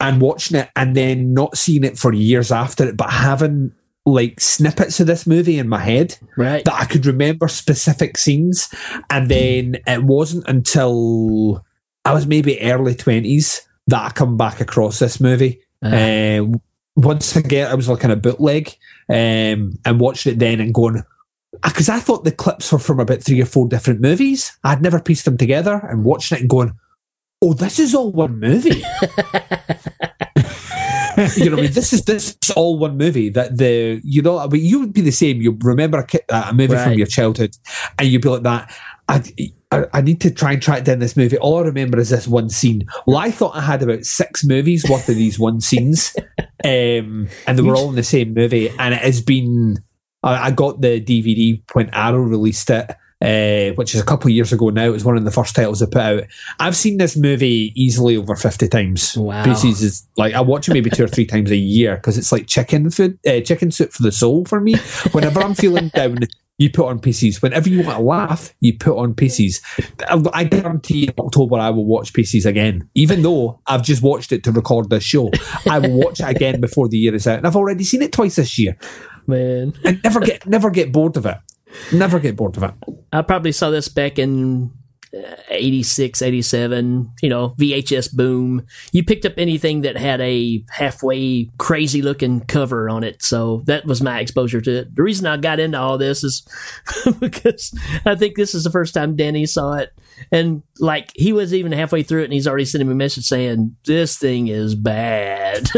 and 0.00 0.20
watching 0.20 0.58
it, 0.58 0.68
and 0.76 0.94
then 0.94 1.32
not 1.32 1.56
seeing 1.56 1.84
it 1.84 1.98
for 1.98 2.12
years 2.12 2.52
after 2.52 2.88
it, 2.88 2.98
but 2.98 3.10
having 3.10 3.72
like 4.04 4.40
snippets 4.40 4.98
of 5.00 5.06
this 5.06 5.26
movie 5.26 5.58
in 5.58 5.68
my 5.68 5.78
head 5.78 6.16
right 6.36 6.64
that 6.64 6.74
I 6.74 6.86
could 6.86 7.06
remember 7.06 7.48
specific 7.48 8.18
scenes, 8.18 8.68
and 9.10 9.28
then 9.30 9.78
it 9.86 10.02
wasn't 10.02 10.48
until 10.48 11.64
I 12.04 12.12
was 12.12 12.26
maybe 12.26 12.60
early 12.60 12.94
twenties 12.94 13.66
that 13.86 14.04
I 14.04 14.10
come 14.10 14.36
back 14.36 14.60
across 14.60 14.98
this 14.98 15.20
movie. 15.20 15.60
Uh, 15.82 16.44
once 16.94 17.36
again, 17.36 17.70
I 17.70 17.74
was 17.74 17.88
looking 17.88 18.10
at 18.10 18.22
bootleg 18.22 18.76
um, 19.08 19.78
and 19.84 20.00
watched 20.00 20.26
it 20.26 20.38
then 20.38 20.60
and 20.60 20.74
going 20.74 21.02
because 21.62 21.88
I 21.88 22.00
thought 22.00 22.24
the 22.24 22.32
clips 22.32 22.72
were 22.72 22.78
from 22.78 23.00
about 23.00 23.22
three 23.22 23.40
or 23.40 23.46
four 23.46 23.68
different 23.68 24.00
movies. 24.00 24.56
I'd 24.64 24.82
never 24.82 25.00
pieced 25.00 25.24
them 25.24 25.36
together 25.36 25.80
and 25.88 26.04
watching 26.04 26.36
it 26.36 26.40
and 26.42 26.50
going, 26.50 26.72
"Oh, 27.40 27.54
this 27.54 27.78
is 27.78 27.94
all 27.94 28.12
one 28.12 28.38
movie." 28.40 28.82
you 31.36 31.50
know, 31.50 31.58
I 31.58 31.62
mean, 31.62 31.72
this 31.72 31.92
is 31.92 32.04
this 32.04 32.36
is 32.42 32.50
all 32.50 32.78
one 32.78 32.96
movie. 32.96 33.28
That 33.28 33.56
the 33.56 34.00
you 34.04 34.22
know, 34.22 34.38
I 34.38 34.46
mean, 34.46 34.64
you 34.64 34.80
would 34.80 34.92
be 34.92 35.00
the 35.00 35.10
same. 35.10 35.40
You 35.40 35.56
remember 35.62 35.98
a, 35.98 36.06
ki- 36.06 36.20
a 36.28 36.52
movie 36.52 36.74
from 36.76 36.94
your 36.94 37.06
childhood, 37.06 37.56
and 37.98 38.08
you'd 38.08 38.22
be 38.22 38.28
like 38.28 38.42
that. 38.42 38.74
I, 39.08 39.22
I 39.70 39.86
I 39.94 40.00
need 40.00 40.20
to 40.22 40.30
try 40.30 40.52
and 40.52 40.62
track 40.62 40.84
down 40.84 41.00
this 41.00 41.16
movie. 41.16 41.38
All 41.38 41.58
I 41.58 41.62
remember 41.62 41.98
is 41.98 42.10
this 42.10 42.28
one 42.28 42.48
scene. 42.48 42.86
Well, 43.06 43.16
I 43.16 43.30
thought 43.30 43.56
I 43.56 43.60
had 43.60 43.82
about 43.82 44.04
six 44.04 44.44
movies 44.44 44.88
worth 44.88 45.08
of 45.08 45.16
these 45.16 45.38
one 45.38 45.60
scenes, 45.60 46.14
um, 46.64 47.28
and 47.46 47.58
they 47.58 47.62
were 47.62 47.74
all 47.74 47.90
in 47.90 47.96
the 47.96 48.02
same 48.02 48.34
movie. 48.34 48.68
And 48.78 48.94
it 48.94 49.00
has 49.00 49.20
been. 49.20 49.78
I, 50.22 50.46
I 50.46 50.50
got 50.52 50.80
the 50.80 51.00
DVD 51.00 51.62
when 51.72 51.90
Arrow 51.90 52.22
released 52.22 52.70
it. 52.70 52.90
Uh, 53.22 53.72
which 53.74 53.94
is 53.94 54.00
a 54.00 54.04
couple 54.04 54.28
of 54.28 54.34
years 54.34 54.52
ago 54.52 54.70
now. 54.70 54.84
It 54.84 54.90
was 54.90 55.04
one 55.04 55.16
of 55.16 55.24
the 55.24 55.30
first 55.30 55.54
titles 55.54 55.80
they 55.80 55.86
put 55.86 56.02
out. 56.02 56.24
I've 56.58 56.76
seen 56.76 56.98
this 56.98 57.16
movie 57.16 57.72
easily 57.76 58.16
over 58.16 58.34
50 58.34 58.68
times. 58.68 59.16
Wow. 59.16 59.44
Pieces 59.44 59.82
is 59.82 60.06
like, 60.16 60.34
I 60.34 60.40
watch 60.40 60.68
it 60.68 60.72
maybe 60.72 60.90
two 60.90 61.04
or 61.04 61.08
three 61.08 61.26
times 61.26 61.50
a 61.50 61.56
year 61.56 61.96
because 61.96 62.18
it's 62.18 62.32
like 62.32 62.46
chicken 62.46 62.90
food, 62.90 63.18
uh, 63.26 63.40
chicken 63.40 63.70
soup 63.70 63.92
for 63.92 64.02
the 64.02 64.12
soul 64.12 64.44
for 64.44 64.60
me. 64.60 64.74
Whenever 65.12 65.40
I'm 65.40 65.54
feeling 65.54 65.88
down, 65.94 66.18
you 66.58 66.70
put 66.70 66.86
on 66.86 66.98
pieces. 66.98 67.40
Whenever 67.40 67.68
you 67.68 67.82
want 67.82 67.98
to 67.98 68.04
laugh, 68.04 68.54
you 68.60 68.76
put 68.76 68.96
on 68.96 69.14
pieces. 69.14 69.60
I, 70.08 70.22
I 70.32 70.44
guarantee 70.44 71.04
in 71.04 71.14
October 71.18 71.56
I 71.56 71.70
will 71.70 71.86
watch 71.86 72.12
pieces 72.12 72.44
again, 72.44 72.88
even 72.94 73.22
though 73.22 73.60
I've 73.66 73.82
just 73.82 74.02
watched 74.02 74.32
it 74.32 74.44
to 74.44 74.52
record 74.52 74.90
this 74.90 75.04
show. 75.04 75.30
I 75.68 75.78
will 75.78 75.98
watch 75.98 76.20
it 76.20 76.28
again 76.28 76.60
before 76.60 76.88
the 76.88 76.98
year 76.98 77.14
is 77.14 77.26
out, 77.26 77.38
and 77.38 77.46
I've 77.46 77.56
already 77.56 77.84
seen 77.84 78.02
it 78.02 78.12
twice 78.12 78.36
this 78.36 78.58
year. 78.58 78.76
Man, 79.26 79.74
and 79.84 80.02
never 80.02 80.20
get 80.20 80.46
never 80.46 80.70
get 80.70 80.92
bored 80.92 81.16
of 81.16 81.26
it. 81.26 81.38
Never 81.92 82.18
get 82.18 82.36
bored 82.36 82.56
of 82.56 82.62
it. 82.62 82.74
I 83.12 83.22
probably 83.22 83.52
saw 83.52 83.70
this 83.70 83.88
back 83.88 84.18
in 84.18 84.72
uh, 85.14 85.36
86, 85.50 86.22
87, 86.22 87.12
you 87.20 87.28
know, 87.28 87.50
VHS 87.58 88.14
boom. 88.14 88.66
You 88.92 89.04
picked 89.04 89.26
up 89.26 89.34
anything 89.36 89.82
that 89.82 89.96
had 89.96 90.20
a 90.22 90.64
halfway 90.70 91.50
crazy 91.58 92.00
looking 92.00 92.40
cover 92.40 92.88
on 92.88 93.04
it. 93.04 93.22
So 93.22 93.62
that 93.66 93.84
was 93.84 94.00
my 94.00 94.20
exposure 94.20 94.62
to 94.62 94.78
it. 94.78 94.96
The 94.96 95.02
reason 95.02 95.26
I 95.26 95.36
got 95.36 95.60
into 95.60 95.78
all 95.78 95.98
this 95.98 96.24
is 96.24 96.46
because 97.20 97.78
I 98.06 98.14
think 98.14 98.36
this 98.36 98.54
is 98.54 98.64
the 98.64 98.70
first 98.70 98.94
time 98.94 99.16
Danny 99.16 99.44
saw 99.44 99.74
it. 99.74 99.92
And 100.30 100.62
like 100.78 101.10
he 101.14 101.32
was 101.32 101.52
even 101.54 101.72
halfway 101.72 102.02
through 102.02 102.20
it 102.22 102.24
and 102.24 102.32
he's 102.32 102.46
already 102.46 102.64
sending 102.64 102.88
me 102.88 102.92
a 102.92 102.96
message 102.96 103.24
saying, 103.24 103.76
This 103.84 104.16
thing 104.18 104.48
is 104.48 104.74
bad. 104.74 105.68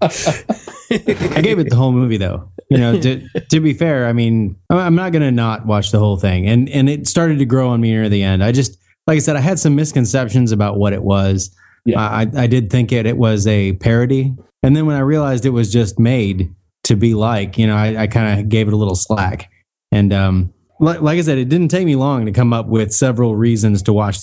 I 0.00 1.40
gave 1.42 1.58
it 1.58 1.70
the 1.70 1.76
whole 1.76 1.92
movie 1.92 2.16
though. 2.16 2.48
You 2.68 2.78
know, 2.78 3.00
to, 3.00 3.28
to 3.50 3.60
be 3.60 3.74
fair, 3.74 4.06
I 4.06 4.12
mean, 4.12 4.56
I'm- 4.70 4.80
I'm 4.80 4.94
not 4.94 5.12
going 5.12 5.22
to 5.22 5.30
not 5.30 5.66
watch 5.66 5.90
the 5.90 5.98
whole 5.98 6.16
thing, 6.16 6.46
and 6.46 6.68
and 6.70 6.88
it 6.88 7.06
started 7.06 7.38
to 7.38 7.44
grow 7.44 7.68
on 7.68 7.80
me 7.80 7.90
near 7.90 8.08
the 8.08 8.22
end. 8.22 8.42
I 8.42 8.52
just, 8.52 8.78
like 9.06 9.16
I 9.16 9.18
said, 9.18 9.36
I 9.36 9.40
had 9.40 9.58
some 9.58 9.74
misconceptions 9.74 10.52
about 10.52 10.78
what 10.78 10.92
it 10.92 11.02
was. 11.02 11.54
Yeah. 11.84 12.00
I 12.00 12.26
I 12.34 12.46
did 12.46 12.70
think 12.70 12.90
it 12.92 13.04
it 13.06 13.16
was 13.18 13.46
a 13.46 13.74
parody, 13.74 14.34
and 14.62 14.74
then 14.74 14.86
when 14.86 14.96
I 14.96 15.00
realized 15.00 15.44
it 15.44 15.50
was 15.50 15.70
just 15.72 15.98
made 15.98 16.54
to 16.84 16.96
be 16.96 17.14
like, 17.14 17.58
you 17.58 17.66
know, 17.66 17.76
I, 17.76 18.02
I 18.02 18.06
kind 18.06 18.40
of 18.40 18.48
gave 18.48 18.68
it 18.68 18.74
a 18.74 18.76
little 18.76 18.94
slack. 18.96 19.50
And 19.92 20.12
um, 20.12 20.52
like, 20.82 21.00
like 21.00 21.18
I 21.18 21.22
said, 21.22 21.38
it 21.38 21.48
didn't 21.48 21.68
take 21.68 21.86
me 21.86 21.96
long 21.96 22.26
to 22.26 22.32
come 22.32 22.52
up 22.52 22.66
with 22.66 22.92
several 22.92 23.34
reasons 23.36 23.82
to 23.84 23.92
watch. 23.92 24.18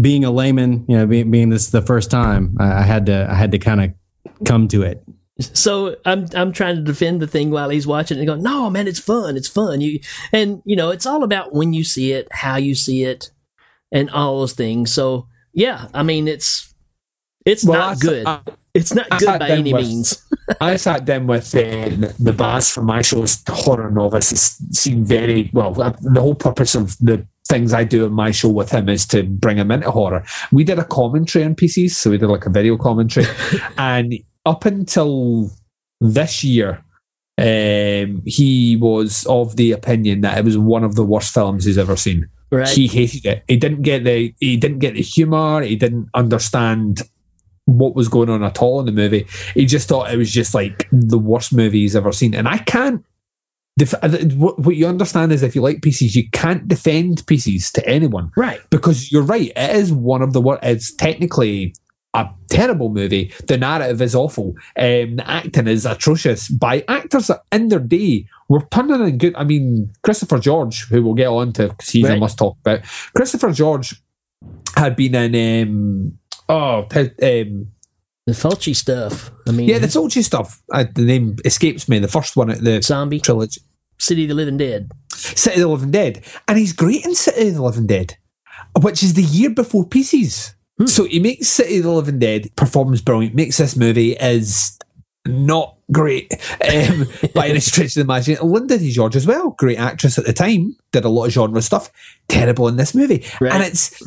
Being 0.00 0.24
a 0.24 0.30
layman, 0.30 0.84
you 0.88 0.96
know, 0.98 1.06
being, 1.06 1.30
being 1.30 1.48
this 1.48 1.70
the 1.70 1.80
first 1.82 2.10
time, 2.10 2.54
I, 2.60 2.80
I 2.80 2.82
had 2.82 3.06
to 3.06 3.26
I 3.30 3.34
had 3.34 3.50
to 3.52 3.58
kind 3.58 3.80
of 3.82 3.90
come 4.44 4.68
to 4.68 4.82
it. 4.82 5.02
So 5.40 5.96
I'm 6.04 6.26
I'm 6.34 6.52
trying 6.52 6.76
to 6.76 6.82
defend 6.82 7.20
the 7.22 7.26
thing 7.26 7.50
while 7.50 7.70
he's 7.70 7.86
watching 7.86 8.18
it 8.18 8.20
and 8.20 8.26
going, 8.28 8.42
no 8.42 8.68
man, 8.70 8.86
it's 8.88 9.00
fun, 9.00 9.36
it's 9.38 9.48
fun. 9.48 9.80
You 9.80 10.00
and 10.32 10.60
you 10.66 10.76
know, 10.76 10.90
it's 10.90 11.06
all 11.06 11.24
about 11.24 11.54
when 11.54 11.72
you 11.72 11.82
see 11.82 12.12
it, 12.12 12.28
how 12.30 12.56
you 12.56 12.74
see 12.74 13.04
it, 13.04 13.30
and 13.90 14.10
all 14.10 14.40
those 14.40 14.52
things. 14.52 14.92
So 14.92 15.28
yeah, 15.54 15.88
I 15.94 16.02
mean 16.02 16.28
it's 16.28 16.74
it's 17.46 17.64
Well, 17.64 17.78
not 17.78 17.88
I 17.88 17.92
s- 17.92 18.02
good. 18.02 18.26
I- 18.26 18.40
it's 18.74 18.92
not 18.94 19.08
good 19.08 19.20
sat 19.22 19.40
by 19.40 19.48
any 19.48 19.72
with- 19.72 19.86
means. 19.86 20.22
I 20.60 20.76
sat 20.76 21.04
down 21.04 21.26
with 21.26 21.54
uh, 21.54 22.10
the, 22.18 22.32
Baz 22.36 22.70
from 22.70 22.86
my 22.86 23.02
show's 23.02 23.42
horror 23.48 23.90
novice. 23.90 24.32
It 24.32 24.74
seemed 24.74 25.06
very 25.06 25.50
well. 25.52 25.80
uh, 25.80 25.94
The 26.00 26.20
whole 26.20 26.34
purpose 26.34 26.74
of 26.74 26.96
the 26.98 27.26
things 27.48 27.72
I 27.72 27.84
do 27.84 28.04
in 28.04 28.12
my 28.12 28.30
show 28.30 28.48
with 28.50 28.70
him 28.70 28.88
is 28.88 29.06
to 29.08 29.22
bring 29.22 29.56
him 29.56 29.70
into 29.70 29.90
horror. 29.90 30.24
We 30.52 30.64
did 30.64 30.78
a 30.78 30.84
commentary 30.84 31.44
on 31.44 31.54
Pieces, 31.54 31.96
so 31.96 32.10
we 32.10 32.18
did 32.18 32.28
like 32.28 32.46
a 32.46 32.50
video 32.50 32.76
commentary, 32.76 33.26
and 33.78 34.14
up 34.44 34.64
until 34.64 35.50
this 36.00 36.44
year, 36.44 36.84
um, 37.38 38.22
he 38.24 38.76
was 38.80 39.26
of 39.26 39.56
the 39.56 39.72
opinion 39.72 40.22
that 40.22 40.38
it 40.38 40.44
was 40.44 40.56
one 40.56 40.84
of 40.84 40.94
the 40.94 41.04
worst 41.04 41.34
films 41.34 41.64
he's 41.64 41.78
ever 41.78 41.96
seen. 41.96 42.28
Right. 42.50 42.68
He 42.68 42.86
hated 42.86 43.26
it. 43.26 43.44
He 43.48 43.56
didn't 43.56 43.82
get 43.82 44.04
the 44.04 44.32
he 44.38 44.56
didn't 44.56 44.78
get 44.78 44.94
the 44.94 45.02
humor. 45.02 45.62
He 45.62 45.76
didn't 45.76 46.08
understand 46.14 47.02
what 47.66 47.94
was 47.94 48.08
going 48.08 48.30
on 48.30 48.42
at 48.42 48.60
all 48.62 48.80
in 48.80 48.86
the 48.86 48.92
movie. 48.92 49.26
He 49.54 49.66
just 49.66 49.88
thought 49.88 50.10
it 50.12 50.16
was 50.16 50.32
just 50.32 50.54
like 50.54 50.88
the 50.90 51.18
worst 51.18 51.52
movie 51.52 51.80
he's 51.80 51.94
ever 51.96 52.12
seen. 52.12 52.34
And 52.34 52.48
I 52.48 52.58
can't. 52.58 53.04
Def- 53.78 53.92
uh, 54.02 54.08
what 54.38 54.74
you 54.74 54.86
understand 54.86 55.32
is 55.32 55.42
if 55.42 55.54
you 55.54 55.60
like 55.60 55.82
pieces, 55.82 56.16
you 56.16 56.30
can't 56.30 56.66
defend 56.66 57.26
pieces 57.26 57.70
to 57.72 57.86
anyone, 57.86 58.32
right? 58.34 58.60
Because 58.70 59.12
you're 59.12 59.22
right. 59.22 59.52
It 59.54 59.76
is 59.76 59.92
one 59.92 60.22
of 60.22 60.32
the 60.32 60.40
worst. 60.40 60.64
It's 60.64 60.94
technically 60.94 61.74
a 62.14 62.26
terrible 62.48 62.88
movie. 62.88 63.34
The 63.48 63.58
narrative 63.58 64.00
is 64.00 64.14
awful. 64.14 64.54
Um, 64.78 65.16
the 65.16 65.24
acting 65.26 65.66
is 65.66 65.84
atrocious 65.84 66.48
by 66.48 66.84
actors 66.88 67.26
that 67.26 67.42
in 67.52 67.68
their 67.68 67.78
day 67.80 68.26
were 68.48 68.66
turning 68.70 69.06
in 69.06 69.18
good. 69.18 69.34
I 69.36 69.44
mean, 69.44 69.92
Christopher 70.02 70.38
George, 70.38 70.86
who 70.88 71.02
we'll 71.04 71.12
get 71.12 71.26
on 71.28 71.52
to 71.54 71.68
because 71.68 71.90
he's 71.90 72.06
a 72.06 72.10
Right. 72.12 72.20
must 72.20 72.38
talk 72.38 72.56
about. 72.64 72.80
Christopher 73.14 73.52
George 73.52 74.00
had 74.74 74.96
been 74.96 75.14
in 75.14 75.68
um, 75.68 76.18
oh 76.48 76.86
um, 76.92 77.68
the 78.26 78.32
Fulci 78.32 78.74
stuff. 78.74 79.30
I 79.48 79.52
mean, 79.52 79.68
yeah, 79.68 79.78
the 79.78 79.86
Fulci 79.86 80.22
stuff. 80.22 80.62
Uh, 80.72 80.84
the 80.94 81.02
name 81.02 81.36
escapes 81.44 81.88
me. 81.88 81.98
The 81.98 82.08
first 82.08 82.36
one, 82.36 82.50
at 82.50 82.62
the 82.62 82.82
Zombie 82.82 83.20
trilogy, 83.20 83.60
City 83.98 84.24
of 84.24 84.28
the 84.30 84.34
Living 84.34 84.56
Dead. 84.56 84.90
City 85.14 85.56
of 85.56 85.60
the 85.60 85.68
Living 85.68 85.90
Dead, 85.90 86.24
and 86.48 86.58
he's 86.58 86.72
great 86.72 87.04
in 87.04 87.14
City 87.14 87.48
of 87.48 87.54
the 87.54 87.62
Living 87.62 87.86
Dead, 87.86 88.16
which 88.80 89.02
is 89.02 89.14
the 89.14 89.22
year 89.22 89.50
before 89.50 89.86
Pieces. 89.86 90.54
So 90.84 91.04
he 91.04 91.20
makes 91.20 91.48
City 91.48 91.78
of 91.78 91.84
the 91.84 91.90
Living 91.90 92.18
Dead 92.18 92.54
performs 92.56 93.00
brilliant. 93.00 93.34
Makes 93.34 93.56
this 93.56 93.76
movie 93.76 94.12
is 94.12 94.78
not 95.26 95.76
great 95.90 96.32
um, 96.62 97.06
by 97.34 97.48
any 97.48 97.60
stretch 97.60 97.88
of 97.88 97.94
the 97.94 98.00
imagination. 98.02 98.46
Linda 98.46 98.78
Day 98.78 98.90
George 98.90 99.16
as 99.16 99.26
well, 99.26 99.50
great 99.50 99.78
actress 99.78 100.18
at 100.18 100.26
the 100.26 100.32
time, 100.32 100.76
did 100.92 101.04
a 101.04 101.08
lot 101.08 101.26
of 101.26 101.32
genre 101.32 101.62
stuff. 101.62 101.90
Terrible 102.28 102.68
in 102.68 102.76
this 102.76 102.94
movie, 102.94 103.24
and 103.40 103.62
it's 103.62 104.02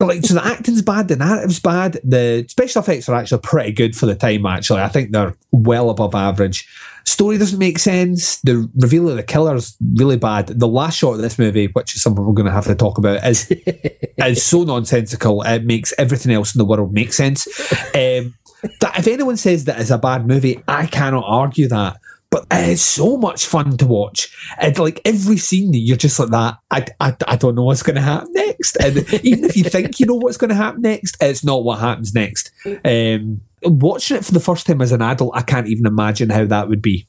like 0.00 0.24
so 0.24 0.34
the 0.34 0.44
acting's 0.44 0.82
bad, 0.82 1.08
the 1.08 1.16
narrative's 1.16 1.60
bad, 1.60 2.00
the 2.04 2.44
special 2.48 2.82
effects 2.82 3.08
are 3.08 3.14
actually 3.14 3.40
pretty 3.40 3.72
good 3.72 3.96
for 3.96 4.06
the 4.06 4.14
time. 4.14 4.44
Actually, 4.46 4.82
I 4.82 4.88
think 4.88 5.12
they're 5.12 5.36
well 5.52 5.90
above 5.90 6.14
average. 6.14 6.68
Story 7.06 7.38
doesn't 7.38 7.58
make 7.58 7.78
sense. 7.78 8.40
The 8.40 8.68
reveal 8.76 9.08
of 9.08 9.16
the 9.16 9.22
killer's 9.22 9.76
really 9.96 10.16
bad. 10.16 10.48
The 10.48 10.68
last 10.68 10.98
shot 10.98 11.12
of 11.14 11.18
this 11.18 11.38
movie, 11.38 11.66
which 11.68 11.94
is 11.94 12.02
something 12.02 12.24
we're 12.24 12.32
going 12.32 12.46
to 12.46 12.52
have 12.52 12.64
to 12.64 12.74
talk 12.74 12.98
about, 12.98 13.24
is 13.24 13.50
is 14.18 14.42
so 14.42 14.64
nonsensical. 14.64 15.42
It 15.42 15.64
makes 15.64 15.92
everything 15.98 16.32
else 16.32 16.54
in 16.54 16.58
the 16.58 16.64
world 16.64 16.92
make 16.92 17.12
sense. 17.12 17.46
Um, 17.94 18.34
that 18.80 18.98
if 18.98 19.06
anyone 19.06 19.36
says 19.36 19.64
that 19.64 19.80
is 19.80 19.90
a 19.90 19.98
bad 19.98 20.26
movie, 20.26 20.62
I 20.66 20.86
cannot 20.86 21.24
argue 21.26 21.68
that. 21.68 21.98
But 22.34 22.46
it 22.50 22.70
is 22.70 22.82
so 22.82 23.16
much 23.16 23.46
fun 23.46 23.76
to 23.76 23.86
watch. 23.86 24.28
And 24.58 24.76
like 24.76 25.00
every 25.04 25.36
scene, 25.36 25.72
you're 25.72 25.96
just 25.96 26.18
like 26.18 26.30
that. 26.30 26.58
I, 26.68 26.84
I, 26.98 27.16
I 27.28 27.36
don't 27.36 27.54
know 27.54 27.62
what's 27.62 27.84
going 27.84 27.94
to 27.94 28.02
happen 28.02 28.32
next. 28.32 28.74
And 28.74 28.96
even 29.24 29.44
if 29.44 29.56
you 29.56 29.62
think 29.62 30.00
you 30.00 30.06
know 30.06 30.16
what's 30.16 30.36
going 30.36 30.48
to 30.48 30.56
happen 30.56 30.82
next, 30.82 31.16
it's 31.20 31.44
not 31.44 31.62
what 31.62 31.78
happens 31.78 32.12
next. 32.12 32.50
Um, 32.84 33.40
watching 33.62 34.16
it 34.16 34.24
for 34.24 34.32
the 34.32 34.40
first 34.40 34.66
time 34.66 34.82
as 34.82 34.90
an 34.90 35.00
adult, 35.00 35.30
I 35.36 35.42
can't 35.42 35.68
even 35.68 35.86
imagine 35.86 36.28
how 36.28 36.44
that 36.46 36.68
would 36.68 36.82
be 36.82 37.06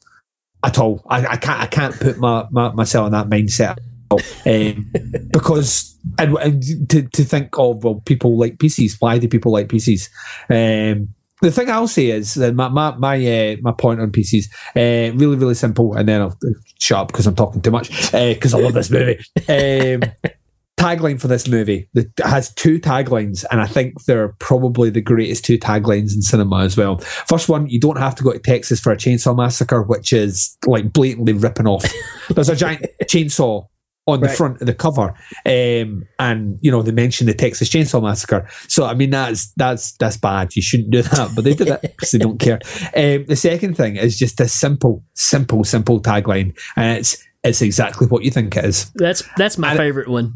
at 0.63 0.77
all. 0.77 1.01
I, 1.09 1.25
I 1.25 1.37
can't. 1.37 1.59
I 1.59 1.65
can't 1.65 1.99
put 1.99 2.19
my, 2.19 2.45
my 2.51 2.71
myself 2.73 3.07
in 3.07 3.13
that 3.13 3.27
mindset. 3.27 3.79
Um, 4.11 4.91
because 5.33 5.97
and, 6.19 6.37
and 6.37 6.89
to, 6.91 7.01
to 7.01 7.23
think 7.23 7.49
of 7.57 7.83
well, 7.83 8.03
people 8.05 8.37
like 8.37 8.59
Pieces. 8.59 8.97
Why 8.99 9.17
do 9.17 9.27
people 9.27 9.51
like 9.51 9.69
Pieces? 9.69 10.07
Um, 10.51 11.15
the 11.45 11.51
thing 11.51 11.69
I'll 11.69 11.87
say 11.87 12.07
is 12.07 12.37
my 12.37 12.69
my 12.69 12.95
my, 12.95 13.15
uh, 13.17 13.55
my 13.61 13.71
point 13.71 14.01
on 14.01 14.11
Pieces 14.11 14.49
uh, 14.75 15.13
really 15.15 15.37
really 15.37 15.53
simple, 15.53 15.93
and 15.93 16.07
then 16.07 16.21
I'll 16.21 16.29
uh, 16.29 16.59
shut 16.79 16.99
up 16.99 17.07
because 17.07 17.27
I'm 17.27 17.35
talking 17.35 17.61
too 17.61 17.71
much 17.71 17.89
because 18.11 18.53
I 18.53 18.59
love 18.59 18.73
this 18.73 18.89
movie. 18.89 19.19
Um, 19.47 20.11
tagline 20.77 21.19
for 21.19 21.27
this 21.27 21.47
movie 21.47 21.89
that 21.93 22.11
has 22.23 22.53
two 22.53 22.79
taglines, 22.79 23.45
and 23.51 23.61
I 23.61 23.67
think 23.67 24.03
they're 24.05 24.35
probably 24.39 24.89
the 24.89 25.01
greatest 25.01 25.45
two 25.45 25.57
taglines 25.57 26.13
in 26.13 26.21
cinema 26.21 26.63
as 26.63 26.75
well. 26.75 26.97
First 26.97 27.47
one, 27.47 27.67
you 27.69 27.79
don't 27.79 27.97
have 27.97 28.15
to 28.15 28.23
go 28.23 28.33
to 28.33 28.39
Texas 28.39 28.79
for 28.79 28.91
a 28.91 28.97
chainsaw 28.97 29.35
massacre, 29.35 29.83
which 29.83 30.11
is 30.13 30.57
like 30.65 30.91
blatantly 30.93 31.33
ripping 31.33 31.67
off. 31.67 31.85
There's 32.29 32.49
a 32.49 32.55
giant 32.55 32.85
chainsaw 33.03 33.67
on 34.07 34.19
the 34.19 34.27
Right. 34.27 34.37
front 34.37 34.61
of 34.61 34.67
the 34.67 34.73
cover, 34.73 35.13
um, 35.45 36.07
and 36.19 36.57
you 36.61 36.69
know 36.71 36.81
they 36.83 36.91
mention 36.91 37.25
the 37.27 37.33
Texas 37.33 37.69
Chainsaw 37.69 38.01
Massacre. 38.03 38.47
So 38.67 38.85
I 38.85 38.93
mean 38.93 39.09
that's 39.09 39.51
that's 39.53 39.93
that's 39.93 40.17
bad. 40.17 40.55
You 40.55 40.61
shouldn't 40.61 40.91
do 40.91 41.01
that, 41.03 41.31
but 41.35 41.43
they 41.43 41.53
did 41.55 41.67
it 41.69 41.81
because 41.81 42.11
they 42.11 42.19
don't 42.19 42.39
care. 42.39 42.59
Um, 42.95 43.25
the 43.25 43.35
second 43.35 43.75
thing 43.75 43.95
is 43.95 44.17
just 44.17 44.39
a 44.39 44.47
simple, 44.47 45.03
simple, 45.13 45.63
simple 45.63 46.01
tagline, 46.01 46.57
and 46.75 46.99
it's 46.99 47.17
it's 47.43 47.61
exactly 47.61 48.07
what 48.07 48.23
you 48.23 48.31
think 48.31 48.55
it 48.57 48.65
is. 48.65 48.91
That's 48.95 49.23
that's 49.37 49.57
my 49.57 49.75
favorite 49.75 50.07
one. 50.07 50.33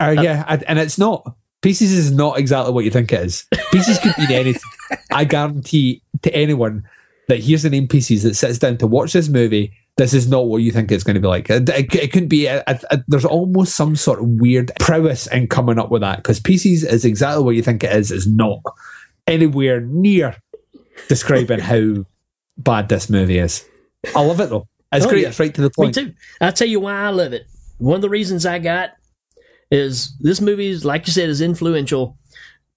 Uh, 0.00 0.16
yeah, 0.20 0.44
and- 0.48 0.64
and 0.64 0.78
it's 0.78 0.98
not. 0.98 1.36
Pieces 1.60 1.92
is 1.92 2.10
not 2.10 2.38
exactly 2.40 2.72
what 2.72 2.84
you 2.84 2.90
think 2.90 3.12
it 3.12 3.20
is. 3.20 3.44
Pieces 3.70 3.98
could 4.00 4.18
mean 4.18 4.32
anything. 4.32 4.62
I 5.12 5.24
guarantee 5.24 6.02
to 6.22 6.34
anyone 6.34 6.82
that 7.28 7.38
here's 7.38 7.62
the 7.62 7.70
name 7.70 7.86
Pieces 7.86 8.24
that 8.24 8.34
sits 8.34 8.58
down 8.58 8.78
to 8.78 8.86
watch 8.88 9.12
this 9.12 9.28
movie, 9.28 9.72
this 9.96 10.14
is 10.14 10.26
not 10.28 10.46
what 10.46 10.58
you 10.62 10.72
think 10.72 10.90
it's 10.90 11.04
going 11.04 11.14
to 11.16 11.20
be 11.20 11.26
like. 11.28 11.50
It, 11.50 11.68
it, 11.68 11.94
it 11.94 12.12
couldn't 12.12 12.28
be. 12.28 12.46
A, 12.46 12.62
a- 12.66 12.80
a- 12.90 13.04
there's 13.08 13.24
almost 13.24 13.74
some 13.74 13.94
sort 13.96 14.20
of 14.20 14.26
weird 14.26 14.70
prowess 14.80 15.26
in 15.26 15.48
coming 15.48 15.78
up 15.78 15.90
with 15.90 16.00
that 16.02 16.16
because 16.18 16.40
Pieces 16.40 16.82
is 16.84 17.04
exactly 17.04 17.44
what 17.44 17.54
you 17.56 17.62
think 17.62 17.84
it 17.84 17.94
is. 17.94 18.10
Is 18.10 18.26
not 18.26 18.60
anywhere 19.26 19.80
near 19.80 20.36
describing 21.08 21.58
how 21.60 22.04
bad 22.58 22.88
this 22.88 23.10
movie 23.10 23.38
is. 23.38 23.64
I 24.16 24.22
love 24.24 24.40
it 24.40 24.48
though. 24.50 24.66
It's 24.92 25.06
Oh, 25.06 25.08
great. 25.10 25.22
yeah. 25.22 25.28
It's 25.28 25.40
right 25.40 25.54
to 25.54 25.60
the 25.60 25.68
Me 25.68 25.72
point. 25.76 25.94
too. 25.94 26.12
I'll 26.40 26.52
tell 26.52 26.68
you 26.68 26.80
why 26.80 26.94
I 26.94 27.08
love 27.10 27.32
it. 27.32 27.46
one 27.78 27.96
of 27.96 28.02
the 28.02 28.10
reasons 28.10 28.44
I 28.46 28.58
got 28.58 28.90
is 29.70 30.14
this 30.20 30.40
movie 30.40 30.68
is 30.68 30.84
like 30.84 31.06
you 31.06 31.12
said 31.12 31.28
is 31.30 31.40
influential, 31.40 32.18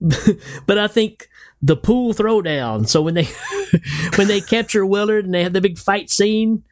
but 0.65 0.77
I 0.77 0.87
think 0.87 1.27
the 1.61 1.75
pool 1.75 2.13
throwdown. 2.13 2.87
So 2.87 3.01
when 3.01 3.13
they 3.15 3.27
when 4.17 4.27
they 4.27 4.41
capture 4.41 4.85
Willard 4.85 5.25
and 5.25 5.33
they 5.33 5.43
have 5.43 5.53
the 5.53 5.61
big 5.61 5.77
fight 5.77 6.09
scene, 6.09 6.63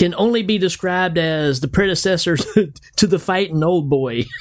can 0.00 0.14
only 0.16 0.42
be 0.42 0.56
described 0.56 1.18
as 1.18 1.60
the 1.60 1.68
predecessor 1.68 2.34
to 2.96 3.06
the 3.06 3.18
fighting 3.18 3.62
Old 3.62 3.88
Boy. 3.88 4.24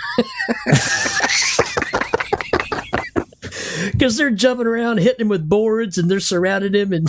Because 3.92 4.18
they're 4.18 4.32
jumping 4.32 4.68
around, 4.68 5.00
hitting 5.00 5.22
him 5.22 5.30
with 5.30 5.48
boards, 5.48 5.98
and 5.98 6.10
they're 6.12 6.20
surrounding 6.20 6.74
him, 6.74 6.94
and 6.94 7.08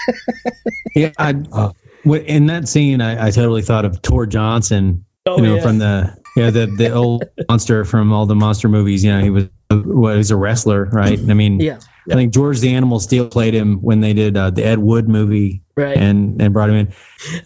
Yeah, 0.94 1.12
I, 1.18 1.34
uh, 1.52 1.72
w- 2.04 2.22
in 2.24 2.46
that 2.46 2.68
scene, 2.68 3.00
I, 3.00 3.26
I 3.26 3.30
totally 3.30 3.62
thought 3.62 3.84
of 3.84 4.00
Tor 4.02 4.26
Johnson. 4.26 5.04
Oh, 5.26 5.36
you 5.36 5.42
know, 5.42 5.54
yeah. 5.56 5.62
from 5.62 5.78
the 5.78 6.16
yeah 6.36 6.50
the 6.50 6.66
the 6.66 6.90
old 6.92 7.24
monster 7.48 7.84
from 7.84 8.12
all 8.12 8.26
the 8.26 8.34
monster 8.34 8.68
movies. 8.68 9.04
You 9.04 9.12
know, 9.12 9.22
he 9.22 9.30
was 9.30 9.44
uh, 9.70 9.82
well, 9.84 10.16
was 10.16 10.30
a 10.30 10.36
wrestler, 10.36 10.86
right? 10.92 11.18
I 11.18 11.34
mean, 11.34 11.60
Yeah. 11.60 11.80
I 12.10 12.14
think 12.14 12.32
George 12.32 12.60
the 12.60 12.74
Animal 12.74 13.00
Steele 13.00 13.28
played 13.28 13.54
him 13.54 13.76
when 13.76 14.00
they 14.00 14.12
did 14.12 14.36
uh, 14.36 14.50
the 14.50 14.64
Ed 14.64 14.78
Wood 14.78 15.08
movie, 15.08 15.62
Right. 15.74 15.96
And 15.96 16.40
and 16.40 16.52
brought 16.52 16.68
him 16.68 16.76
in. 16.76 16.92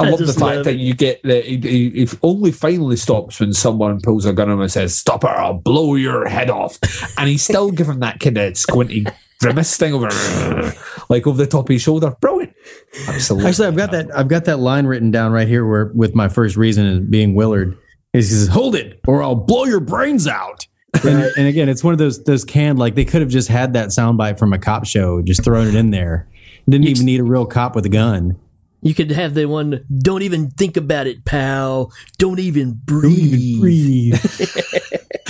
I, 0.01 0.07
I 0.07 0.11
love 0.11 0.19
the 0.19 0.27
just 0.27 0.41
fact 0.41 0.57
love 0.57 0.65
that 0.65 0.77
you 0.77 0.95
get 0.95 1.23
that 1.23 1.45
he, 1.45 1.59
he, 1.59 1.91
he 1.91 2.09
only 2.23 2.51
finally 2.51 2.97
stops 2.97 3.39
when 3.39 3.53
someone 3.53 4.01
pulls 4.01 4.25
a 4.25 4.33
gun 4.33 4.49
on 4.49 4.55
him 4.55 4.63
and 4.63 4.73
says, 4.73 4.97
"Stop 4.97 5.23
it! 5.23 5.31
I'll 5.31 5.55
blow 5.55 5.95
your 5.95 6.27
head 6.27 6.51
off," 6.51 6.77
and 7.17 7.29
he's 7.29 7.43
still 7.43 7.71
giving 7.71 8.01
that 8.01 8.19
kind 8.19 8.37
of 8.37 8.57
squinty 8.57 9.07
grimace 9.41 9.77
thing 9.77 9.95
over, 9.95 10.09
like 11.09 11.25
over 11.29 11.37
the 11.37 11.47
top 11.47 11.67
of 11.67 11.73
his 11.73 11.83
shoulder. 11.83 12.17
Brilliant. 12.21 12.53
Absolutely. 13.07 13.49
Actually, 13.49 13.69
I've 13.69 13.77
got 13.77 13.93
that 13.93 14.17
I've 14.17 14.29
got 14.29 14.45
that 14.47 14.59
line 14.59 14.87
written 14.87 15.13
down 15.13 15.31
right 15.31 15.47
here 15.47 15.65
where 15.65 15.93
with 15.95 16.17
my 16.17 16.29
first 16.29 16.57
reason 16.57 16.87
as 16.87 16.99
being 17.01 17.37
Willard. 17.37 17.79
He 18.13 18.23
says, 18.23 18.49
"Hold 18.49 18.75
it, 18.75 18.99
or 19.07 19.23
I'll 19.23 19.37
blow 19.37 19.67
your 19.67 19.81
brains 19.81 20.27
out." 20.27 20.67
And, 21.05 21.33
and 21.37 21.47
again, 21.47 21.69
it's 21.69 21.85
one 21.85 21.93
of 21.93 21.99
those 21.99 22.25
those 22.25 22.45
canned 22.45 22.79
like 22.79 22.95
they 22.95 23.05
could 23.05 23.21
have 23.21 23.31
just 23.31 23.49
had 23.49 23.73
that 23.75 23.89
soundbite 23.89 24.39
from 24.39 24.53
a 24.53 24.59
cop 24.59 24.87
show, 24.87 25.23
just 25.23 25.45
thrown 25.45 25.67
it 25.69 25.75
in 25.75 25.91
there. 25.91 26.29
Didn't 26.69 26.89
even 26.89 27.07
need 27.07 27.21
a 27.21 27.25
real 27.25 27.47
cop 27.47 27.77
with 27.77 27.87
a 27.87 27.89
gun. 27.89 28.39
you 28.83 28.95
could 28.95 29.11
have 29.11 29.35
the 29.35 29.47
one. 29.47 29.85
Don't 29.99 30.23
even 30.23 30.51
think 30.51 30.77
about 30.77 31.07
it, 31.07 31.25
pal. 31.25 31.93
Don't 32.19 32.41
even 32.41 32.81
breathe. 32.85 34.15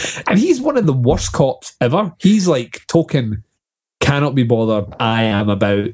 and 0.26 0.38
he's 0.38 0.60
one 0.60 0.76
of 0.76 0.86
the 0.86 0.92
worst 0.92 1.32
cops 1.32 1.74
ever. 1.80 2.14
He's 2.18 2.48
like 2.48 2.82
talking, 2.86 3.42
cannot 4.00 4.34
be 4.34 4.44
bothered. 4.44 4.94
I 5.00 5.24
am 5.24 5.48
about 5.48 5.88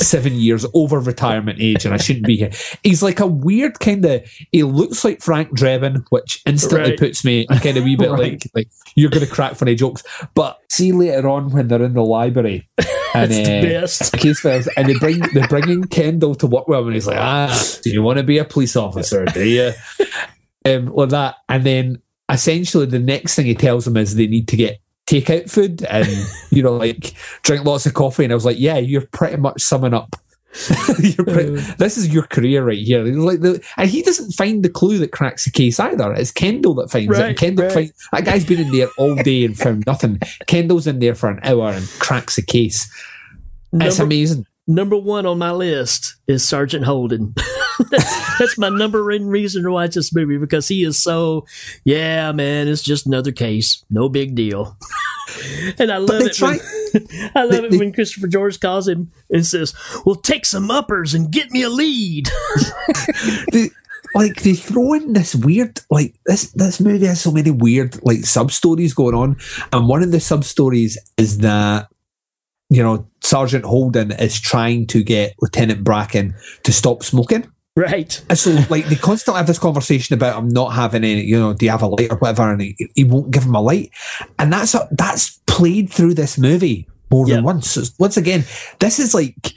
seven 0.00 0.34
years 0.34 0.64
over 0.74 1.00
retirement 1.00 1.58
age 1.60 1.84
and 1.84 1.92
I 1.94 1.98
shouldn't 1.98 2.26
be 2.26 2.36
here. 2.36 2.50
He's 2.84 3.02
like 3.02 3.20
a 3.20 3.26
weird 3.26 3.80
kind 3.80 4.04
of 4.04 4.24
he 4.52 4.62
looks 4.62 5.04
like 5.04 5.20
Frank 5.22 5.50
Drebin, 5.50 6.04
which 6.10 6.40
instantly 6.46 6.90
Right. 6.90 6.98
puts 6.98 7.24
me 7.24 7.46
kind 7.46 7.76
of 7.76 7.84
wee 7.84 7.96
bit 7.96 8.10
Right. 8.10 8.32
like 8.32 8.42
like 8.54 8.68
you're 8.94 9.10
gonna 9.10 9.26
crack 9.26 9.54
funny 9.56 9.74
jokes. 9.74 10.02
But 10.34 10.58
see 10.68 10.92
later 10.92 11.28
on 11.28 11.50
when 11.50 11.68
they're 11.68 11.82
in 11.82 11.94
the 11.94 12.04
library 12.04 12.68
and 13.14 13.30
the 13.30 13.58
uh, 13.58 13.62
best. 13.80 14.12
case 14.14 14.40
files 14.40 14.68
and 14.76 14.88
they 14.88 14.98
bring 14.98 15.20
they 15.34 15.46
bring 15.48 15.68
in 15.68 15.84
Kendall 15.88 16.34
to 16.36 16.46
work 16.46 16.68
with 16.68 16.78
him 16.78 16.86
and 16.86 16.94
he's 16.94 17.06
like, 17.06 17.18
ah, 17.18 17.66
do 17.82 17.90
you 17.90 18.02
want 18.02 18.18
to 18.18 18.22
be 18.24 18.38
a 18.38 18.44
police 18.44 18.76
officer? 18.76 19.24
Do 19.26 19.44
you? 19.44 19.72
um, 20.64 20.86
like 20.94 21.08
that. 21.10 21.36
And 21.48 21.64
then 21.64 22.02
essentially 22.30 22.86
the 22.86 22.98
next 22.98 23.34
thing 23.34 23.46
he 23.46 23.54
tells 23.54 23.84
them 23.84 23.96
is 23.96 24.14
they 24.14 24.26
need 24.26 24.48
to 24.48 24.56
get 24.56 24.78
takeout 25.08 25.50
food 25.50 25.82
and 25.84 26.06
you 26.50 26.62
know 26.62 26.74
like 26.74 27.14
drink 27.42 27.64
lots 27.64 27.86
of 27.86 27.94
coffee. 27.94 28.24
And 28.24 28.32
I 28.32 28.36
was 28.36 28.44
like, 28.44 28.58
yeah, 28.58 28.78
you're 28.78 29.06
pretty 29.06 29.36
much 29.36 29.62
summing 29.62 29.94
up. 29.94 30.16
pretty, 31.16 31.56
this 31.76 31.98
is 31.98 32.08
your 32.08 32.24
career 32.24 32.64
right 32.64 32.78
here. 32.78 33.04
Like 33.04 33.40
the, 33.40 33.62
and 33.76 33.88
he 33.88 34.02
doesn't 34.02 34.32
find 34.32 34.64
the 34.64 34.70
clue 34.70 34.98
that 34.98 35.12
cracks 35.12 35.44
the 35.44 35.50
case 35.50 35.78
either. 35.78 36.12
It's 36.14 36.32
Kendall 36.32 36.74
that 36.76 36.90
finds 36.90 37.16
it. 37.18 37.24
And 37.24 37.36
Kendall 37.36 37.66
right. 37.66 37.74
finds 37.74 38.08
that 38.12 38.24
guy's 38.24 38.44
been 38.44 38.60
in 38.60 38.72
there 38.72 38.88
all 38.96 39.14
day 39.14 39.44
and 39.44 39.56
found 39.56 39.84
nothing. 39.86 40.18
Kendall's 40.46 40.86
in 40.86 40.98
there 40.98 41.14
for 41.14 41.28
an 41.28 41.40
hour 41.42 41.70
and 41.70 41.86
cracks 42.00 42.36
the 42.36 42.42
case. 42.42 42.90
It's 43.74 43.98
amazing. 43.98 44.46
Number 44.70 44.98
one 44.98 45.24
on 45.24 45.38
my 45.38 45.50
list 45.50 46.16
is 46.26 46.46
Sergeant 46.46 46.84
Holden. 46.84 47.34
that's, 47.90 48.38
that's 48.38 48.58
my 48.58 48.68
number 48.68 49.02
one 49.02 49.26
reason 49.26 49.62
to 49.62 49.70
watch 49.70 49.94
this 49.94 50.14
movie 50.14 50.36
because 50.36 50.68
he 50.68 50.84
is 50.84 51.02
so, 51.02 51.46
yeah, 51.84 52.32
man, 52.32 52.68
it's 52.68 52.82
just 52.82 53.06
another 53.06 53.32
case. 53.32 53.82
No 53.88 54.10
big 54.10 54.34
deal. 54.34 54.76
and 55.78 55.90
I 55.90 55.96
love 55.96 56.20
it. 56.20 56.34
try- 56.34 56.58
when, 56.92 57.06
I 57.34 57.44
love 57.44 57.64
it 57.64 57.78
when 57.78 57.94
Christopher 57.94 58.26
George 58.26 58.60
calls 58.60 58.86
him 58.86 59.10
and 59.30 59.46
says, 59.46 59.72
well, 60.04 60.16
take 60.16 60.44
some 60.44 60.70
uppers 60.70 61.14
and 61.14 61.30
get 61.30 61.50
me 61.50 61.62
a 61.62 61.70
lead. 61.70 62.26
the, 62.26 63.70
like 64.14 64.42
they 64.42 64.54
throw 64.54 64.92
in 64.92 65.14
this 65.14 65.34
weird 65.34 65.80
like 65.90 66.14
this 66.24 66.50
this 66.52 66.80
movie 66.80 67.04
has 67.04 67.20
so 67.20 67.30
many 67.30 67.50
weird 67.50 68.02
like 68.02 68.24
sub 68.24 68.50
stories 68.50 68.94
going 68.94 69.14
on 69.14 69.36
and 69.70 69.86
one 69.86 70.02
of 70.02 70.12
the 70.12 70.18
sub 70.18 70.44
stories 70.44 70.96
is 71.18 71.38
that 71.38 71.88
you 72.70 72.82
know 72.82 73.06
sergeant 73.22 73.64
holden 73.64 74.12
is 74.12 74.40
trying 74.40 74.86
to 74.88 75.02
get 75.02 75.34
lieutenant 75.40 75.84
bracken 75.84 76.34
to 76.64 76.72
stop 76.72 77.02
smoking. 77.02 77.50
Right. 77.76 78.20
and 78.28 78.36
so 78.36 78.58
like 78.70 78.86
they 78.86 78.96
constantly 78.96 79.38
have 79.38 79.46
this 79.46 79.60
conversation 79.60 80.12
about 80.12 80.36
him 80.36 80.48
not 80.48 80.70
having 80.70 81.04
any 81.04 81.22
you 81.22 81.38
know 81.38 81.54
do 81.54 81.64
you 81.64 81.70
have 81.70 81.82
a 81.82 81.86
light 81.86 82.10
or 82.10 82.16
whatever? 82.16 82.50
And 82.50 82.60
he, 82.60 82.76
he 82.94 83.04
won't 83.04 83.30
give 83.30 83.44
him 83.44 83.54
a 83.54 83.60
light. 83.60 83.90
And 84.38 84.52
that's 84.52 84.74
a, 84.74 84.88
that's 84.90 85.38
played 85.46 85.90
through 85.90 86.14
this 86.14 86.38
movie 86.38 86.88
more 87.10 87.26
than 87.26 87.44
once. 87.44 87.70
So 87.70 87.82
once 87.98 88.16
again 88.16 88.44
this 88.80 88.98
is 88.98 89.14
like 89.14 89.54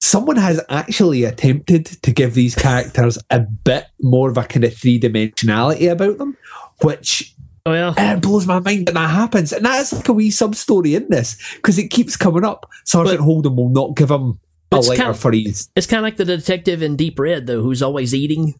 someone 0.00 0.36
has 0.36 0.60
actually 0.68 1.24
attempted 1.24 1.86
to 1.86 2.10
give 2.10 2.34
these 2.34 2.54
characters 2.54 3.18
a 3.30 3.40
bit 3.40 3.86
more 4.00 4.30
of 4.30 4.36
a 4.36 4.44
kind 4.44 4.64
of 4.64 4.74
three 4.74 4.98
dimensionality 4.98 5.90
about 5.90 6.18
them, 6.18 6.36
which 6.82 7.34
Oh, 7.66 7.72
yeah. 7.74 8.14
it 8.16 8.22
blows 8.22 8.46
my 8.46 8.58
mind 8.58 8.86
that 8.86 8.94
that 8.94 9.10
happens. 9.10 9.52
And 9.52 9.64
that's 9.64 9.92
like 9.92 10.08
a 10.08 10.12
wee 10.12 10.30
sub 10.30 10.54
story 10.54 10.94
in 10.94 11.08
this 11.10 11.36
because 11.56 11.78
it 11.78 11.88
keeps 11.88 12.16
coming 12.16 12.44
up. 12.44 12.68
Sergeant 12.84 13.20
Holden 13.20 13.54
will 13.56 13.68
not 13.68 13.96
give 13.96 14.10
him 14.10 14.38
a 14.72 14.76
It's 14.78 14.88
lighter 14.88 14.98
kind 15.02 15.10
of- 15.10 15.18
for 15.20 15.32
his. 15.32 15.68
It's 15.76 15.86
kind 15.86 15.98
of 15.98 16.04
like 16.04 16.16
the 16.16 16.24
detective 16.24 16.82
in 16.82 16.96
Deep 16.96 17.18
Red, 17.18 17.46
though, 17.46 17.62
who's 17.62 17.82
always 17.82 18.14
eating. 18.14 18.54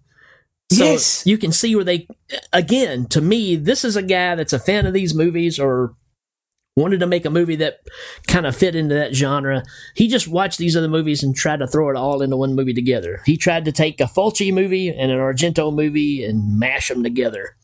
So 0.73 0.85
Yes. 0.85 1.23
you 1.27 1.37
can 1.39 1.51
see 1.51 1.75
where 1.75 1.85
they, 1.85 2.07
again, 2.53 3.07
to 3.07 3.21
me, 3.21 3.57
this 3.57 3.85
is 3.85 3.97
a 3.97 4.03
guy 4.03 4.35
that's 4.37 4.53
a 4.53 4.59
fan 4.59 4.87
of 4.87 4.93
these 4.93 5.15
movies 5.15 5.59
or 5.59 5.95
wanted 6.77 7.01
to 7.01 7.07
make 7.07 7.25
a 7.25 7.31
movie 7.31 7.57
that 7.57 7.79
kind 8.29 8.47
of 8.47 8.55
fit 8.55 8.77
into 8.77 8.95
that 8.95 9.13
genre. 9.15 9.65
He 9.97 10.07
just 10.07 10.29
watched 10.29 10.59
these 10.59 10.77
other 10.77 10.87
movies 10.89 11.23
and 11.25 11.35
tried 11.35 11.59
to 11.59 11.67
throw 11.67 11.91
it 11.91 11.97
all 11.97 12.23
into 12.23 12.37
one 12.37 12.55
movie 12.55 12.73
together. 12.73 13.21
He 13.27 13.37
tried 13.37 13.65
to 13.65 13.73
take 13.73 14.01
a 14.01 14.05
Fulci 14.05 14.53
movie 14.55 14.89
and 14.89 15.11
an 15.11 15.19
Argento 15.19 15.75
movie 15.75 16.25
and 16.25 16.59
mash 16.59 16.89
them 16.89 17.03
together. 17.03 17.57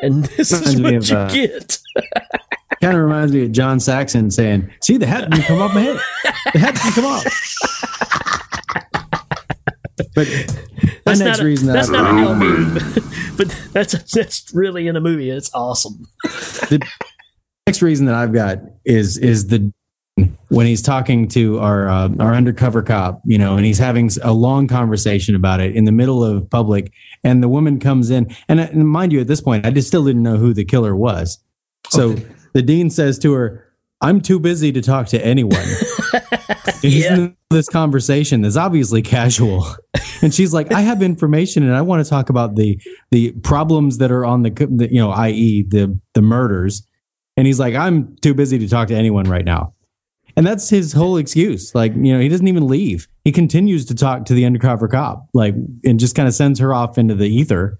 And 0.00 0.24
this 0.36 0.52
is 0.52 0.76
Reminds 0.76 0.78
me 0.78 0.82
what 0.84 0.94
of, 0.94 1.08
you 1.10 1.16
uh, 1.16 1.28
get. 1.48 1.78
Kind 2.80 2.96
of 2.96 3.02
reminds 3.02 3.32
me 3.32 3.44
of 3.44 3.52
John 3.52 3.78
Saxon 3.78 4.30
saying, 4.30 4.68
"See, 4.80 4.96
the 4.96 5.06
hat 5.06 5.30
didn't 5.30 5.44
come 5.44 5.60
off 5.62 5.72
my 5.74 5.82
head. 5.82 6.00
The 6.52 6.58
hat 6.58 6.74
didn't 6.74 6.92
come 6.94 7.04
off." 7.06 7.24
But 10.14 10.26
That's 11.04 11.20
next 11.20 11.38
not 11.38 11.40
a, 11.40 11.44
reason 11.44 11.66
that 11.68 11.72
that's 11.74 11.88
I- 11.88 11.92
not 11.92 12.30
a 12.32 12.34
movie, 12.34 13.00
but 13.36 13.48
that's 13.72 14.12
that's 14.12 14.52
really 14.54 14.86
in 14.88 14.96
a 14.96 15.00
movie. 15.00 15.30
It's 15.30 15.50
awesome. 15.54 16.04
the 16.22 16.86
next 17.66 17.80
reason 17.82 18.06
that 18.06 18.14
I've 18.14 18.32
got 18.32 18.58
is 18.84 19.16
is 19.16 19.46
the 19.46 19.72
when 20.48 20.66
he's 20.66 20.82
talking 20.82 21.26
to 21.28 21.58
our 21.60 21.88
uh, 21.88 22.10
our 22.20 22.34
undercover 22.34 22.82
cop, 22.82 23.22
you 23.24 23.38
know, 23.38 23.56
and 23.56 23.64
he's 23.64 23.78
having 23.78 24.10
a 24.22 24.32
long 24.32 24.68
conversation 24.68 25.34
about 25.34 25.60
it 25.60 25.74
in 25.74 25.86
the 25.86 25.92
middle 25.92 26.22
of 26.22 26.48
public, 26.50 26.92
and 27.24 27.42
the 27.42 27.48
woman 27.48 27.80
comes 27.80 28.10
in, 28.10 28.34
and, 28.48 28.60
uh, 28.60 28.68
and 28.70 28.86
mind 28.86 29.12
you, 29.12 29.20
at 29.20 29.26
this 29.26 29.40
point, 29.40 29.64
I 29.64 29.70
just 29.70 29.88
still 29.88 30.04
didn't 30.04 30.22
know 30.22 30.36
who 30.36 30.52
the 30.52 30.64
killer 30.64 30.94
was. 30.94 31.42
So 31.88 32.16
the 32.52 32.62
dean 32.62 32.90
says 32.90 33.18
to 33.20 33.32
her, 33.32 33.66
"I'm 34.02 34.20
too 34.20 34.38
busy 34.38 34.72
to 34.72 34.82
talk 34.82 35.06
to 35.08 35.24
anyone." 35.24 35.66
He's 36.82 37.06
in 37.06 37.36
this 37.50 37.68
conversation 37.68 38.44
is 38.44 38.56
obviously 38.56 39.00
casual, 39.02 39.66
and 40.20 40.34
she's 40.34 40.52
like, 40.52 40.70
"I 40.70 40.82
have 40.82 41.02
information, 41.02 41.62
and 41.62 41.74
I 41.74 41.80
want 41.80 42.04
to 42.04 42.10
talk 42.10 42.28
about 42.28 42.56
the 42.56 42.78
the 43.10 43.32
problems 43.42 43.98
that 43.98 44.12
are 44.12 44.26
on 44.26 44.42
the, 44.42 44.50
the 44.50 44.92
you 44.92 45.00
know, 45.00 45.10
i.e. 45.12 45.64
the 45.66 45.98
the 46.12 46.22
murders." 46.22 46.86
And 47.38 47.46
he's 47.46 47.58
like, 47.58 47.74
"I'm 47.74 48.16
too 48.16 48.34
busy 48.34 48.58
to 48.58 48.68
talk 48.68 48.88
to 48.88 48.94
anyone 48.94 49.24
right 49.24 49.44
now," 49.44 49.72
and 50.36 50.46
that's 50.46 50.68
his 50.70 50.92
whole 50.92 51.16
excuse. 51.16 51.74
Like, 51.74 51.94
you 51.94 52.12
know, 52.12 52.20
he 52.20 52.28
doesn't 52.28 52.48
even 52.48 52.66
leave; 52.66 53.08
he 53.24 53.32
continues 53.32 53.84
to 53.86 53.94
talk 53.94 54.24
to 54.26 54.34
the 54.34 54.44
undercover 54.44 54.88
cop, 54.88 55.26
like, 55.34 55.54
and 55.84 55.98
just 56.00 56.14
kind 56.14 56.28
of 56.28 56.34
sends 56.34 56.58
her 56.60 56.72
off 56.74 56.98
into 56.98 57.14
the 57.14 57.28
ether. 57.28 57.78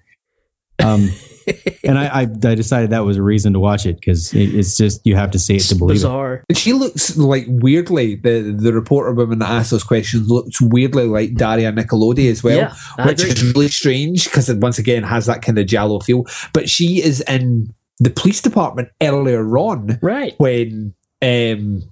Um, 0.82 1.10
and 1.84 1.98
I, 1.98 2.06
I 2.06 2.20
I 2.22 2.54
decided 2.54 2.90
that 2.90 3.04
was 3.04 3.16
a 3.16 3.22
reason 3.22 3.52
to 3.52 3.60
watch 3.60 3.86
it 3.86 3.96
because 3.96 4.32
it, 4.32 4.54
it's 4.54 4.76
just 4.76 5.00
you 5.04 5.16
have 5.16 5.30
to 5.32 5.38
see 5.38 5.56
it 5.56 5.62
to 5.64 5.74
believe 5.74 5.92
it. 5.92 5.94
Bizarre. 5.94 6.44
And 6.48 6.56
she 6.56 6.72
looks 6.72 7.16
like 7.16 7.44
weirdly 7.48 8.16
the 8.16 8.54
the 8.56 8.72
reporter 8.72 9.12
woman 9.12 9.38
that 9.40 9.50
asked 9.50 9.70
those 9.70 9.84
questions 9.84 10.28
looks 10.28 10.60
weirdly 10.60 11.04
like 11.06 11.34
Daria 11.34 11.72
Nicolodi 11.72 12.30
as 12.30 12.42
well, 12.42 12.56
Yeah, 12.56 13.06
which 13.06 13.20
agree. 13.20 13.30
is 13.32 13.54
really 13.54 13.68
strange 13.68 14.24
because 14.24 14.48
it 14.48 14.58
once 14.58 14.78
again 14.78 15.02
has 15.02 15.26
that 15.26 15.42
kind 15.42 15.58
of 15.58 15.66
giallo 15.66 16.00
feel. 16.00 16.24
But 16.52 16.68
she 16.68 17.02
is 17.02 17.20
in 17.22 17.72
the 17.98 18.10
police 18.10 18.40
department 18.40 18.88
earlier 19.00 19.56
on, 19.56 19.98
right? 20.02 20.34
When 20.38 20.94
um, 21.20 21.82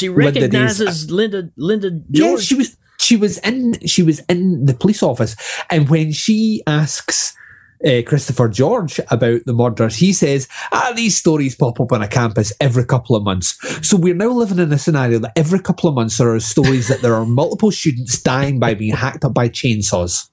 She 0.00 0.08
Linda 0.08 0.32
Day's- 0.32 0.80
recognizes 0.80 1.10
Linda 1.10 1.50
Linda 1.56 1.90
yeah, 2.10 2.28
George. 2.28 2.42
she 2.42 2.54
was 2.56 2.76
she 2.98 3.16
was 3.16 3.38
in 3.38 3.78
she 3.86 4.02
was 4.02 4.20
in 4.28 4.66
the 4.66 4.74
police 4.74 5.02
office, 5.02 5.36
and 5.70 5.88
when 5.88 6.12
she 6.12 6.62
asks 6.66 7.34
uh, 7.84 8.02
Christopher 8.06 8.48
George 8.48 9.00
about 9.10 9.40
the 9.46 9.54
murders, 9.54 9.96
he 9.96 10.12
says, 10.12 10.48
ah, 10.70 10.92
these 10.94 11.16
stories 11.16 11.54
pop 11.56 11.80
up 11.80 11.92
on 11.92 12.02
a 12.02 12.08
campus 12.08 12.52
every 12.60 12.84
couple 12.84 13.16
of 13.16 13.22
months. 13.22 13.56
So 13.86 13.96
we're 13.96 14.14
now 14.14 14.28
living 14.28 14.58
in 14.58 14.70
a 14.70 14.76
scenario 14.78 15.18
that 15.20 15.32
every 15.34 15.60
couple 15.60 15.88
of 15.88 15.94
months 15.94 16.18
there 16.18 16.34
are 16.34 16.40
stories 16.40 16.88
that 16.88 17.00
there 17.00 17.14
are 17.14 17.24
multiple 17.40 17.70
students 17.70 18.20
dying 18.20 18.58
by 18.58 18.74
being 18.74 18.94
hacked 18.94 19.24
up 19.24 19.32
by 19.32 19.48
chainsaws. 19.48 20.28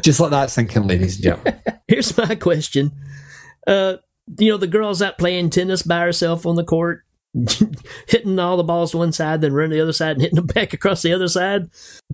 Just 0.00 0.20
like 0.20 0.30
that 0.30 0.50
thinking, 0.50 0.86
ladies 0.86 1.16
and 1.16 1.24
gentlemen. 1.24 1.60
Here's 1.88 2.16
my 2.16 2.34
question. 2.36 2.92
Uh, 3.66 3.96
you 4.38 4.52
know, 4.52 4.56
the 4.56 4.66
girl's 4.66 5.02
out 5.02 5.18
playing 5.18 5.50
tennis 5.50 5.82
by 5.82 6.00
herself 6.00 6.46
on 6.46 6.54
the 6.56 6.64
court, 6.64 7.02
hitting 8.08 8.38
all 8.38 8.56
the 8.56 8.64
balls 8.64 8.92
to 8.92 8.98
one 8.98 9.12
side, 9.12 9.40
then 9.40 9.52
running 9.52 9.72
the 9.72 9.82
other 9.82 9.92
side 9.92 10.12
and 10.12 10.22
hitting 10.22 10.36
them 10.36 10.46
back 10.46 10.72
across 10.72 11.02
the 11.02 11.12
other 11.12 11.28
side, 11.28 11.68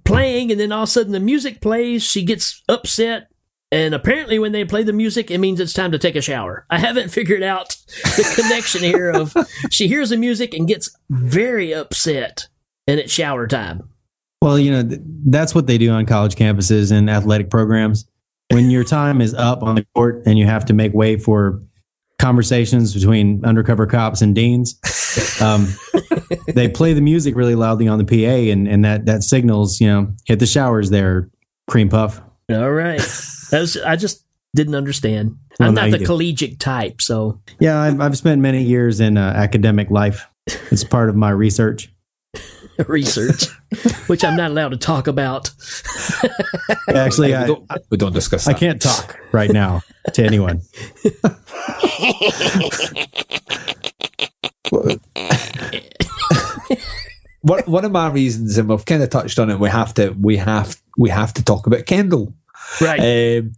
playing, 0.05 0.51
and 0.51 0.61
then 0.61 0.73
all 0.73 0.82
of 0.82 0.89
a 0.89 0.93
sudden 0.93 1.12
the 1.12 1.20
music 1.20 1.61
plays. 1.61 2.03
She 2.03 2.24
gets 2.24 2.62
upset. 2.69 3.28
And 3.70 3.94
apparently, 3.94 4.39
when 4.39 4.53
they 4.53 4.66
play 4.66 4.82
the 4.82 4.93
music, 4.93 5.31
it 5.31 5.39
means 5.39 5.59
it's 5.59 5.73
time 5.73 5.93
to 5.93 5.99
take 5.99 6.15
a 6.15 6.20
shower. 6.20 6.66
I 6.69 6.78
haven't 6.78 7.09
figured 7.12 7.43
out 7.43 7.77
the 8.16 8.31
connection 8.36 8.82
here 8.82 9.11
of 9.11 9.35
she 9.70 9.89
hears 9.89 10.11
the 10.11 10.19
music 10.19 10.53
and 10.53 10.69
gets 10.69 10.94
very 11.09 11.73
upset, 11.73 12.49
and 12.86 13.01
it's 13.01 13.12
shower 13.12 13.47
time. 13.47 13.89
Well, 14.43 14.59
you 14.59 14.73
know, 14.73 14.86
th- 14.86 15.01
that's 15.27 15.55
what 15.55 15.69
they 15.69 15.78
do 15.78 15.90
on 15.90 16.05
college 16.05 16.35
campuses 16.35 16.93
and 16.93 17.09
athletic 17.09 17.49
programs. 17.49 18.07
When 18.51 18.70
your 18.70 18.85
time 18.85 19.23
is 19.23 19.32
up 19.32 19.62
on 19.62 19.77
the 19.77 19.86
court 19.94 20.24
and 20.27 20.39
you 20.39 20.44
have 20.44 20.66
to 20.66 20.74
make 20.74 20.93
way 20.93 21.16
for 21.16 21.62
conversations 22.23 22.94
between 22.94 23.44
undercover 23.44 23.85
cops 23.85 24.23
and 24.23 24.32
deans, 24.32 24.78
um, 25.43 25.66
they 26.55 26.69
play 26.69 26.93
the 26.93 27.01
music 27.01 27.35
really 27.35 27.57
loudly 27.57 27.89
on 27.89 27.99
the 27.99 28.05
PA, 28.05 28.51
and, 28.53 28.69
and 28.69 28.85
that, 28.85 29.07
that 29.07 29.24
signals, 29.24 29.81
you 29.81 29.89
know, 29.89 30.15
hit 30.24 30.39
the 30.39 30.47
showers 30.47 30.90
there, 30.90 31.28
cream 31.69 31.89
puff. 31.89 32.20
All 32.49 32.70
right. 32.70 32.99
That's, 33.51 33.77
I 33.77 33.97
just 33.97 34.24
didn't 34.55 34.77
understand. 34.77 35.36
Well, 35.59 35.70
I'm 35.70 35.74
not 35.74 35.90
the 35.90 35.99
do. 35.99 36.07
collegiate 36.07 36.61
type, 36.61 37.03
so 37.03 37.40
Yeah, 37.59 37.81
I've, 37.81 38.01
I've 38.01 38.16
spent 38.16 38.40
many 38.40 38.62
years 38.62 39.01
in 39.01 39.19
uh, 39.19 39.32
academic 39.36 39.90
life. 39.90 40.27
It's 40.47 40.85
part 40.85 41.09
of 41.09 41.16
my 41.16 41.31
research. 41.31 41.91
research, 42.86 43.46
which 44.06 44.24
I'm 44.24 44.36
not 44.36 44.50
allowed 44.50 44.70
to 44.70 44.76
talk 44.76 45.06
about. 45.06 45.50
Actually, 46.88 47.28
we, 47.28 47.34
I, 47.34 47.46
don't, 47.46 47.70
we 47.90 47.96
don't 47.96 48.12
discuss 48.12 48.46
I 48.46 48.54
can't 48.54 48.80
talk 48.80 49.18
right 49.32 49.50
now 49.50 49.82
to 50.12 50.24
anyone. 50.24 50.62
one, 57.42 57.62
one 57.64 57.84
of 57.84 57.92
my 57.92 58.09
reasons, 58.09 58.56
and 58.59 58.68
we've 58.68 58.84
kind 58.84 59.02
of 59.02 59.10
touched 59.10 59.38
on 59.38 59.50
it, 59.50 59.59
we 59.59 59.68
have 59.68 59.94
to 59.94 60.10
we 60.10 60.36
have 60.38 60.80
we 60.96 61.10
have 61.10 61.34
to 61.34 61.44
talk 61.44 61.66
about 61.66 61.86
Kendall. 61.86 62.34
Right. 62.80 63.38
Um, 63.38 63.52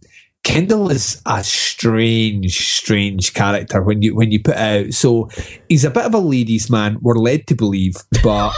Kendall 0.45 0.91
is 0.91 1.21
a 1.25 1.43
strange, 1.43 2.77
strange 2.77 3.33
character 3.33 3.81
when 3.81 4.03
you 4.03 4.15
when 4.15 4.31
you 4.31 4.39
put 4.39 4.55
it 4.55 4.59
out. 4.85 4.93
So 4.93 5.27
he's 5.67 5.83
a 5.83 5.89
bit 5.89 6.05
of 6.05 6.13
a 6.13 6.19
ladies' 6.19 6.69
man. 6.69 6.99
We're 7.01 7.15
led 7.15 7.47
to 7.47 7.55
believe, 7.55 7.95
but 8.23 8.53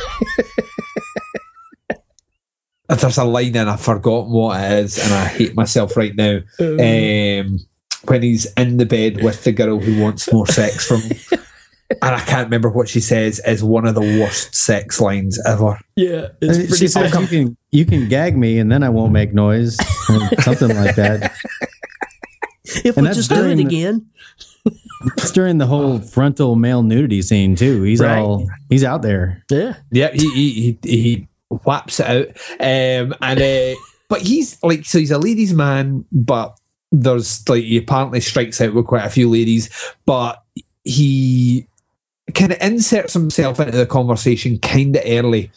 there's 2.89 3.18
a 3.18 3.23
line 3.23 3.55
and 3.55 3.69
I've 3.69 3.80
forgotten 3.80 4.34
what 4.34 4.61
it 4.61 4.84
is, 4.84 4.97
and 4.99 5.14
I 5.14 5.26
hate 5.26 5.55
myself 5.55 5.95
right 5.95 6.14
now. 6.14 6.41
Um, 6.59 7.59
when 8.03 8.22
he's 8.22 8.51
in 8.53 8.76
the 8.77 8.85
bed 8.85 9.23
with 9.23 9.45
the 9.45 9.53
girl 9.53 9.80
who 9.80 10.01
wants 10.01 10.31
more 10.31 10.45
sex 10.45 10.85
from, 10.85 11.01
and 11.89 12.15
I 12.15 12.19
can't 12.19 12.47
remember 12.47 12.69
what 12.69 12.89
she 12.89 12.99
says, 12.99 13.39
is 13.47 13.64
one 13.64 13.88
of 13.88 13.95
the 13.95 14.01
worst 14.01 14.53
sex 14.55 14.99
lines 14.99 15.41
ever. 15.45 15.80
Yeah, 15.95 16.27
And 16.41 16.76
she 16.76 16.89
says 16.89 17.14
you 17.14 17.27
can 17.27 17.57
you 17.72 17.85
can 17.85 18.09
gag 18.09 18.38
me 18.38 18.59
and 18.59 18.69
then 18.69 18.84
I 18.84 18.89
won't 18.89 19.14
make 19.14 19.34
noise, 19.34 19.77
something 20.41 20.76
like 20.76 20.95
that. 20.97 21.34
If 22.84 22.98
And 22.98 23.03
we 23.03 23.07
that's 23.07 23.18
just 23.18 23.30
do 23.30 23.35
it 23.35 23.41
during 23.44 23.57
the- 23.57 23.65
again. 23.65 24.06
It's 25.18 25.31
during 25.31 25.57
the 25.60 25.68
whole 25.68 25.99
frontal 25.99 26.56
male 26.56 26.84
nudity 26.84 27.22
scene 27.22 27.56
too. 27.56 27.84
He's 27.84 28.02
Right. 28.02 28.19
all 28.19 28.48
he's 28.69 28.84
out 28.84 29.02
there. 29.02 29.44
Yeah. 29.49 29.76
Yeah, 29.91 30.10
he 30.11 30.30
he 30.34 30.52
he, 30.52 30.77
he 30.84 31.27
whaps 31.64 31.99
it 32.02 32.06
out, 32.07 32.27
um, 32.60 33.14
and 33.22 33.41
uh, 33.41 33.76
but 34.10 34.22
he's 34.22 34.61
like 34.64 34.85
so 34.85 34.99
he's 34.99 35.11
a 35.11 35.18
ladies' 35.19 35.53
man, 35.53 36.03
but 36.11 36.57
there's 36.91 37.48
like 37.48 37.64
he 37.64 37.77
apparently 37.77 38.19
strikes 38.19 38.60
out 38.60 38.73
with 38.73 38.88
quite 38.88 39.06
a 39.06 39.10
few 39.10 39.30
ladies, 39.30 39.69
but 40.06 40.44
he 40.84 41.68
kind 42.34 42.52
of 42.52 42.57
inserts 42.61 43.14
himself 43.14 43.60
into 43.61 43.77
the 43.77 43.85
conversation 43.85 44.57
kind 44.60 44.95
of 44.98 45.03
early 45.06 45.49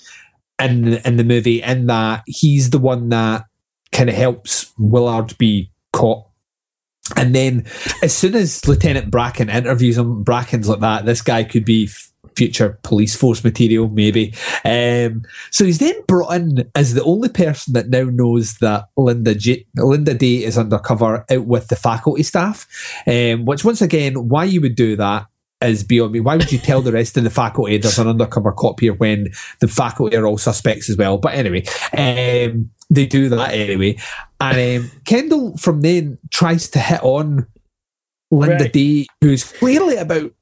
in 0.62 0.94
in 0.98 1.16
the 1.16 1.24
movie, 1.24 1.62
in 1.62 1.86
that 1.86 2.22
he's 2.26 2.70
the 2.70 2.78
one 2.78 3.08
that 3.08 3.44
kind 3.90 4.08
of 4.10 4.14
helps 4.14 4.72
Willard 4.78 5.36
be 5.38 5.70
caught. 5.92 6.26
And 7.16 7.34
then, 7.34 7.66
as 8.02 8.14
soon 8.14 8.34
as 8.34 8.66
Lieutenant 8.66 9.10
Bracken 9.10 9.50
interviews 9.50 9.98
him, 9.98 10.22
Bracken's 10.22 10.68
like 10.68 10.80
that. 10.80 11.06
This 11.06 11.22
guy 11.22 11.44
could 11.44 11.64
be 11.64 11.88
future 12.36 12.78
police 12.82 13.16
force 13.16 13.42
material, 13.44 13.88
maybe. 13.88 14.34
Um, 14.64 15.22
so 15.50 15.64
he's 15.64 15.78
then 15.78 15.94
brought 16.06 16.32
in 16.34 16.70
as 16.74 16.94
the 16.94 17.04
only 17.04 17.28
person 17.28 17.74
that 17.74 17.88
now 17.88 18.04
knows 18.04 18.54
that 18.58 18.86
Linda 18.96 19.34
J- 19.34 19.66
Linda 19.76 20.14
Day 20.14 20.44
is 20.44 20.56
undercover 20.56 21.24
out 21.30 21.44
with 21.44 21.68
the 21.68 21.76
faculty 21.76 22.22
staff. 22.22 22.66
Um, 23.06 23.44
which, 23.44 23.64
once 23.64 23.82
again, 23.82 24.28
why 24.28 24.44
you 24.44 24.60
would 24.60 24.76
do 24.76 24.96
that 24.96 25.26
is 25.60 25.84
beyond 25.84 26.12
me. 26.12 26.20
Why 26.20 26.36
would 26.36 26.50
you 26.50 26.58
tell 26.58 26.80
the 26.80 26.92
rest 26.92 27.16
of 27.16 27.24
the 27.24 27.30
faculty 27.30 27.76
there's 27.76 27.98
an 27.98 28.08
undercover 28.08 28.52
cop 28.52 28.80
here 28.80 28.94
when 28.94 29.28
the 29.58 29.68
faculty 29.68 30.16
are 30.16 30.26
all 30.26 30.38
suspects 30.38 30.88
as 30.88 30.96
well? 30.96 31.18
But 31.18 31.34
anyway, 31.34 31.64
um, 31.96 32.70
they 32.88 33.06
do 33.06 33.28
that 33.28 33.52
anyway. 33.52 33.98
And 34.40 34.84
um, 34.84 34.90
Kendall 35.04 35.56
from 35.56 35.82
then 35.82 36.18
tries 36.30 36.68
to 36.70 36.78
hit 36.78 37.02
on 37.02 37.46
Linda 38.30 38.64
Right. 38.64 38.72
Day, 38.72 39.06
who's 39.20 39.44
clearly 39.44 39.96
about 39.96 40.32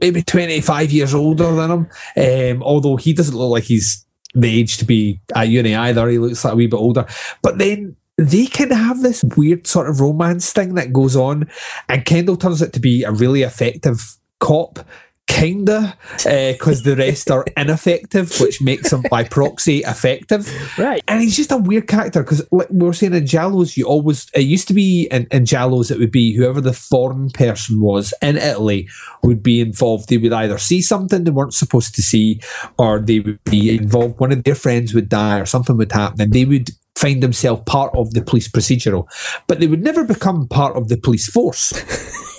maybe 0.00 0.22
25 0.22 0.92
years 0.92 1.14
older 1.14 1.50
than 1.52 1.70
him. 1.70 1.88
Um, 2.16 2.62
although 2.62 2.96
he 2.96 3.12
doesn't 3.12 3.36
look 3.36 3.50
like 3.50 3.64
he's 3.64 4.04
the 4.34 4.60
age 4.60 4.76
to 4.78 4.84
be 4.84 5.20
at 5.34 5.48
uni 5.48 5.74
either. 5.74 6.08
He 6.08 6.18
looks 6.18 6.44
like 6.44 6.52
a 6.52 6.56
wee 6.56 6.66
bit 6.66 6.76
older. 6.76 7.06
But 7.42 7.58
then 7.58 7.96
they 8.16 8.46
can 8.46 8.70
have 8.70 9.02
this 9.02 9.24
weird 9.36 9.66
sort 9.66 9.88
of 9.88 10.00
romance 10.00 10.52
thing 10.52 10.74
that 10.74 10.92
goes 10.92 11.16
on, 11.16 11.48
and 11.88 12.04
Kendall 12.04 12.36
turns 12.36 12.62
out 12.62 12.72
to 12.72 12.80
be 12.80 13.04
a 13.04 13.12
really 13.12 13.42
effective 13.42 14.16
cop. 14.40 14.80
Kinda, 15.28 15.96
uh, 16.26 16.52
because 16.52 16.82
the 16.82 16.96
rest 16.96 17.30
are 17.30 17.44
ineffective, 17.56 18.40
which 18.40 18.60
makes 18.60 18.92
him 18.92 19.04
by 19.10 19.22
proxy 19.24 19.80
effective. 19.80 20.50
Right. 20.78 21.02
And 21.06 21.20
he's 21.20 21.36
just 21.36 21.52
a 21.52 21.58
weird 21.58 21.86
character 21.86 22.22
because, 22.22 22.44
like 22.50 22.68
we 22.70 22.86
were 22.86 22.92
saying 22.92 23.14
in 23.14 23.24
giallos, 23.24 23.76
you 23.76 23.84
always, 23.84 24.28
it 24.34 24.40
used 24.40 24.66
to 24.68 24.74
be 24.74 25.06
in, 25.10 25.28
in 25.30 25.44
giallos, 25.44 25.90
it 25.90 25.98
would 25.98 26.10
be 26.10 26.34
whoever 26.34 26.60
the 26.60 26.72
foreign 26.72 27.30
person 27.30 27.80
was 27.80 28.12
in 28.22 28.36
Italy 28.36 28.88
would 29.22 29.42
be 29.42 29.60
involved. 29.60 30.08
They 30.08 30.16
would 30.16 30.32
either 30.32 30.58
see 30.58 30.80
something 30.80 31.22
they 31.22 31.30
weren't 31.30 31.54
supposed 31.54 31.94
to 31.96 32.02
see, 32.02 32.40
or 32.78 32.98
they 32.98 33.20
would 33.20 33.44
be 33.44 33.76
involved. 33.76 34.18
One 34.18 34.32
of 34.32 34.42
their 34.42 34.54
friends 34.54 34.94
would 34.94 35.08
die, 35.08 35.38
or 35.38 35.46
something 35.46 35.76
would 35.76 35.92
happen, 35.92 36.22
and 36.22 36.32
they 36.32 36.46
would 36.46 36.70
find 36.96 37.22
themselves 37.22 37.62
part 37.66 37.94
of 37.94 38.12
the 38.12 38.22
police 38.22 38.48
procedural, 38.48 39.06
but 39.46 39.60
they 39.60 39.68
would 39.68 39.84
never 39.84 40.04
become 40.04 40.48
part 40.48 40.74
of 40.74 40.88
the 40.88 40.96
police 40.96 41.28
force. 41.30 41.72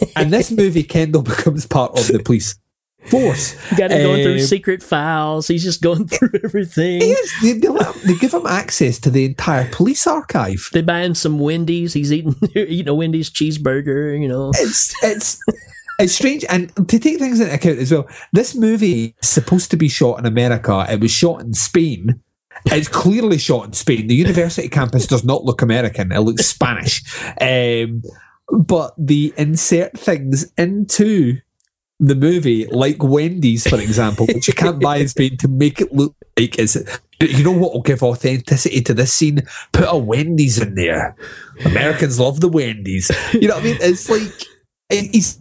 and 0.16 0.34
this 0.34 0.52
movie, 0.52 0.84
Kendall 0.84 1.22
becomes 1.34 1.66
part 1.66 1.98
of 1.98 2.08
the 2.08 2.20
police 2.20 2.56
force. 3.06 3.56
Got 3.76 3.92
him 3.92 4.04
going 4.04 4.24
through 4.24 4.34
Um, 4.34 4.40
secret 4.40 4.84
files. 4.84 5.48
He's 5.48 5.64
just 5.64 5.82
going 5.82 6.08
through 6.10 6.32
everything. 6.44 7.02
Yes, 7.02 7.32
they, 7.42 7.54
they, 7.54 7.70
they 8.06 8.16
give 8.16 8.34
him 8.34 8.46
access 8.46 9.00
to 9.00 9.10
the 9.10 9.26
entire 9.26 9.70
police 9.72 10.06
archive. 10.08 10.70
They 10.74 10.82
buy 10.82 11.02
him 11.02 11.16
some 11.16 11.40
Wendy's. 11.40 11.94
He's 11.94 12.12
eating 12.12 12.36
eating 12.56 12.88
a 12.88 12.94
Wendy's 12.94 13.30
cheeseburger. 13.30 14.20
You 14.22 14.28
know, 14.28 14.52
It's 14.56 14.94
it's 15.04 15.40
it's 16.00 16.14
strange, 16.14 16.46
and 16.50 16.74
to 16.88 17.00
take 17.00 17.20
things 17.20 17.40
into 17.40 17.54
account 17.54 17.80
as 17.80 17.92
well. 17.92 18.08
This 18.32 18.56
movie 18.56 19.16
is 19.22 19.30
supposed 19.30 19.72
to 19.72 19.78
be 19.78 19.90
shot 19.90 20.20
in 20.20 20.26
America. 20.26 20.86
It 20.90 21.00
was 21.02 21.12
shot 21.12 21.42
in 21.42 21.54
Spain. 21.54 22.22
It's 22.66 22.90
clearly 22.90 23.38
shot 23.38 23.66
in 23.68 23.74
Spain. 23.74 24.08
The 24.08 24.16
university 24.16 24.68
campus 24.68 25.08
does 25.08 25.24
not 25.24 25.46
look 25.46 25.62
American. 25.62 26.12
It 26.12 26.20
looks 26.20 26.46
Spanish. 26.46 27.04
Um, 27.40 28.02
but 28.52 28.94
they 28.98 29.32
insert 29.38 29.98
things 29.98 30.52
into 30.58 31.38
the 32.00 32.16
movie, 32.16 32.66
like 32.68 33.04
Wendy's, 33.04 33.68
for 33.68 33.80
example, 33.80 34.26
which 34.28 34.48
you 34.48 34.54
can't 34.54 34.80
buy 34.82 34.98
in 34.98 35.08
Spain 35.10 35.38
to 35.38 35.48
make 35.48 35.82
it 35.82 35.92
look 35.94 36.16
like 36.38 36.58
it's. 36.58 36.78
You 37.22 37.44
know 37.44 37.52
what 37.52 37.74
will 37.74 37.82
give 37.82 38.02
authenticity 38.02 38.82
to 38.84 38.94
this 38.94 39.14
scene? 39.14 39.42
Put 39.74 39.84
a 39.90 39.98
Wendy's 39.98 40.58
in 40.58 40.76
there. 40.76 41.18
Americans 41.66 42.18
love 42.18 42.40
the 42.40 42.48
Wendy's. 42.48 43.12
You 43.34 43.50
know 43.50 43.56
what 43.56 43.64
I 43.64 43.68
mean? 43.68 43.78
It's 43.82 44.10
like 44.10 44.22
it- 44.90 45.14
he's 45.14 45.38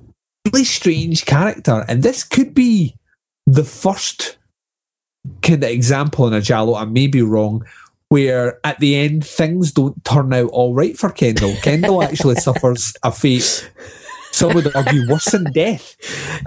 a 0.47 0.51
really 0.53 0.65
strange 0.65 1.25
character, 1.25 1.85
and 1.89 2.03
this 2.03 2.25
could 2.25 2.53
be 2.55 2.97
the 3.47 3.63
first 3.65 4.39
kind 5.43 5.63
of 5.63 5.71
example 5.71 6.27
in 6.27 6.35
a 6.35 6.41
giallo. 6.41 6.75
I 6.75 6.85
may 6.85 7.07
be 7.07 7.23
wrong. 7.23 7.65
Where 8.11 8.59
at 8.65 8.79
the 8.81 8.97
end 8.97 9.25
things 9.27 9.71
don't 9.71 10.03
turn 10.03 10.33
out 10.33 10.49
all 10.51 10.73
right 10.75 10.99
for 10.99 11.11
Kendall. 11.11 11.55
Kendall 11.63 12.03
actually 12.03 12.35
suffers 12.41 12.95
a 13.03 13.13
fate 13.13 13.71
some 14.39 14.55
would 14.55 14.75
argue 14.75 15.09
worse 15.11 15.27
than 15.27 15.45
death 15.53 15.97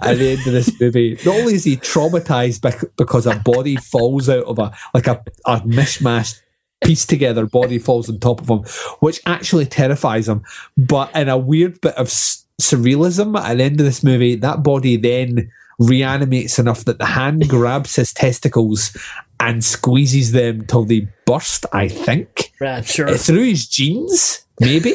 at 0.01 0.17
the 0.17 0.29
end 0.31 0.47
of 0.47 0.53
this 0.53 0.79
movie. 0.79 1.17
Not 1.25 1.35
only 1.39 1.53
is 1.55 1.63
he 1.65 1.77
traumatized 1.77 2.61
bec- 2.61 2.95
because 2.97 3.25
a 3.25 3.35
body 3.35 3.75
falls 3.75 4.29
out 4.29 4.45
of 4.45 4.59
a 4.59 4.73
like 4.93 5.07
a, 5.07 5.23
a 5.45 5.59
mishmash 5.61 6.39
pieced 6.83 7.09
together 7.09 7.45
body 7.45 7.77
falls 7.77 8.09
on 8.09 8.19
top 8.19 8.41
of 8.41 8.49
him, 8.49 8.59
which 9.01 9.19
actually 9.25 9.65
terrifies 9.65 10.27
him. 10.27 10.41
But 10.77 11.15
in 11.15 11.29
a 11.29 11.37
weird 11.37 11.79
bit 11.81 11.95
of 11.95 12.07
s- 12.07 12.45
surrealism 12.61 13.39
at 13.39 13.57
the 13.57 13.63
end 13.63 13.79
of 13.79 13.85
this 13.85 14.03
movie, 14.03 14.35
that 14.35 14.63
body 14.63 14.95
then 14.97 15.51
reanimates 15.79 16.59
enough 16.59 16.85
that 16.85 16.97
the 16.99 17.05
hand 17.05 17.47
grabs 17.49 17.95
his 17.95 18.13
testicles 18.13 18.95
and 19.39 19.63
squeezes 19.63 20.31
them 20.31 20.65
till 20.67 20.85
they 20.85 21.07
burst, 21.25 21.65
I 21.73 21.87
think. 21.87 22.51
Right, 22.59 22.85
sure. 22.85 23.09
Uh, 23.09 23.17
Through 23.17 23.45
his 23.45 23.67
jeans, 23.67 24.45
maybe. 24.59 24.93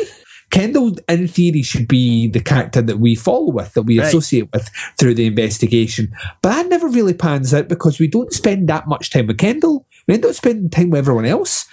Kendall, 0.56 0.96
in 1.08 1.28
theory, 1.28 1.62
should 1.62 1.86
be 1.86 2.28
the 2.28 2.40
character 2.40 2.80
that 2.80 2.98
we 2.98 3.14
follow 3.14 3.50
with, 3.52 3.74
that 3.74 3.82
we 3.82 3.98
Right. 3.98 4.08
associate 4.08 4.48
with 4.54 4.70
through 4.98 5.14
the 5.14 5.26
investigation. 5.26 6.10
But 6.42 6.50
that 6.50 6.68
never 6.68 6.88
really 6.88 7.12
pans 7.14 7.52
out 7.52 7.68
because 7.68 7.98
we 7.98 8.08
don't 8.08 8.32
spend 8.32 8.68
that 8.68 8.88
much 8.88 9.10
time 9.10 9.26
with 9.26 9.38
Kendall. 9.38 9.86
We 10.08 10.14
end 10.14 10.24
up 10.24 10.34
spending 10.34 10.70
time 10.70 10.90
with 10.90 10.98
everyone 11.00 11.26
else. 11.26 11.66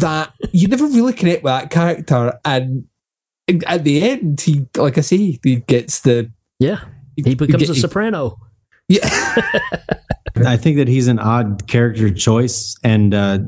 That 0.00 0.32
you 0.52 0.66
never 0.68 0.86
really 0.86 1.12
connect 1.12 1.42
with 1.44 1.52
that 1.52 1.70
character. 1.70 2.38
And 2.44 2.84
at 3.66 3.84
the 3.84 4.02
end, 4.02 4.40
he, 4.40 4.66
like 4.76 4.98
I 4.98 5.02
say, 5.02 5.38
he 5.42 5.56
gets 5.66 6.00
the. 6.00 6.30
Yeah. 6.58 6.80
He 7.16 7.34
becomes 7.34 7.62
get- 7.62 7.70
a 7.70 7.74
soprano. 7.76 8.38
Yeah. 8.88 9.08
I 10.46 10.56
think 10.56 10.76
that 10.78 10.88
he's 10.88 11.06
an 11.06 11.18
odd 11.18 11.66
character 11.68 12.10
choice, 12.12 12.74
and 12.82 13.12
uh, 13.14 13.38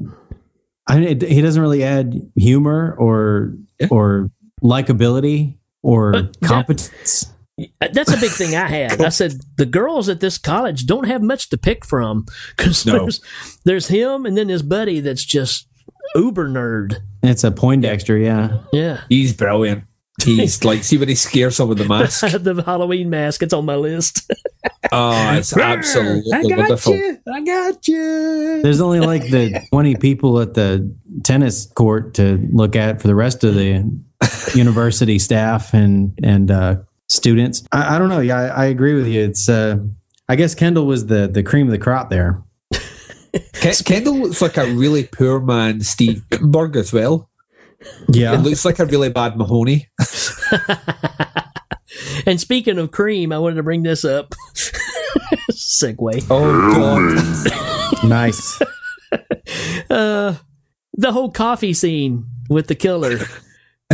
I, 0.88 0.98
it, 1.00 1.22
he 1.22 1.40
doesn't 1.40 1.60
really 1.62 1.82
add 1.82 2.14
humor 2.36 2.94
or 2.98 3.54
or 3.90 4.30
likability 4.62 5.56
or 5.82 6.30
competence. 6.44 7.32
Uh, 7.60 7.88
That's 7.92 8.12
a 8.12 8.16
big 8.16 8.30
thing 8.30 8.54
I 8.56 8.66
had. 8.66 9.00
I 9.02 9.10
said 9.10 9.34
the 9.56 9.66
girls 9.66 10.08
at 10.08 10.20
this 10.20 10.38
college 10.38 10.86
don't 10.86 11.04
have 11.06 11.22
much 11.22 11.50
to 11.50 11.58
pick 11.58 11.84
from 11.84 12.24
because 12.56 12.86
No. 12.86 12.92
there's 13.00 13.20
there's 13.64 13.88
him 13.88 14.24
and 14.24 14.36
then 14.36 14.48
his 14.48 14.62
buddy 14.62 15.00
that's 15.00 15.24
just 15.24 15.68
uber 16.14 16.48
nerd. 16.48 16.96
It's 17.22 17.44
a 17.44 17.50
Poindexter, 17.50 18.16
yeah. 18.16 18.58
Yeah. 18.72 19.00
He's 19.08 19.32
brilliant. 19.34 19.84
He's 20.24 20.64
like, 20.64 20.82
see 20.82 20.98
when 20.98 21.08
he 21.08 21.14
scares 21.14 21.56
someone 21.56 21.76
with 21.76 21.86
the 21.86 21.88
mask. 21.88 22.20
the 22.42 22.62
Halloween 22.64 23.10
mask. 23.10 23.42
It's 23.42 23.52
on 23.54 23.64
my 23.64 23.76
list. 23.76 24.30
Oh, 24.94 25.36
it's 25.36 25.56
absolutely 25.56 26.32
I 26.32 26.42
got 26.42 26.58
wonderful. 26.58 26.94
you. 26.94 27.18
I 27.32 27.40
got 27.40 27.88
you. 27.88 28.60
There's 28.62 28.80
only 28.80 29.00
like 29.00 29.22
the 29.22 29.64
20 29.70 29.96
people 29.96 30.38
at 30.40 30.52
the 30.54 30.94
tennis 31.24 31.66
court 31.66 32.14
to 32.14 32.46
look 32.52 32.76
at 32.76 33.00
for 33.00 33.06
the 33.08 33.14
rest 33.14 33.42
of 33.42 33.54
the 33.54 33.82
university 34.54 35.18
staff 35.18 35.74
and 35.74 36.18
and 36.22 36.50
uh, 36.50 36.76
students. 37.08 37.64
I, 37.72 37.96
I 37.96 37.98
don't 37.98 38.08
know. 38.08 38.20
Yeah, 38.20 38.38
I, 38.38 38.46
I 38.46 38.64
agree 38.66 38.94
with 38.94 39.06
you. 39.06 39.22
It's 39.22 39.48
uh, 39.48 39.78
I 40.28 40.36
guess 40.36 40.54
Kendall 40.54 40.86
was 40.86 41.06
the 41.06 41.28
the 41.28 41.42
cream 41.42 41.66
of 41.66 41.72
the 41.72 41.78
crop 41.78 42.10
there. 42.10 42.42
Kendall 43.84 44.18
looks 44.18 44.42
like 44.42 44.56
a 44.58 44.66
really 44.74 45.04
poor 45.04 45.40
man 45.40 45.80
Steve 45.80 46.28
Guttenberg 46.28 46.76
as 46.76 46.92
well. 46.92 47.30
Yeah. 48.08 48.34
It 48.34 48.42
looks 48.42 48.64
like 48.64 48.78
a 48.78 48.84
really 48.84 49.08
bad 49.08 49.36
Mahoney. 49.36 49.88
And 52.26 52.40
speaking 52.40 52.78
of 52.78 52.90
cream, 52.90 53.32
I 53.32 53.38
wanted 53.38 53.56
to 53.56 53.62
bring 53.62 53.82
this 53.82 54.04
up. 54.04 54.34
Segue. 55.50 56.26
Oh 56.30 56.72
god. 56.72 58.08
nice. 58.08 58.60
Uh, 59.90 60.34
the 60.94 61.12
whole 61.12 61.30
coffee 61.30 61.74
scene 61.74 62.26
with 62.48 62.68
the 62.68 62.74
killer. 62.74 63.18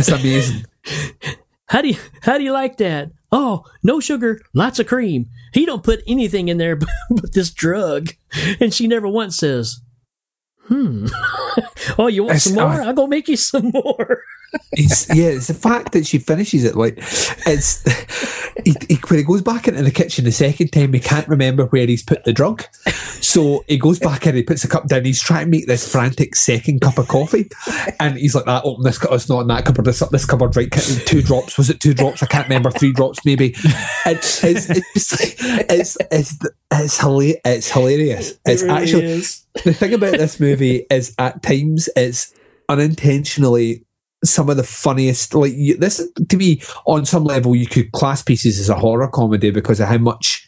That's 0.07 0.21
amazing. 0.21 0.65
How 1.67 1.81
do 1.83 1.89
you 1.89 1.97
how 2.21 2.39
do 2.39 2.43
you 2.43 2.51
like 2.51 2.77
that? 2.77 3.11
Oh, 3.31 3.63
no 3.83 3.99
sugar, 3.99 4.41
lots 4.55 4.79
of 4.79 4.87
cream. 4.87 5.27
He 5.53 5.67
don't 5.67 5.83
put 5.83 6.01
anything 6.07 6.47
in 6.47 6.57
there 6.57 6.75
but, 6.75 6.89
but 7.11 7.33
this 7.33 7.51
drug. 7.51 8.09
And 8.59 8.73
she 8.73 8.87
never 8.87 9.07
once 9.07 9.37
says, 9.37 9.79
"Hmm. 10.63 11.05
oh, 11.99 12.07
you 12.07 12.23
want 12.23 12.41
some 12.41 12.55
more? 12.55 12.81
uh, 12.81 12.85
I'll 12.85 12.93
go 12.93 13.05
make 13.05 13.27
you 13.27 13.37
some 13.37 13.69
more." 13.71 14.23
It's, 14.71 15.13
yeah, 15.13 15.27
it's 15.29 15.47
the 15.47 15.53
fact 15.53 15.91
that 15.93 16.05
she 16.05 16.19
finishes 16.19 16.63
it 16.63 16.75
like 16.75 16.97
it's. 16.97 17.83
He, 18.65 18.75
he, 18.89 18.95
when 19.07 19.19
he 19.19 19.23
goes 19.23 19.41
back 19.41 19.67
into 19.67 19.83
the 19.83 19.91
kitchen 19.91 20.25
the 20.25 20.31
second 20.31 20.73
time, 20.73 20.91
he 20.91 20.99
can't 20.99 21.27
remember 21.27 21.65
where 21.67 21.85
he's 21.85 22.03
put 22.03 22.25
the 22.25 22.33
drug. 22.33 22.63
So 23.21 23.63
he 23.67 23.77
goes 23.77 23.99
back 23.99 24.27
in, 24.27 24.35
he 24.35 24.43
puts 24.43 24.63
the 24.63 24.67
cup 24.67 24.87
down, 24.87 25.05
he's 25.05 25.21
trying 25.21 25.45
to 25.45 25.49
make 25.51 25.67
this 25.67 25.89
frantic 25.89 26.35
second 26.35 26.81
cup 26.81 26.97
of 26.97 27.07
coffee, 27.07 27.49
and 27.99 28.17
he's 28.17 28.35
like, 28.35 28.45
"That 28.45 28.65
open 28.65 28.83
this 28.83 28.97
cup, 28.97 29.11
it's 29.11 29.29
not 29.29 29.41
in 29.41 29.47
that 29.47 29.65
cupboard, 29.65 29.85
this 29.85 29.99
this 30.11 30.25
cupboard, 30.25 30.55
right? 30.55 30.71
Two 31.05 31.21
drops, 31.21 31.57
was 31.57 31.69
it 31.69 31.79
two 31.79 31.93
drops? 31.93 32.21
I 32.21 32.25
can't 32.25 32.47
remember, 32.47 32.71
three 32.71 32.91
drops 32.91 33.23
maybe." 33.25 33.55
And 34.05 34.17
it's 34.17 34.43
it's 34.43 34.69
it's 34.69 35.97
it's 36.11 36.37
it's, 36.71 36.97
hila- 36.99 37.39
it's 37.45 37.71
hilarious. 37.71 38.39
It's 38.45 38.63
really 38.63 38.75
actually 38.75 39.03
is. 39.05 39.45
the 39.63 39.73
thing 39.73 39.93
about 39.93 40.13
this 40.13 40.39
movie 40.39 40.85
is 40.89 41.15
at 41.17 41.41
times 41.43 41.89
it's 41.95 42.33
unintentionally 42.67 43.85
some 44.23 44.49
of 44.49 44.57
the 44.57 44.63
funniest 44.63 45.33
like 45.33 45.53
you, 45.55 45.77
this 45.77 46.05
to 46.27 46.37
me 46.37 46.61
on 46.85 47.05
some 47.05 47.23
level 47.23 47.55
you 47.55 47.65
could 47.65 47.91
class 47.93 48.21
pieces 48.21 48.59
as 48.59 48.67
a 48.69 48.75
horror 48.75 49.07
comedy 49.07 49.49
because 49.51 49.79
of 49.79 49.87
how 49.87 49.97
much 49.97 50.45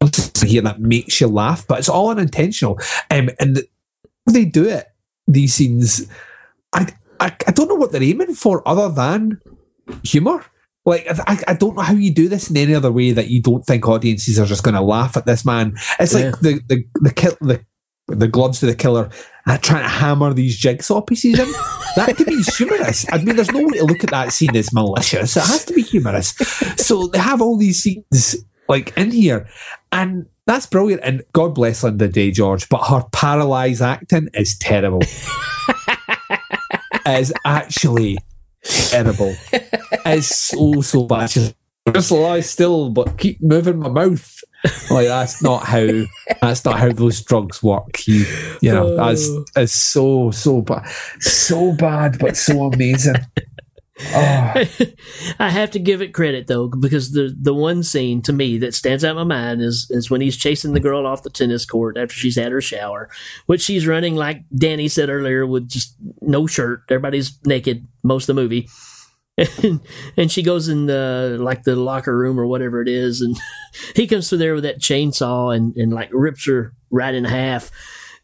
nonsense 0.00 0.40
here 0.42 0.62
that 0.62 0.80
makes 0.80 1.20
you 1.20 1.26
laugh 1.26 1.66
but 1.66 1.78
it's 1.78 1.88
all 1.88 2.10
unintentional 2.10 2.78
um, 3.10 3.28
and 3.40 3.56
the, 3.56 3.68
they 4.30 4.44
do 4.44 4.64
it 4.64 4.86
these 5.26 5.54
scenes 5.54 6.06
I, 6.72 6.92
I 7.18 7.34
i 7.48 7.50
don't 7.52 7.68
know 7.68 7.74
what 7.74 7.90
they're 7.92 8.02
aiming 8.02 8.34
for 8.34 8.66
other 8.68 8.88
than 8.88 9.40
humor 10.04 10.44
like 10.84 11.04
I, 11.26 11.42
I 11.48 11.54
don't 11.54 11.74
know 11.74 11.82
how 11.82 11.94
you 11.94 12.14
do 12.14 12.28
this 12.28 12.48
in 12.48 12.56
any 12.56 12.72
other 12.72 12.92
way 12.92 13.10
that 13.10 13.28
you 13.28 13.42
don't 13.42 13.66
think 13.66 13.88
audiences 13.88 14.38
are 14.38 14.46
just 14.46 14.62
going 14.62 14.76
to 14.76 14.80
laugh 14.80 15.16
at 15.16 15.26
this 15.26 15.44
man. 15.44 15.74
It's 15.98 16.14
Yeah. 16.14 16.26
like 16.26 16.38
the 16.38 16.60
the 16.68 16.84
the 17.00 17.36
the 17.40 17.64
the 18.08 18.28
gloves 18.28 18.60
to 18.60 18.66
the 18.66 18.74
killer 18.74 19.10
uh, 19.46 19.58
trying 19.58 19.82
to 19.82 19.88
hammer 19.88 20.32
these 20.32 20.56
jigsaw 20.56 21.00
pieces 21.00 21.38
in. 21.38 21.50
That 21.96 22.16
to 22.18 22.24
be 22.24 22.42
humorous. 22.42 23.06
I 23.10 23.18
mean, 23.18 23.36
there's 23.36 23.50
no 23.50 23.62
way 23.62 23.78
to 23.78 23.84
look 23.84 24.04
at 24.04 24.10
that 24.10 24.32
scene 24.32 24.54
as 24.56 24.72
malicious. 24.72 25.36
It 25.36 25.44
has 25.44 25.64
to 25.66 25.72
be 25.72 25.82
humorous. 25.82 26.28
So 26.76 27.06
they 27.06 27.18
have 27.18 27.40
all 27.40 27.56
these 27.56 27.82
scenes 27.82 28.36
like 28.68 28.96
in 28.96 29.10
here, 29.10 29.48
and 29.92 30.26
that's 30.46 30.66
brilliant. 30.66 31.02
And 31.04 31.22
God 31.32 31.54
bless 31.54 31.82
Linda 31.82 32.08
Day 32.08 32.30
George, 32.30 32.68
but 32.68 32.84
her 32.84 33.04
paralyzed 33.12 33.82
acting 33.82 34.28
is 34.34 34.58
terrible. 34.58 35.02
is 37.06 37.32
actually 37.44 38.18
terrible. 38.62 39.34
It's 40.04 40.34
so 40.34 40.80
so 40.82 41.04
bad. 41.04 41.30
She's 41.30 41.54
just 41.92 42.10
lie 42.10 42.40
still, 42.40 42.90
but 42.90 43.18
keep 43.18 43.40
moving 43.42 43.78
my 43.78 43.88
mouth. 43.88 44.40
Like 44.90 45.06
that's 45.06 45.42
not 45.42 45.64
how 45.64 45.86
that's 46.40 46.64
not 46.64 46.78
how 46.78 46.90
those 46.92 47.22
drugs 47.22 47.62
work. 47.62 48.06
You 48.06 48.26
you 48.60 48.72
know 48.72 48.96
that's 48.96 49.28
oh. 49.28 49.44
it's 49.56 49.74
so 49.74 50.30
so 50.30 50.62
bad, 50.62 50.88
so 51.20 51.72
bad, 51.72 52.18
but 52.18 52.36
so 52.36 52.64
amazing. 52.64 53.16
Oh, 53.98 54.52
I 55.38 55.48
have 55.48 55.70
to 55.70 55.78
give 55.78 56.02
it 56.02 56.12
credit 56.12 56.48
though, 56.48 56.68
because 56.68 57.12
the 57.12 57.34
the 57.40 57.54
one 57.54 57.82
scene 57.82 58.20
to 58.22 58.32
me 58.32 58.58
that 58.58 58.74
stands 58.74 59.04
out 59.04 59.12
in 59.12 59.16
my 59.16 59.24
mind 59.24 59.62
is 59.62 59.86
is 59.90 60.10
when 60.10 60.20
he's 60.20 60.36
chasing 60.36 60.74
the 60.74 60.80
girl 60.80 61.06
off 61.06 61.22
the 61.22 61.30
tennis 61.30 61.64
court 61.64 61.96
after 61.96 62.14
she's 62.14 62.36
had 62.36 62.52
her 62.52 62.60
shower, 62.60 63.08
which 63.46 63.62
she's 63.62 63.86
running 63.86 64.14
like 64.14 64.42
Danny 64.54 64.88
said 64.88 65.08
earlier 65.08 65.46
with 65.46 65.68
just 65.68 65.96
no 66.20 66.46
shirt. 66.46 66.82
Everybody's 66.90 67.38
naked 67.46 67.86
most 68.02 68.28
of 68.28 68.36
the 68.36 68.42
movie. 68.42 68.68
And, 69.62 69.80
and 70.16 70.32
she 70.32 70.42
goes 70.42 70.68
in 70.68 70.86
the 70.86 71.36
like 71.38 71.64
the 71.64 71.76
locker 71.76 72.16
room 72.16 72.40
or 72.40 72.46
whatever 72.46 72.80
it 72.80 72.88
is, 72.88 73.20
and 73.20 73.36
he 73.94 74.06
comes 74.06 74.28
through 74.28 74.38
there 74.38 74.54
with 74.54 74.64
that 74.64 74.80
chainsaw 74.80 75.54
and, 75.54 75.76
and 75.76 75.92
like 75.92 76.08
rips 76.12 76.46
her 76.46 76.72
right 76.90 77.14
in 77.14 77.24
half. 77.24 77.70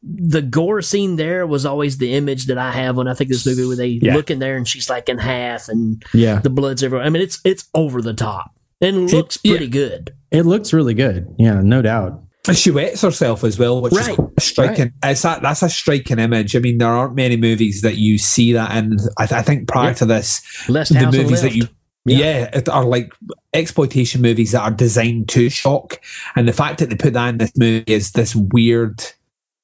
The 0.03 0.41
gore 0.43 0.81
scene 0.83 1.17
there 1.17 1.47
was 1.47 1.65
always 1.67 1.99
the 1.99 2.15
image 2.15 2.47
that 2.47 2.57
I 2.59 2.73
have 2.73 2.97
when 2.97 3.09
I 3.09 3.15
think 3.15 3.31
this 3.31 3.47
movie 3.47 3.67
where 3.67 3.77
they 3.77 4.01
Yeah. 4.03 4.15
look 4.15 4.31
in 4.31 4.39
there 4.39 4.57
and 4.57 4.67
she's 4.67 4.89
like 4.91 5.09
in 5.09 5.19
half 5.19 5.69
and 5.69 6.03
Yeah. 6.15 6.41
the 6.41 6.51
blood's 6.51 6.83
everywhere. 6.83 7.07
I 7.07 7.11
mean, 7.11 7.23
it's 7.23 7.41
it's 7.45 7.69
over 7.75 8.01
the 8.03 8.15
top 8.15 8.51
and 8.81 9.11
looks 9.13 9.37
pretty 9.37 9.69
good. 9.69 10.15
It 10.31 10.45
looks 10.47 10.73
really 10.73 10.95
good. 10.95 11.35
Yeah, 11.39 11.61
no 11.63 11.83
doubt. 11.83 12.21
She 12.53 12.71
wets 12.73 13.03
herself 13.03 13.45
as 13.45 13.59
well, 13.59 13.81
which 13.81 13.93
Right. 13.93 14.19
is 14.37 14.45
striking. 14.45 14.93
It's 15.05 15.23
that 15.23 15.43
that's 15.43 15.63
a 15.63 15.69
striking 15.71 16.19
image. 16.19 16.57
I 16.57 16.59
mean, 16.59 16.79
there 16.79 16.89
aren't 16.89 17.15
many 17.15 17.37
movies 17.37 17.83
that 17.83 17.97
you 17.99 18.19
see 18.19 18.53
that 18.53 18.77
in. 18.77 18.97
I, 19.17 19.27
th- 19.27 19.39
I 19.39 19.43
think 19.43 19.69
prior 19.69 19.89
Yeah. 19.89 19.95
to 19.95 20.07
this, 20.07 20.43
Less 20.69 20.89
the 20.89 21.07
movies 21.11 21.43
that 21.43 21.55
you 21.55 21.69
yeah. 22.05 22.51
it 22.53 22.69
are 22.69 22.85
like 22.85 23.13
exploitation 23.55 24.23
movies 24.23 24.53
that 24.53 24.63
are 24.63 24.73
designed 24.73 25.29
to 25.31 25.49
shock, 25.51 26.01
and 26.35 26.49
the 26.49 26.53
fact 26.53 26.79
that 26.81 26.91
they 26.91 26.97
put 26.97 27.13
that 27.13 27.29
in 27.29 27.39
this 27.39 27.53
movie 27.57 27.85
is 27.87 28.11
this 28.13 28.35
weird. 28.35 29.01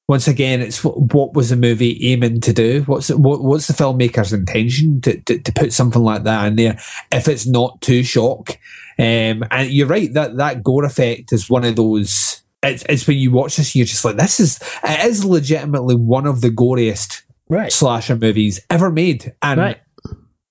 Once 0.07 0.27
again, 0.27 0.63
it's 0.63 0.83
what, 0.83 1.13
what 1.13 1.35
was 1.35 1.51
the 1.51 1.57
movie 1.57 1.99
aiming 2.13 2.41
to 2.41 2.53
do? 2.53 2.83
What's 2.87 3.11
it, 3.11 3.19
what, 3.19 3.43
what's 3.45 3.67
the 3.67 3.75
filmmaker's 3.75 4.33
intention 4.33 5.01
to, 5.03 5.21
to 5.23 5.39
to 5.39 5.53
put 5.53 5.73
something 5.73 6.01
like 6.03 6.23
that 6.23 6.47
in 6.47 6.57
there? 6.57 6.79
If 7.13 7.27
it's 7.29 7.47
not 7.47 7.81
too 7.83 8.03
shock, 8.05 8.51
um, 9.01 9.43
and 9.51 9.69
you're 9.71 9.87
right 9.89 10.13
that 10.15 10.37
that 10.37 10.63
gore 10.63 10.85
effect 10.85 11.33
is 11.33 11.51
one 11.51 11.65
of 11.65 11.75
those. 11.77 12.28
It's, 12.63 12.83
it's 12.89 13.07
when 13.07 13.19
you 13.19 13.31
watch 13.31 13.57
this, 13.57 13.77
you're 13.77 13.87
just 13.87 14.05
like, 14.05 14.17
this 14.17 14.41
is 14.41 14.59
it 14.85 15.07
is 15.07 15.25
legitimately 15.25 15.95
one 15.95 16.27
of 16.27 16.41
the 16.41 16.51
goriest 16.51 17.23
Right. 17.49 17.73
slasher 17.73 18.17
movies 18.17 18.61
ever 18.69 18.91
made, 18.91 19.33
and 19.43 19.61
Right. 19.61 19.79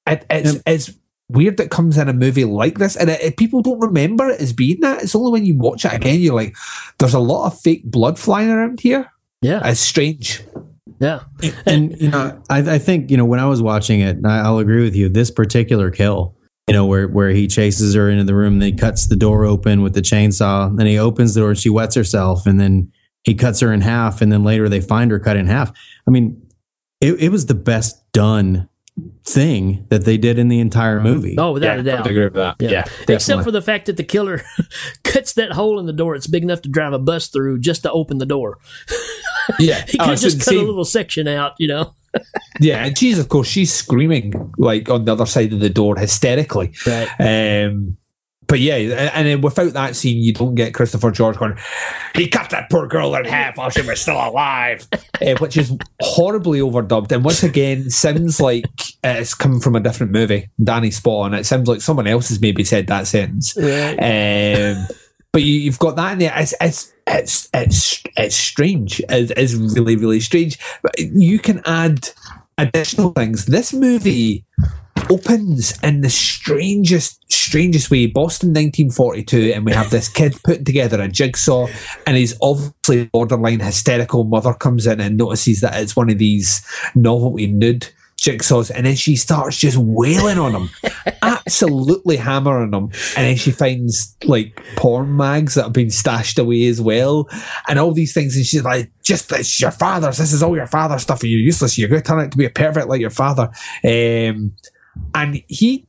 it, 0.07 0.25
it's 0.29 0.57
it's 0.65 0.91
weird 1.29 1.57
that 1.57 1.65
it 1.65 1.69
comes 1.71 1.97
in 1.97 2.07
a 2.07 2.13
movie 2.13 2.45
like 2.45 2.77
this, 2.79 2.95
and 2.95 3.09
it, 3.09 3.21
it- 3.21 3.37
people 3.37 3.61
don't 3.61 3.79
remember 3.79 4.29
it 4.29 4.39
as 4.39 4.53
being 4.53 4.79
that. 4.81 5.03
It's 5.03 5.13
only 5.15 5.31
when 5.31 5.45
you 5.45 5.57
watch 5.57 5.83
it 5.85 5.93
again 5.93 6.19
you're 6.21 6.33
like, 6.33 6.55
there's 6.97 7.13
a 7.13 7.19
lot 7.19 7.45
of 7.47 7.59
fake 7.59 7.83
blood 7.83 8.17
flying 8.17 8.49
around 8.49 8.79
here. 8.79 9.11
Yeah, 9.41 9.61
It's 9.67 9.79
strange. 9.81 10.41
Yeah. 10.99 11.19
and 11.67 11.99
you 12.01 12.09
know, 12.09 12.41
I, 12.49 12.59
I 12.75 12.79
think 12.79 13.11
you 13.11 13.17
know 13.17 13.25
when 13.25 13.41
I 13.41 13.45
was 13.47 13.61
watching 13.61 13.99
it, 13.99 14.17
I, 14.25 14.39
I'll 14.39 14.59
agree 14.59 14.81
with 14.81 14.95
you. 14.95 15.09
This 15.09 15.29
particular 15.29 15.91
kill, 15.91 16.36
you 16.67 16.73
know, 16.73 16.85
where 16.85 17.07
where 17.07 17.29
he 17.29 17.47
chases 17.47 17.95
her 17.95 18.09
into 18.09 18.23
the 18.23 18.35
room, 18.35 18.53
and 18.53 18.61
then 18.61 18.73
he 18.73 18.77
cuts 18.77 19.07
the 19.07 19.15
door 19.15 19.45
open 19.45 19.81
with 19.81 19.93
the 19.93 20.01
chainsaw, 20.01 20.75
then 20.75 20.85
he 20.87 20.97
opens 20.97 21.33
the 21.33 21.41
door, 21.41 21.49
and 21.51 21.57
she 21.59 21.69
wets 21.69 21.95
herself, 21.95 22.45
and 22.45 22.59
then 22.59 22.91
he 23.23 23.33
cuts 23.33 23.59
her 23.61 23.71
in 23.73 23.81
half, 23.81 24.21
and 24.21 24.31
then 24.31 24.43
later 24.43 24.67
they 24.69 24.81
find 24.81 25.11
her 25.11 25.19
cut 25.19 25.37
in 25.37 25.47
half. 25.47 25.71
I 26.07 26.11
mean, 26.11 26.41
it, 27.01 27.13
it 27.21 27.29
was 27.29 27.45
the 27.45 27.53
best 27.55 28.01
done 28.11 28.67
thing 29.25 29.85
that 29.89 30.05
they 30.05 30.17
did 30.17 30.39
in 30.39 30.47
the 30.47 30.59
entire 30.59 30.99
movie. 30.99 31.35
Oh, 31.37 31.51
without 31.51 31.75
Yeah, 31.75 31.81
a 31.81 31.83
doubt. 31.83 32.07
I 32.07 32.09
agree 32.09 32.23
with 32.23 32.33
that. 32.33 32.55
Yeah, 32.59 32.85
Except 33.07 33.43
for 33.43 33.51
the 33.51 33.61
fact 33.61 33.85
that 33.85 33.95
the 33.97 34.03
killer 34.03 34.41
cuts 35.03 35.33
that 35.33 35.51
hole 35.51 35.79
in 35.79 35.85
the 35.85 35.93
door. 35.93 36.15
It's 36.15 36.25
big 36.25 36.41
enough 36.41 36.61
to 36.63 36.69
drive 36.69 36.93
a 36.93 36.99
bus 36.99 37.27
through 37.27 37.59
just 37.59 37.83
to 37.83 37.91
open 37.91 38.17
the 38.17 38.25
door. 38.25 38.57
Yeah, 39.59 39.85
He 39.87 39.97
Oh, 39.97 40.03
could 40.05 40.13
it's 40.13 40.21
just 40.23 40.43
cut 40.43 40.55
a 40.55 40.59
little 40.61 40.83
section 40.83 41.25
out, 41.25 41.53
you 41.57 41.69
know. 41.69 41.93
Yeah, 42.59 42.85
and 42.85 42.97
she's 42.97 43.19
of 43.19 43.29
course 43.29 43.47
she's 43.47 43.73
screaming 43.73 44.53
like 44.57 44.89
on 44.89 45.05
the 45.05 45.11
other 45.11 45.25
side 45.25 45.53
of 45.53 45.59
the 45.59 45.69
door 45.69 45.95
hysterically. 45.95 46.73
Right. 46.85 47.07
Um, 47.19 47.97
but 48.47 48.61
yeah, 48.61 48.75
and, 48.75 48.93
and 48.93 49.27
then 49.27 49.41
without 49.41 49.73
that 49.73 49.95
scene, 49.95 50.23
you 50.23 50.33
don't 50.33 50.55
get 50.55 50.73
Christopher 50.73 51.11
George 51.11 51.37
going. 51.37 51.57
He 52.15 52.29
cut 52.29 52.49
that 52.51 52.69
poor 52.69 52.87
girl 52.87 53.13
in 53.15 53.25
half 53.25 53.57
while 53.57 53.69
she 53.69 53.81
was 53.81 54.01
still 54.01 54.15
alive, 54.15 54.87
uh, 54.93 55.35
which 55.39 55.57
is 55.57 55.75
horribly 55.99 56.59
overdubbed. 56.59 57.11
And 57.11 57.25
once 57.25 57.43
again, 57.43 57.89
sounds 57.89 58.39
like 58.39 58.65
it's 59.03 59.33
come 59.33 59.59
from 59.59 59.75
a 59.75 59.81
different 59.81 60.13
movie. 60.13 60.49
Danny 60.63 60.91
spot 60.91 61.25
on. 61.25 61.33
It 61.33 61.45
sounds 61.45 61.67
like 61.67 61.81
someone 61.81 62.07
else 62.07 62.29
has 62.29 62.39
maybe 62.39 62.63
said 62.63 62.87
that 62.87 63.07
sentence. 63.07 63.55
Right. 63.57 63.97
Um, 63.97 64.87
but 65.37 65.43
you, 65.43 65.53
you've 65.53 65.77
got 65.77 65.95
that 65.97 66.13
in 66.13 66.17
there. 66.17 66.33
It's 66.35 66.55
it's 66.59 66.91
it's 67.05 67.47
it's 67.53 68.01
it's 68.17 68.35
strange. 68.35 68.99
It's, 69.07 69.31
it's 69.37 69.53
really 69.53 69.95
really 69.95 70.19
strange. 70.19 70.57
But 70.81 70.97
you 70.97 71.37
can 71.37 71.61
add 71.63 72.09
additional 72.57 73.11
things. 73.11 73.45
This 73.45 73.71
movie 73.71 74.45
opens 75.11 75.77
in 75.83 76.01
the 76.01 76.09
strangest 76.09 77.23
strangest 77.31 77.91
way. 77.91 78.07
Boston, 78.07 78.51
nineteen 78.51 78.89
forty 78.89 79.23
two, 79.23 79.51
and 79.53 79.63
we 79.63 79.73
have 79.73 79.91
this 79.91 80.09
kid 80.09 80.35
putting 80.43 80.65
together 80.65 80.99
a 80.99 81.07
jigsaw, 81.07 81.67
and 82.07 82.17
his 82.17 82.35
obviously 82.41 83.05
borderline 83.05 83.59
hysterical 83.59 84.23
mother 84.23 84.55
comes 84.55 84.87
in 84.87 84.99
and 84.99 85.17
notices 85.17 85.61
that 85.61 85.79
it's 85.79 85.95
one 85.95 86.09
of 86.09 86.17
these 86.17 86.65
novelty 86.95 87.45
nude 87.45 87.91
jigsaws 88.27 88.71
and 88.73 88.85
then 88.85 88.95
she 88.95 89.15
starts 89.15 89.57
just 89.57 89.77
wailing 89.77 90.37
on 90.37 90.53
him 90.53 90.69
absolutely 91.47 92.17
hammering 92.17 92.73
him. 92.73 92.85
And 93.15 93.25
then 93.25 93.37
she 93.37 93.51
finds 93.51 94.15
like 94.25 94.61
porn 94.75 95.15
mags 95.15 95.55
that 95.55 95.63
have 95.63 95.73
been 95.73 95.89
stashed 95.89 96.37
away 96.37 96.67
as 96.67 96.81
well 96.81 97.29
and 97.67 97.79
all 97.79 97.93
these 97.93 98.13
things 98.13 98.35
and 98.35 98.45
she's 98.45 98.63
like 98.63 98.91
just 99.01 99.31
it's 99.31 99.59
your 99.59 99.71
father's 99.71 100.17
this 100.17 100.33
is 100.33 100.43
all 100.43 100.55
your 100.55 100.67
father's 100.67 101.03
stuff. 101.03 101.21
And 101.21 101.31
you're 101.31 101.39
useless. 101.39 101.77
You're 101.77 101.89
going 101.89 102.01
to 102.01 102.07
turn 102.07 102.19
out 102.19 102.31
to 102.31 102.37
be 102.37 102.45
a 102.45 102.49
pervert 102.49 102.89
like 102.89 103.01
your 103.01 103.09
father. 103.09 103.49
Um, 103.83 104.53
and 105.15 105.41
he 105.47 105.86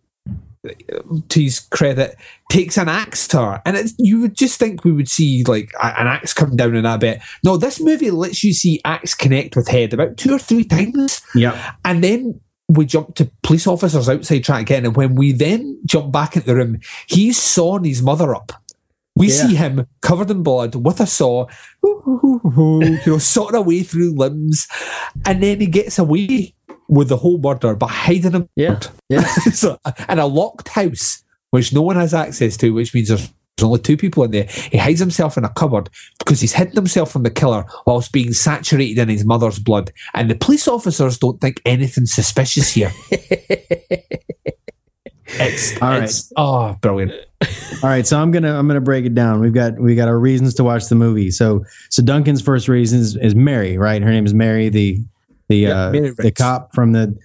to 1.29 1.41
his 1.43 1.61
credit, 1.61 2.17
takes 2.51 2.77
an 2.77 2.89
axe 2.89 3.29
to 3.29 3.39
her, 3.39 3.63
and 3.65 3.77
it's 3.77 3.95
you 3.99 4.21
would 4.21 4.35
just 4.37 4.59
think 4.59 4.85
we 4.85 4.93
would 4.93 5.09
see 5.09 5.45
like 5.45 5.71
a- 5.81 6.01
an 6.01 6.07
axe 6.07 6.33
come 6.35 6.57
down 6.57 6.75
in 6.75 6.83
that 6.85 7.01
bit. 7.01 7.21
No, 7.45 7.57
this 7.57 7.81
movie 7.81 8.11
lets 8.11 8.43
you 8.45 8.53
see 8.53 8.81
axe 8.85 9.15
connect 9.15 9.57
with 9.57 9.69
head 9.69 9.93
about 9.95 10.17
two 10.17 10.33
or 10.35 10.39
three 10.39 10.65
times, 10.65 11.21
Yeah. 11.35 11.73
and 11.85 12.03
then 12.03 12.41
we 12.69 12.85
jump 12.85 13.15
to 13.15 13.31
police 13.43 13.67
officers 13.67 14.09
outside 14.09 14.45
trying 14.45 14.65
to 14.65 14.69
get 14.69 14.79
in, 14.81 14.87
and 14.87 14.97
when 14.97 15.15
we 15.15 15.33
then 15.33 15.79
jump 15.87 16.13
back 16.13 16.37
into 16.37 16.47
the 16.49 16.57
room, 16.57 16.79
he's 17.07 17.39
sawing 17.41 17.85
his 17.85 18.03
mother 18.03 18.35
up. 18.35 18.53
We 19.17 19.29
Yeah. 19.29 19.47
see 19.49 19.55
him 19.57 19.87
covered 20.01 20.31
in 20.31 20.43
blood 20.43 20.75
with 20.75 21.01
a 21.01 21.07
saw, 21.07 21.47
you 21.83 22.99
know, 23.07 23.19
sawing 23.19 23.55
away 23.55 23.83
through 23.83 24.15
limbs, 24.17 24.69
and 25.25 25.43
then 25.43 25.61
he 25.61 25.67
gets 25.67 25.99
away 25.99 26.55
with 26.89 27.09
the 27.09 27.17
whole 27.17 27.39
murder 27.39 27.75
but 27.75 27.89
hiding 27.89 28.33
him. 28.33 28.49
Yeah. 28.57 28.81
Yeah. 29.09 29.25
so, 29.53 29.79
and 30.09 30.21
a 30.21 30.27
locked 30.27 30.69
house, 30.69 31.23
which 31.51 31.73
no 31.73 31.83
one 31.83 31.97
has 31.97 32.15
access 32.15 32.57
to, 32.59 32.71
which 32.71 32.95
means 32.95 33.09
there's 33.09 33.31
there's 33.59 33.67
only 33.67 33.81
two 33.81 33.97
people 33.97 34.23
in 34.23 34.31
there. 34.31 34.45
He 34.45 34.79
hides 34.79 35.01
himself 35.01 35.37
in 35.37 35.45
a 35.45 35.49
cupboard 35.49 35.91
because 36.19 36.41
he's 36.41 36.53
hidden 36.53 36.75
himself 36.75 37.11
from 37.11 37.25
the 37.25 37.31
killer 37.31 37.65
whilst 37.87 38.13
being 38.13 38.33
saturated 38.33 38.99
in 39.03 39.09
his 39.09 39.25
mother's 39.25 39.59
blood. 39.59 39.93
And 40.15 40.31
the 40.31 40.37
police 40.37 40.69
officers 40.69 41.19
don't 41.19 41.41
think 41.41 41.61
anything 41.65 42.07
suspicious 42.07 42.73
here. 42.73 42.93
it's, 45.27 45.83
All 45.83 45.89
right. 45.89 46.05
it's 46.05 46.33
oh, 46.37 46.77
brilliant. 46.81 47.13
All 47.83 47.91
right, 47.91 48.07
so 48.07 48.21
I'm 48.21 48.31
gonna 48.31 48.57
I'm 48.57 48.67
gonna 48.67 48.81
break 48.81 49.05
it 49.05 49.15
down. 49.15 49.41
We've 49.41 49.53
got 49.53 49.79
we 49.79 49.95
got 49.95 50.09
our 50.09 50.19
reasons 50.19 50.55
to 50.55 50.65
watch 50.65 50.87
the 50.87 50.97
movie. 50.97 51.31
So 51.31 51.65
so 51.91 52.03
Duncan's 52.03 52.43
first 52.43 52.67
reason 52.67 53.01
is, 53.01 53.17
is 53.17 53.35
Mary, 53.35 53.79
right? 53.79 54.03
Her 54.03 54.11
name 54.11 54.27
is 54.27 54.35
Mary, 54.35 54.69
the 54.69 55.01
the 55.49 55.57
Yeah, 55.57 55.79
uh, 55.79 55.91
the 55.91 56.33
cop 56.35 56.75
from 56.75 56.93
the 56.93 57.17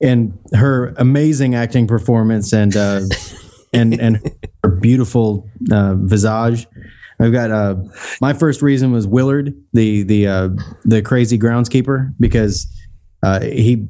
and 0.00 0.36
her 0.54 0.94
amazing 0.96 1.54
acting 1.54 1.86
performance 1.86 2.52
and 2.52 2.76
uh, 2.76 3.02
and 3.72 4.00
and 4.00 4.20
her 4.64 4.70
beautiful 4.70 5.48
uh, 5.70 5.94
visage. 5.96 6.66
I've 7.20 7.32
got 7.32 7.50
uh, 7.50 7.76
my 8.20 8.32
first 8.32 8.62
reason 8.62 8.90
was 8.92 9.06
Willard, 9.06 9.54
the 9.72 10.02
the 10.02 10.26
uh, 10.26 10.48
the 10.84 11.02
crazy 11.02 11.38
groundskeeper, 11.38 12.12
because 12.18 12.66
uh, 13.22 13.40
he 13.40 13.86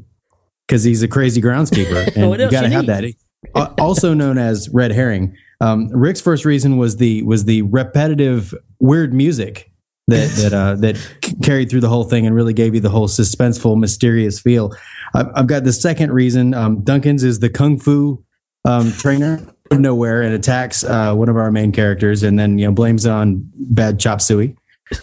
because 0.67 0.85
he's 0.85 1.03
a 1.03 1.09
crazy 1.09 1.41
groundskeeper, 1.41 2.13
and 2.17 2.29
What 2.29 2.41
you 2.41 2.51
got 2.51 2.63
to 2.63 2.69
have 2.69 2.87
need? 2.87 2.89
that. 2.89 3.15
Uh, 3.55 3.75
also 3.79 4.15
known 4.15 4.39
as 4.39 4.69
red 4.71 4.93
herring. 4.93 5.37
Um, 5.61 5.89
Rick's 5.89 6.21
first 6.21 6.45
reason 6.45 6.77
was 6.77 6.97
the 6.97 7.23
was 7.23 7.45
the 7.45 7.63
repetitive 7.63 8.55
weird 8.81 9.15
music 9.15 9.72
that 10.13 10.29
that 10.43 10.53
uh, 10.53 10.75
that 10.77 10.97
carried 11.43 11.71
through 11.71 11.81
the 11.81 11.89
whole 11.89 12.05
thing 12.05 12.27
and 12.27 12.35
really 12.35 12.53
gave 12.53 12.75
you 12.75 12.81
the 12.81 12.91
whole 12.91 13.09
suspenseful, 13.09 13.79
mysterious 13.79 14.41
feel. 14.41 14.73
I've, 15.15 15.29
I've 15.35 15.47
got 15.47 15.65
the 15.65 15.73
second 15.73 16.13
reason. 16.13 16.55
Um, 16.55 16.83
Duncan's 16.83 17.25
is 17.25 17.41
the 17.41 17.51
kung 17.51 17.79
fu 17.79 18.23
um, 18.65 18.93
trainer 18.93 19.41
of 19.71 19.81
nowhere 19.81 20.23
and 20.23 20.35
attacks 20.35 20.85
uh, 20.85 21.15
one 21.15 21.29
of 21.29 21.37
our 21.37 21.51
main 21.51 21.73
characters, 21.73 22.23
and 22.23 22.39
then 22.39 22.59
you 22.59 22.67
know 22.67 22.73
blames 22.73 23.07
it 23.07 23.11
on 23.11 23.49
bad 23.55 23.99
chop 23.99 24.21
suey. 24.21 24.57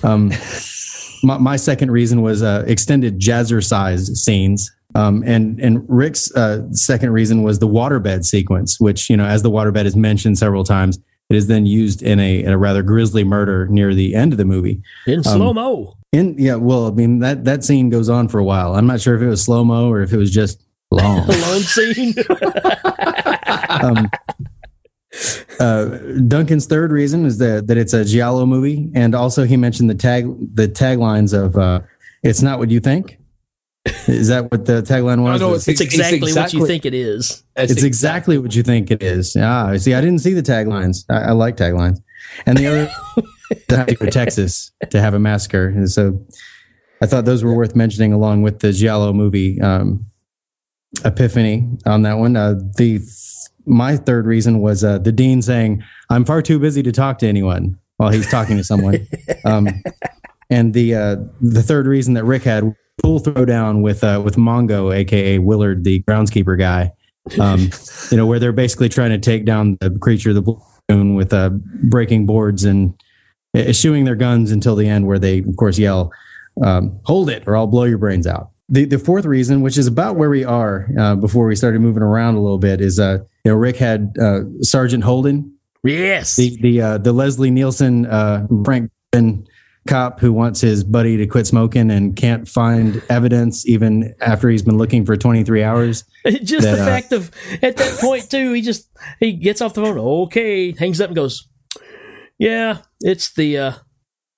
Um, 0.03 0.31
my, 1.23 1.37
my 1.37 1.55
second 1.55 1.91
reason 1.91 2.21
was 2.21 2.43
uh, 2.43 2.63
extended 2.67 3.19
jazzercise 3.19 4.15
scenes. 4.15 4.71
Um, 4.95 5.23
and 5.25 5.59
and 5.59 5.85
Rick's 5.87 6.33
uh, 6.35 6.61
second 6.71 7.11
reason 7.11 7.43
was 7.43 7.59
the 7.59 7.67
waterbed 7.67 8.25
sequence, 8.25 8.79
which 8.79 9.09
you 9.09 9.17
know, 9.17 9.25
as 9.25 9.43
the 9.43 9.51
waterbed 9.51 9.85
is 9.85 9.95
mentioned 9.95 10.37
several 10.37 10.63
times, 10.63 10.97
it 11.29 11.35
is 11.35 11.47
then 11.47 11.65
used 11.65 12.01
in 12.01 12.19
a, 12.19 12.43
in 12.43 12.51
a 12.51 12.57
rather 12.57 12.81
grisly 12.81 13.23
murder 13.23 13.67
near 13.67 13.93
the 13.93 14.15
end 14.15 14.33
of 14.33 14.37
the 14.37 14.45
movie. 14.45 14.81
In 15.05 15.19
Um, 15.19 15.23
slow 15.23 15.53
mo. 15.53 15.95
In 16.11 16.35
yeah, 16.39 16.55
well, 16.55 16.87
I 16.87 16.91
mean 16.91 17.19
that 17.19 17.45
that 17.45 17.63
scene 17.63 17.89
goes 17.91 18.09
on 18.09 18.27
for 18.27 18.39
a 18.39 18.43
while. 18.43 18.75
I'm 18.75 18.87
not 18.87 18.99
sure 18.99 19.15
if 19.15 19.21
it 19.21 19.27
was 19.27 19.43
slow 19.43 19.63
mo 19.63 19.89
or 19.91 20.01
if 20.01 20.11
it 20.11 20.17
was 20.17 20.31
just 20.31 20.65
long. 20.89 21.19
Alone 21.29 21.61
scene. 21.61 22.15
um, 23.69 24.09
uh, 25.59 25.85
Duncan's 26.27 26.65
third 26.65 26.91
reason 26.91 27.25
is 27.25 27.37
that 27.37 27.67
that 27.67 27.77
it's 27.77 27.93
a 27.93 28.03
giallo 28.03 28.47
movie, 28.47 28.89
and 28.95 29.13
also 29.13 29.43
he 29.43 29.55
mentioned 29.55 29.87
the 29.87 29.95
tag 29.95 30.25
the 30.55 30.67
taglines 30.67 31.31
of 31.31 31.55
uh, 31.57 31.81
"It's 32.23 32.41
not 32.41 32.57
what 32.57 32.71
you 32.71 32.79
think." 32.79 33.18
Is 34.07 34.27
that 34.27 34.51
what 34.51 34.65
the 34.65 34.81
tagline 34.81 35.23
was? 35.23 35.39
no, 35.41 35.49
Was- 35.49 35.67
it's 35.67 35.81
exactly, 35.81 36.33
what 36.33 36.53
you 36.53 36.65
think 36.65 36.85
it 36.85 36.93
is. 36.93 37.43
it's 37.55 37.83
exactly 37.83 38.37
what 38.37 38.55
you 38.55 38.63
think 38.63 38.91
it 38.91 39.01
is. 39.03 39.35
Ah, 39.39 39.75
see, 39.77 39.93
I 39.93 40.01
didn't 40.01 40.19
see 40.19 40.33
the 40.33 40.43
taglines. 40.43 41.05
I, 41.09 41.29
I 41.29 41.31
like 41.31 41.57
taglines, 41.57 41.99
and 42.45 42.57
the 42.57 42.67
other 42.67 42.91
to 43.67 43.77
have 43.77 43.87
to 43.87 43.95
go 43.95 44.05
to 44.05 44.11
Texas 44.11 44.71
to 44.89 45.01
have 45.01 45.13
a 45.13 45.19
massacre, 45.19 45.67
and 45.67 45.89
so 45.89 46.25
I 47.01 47.05
thought 47.05 47.25
those 47.25 47.43
were 47.43 47.55
worth 47.55 47.75
mentioning 47.75 48.13
along 48.13 48.41
with 48.41 48.59
the 48.59 48.71
giallo 48.73 49.13
movie 49.13 49.59
um, 49.61 50.05
Epiphany 51.05 51.69
on 51.85 52.01
that 52.03 52.17
one. 52.17 52.35
Uh, 52.35 52.55
the 52.77 52.99
my 53.65 53.95
third 53.95 54.25
reason 54.25 54.59
was 54.59 54.83
uh, 54.83 54.97
the 54.97 55.11
dean 55.11 55.41
saying, 55.41 55.83
"I'm 56.09 56.25
far 56.25 56.41
too 56.41 56.59
busy 56.59 56.83
to 56.83 56.91
talk 56.91 57.19
to 57.19 57.27
anyone" 57.27 57.77
while 57.97 58.09
he's 58.09 58.29
talking 58.29 58.57
to 58.57 58.63
someone, 58.63 59.07
um, 59.45 59.67
and 60.49 60.73
the 60.73 60.95
uh, 60.95 61.15
the 61.41 61.61
third 61.63 61.85
reason 61.85 62.15
that 62.15 62.23
Rick 62.23 62.43
had 62.43 62.75
full 63.03 63.19
throwdown 63.19 63.81
with 63.81 64.03
uh, 64.03 64.21
with 64.23 64.35
Mongo, 64.35 64.93
aka 64.93 65.39
Willard, 65.39 65.83
the 65.83 66.03
groundskeeper 66.03 66.57
guy. 66.57 66.91
Um, 67.39 67.69
you 68.11 68.17
know, 68.17 68.25
where 68.25 68.39
they're 68.39 68.51
basically 68.51 68.89
trying 68.89 69.11
to 69.11 69.17
take 69.19 69.45
down 69.45 69.77
the 69.81 69.91
creature, 69.91 70.33
the 70.33 70.41
balloon, 70.41 71.15
with 71.15 71.33
uh, 71.33 71.49
breaking 71.83 72.25
boards 72.25 72.63
and 72.63 72.93
eschewing 73.55 74.05
their 74.05 74.15
guns 74.15 74.51
until 74.51 74.75
the 74.75 74.87
end, 74.87 75.07
where 75.07 75.19
they, 75.19 75.39
of 75.39 75.55
course, 75.57 75.77
yell, 75.77 76.11
um, 76.63 76.99
"Hold 77.03 77.29
it, 77.29 77.43
or 77.47 77.55
I'll 77.57 77.67
blow 77.67 77.83
your 77.83 77.97
brains 77.97 78.25
out." 78.27 78.49
The 78.69 78.85
the 78.85 78.99
fourth 78.99 79.25
reason, 79.25 79.61
which 79.61 79.77
is 79.77 79.87
about 79.87 80.15
where 80.15 80.29
we 80.29 80.43
are 80.43 80.87
uh, 80.97 81.15
before 81.15 81.45
we 81.47 81.55
started 81.55 81.81
moving 81.81 82.03
around 82.03 82.35
a 82.35 82.41
little 82.41 82.59
bit, 82.59 82.81
is 82.81 82.99
uh, 82.99 83.19
you 83.43 83.51
know 83.51 83.55
Rick 83.55 83.77
had 83.77 84.15
uh, 84.21 84.41
Sergeant 84.61 85.03
Holden, 85.03 85.53
Yes. 85.83 86.35
the 86.35 86.57
the 86.61 86.81
uh, 86.81 86.97
the 86.99 87.11
Leslie 87.13 87.51
Nielsen 87.51 88.05
uh, 88.05 88.47
Frank 88.65 88.91
Drebin 89.13 89.45
cop 89.89 90.19
who 90.19 90.31
wants 90.31 90.61
his 90.61 90.83
buddy 90.83 91.17
to 91.17 91.27
quit 91.27 91.47
smoking 91.47 91.89
and 91.91 92.15
can't 92.15 92.47
find 92.47 93.01
evidence 93.09 93.67
even 93.67 94.13
after 94.21 94.49
he's 94.49 94.61
been 94.61 94.77
looking 94.77 95.05
for 95.05 95.17
23 95.17 95.63
hours. 95.63 96.03
just 96.25 96.63
that, 96.63 96.75
the 96.75 96.81
uh, 96.81 96.85
fact 96.85 97.11
of 97.11 97.31
at 97.61 97.77
that 97.77 97.99
point 97.99 98.29
too, 98.29 98.53
he 98.53 98.61
just 98.61 98.89
he 99.19 99.33
gets 99.33 99.61
off 99.61 99.73
the 99.73 99.83
phone. 99.83 99.97
Okay, 99.97 100.71
hangs 100.73 101.01
up 101.01 101.07
and 101.07 101.15
goes. 101.15 101.47
Yeah, 102.37 102.79
it's 103.01 103.33
the 103.33 103.57
uh 103.57 103.73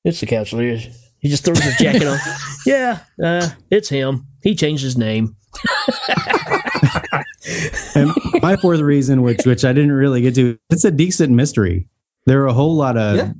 it's 0.03 0.19
the 0.19 0.25
counselor. 0.25 0.77
He 1.19 1.29
just 1.29 1.45
throws 1.45 1.59
his 1.59 1.77
jacket 1.77 2.07
on. 2.07 2.17
Yeah, 2.63 2.99
uh, 3.23 3.49
it's 3.71 3.89
him. 3.89 4.27
He 4.43 4.53
changed 4.53 4.83
his 4.83 4.95
name. 4.95 5.35
And 7.95 8.11
my 8.41 8.55
fourth 8.57 8.79
reason, 8.79 9.21
which 9.23 9.45
which 9.45 9.65
I 9.65 9.73
didn't 9.73 9.91
really 9.91 10.21
get 10.21 10.35
to, 10.35 10.57
it's 10.69 10.85
a 10.85 10.91
decent 10.91 11.31
mystery. 11.31 11.89
There 12.25 12.41
are 12.43 12.47
a 12.47 12.53
whole 12.53 12.75
lot 12.75 12.97
of 12.97 13.19
eh, 13.19 13.31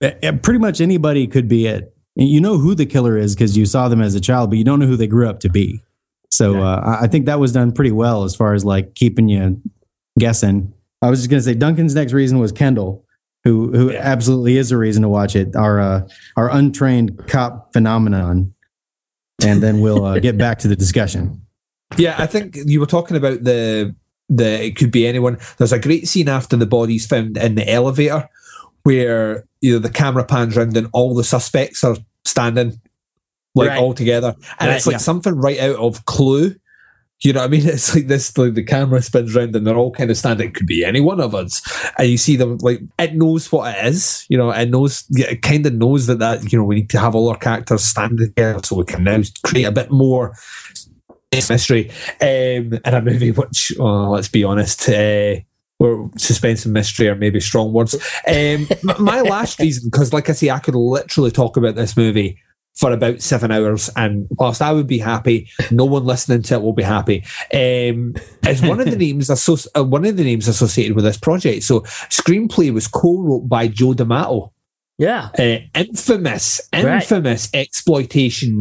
pretty 0.00 0.58
much 0.58 0.80
anybody 0.80 1.26
could 1.26 1.48
be 1.48 1.66
it. 1.66 1.94
You 2.14 2.40
know 2.40 2.56
who 2.58 2.74
the 2.74 2.86
killer 2.86 3.18
is 3.18 3.34
because 3.34 3.56
you 3.56 3.66
saw 3.66 3.88
them 3.88 4.00
as 4.00 4.14
a 4.14 4.20
child, 4.20 4.50
but 4.50 4.58
you 4.58 4.64
don't 4.64 4.78
know 4.78 4.86
who 4.86 4.96
they 4.96 5.06
grew 5.06 5.28
up 5.28 5.40
to 5.40 5.50
be. 5.50 5.82
So 6.30 6.62
uh, 6.62 6.98
I- 7.02 7.06
think 7.06 7.26
that 7.26 7.38
was 7.38 7.52
done 7.52 7.72
pretty 7.72 7.92
well 7.92 8.24
as 8.24 8.34
far 8.34 8.54
as 8.54 8.64
like 8.64 8.94
keeping 8.94 9.28
you 9.28 9.60
guessing. 10.18 10.72
I 11.02 11.10
was 11.10 11.20
just 11.20 11.30
gonna 11.30 11.42
say 11.42 11.54
Duncan's 11.54 11.94
next 11.94 12.12
reason 12.14 12.38
was 12.38 12.52
Kendall, 12.52 13.04
who 13.44 13.70
who 13.70 13.94
absolutely 13.94 14.56
is 14.56 14.72
a 14.72 14.78
reason 14.78 15.02
to 15.02 15.08
watch 15.08 15.36
it. 15.36 15.54
Our 15.54 15.78
uh, 15.78 16.08
our 16.36 16.50
untrained 16.50 17.26
cop 17.28 17.72
phenomenon, 17.74 18.54
and 19.44 19.62
then 19.62 19.80
we'll 19.80 20.04
uh, 20.04 20.18
get 20.18 20.38
back 20.38 20.58
to 20.60 20.68
the 20.68 20.76
discussion. 20.76 21.42
Yeah, 21.98 22.16
I 22.18 22.26
think 22.26 22.56
you 22.64 22.80
were 22.80 22.86
talking 22.86 23.16
about 23.16 23.44
the 23.44 23.94
the 24.28 24.64
it 24.64 24.76
could 24.76 24.90
be 24.90 25.06
anyone. 25.06 25.38
There's 25.58 25.72
a 25.72 25.78
great 25.78 26.08
scene 26.08 26.28
after 26.28 26.56
the 26.56 26.66
body's 26.66 27.06
found 27.06 27.36
in 27.36 27.54
the 27.54 27.70
elevator 27.70 28.28
where 28.86 29.44
you 29.60 29.72
know 29.72 29.78
the 29.80 29.90
camera 29.90 30.24
pans 30.24 30.56
round 30.56 30.76
and 30.76 30.88
all 30.92 31.14
the 31.14 31.24
suspects 31.24 31.82
are 31.82 31.96
standing 32.24 32.80
like 33.54 33.70
Right. 33.70 33.78
all 33.78 33.94
together, 33.94 34.34
and 34.60 34.68
Right, 34.68 34.76
it's 34.76 34.86
like 34.86 34.94
yeah. 34.94 34.98
something 34.98 35.34
right 35.34 35.58
out 35.58 35.76
of 35.76 36.04
Clue. 36.06 36.54
You 37.22 37.32
know 37.32 37.40
what 37.40 37.46
I 37.46 37.48
mean? 37.48 37.66
It's 37.66 37.94
like 37.94 38.06
this, 38.08 38.36
like 38.36 38.52
the 38.54 38.62
camera 38.62 39.00
spins 39.00 39.34
round 39.34 39.56
and 39.56 39.66
they're 39.66 39.74
all 39.76 39.90
kind 39.90 40.10
of 40.10 40.18
standing. 40.18 40.48
It 40.48 40.54
could 40.54 40.66
be 40.66 40.84
any 40.84 41.00
one 41.00 41.18
of 41.18 41.34
us. 41.34 41.62
And 41.98 42.10
you 42.10 42.18
see 42.18 42.36
them 42.36 42.58
like, 42.60 42.80
it 42.98 43.14
knows 43.14 43.50
what 43.50 43.74
it 43.74 43.86
is. 43.86 44.26
You 44.28 44.36
know, 44.36 44.50
it 44.50 44.68
knows, 44.68 45.06
it 45.12 45.40
kind 45.40 45.64
of 45.64 45.72
knows 45.72 46.06
that, 46.08 46.18
that, 46.18 46.52
you 46.52 46.58
know, 46.58 46.64
we 46.66 46.74
need 46.74 46.90
to 46.90 47.00
have 47.00 47.14
all 47.14 47.30
our 47.30 47.38
characters 47.38 47.84
standing 47.84 48.18
together 48.18 48.60
so 48.62 48.76
we 48.76 48.84
can 48.84 49.02
now 49.04 49.22
create 49.44 49.64
a 49.64 49.72
bit 49.72 49.90
more 49.90 50.36
mystery 51.32 51.90
um, 52.20 52.74
in 52.74 52.80
a 52.84 53.00
movie 53.00 53.30
which, 53.30 53.72
well, 53.78 54.10
let's 54.10 54.28
be 54.28 54.44
honest, 54.44 54.86
uh, 54.90 55.36
or 55.78 56.10
suspense 56.16 56.64
and 56.64 56.72
mystery 56.74 57.08
are 57.08 57.14
maybe 57.14 57.40
strong 57.40 57.72
words. 57.72 57.94
Um, 58.26 58.68
my 58.98 59.20
last 59.22 59.58
reason, 59.58 59.90
because 59.90 60.12
like 60.12 60.28
I 60.30 60.32
say, 60.32 60.50
I 60.50 60.58
could 60.58 60.74
literally 60.74 61.30
talk 61.30 61.56
about 61.56 61.74
this 61.74 61.96
movie 61.96 62.38
for 62.74 62.92
about 62.92 63.22
seven 63.22 63.50
hours, 63.50 63.88
and 63.96 64.26
whilst 64.32 64.60
I 64.60 64.70
would 64.72 64.86
be 64.86 64.98
happy, 64.98 65.48
no 65.70 65.86
one 65.86 66.04
listening 66.04 66.42
to 66.42 66.54
it 66.54 66.62
will 66.62 66.74
be 66.74 66.82
happy. 66.82 67.24
Um, 67.54 68.14
is 68.46 68.60
one 68.60 68.80
of 68.80 68.90
the 68.90 68.96
names 68.98 69.28
associ- 69.28 69.66
uh, 69.78 69.82
one 69.84 70.04
of 70.04 70.16
the 70.18 70.24
names 70.24 70.46
associated 70.46 70.94
with 70.94 71.04
this 71.06 71.16
project. 71.16 71.62
So, 71.62 71.80
screenplay 72.10 72.72
was 72.72 72.86
co-wrote 72.86 73.48
by 73.48 73.68
Joe 73.68 73.94
D'Amato 73.94 74.52
Yeah. 74.98 75.30
uh, 75.38 75.58
infamous, 75.74 76.60
Right. 76.72 76.96
infamous 77.02 77.48
exploitation 77.54 78.60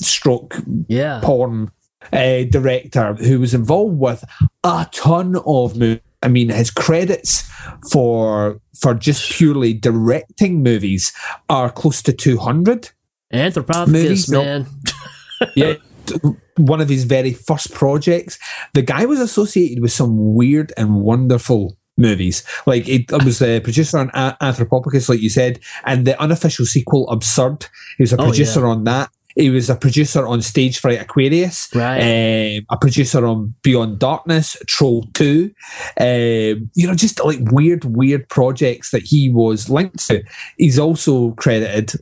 stroke 0.00 0.56
Yeah. 0.88 1.20
porn 1.22 1.70
uh, 2.12 2.44
director 2.50 3.14
who 3.14 3.40
was 3.40 3.52
involved 3.54 3.98
with 3.98 4.24
a 4.62 4.86
ton 4.92 5.36
of 5.46 5.76
movies. 5.76 6.00
I 6.24 6.28
mean, 6.28 6.48
his 6.48 6.70
credits 6.70 7.48
for 7.90 8.60
for 8.80 8.94
just 8.94 9.30
purely 9.32 9.72
directing 9.74 10.62
movies 10.62 11.12
are 11.48 11.70
close 11.70 12.02
to 12.02 12.12
two 12.12 12.38
hundred. 12.38 12.90
Anthropophagus, 13.32 13.88
Movies, 13.88 14.30
man. 14.30 14.66
yeah. 15.56 15.74
One 16.56 16.80
of 16.80 16.88
his 16.88 17.04
very 17.04 17.32
first 17.32 17.72
projects. 17.72 18.38
The 18.74 18.82
guy 18.82 19.06
was 19.06 19.18
associated 19.20 19.82
with 19.82 19.90
some 19.92 20.34
weird 20.34 20.72
and 20.76 21.00
wonderful 21.00 21.76
movies. 21.96 22.44
Like 22.66 22.88
it, 22.88 23.10
it 23.10 23.24
was 23.24 23.42
a 23.42 23.60
producer 23.60 23.98
on 23.98 24.10
A- 24.14 24.36
Anthropophagus, 24.40 25.08
like 25.08 25.20
you 25.20 25.30
said, 25.30 25.58
and 25.84 26.06
the 26.06 26.20
unofficial 26.20 26.66
sequel, 26.66 27.08
Absurd. 27.10 27.66
He 27.98 28.02
was 28.02 28.12
a 28.12 28.20
Oh, 28.20 28.24
producer 28.26 28.60
yeah. 28.60 28.66
on 28.66 28.84
that. 28.84 29.10
He 29.36 29.50
was 29.50 29.68
a 29.68 29.74
producer 29.74 30.26
on 30.26 30.42
Stage 30.42 30.78
Fright 30.78 31.00
Aquarius, 31.00 31.68
Right. 31.74 32.56
um, 32.58 32.66
a 32.70 32.76
producer 32.80 33.26
on 33.26 33.54
Beyond 33.62 33.98
Darkness, 33.98 34.56
Troll 34.68 35.04
2. 35.14 35.50
Um, 35.98 36.70
you 36.74 36.86
know, 36.86 36.94
just 36.94 37.22
like 37.24 37.40
weird, 37.50 37.84
weird 37.84 38.28
projects 38.28 38.90
that 38.92 39.02
he 39.02 39.30
was 39.30 39.68
linked 39.68 40.06
to. 40.08 40.22
He's 40.56 40.78
also 40.78 41.32
credited 41.32 41.92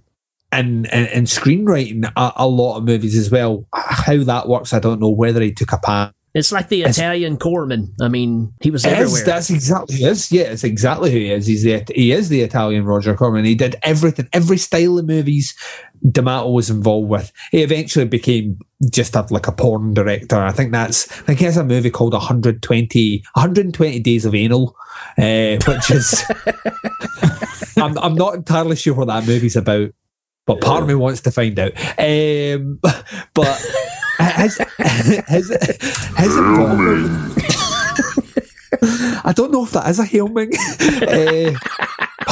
in, 0.52 0.84
in, 0.86 1.06
in 1.06 1.24
screenwriting 1.24 2.04
a, 2.16 2.32
a 2.36 2.46
lot 2.46 2.76
of 2.76 2.84
movies 2.84 3.16
as 3.16 3.30
well. 3.30 3.66
How 3.74 4.18
that 4.24 4.48
works, 4.48 4.74
I 4.74 4.78
don't 4.78 5.00
know. 5.00 5.08
Whether 5.10 5.40
he 5.40 5.52
took 5.52 5.72
a 5.72 5.78
part. 5.78 6.14
It's 6.34 6.50
like 6.50 6.68
the 6.68 6.82
Italian 6.82 7.36
Corman. 7.36 7.94
I 8.00 8.08
mean, 8.08 8.54
he 8.62 8.70
was 8.70 8.86
It 8.86 8.92
is, 8.94 8.98
everywhere. 9.00 9.24
that's 9.24 9.50
exactly 9.50 9.96
who 9.96 10.04
he 10.04 10.10
is. 10.10 10.32
Yeah, 10.32 10.44
it's 10.44 10.64
exactly 10.64 11.10
who 11.10 11.18
he 11.18 11.30
is. 11.30 11.46
He's 11.46 11.62
the 11.62 11.84
he 11.94 12.12
is 12.12 12.30
the 12.30 12.40
Italian 12.40 12.84
Roger 12.86 13.14
Corman. 13.14 13.44
He 13.44 13.54
did 13.54 13.76
everything, 13.82 14.28
every 14.32 14.56
style 14.56 14.98
of 14.98 15.06
movies 15.06 15.54
D'Amato 16.10 16.50
was 16.50 16.70
involved 16.70 17.10
with. 17.10 17.30
He 17.50 17.62
eventually 17.62 18.06
became 18.06 18.58
just 18.90 19.14
a, 19.14 19.26
like 19.30 19.46
a 19.46 19.52
porn 19.52 19.92
director. 19.92 20.36
I 20.36 20.52
think 20.52 20.72
that's 20.72 21.10
I 21.20 21.22
think 21.24 21.38
he 21.38 21.44
has 21.44 21.58
a 21.58 21.64
movie 21.64 21.90
called 21.90 22.14
120 22.14 23.22
120 23.34 24.00
Days 24.00 24.24
of 24.24 24.34
Anal, 24.34 24.74
uh, 25.18 25.58
which 25.66 25.90
is 25.90 26.24
I'm 27.76 27.96
I'm 27.98 28.14
not 28.14 28.34
entirely 28.34 28.76
sure 28.76 28.94
what 28.94 29.08
that 29.08 29.26
movie's 29.26 29.56
about. 29.56 29.90
But 30.46 30.60
part 30.60 30.82
of 30.82 30.88
me 30.88 30.94
wants 30.94 31.20
to 31.20 31.30
find 31.30 31.56
out. 31.58 31.72
Um, 31.98 32.80
but 33.34 33.64
his, 34.22 35.48
his 36.16 36.36
involvement. 36.36 37.10
I 39.24 39.32
don't 39.34 39.52
know 39.52 39.64
if 39.64 39.70
that 39.72 39.88
is 39.88 39.98
a 39.98 40.04
helming. 40.04 40.52
uh, 41.02 41.58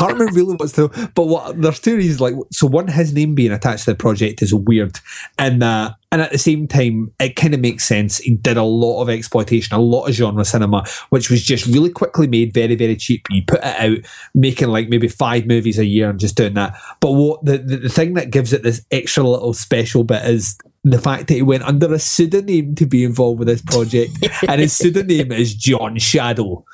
me 0.08 0.26
really 0.32 0.54
wants 0.54 0.72
to. 0.72 0.88
But 1.14 1.24
what 1.24 1.60
there's 1.60 1.80
two 1.80 1.96
reasons. 1.96 2.20
Like, 2.20 2.34
so 2.50 2.66
one, 2.66 2.88
his 2.88 3.12
name 3.12 3.34
being 3.34 3.52
attached 3.52 3.84
to 3.84 3.92
the 3.92 3.96
project 3.96 4.42
is 4.42 4.54
weird, 4.54 4.98
and 5.38 5.62
uh, 5.62 5.92
and 6.12 6.22
at 6.22 6.32
the 6.32 6.38
same 6.38 6.66
time, 6.66 7.12
it 7.20 7.36
kind 7.36 7.54
of 7.54 7.60
makes 7.60 7.84
sense. 7.84 8.18
He 8.18 8.36
did 8.36 8.56
a 8.56 8.62
lot 8.62 9.02
of 9.02 9.10
exploitation, 9.10 9.76
a 9.76 9.80
lot 9.80 10.06
of 10.06 10.14
genre 10.14 10.44
cinema, 10.44 10.84
which 11.10 11.30
was 11.30 11.42
just 11.42 11.66
really 11.66 11.90
quickly 11.90 12.26
made, 12.26 12.54
very 12.54 12.74
very 12.74 12.96
cheap. 12.96 13.26
You 13.30 13.42
put 13.46 13.60
it 13.60 13.64
out, 13.64 13.98
making 14.34 14.68
like 14.68 14.88
maybe 14.88 15.08
five 15.08 15.46
movies 15.46 15.78
a 15.78 15.84
year 15.84 16.10
and 16.10 16.20
just 16.20 16.36
doing 16.36 16.54
that. 16.54 16.76
But 17.00 17.12
what 17.12 17.44
the 17.44 17.58
the, 17.58 17.76
the 17.76 17.88
thing 17.88 18.14
that 18.14 18.30
gives 18.30 18.52
it 18.52 18.62
this 18.62 18.84
extra 18.90 19.24
little 19.24 19.54
special 19.54 20.04
bit 20.04 20.24
is 20.24 20.58
the 20.82 20.98
fact 20.98 21.28
that 21.28 21.34
he 21.34 21.42
went 21.42 21.62
under 21.62 21.92
a 21.92 21.98
pseudonym 21.98 22.74
to 22.74 22.86
be 22.86 23.04
involved 23.04 23.38
with 23.38 23.48
this 23.48 23.62
project, 23.62 24.12
and 24.48 24.60
his 24.60 24.76
pseudonym 24.76 25.32
is 25.32 25.54
John 25.54 25.98
Shadow. 25.98 26.64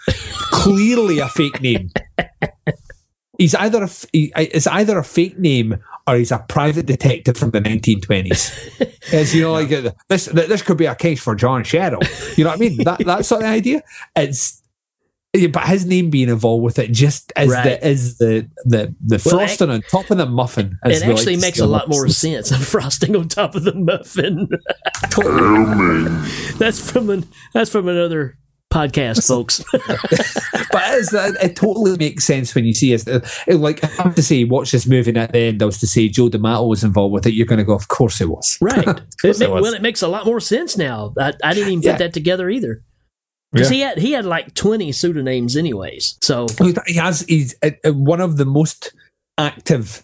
Clearly 0.53 1.19
a 1.19 1.29
fake 1.29 1.61
name. 1.61 1.91
He's 3.39 3.55
either 3.55 3.85
a, 3.85 3.91
he, 4.13 4.33
it's 4.37 4.67
either 4.67 4.99
a 4.99 5.05
fake 5.05 5.39
name 5.39 5.79
or 6.07 6.17
he's 6.17 6.33
a 6.33 6.39
private 6.49 6.87
detective 6.87 7.37
from 7.37 7.51
the 7.51 7.61
1920s. 7.61 9.13
As 9.13 9.35
you 9.35 9.43
know, 9.43 9.53
like 9.53 9.69
this, 10.09 10.27
this 10.27 10.63
could 10.63 10.79
be 10.79 10.87
a 10.87 10.95
case 10.95 11.23
for 11.23 11.35
John 11.35 11.65
Shadow. 11.65 11.99
You 12.37 12.45
know 12.45 12.51
what 12.51 12.57
I 12.57 12.61
mean? 12.61 12.85
That 12.85 12.99
that 13.01 13.27
sort 13.27 13.43
of 13.43 13.49
idea. 13.49 13.83
It's 14.15 14.63
yeah, 15.37 15.49
but 15.49 15.65
his 15.65 15.87
name 15.87 16.11
being 16.11 16.29
involved 16.29 16.65
with 16.65 16.79
it 16.79 16.93
just 16.93 17.33
is 17.39 17.51
Right. 17.51 17.81
the 17.81 17.89
is 17.89 18.19
the 18.19 18.49
the 18.65 18.95
the 19.05 19.23
Well, 19.25 19.39
frosting 19.39 19.71
on 19.71 19.83
top 19.83 20.11
of 20.11 20.19
the 20.19 20.27
muffin. 20.27 20.79
as 20.85 21.03
it 21.03 21.07
we 21.07 21.13
like 21.13 21.19
actually 21.19 21.37
makes 21.37 21.59
a 21.61 21.67
lot 21.67 21.89
more 21.89 22.09
sense 22.09 22.51
of 22.51 22.65
frosting 22.67 23.15
on 23.17 23.29
top 23.29 23.55
of 23.55 23.65
the 23.65 23.75
muffin. 23.75 24.49
that's 26.59 26.91
from 26.91 27.11
an 27.11 27.25
that's 27.53 27.71
from 27.71 27.89
another 27.89 28.37
podcast, 28.73 29.27
folks. 29.27 29.65
but 29.73 30.83
it's, 30.99 31.13
it, 31.13 31.37
it 31.43 31.57
totally 31.57 31.97
makes 31.97 32.25
sense 32.25 32.55
when 32.55 32.65
you 32.65 32.75
see 32.75 32.93
it. 32.93 33.07
it 33.07 33.55
like 33.57 33.83
I 33.85 33.87
have 34.03 34.15
to 34.17 34.23
say, 34.23 34.45
watch 34.45 34.73
this 34.73 34.87
movie, 34.87 35.11
and 35.11 35.19
at 35.19 35.33
the 35.33 35.39
end, 35.39 35.63
I 35.63 35.67
was 35.67 35.79
to 35.81 35.87
say 35.87 36.09
Joe 36.09 36.29
D'Amato 36.29 36.67
was 36.67 36.85
involved 36.85 37.13
with 37.15 37.27
it. 37.27 37.35
You're 37.35 37.47
going 37.47 37.59
to 37.59 37.65
go, 37.65 37.75
of 37.75 37.89
course 37.89 38.21
it 38.21 38.29
was. 38.29 38.59
right. 38.61 38.87
It 38.89 39.23
course 39.23 39.39
ma- 39.41 39.47
it 39.47 39.51
was. 39.51 39.63
well, 39.63 39.75
it 39.75 39.83
makes 39.83 40.03
a 40.03 40.09
lot 40.09 40.27
more 40.27 40.41
sense 40.41 40.77
now. 40.77 41.15
I, 41.19 41.33
I 41.43 41.55
didn't 41.55 41.71
even 41.73 41.83
Yeah. 41.83 41.93
put 41.93 41.99
that 42.01 42.13
together 42.13 42.51
either. 42.51 42.83
Because 43.57 43.71
Yeah. 43.71 43.77
he 43.77 43.81
had 43.83 43.99
he 43.99 44.13
had 44.13 44.25
like 44.27 44.55
twenty 44.55 44.93
pseudonyms, 44.93 45.57
anyways. 45.57 46.17
So 46.23 46.47
He 46.87 46.95
has. 46.97 47.21
He's 47.23 47.55
uh, 47.63 47.71
uh, 47.85 47.93
one 47.93 48.21
of 48.21 48.37
the 48.37 48.45
most 48.45 48.93
active 49.39 50.03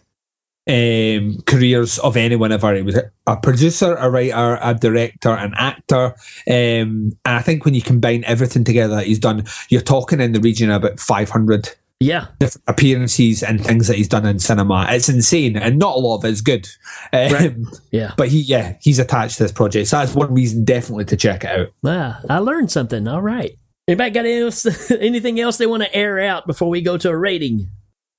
um, 0.69 1.43
careers 1.47 1.99
of 1.99 2.17
anyone 2.17 2.53
ever. 2.53 2.75
He 2.75 2.83
was 2.83 2.95
a- 2.97 3.11
a 3.27 3.37
producer, 3.37 3.95
a 3.97 4.09
writer, 4.09 4.59
a 4.63 4.75
director, 4.75 5.31
an 5.31 5.55
actor, 5.57 6.15
um, 6.49 7.13
and 7.25 7.37
I 7.37 7.41
think 7.43 7.65
when 7.65 7.75
you 7.75 7.83
combine 7.83 8.23
everything 8.27 8.63
together 8.65 8.97
that 8.97 9.07
he's 9.07 9.19
done, 9.19 9.45
you're 9.71 9.81
talking 9.81 10.21
in 10.21 10.33
the 10.33 10.41
region 10.41 10.71
of 10.71 10.85
about 10.85 11.01
500 11.01 11.71
yeah, 12.03 12.27
different 12.39 12.65
appearances 12.67 13.43
and 13.43 13.65
things 13.65 13.87
that 13.89 13.97
he's 13.97 14.09
done 14.09 14.27
in 14.27 14.39
cinema. 14.39 14.87
It's 14.91 15.09
insane, 15.09 15.57
and 15.57 15.79
not 15.79 15.97
a 15.97 15.99
lot 15.99 16.19
of 16.19 16.25
it 16.25 16.31
is 16.31 16.41
good. 16.41 16.69
Um, 17.13 17.33
Right. 17.33 17.57
yeah. 17.91 18.13
But 18.17 18.29
he, 18.29 18.41
yeah, 18.41 18.77
he's 18.81 18.99
attached 18.99 19.37
to 19.39 19.45
this 19.45 19.53
project, 19.53 19.89
so 19.89 19.99
that's 19.99 20.15
one 20.15 20.33
reason 20.35 20.65
definitely 20.65 21.05
to 21.07 21.17
check 21.17 21.45
it 21.45 21.51
out. 21.51 21.69
Ah, 21.85 22.21
I 22.29 22.39
learned 22.39 22.71
something. 22.71 23.07
All 23.09 23.23
right. 23.23 23.53
Anybody 23.89 24.11
got 24.11 24.25
any 24.27 24.41
else, 24.43 24.91
anything 24.93 25.41
else 25.41 25.57
they 25.59 25.67
want 25.67 25.83
to 25.83 25.95
air 25.95 26.21
out 26.21 26.47
before 26.47 26.69
we 26.69 26.81
go 26.83 26.97
to 26.99 27.09
a 27.11 27.17
rating? 27.17 27.69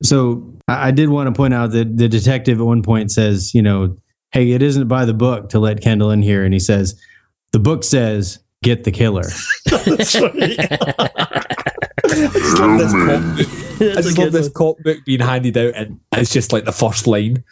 So 0.03 0.53
I 0.68 0.88
I 0.89 0.91
did 0.91 1.10
want 1.10 1.27
to 1.27 1.31
point 1.34 1.53
out 1.53 1.72
that 1.72 1.97
the 1.97 2.10
detective 2.10 2.60
at 2.60 2.65
one 2.65 2.84
point 2.84 3.11
says, 3.11 3.53
you 3.53 3.61
know, 3.61 3.95
hey, 4.31 4.51
it 4.51 4.61
isn't 4.61 4.88
by 4.88 5.05
the 5.05 5.14
book 5.14 5.49
to 5.49 5.60
let 5.60 5.81
Kendall 5.81 6.11
in 6.11 6.22
here. 6.22 6.43
And 6.43 6.53
he 6.53 6.60
says, 6.60 6.99
the 7.53 7.60
book 7.60 7.84
says, 7.84 8.39
get 8.64 8.84
the 8.84 8.91
killer. 8.91 9.23
That's 12.03 12.34
funny. 12.34 12.34
I 12.39 12.41
just 12.41 12.57
love 12.57 12.80
this 12.80 12.93
cop 12.93 13.38
book. 13.38 13.47
I 13.97 14.01
just 14.01 14.17
love 14.17 14.31
this 14.31 14.49
cop 14.49 14.77
book 14.84 14.97
being 15.05 15.19
handed 15.19 15.57
out, 15.57 15.73
and 15.75 15.99
it's 16.13 16.31
just 16.31 16.53
like 16.53 16.65
the 16.65 16.71
first 16.71 17.07
line. 17.07 17.43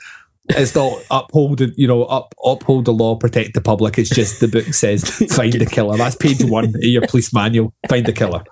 It's 0.50 0.76
not 0.76 1.04
uphold, 1.12 1.62
you 1.78 1.88
know, 1.88 2.04
up 2.06 2.34
uphold 2.44 2.86
the 2.86 2.92
law, 2.94 3.16
protect 3.16 3.54
the 3.54 3.62
public. 3.62 3.98
It's 3.98 4.10
just 4.10 4.42
the 4.42 4.48
book 4.48 4.66
says 4.74 5.04
find 5.36 5.54
the 5.54 5.66
killer. 5.66 5.98
That's 5.98 6.16
page 6.16 6.44
one 6.44 6.66
of 6.66 6.76
your 6.80 7.08
police 7.08 7.32
manual. 7.34 7.74
Find 7.88 8.06
the 8.06 8.12
killer. 8.12 8.44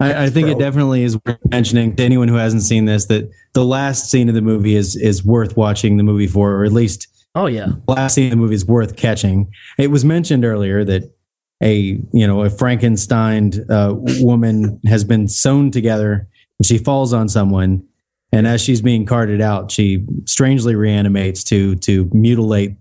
I, 0.00 0.24
I 0.24 0.30
think 0.30 0.48
it 0.48 0.58
definitely 0.58 1.04
is 1.04 1.16
worth 1.24 1.38
mentioning 1.48 1.96
to 1.96 2.02
anyone 2.02 2.28
who 2.28 2.34
hasn't 2.34 2.64
seen 2.64 2.84
this 2.84 3.06
that 3.06 3.30
the 3.54 3.64
last 3.64 4.10
scene 4.10 4.28
of 4.28 4.34
the 4.34 4.42
movie 4.42 4.74
is 4.74 4.96
is 4.96 5.24
worth 5.24 5.56
watching 5.56 5.96
the 5.96 6.02
movie 6.02 6.26
for, 6.26 6.52
or 6.52 6.64
at 6.64 6.72
least 6.72 7.06
Oh 7.34 7.46
yeah. 7.46 7.68
the 7.86 7.94
last 7.94 8.14
scene 8.14 8.26
of 8.26 8.30
the 8.32 8.36
movie 8.36 8.56
is 8.56 8.66
worth 8.66 8.96
catching. 8.96 9.50
It 9.78 9.90
was 9.90 10.04
mentioned 10.04 10.44
earlier 10.44 10.84
that 10.84 11.14
a 11.62 12.00
you 12.12 12.26
know 12.26 12.42
a 12.42 12.50
Frankenstein 12.50 13.52
uh, 13.70 13.94
woman 14.20 14.80
has 14.86 15.04
been 15.04 15.28
sewn 15.28 15.70
together 15.70 16.28
and 16.58 16.66
she 16.66 16.78
falls 16.78 17.12
on 17.12 17.28
someone, 17.28 17.84
and 18.32 18.46
as 18.46 18.60
she's 18.60 18.82
being 18.82 19.06
carted 19.06 19.40
out, 19.40 19.70
she 19.70 20.04
strangely 20.24 20.74
reanimates 20.74 21.44
to 21.44 21.76
to 21.76 22.08
mutilate 22.12 22.76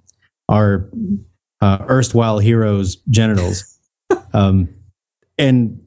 our 0.49 0.89
uh, 1.61 1.85
erstwhile 1.89 2.39
hero's 2.39 2.97
genitals. 3.09 3.73
Um, 4.33 4.69
and 5.37 5.83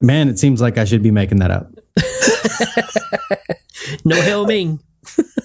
man, 0.00 0.28
it 0.28 0.38
seems 0.38 0.60
like 0.60 0.76
I 0.76 0.84
should 0.84 1.02
be 1.02 1.10
making 1.10 1.38
that 1.38 1.50
up. 1.50 1.70
No 4.04 4.20
hell 4.20 4.46
Ming. 4.46 4.80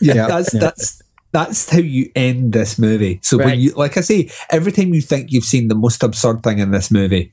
Yeah, 0.01 0.13
Yeah, 0.13 0.27
that's 0.27 0.53
yeah. 0.53 0.59
that's 0.59 1.01
that's 1.31 1.69
how 1.69 1.79
you 1.79 2.09
end 2.15 2.53
this 2.53 2.79
movie. 2.79 3.19
So 3.21 3.37
Right. 3.37 3.45
when 3.47 3.59
you, 3.59 3.71
like 3.71 3.97
I 3.97 4.01
say, 4.01 4.29
every 4.49 4.71
time 4.71 4.93
you 4.93 5.01
think 5.01 5.31
you've 5.31 5.43
seen 5.45 5.67
the 5.67 5.75
most 5.75 6.01
absurd 6.03 6.41
thing 6.43 6.59
in 6.59 6.71
this 6.71 6.89
movie, 6.91 7.31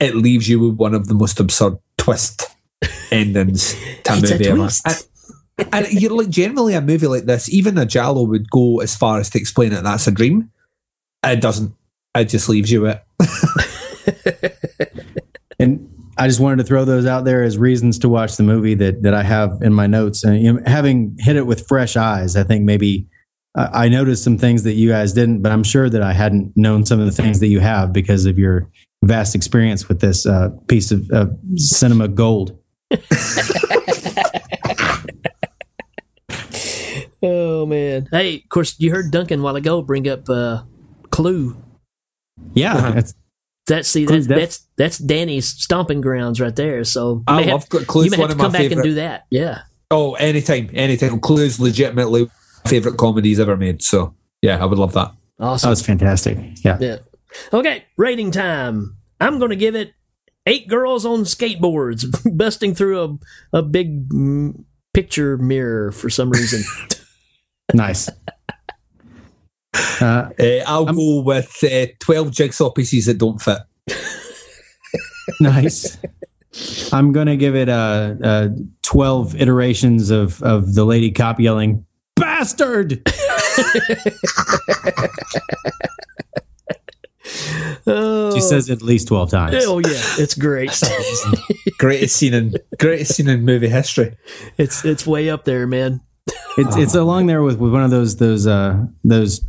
it 0.00 0.14
leaves 0.16 0.48
you 0.48 0.60
with 0.60 0.74
one 0.76 0.94
of 0.94 1.06
the 1.08 1.14
most 1.14 1.38
absurd 1.40 1.78
twist 1.98 2.44
endings 3.10 3.74
to 4.04 4.12
a 4.12 4.16
It's 4.18 4.30
a 4.30 4.34
movie 4.34 4.46
ever. 4.48 4.56
twist. 4.56 5.08
And, 5.58 5.68
and 5.72 5.92
you're 5.92 6.10
like 6.16 6.28
generally 6.28 6.74
a 6.74 6.80
movie 6.80 7.06
like 7.06 7.24
this, 7.24 7.48
even 7.48 7.78
a 7.78 7.86
giallo 7.86 8.24
would 8.24 8.50
go 8.50 8.80
as 8.80 8.94
far 8.96 9.18
as 9.20 9.30
to 9.30 9.38
explain 9.38 9.72
it 9.72 9.82
that's 9.84 10.06
a 10.06 10.10
dream. 10.10 10.50
It 11.24 11.40
doesn't. 11.40 11.72
It 12.14 12.26
just 12.26 12.48
leaves 12.48 12.70
you 12.70 12.82
with. 12.82 13.00
And 15.58 15.88
I 16.18 16.28
just 16.28 16.38
wanted 16.38 16.56
to 16.58 16.64
throw 16.64 16.84
those 16.84 17.06
out 17.06 17.24
there 17.24 17.42
as 17.42 17.56
reasons 17.56 17.98
to 18.00 18.08
watch 18.10 18.36
the 18.36 18.42
movie 18.42 18.74
that 18.74 19.02
that 19.02 19.14
I 19.14 19.22
have 19.22 19.58
in 19.62 19.72
my 19.72 19.86
notes. 19.86 20.22
And 20.22 20.38
you 20.40 20.52
know, 20.52 20.60
having 20.66 21.16
hit 21.18 21.36
it 21.36 21.46
with 21.46 21.66
fresh 21.66 21.96
eyes, 21.96 22.36
I 22.36 22.42
think 22.44 22.64
maybe 22.64 23.06
I 23.56 23.86
I 23.86 23.88
noticed 23.88 24.22
some 24.22 24.38
things 24.38 24.62
that 24.64 24.74
you 24.74 24.90
guys 24.90 25.12
didn't, 25.12 25.42
but 25.42 25.50
I'm 25.52 25.64
sure 25.64 25.88
that 25.88 26.02
I 26.02 26.12
hadn't 26.12 26.56
known 26.56 26.84
some 26.84 27.00
of 27.00 27.06
the 27.06 27.12
things 27.12 27.40
that 27.40 27.48
you 27.48 27.60
have 27.60 27.92
because 27.92 28.26
of 28.26 28.38
your 28.38 28.68
vast 29.02 29.34
experience 29.34 29.88
with 29.88 30.00
this 30.00 30.26
uh, 30.26 30.50
piece 30.68 30.90
of 30.90 31.10
uh, 31.12 31.26
cinema 31.56 32.08
gold. 32.08 32.58
Oh 37.22 37.66
man. 37.66 38.08
Hey, 38.10 38.36
of 38.36 38.48
course 38.50 38.76
you 38.78 38.92
heard 38.92 39.10
Duncan 39.10 39.40
a 39.40 39.42
while 39.42 39.56
ago 39.56 39.82
bring 39.82 40.08
up 40.08 40.28
uh 40.28 40.62
Clue. 41.10 41.56
Yeah, 42.52 42.90
that's, 42.90 43.14
That's 43.66 43.88
see 43.88 44.04
that's 44.04 44.26
that's 44.26 44.66
that's 44.76 44.98
Danny's 44.98 45.48
stomping 45.48 46.00
grounds 46.00 46.40
right 46.40 46.54
there. 46.54 46.84
So 46.84 47.24
I 47.26 47.36
love 47.44 47.62
have, 47.62 47.68
Clue. 47.68 47.84
Clue's 47.84 48.04
you 48.06 48.10
may 48.12 48.18
one 48.18 48.28
have 48.28 48.38
of 48.38 48.38
to 48.38 48.42
come 48.44 48.52
back 48.52 48.70
and 48.70 48.82
do 48.82 48.94
that. 48.94 49.24
Yeah. 49.30 49.62
Oh, 49.90 50.14
anytime, 50.14 50.70
anytime. 50.74 51.20
Clue's 51.20 51.58
legitimately 51.58 52.24
my 52.24 52.30
favorite 52.66 52.96
comedies 52.96 53.40
ever 53.40 53.56
made. 53.56 53.82
So 53.82 54.14
yeah, 54.42 54.62
I 54.62 54.66
would 54.66 54.78
love 54.78 54.92
that. 54.94 55.12
Awesome. 55.38 55.66
that 55.66 55.70
was 55.70 55.82
fantastic. 55.84 56.38
Yeah. 56.64 56.78
Yeah. 56.80 56.98
Okay, 57.52 57.84
rating 57.96 58.30
time. 58.30 58.96
I'm 59.20 59.38
going 59.38 59.50
to 59.50 59.56
give 59.56 59.74
it 59.74 59.92
eight 60.46 60.68
girls 60.68 61.04
on 61.04 61.20
skateboards 61.20 62.04
busting 62.36 62.74
through 62.74 63.18
a, 63.52 63.58
a 63.58 63.62
big 63.62 64.08
mm, 64.08 64.64
picture 64.94 65.36
mirror 65.38 65.92
for 65.92 66.10
some 66.10 66.30
reason. 66.30 66.62
Nice. 67.74 68.08
Uh, 68.08 68.12
Uh, 70.00 70.30
I'll 70.66 70.86
go 70.86 71.20
with 71.20 71.64
uh, 71.64 71.86
12 72.00 72.30
jigsaw 72.30 72.70
pieces 72.70 73.06
that 73.06 73.18
don't 73.18 73.40
fit. 73.42 73.58
nice. 75.40 75.98
I'm 76.92 77.12
gonna 77.12 77.36
give 77.36 77.54
it 77.56 77.68
uh, 77.68 78.14
uh, 78.22 78.48
12 78.82 79.40
iterations 79.40 80.10
of 80.10 80.42
of 80.42 80.74
the 80.74 80.84
lady 80.84 81.10
cop 81.10 81.40
yelling 81.40 81.84
"bastard." 82.46 83.02
oh, 87.86 88.34
She 88.34 88.40
says 88.40 88.68
it 88.70 88.74
at 88.74 88.82
least 88.82 89.08
12 89.08 89.30
times. 89.30 89.64
Oh 89.66 89.78
yeah, 89.78 89.90
it's 90.18 90.34
great. 90.34 90.70
Greatest 91.78 92.16
scene 92.16 92.34
in 92.34 92.54
greatest 92.78 93.14
scene 93.14 93.28
in 93.28 93.44
movie 93.44 93.68
history. 93.68 94.16
it's 94.56 94.84
it's 94.84 95.06
way 95.06 95.28
up 95.28 95.44
there, 95.44 95.66
man. 95.66 96.00
It's 96.56 96.76
it's 96.76 96.94
along 96.94 97.26
there 97.26 97.42
with, 97.42 97.58
with 97.58 97.72
one 97.72 97.82
of 97.82 97.90
those 97.90 98.16
those 98.16 98.46
uh 98.46 98.84
those 99.04 99.44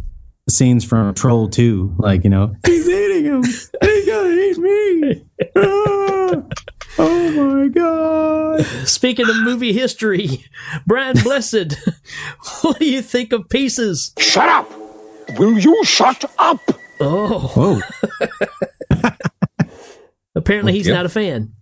scenes 0.49 0.85
from 0.85 1.13
Troll 1.13 1.49
2, 1.49 1.95
like 1.97 2.23
you 2.23 2.29
know, 2.29 2.55
he's 2.65 2.87
eating 2.87 3.25
him. 3.25 3.43
He's 3.43 3.69
gonna 4.05 4.29
eat 4.29 4.57
me. 4.57 5.25
Ah, 5.55 6.43
oh 6.99 7.31
my 7.31 7.67
god. 7.67 8.65
Speaking 8.87 9.29
of 9.29 9.35
movie 9.37 9.73
history, 9.73 10.45
Brian 10.85 11.17
Blessed, 11.23 11.75
what 12.61 12.79
do 12.79 12.85
you 12.89 13.01
think 13.01 13.31
of 13.33 13.49
Pieces? 13.49 14.13
Shut 14.19 14.49
up! 14.49 14.71
Will 15.37 15.57
you 15.57 15.83
shut 15.83 16.23
up? 16.39 16.59
Oh, 16.99 17.79
Whoa. 18.99 19.09
apparently 20.35 20.73
he's 20.73 20.87
Yeah. 20.87 20.95
not 20.95 21.05
a 21.05 21.09
fan. 21.09 21.53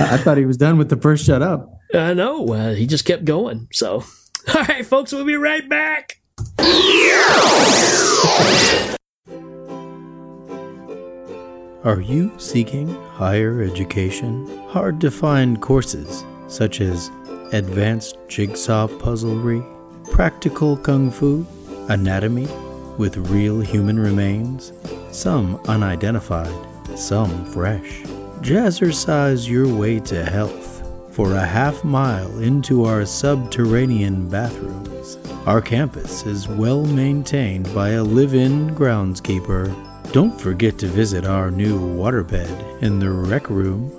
I 0.00 0.14
I 0.14 0.16
thought 0.18 0.36
he 0.36 0.44
was 0.46 0.56
done 0.56 0.76
with 0.78 0.90
the 0.90 0.96
first 0.96 1.24
shut 1.24 1.40
up. 1.42 1.70
I 1.94 2.12
know. 2.14 2.52
Uh, 2.52 2.74
he 2.74 2.86
just 2.86 3.04
kept 3.04 3.24
going. 3.24 3.68
So, 3.72 4.02
all 4.54 4.62
right, 4.64 4.84
folks, 4.84 5.12
we'll 5.12 5.24
be 5.24 5.36
right 5.36 5.66
back. 5.68 6.20
Are 11.84 12.00
you 12.00 12.32
seeking 12.38 12.96
higher 13.14 13.62
education? 13.62 14.46
Hard 14.68 15.00
to 15.00 15.10
find 15.10 15.62
courses 15.62 16.24
such 16.48 16.80
as 16.80 17.10
advanced 17.52 18.18
jigsaw 18.28 18.86
puzzlery, 18.86 19.62
practical 20.10 20.76
kung 20.76 21.10
fu, 21.10 21.46
anatomy 21.88 22.48
with 22.98 23.16
real 23.30 23.60
human 23.60 23.98
remains, 23.98 24.72
some 25.10 25.60
unidentified, 25.66 26.54
some 26.96 27.44
fresh. 27.46 28.02
Jazzercise 28.40 29.48
your 29.48 29.72
way 29.72 30.00
to 30.00 30.24
health 30.24 30.86
for 31.10 31.34
a 31.34 31.46
half 31.46 31.84
mile 31.84 32.38
into 32.40 32.84
our 32.84 33.06
subterranean 33.06 34.28
bathrooms. 34.28 35.18
Our 35.46 35.60
campus 35.60 36.26
is 36.26 36.48
well 36.48 36.84
maintained 36.84 37.72
by 37.74 37.90
a 37.90 38.02
live 38.02 38.34
in 38.34 38.74
groundskeeper. 38.74 39.93
Don't 40.12 40.40
forget 40.40 40.78
to 40.78 40.86
visit 40.86 41.26
our 41.26 41.50
new 41.50 41.78
waterbed 41.78 42.82
in 42.82 42.98
the 42.98 43.10
rec 43.10 43.50
room. 43.50 43.90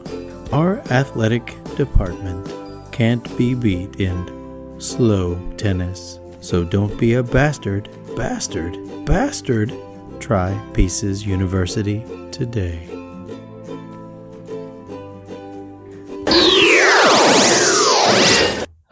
Our 0.51 0.79
athletic 0.91 1.53
department 1.75 2.47
can't 2.91 3.37
be 3.37 3.53
beat 3.53 3.99
in 3.99 4.79
slow 4.79 5.35
tennis. 5.57 6.19
So 6.39 6.63
don't 6.63 6.97
be 6.97 7.15
a 7.15 7.23
bastard, 7.23 7.89
bastard, 8.15 8.77
bastard. 9.05 9.73
Try 10.19 10.57
Pieces 10.73 11.25
University 11.25 12.03
today. 12.31 12.87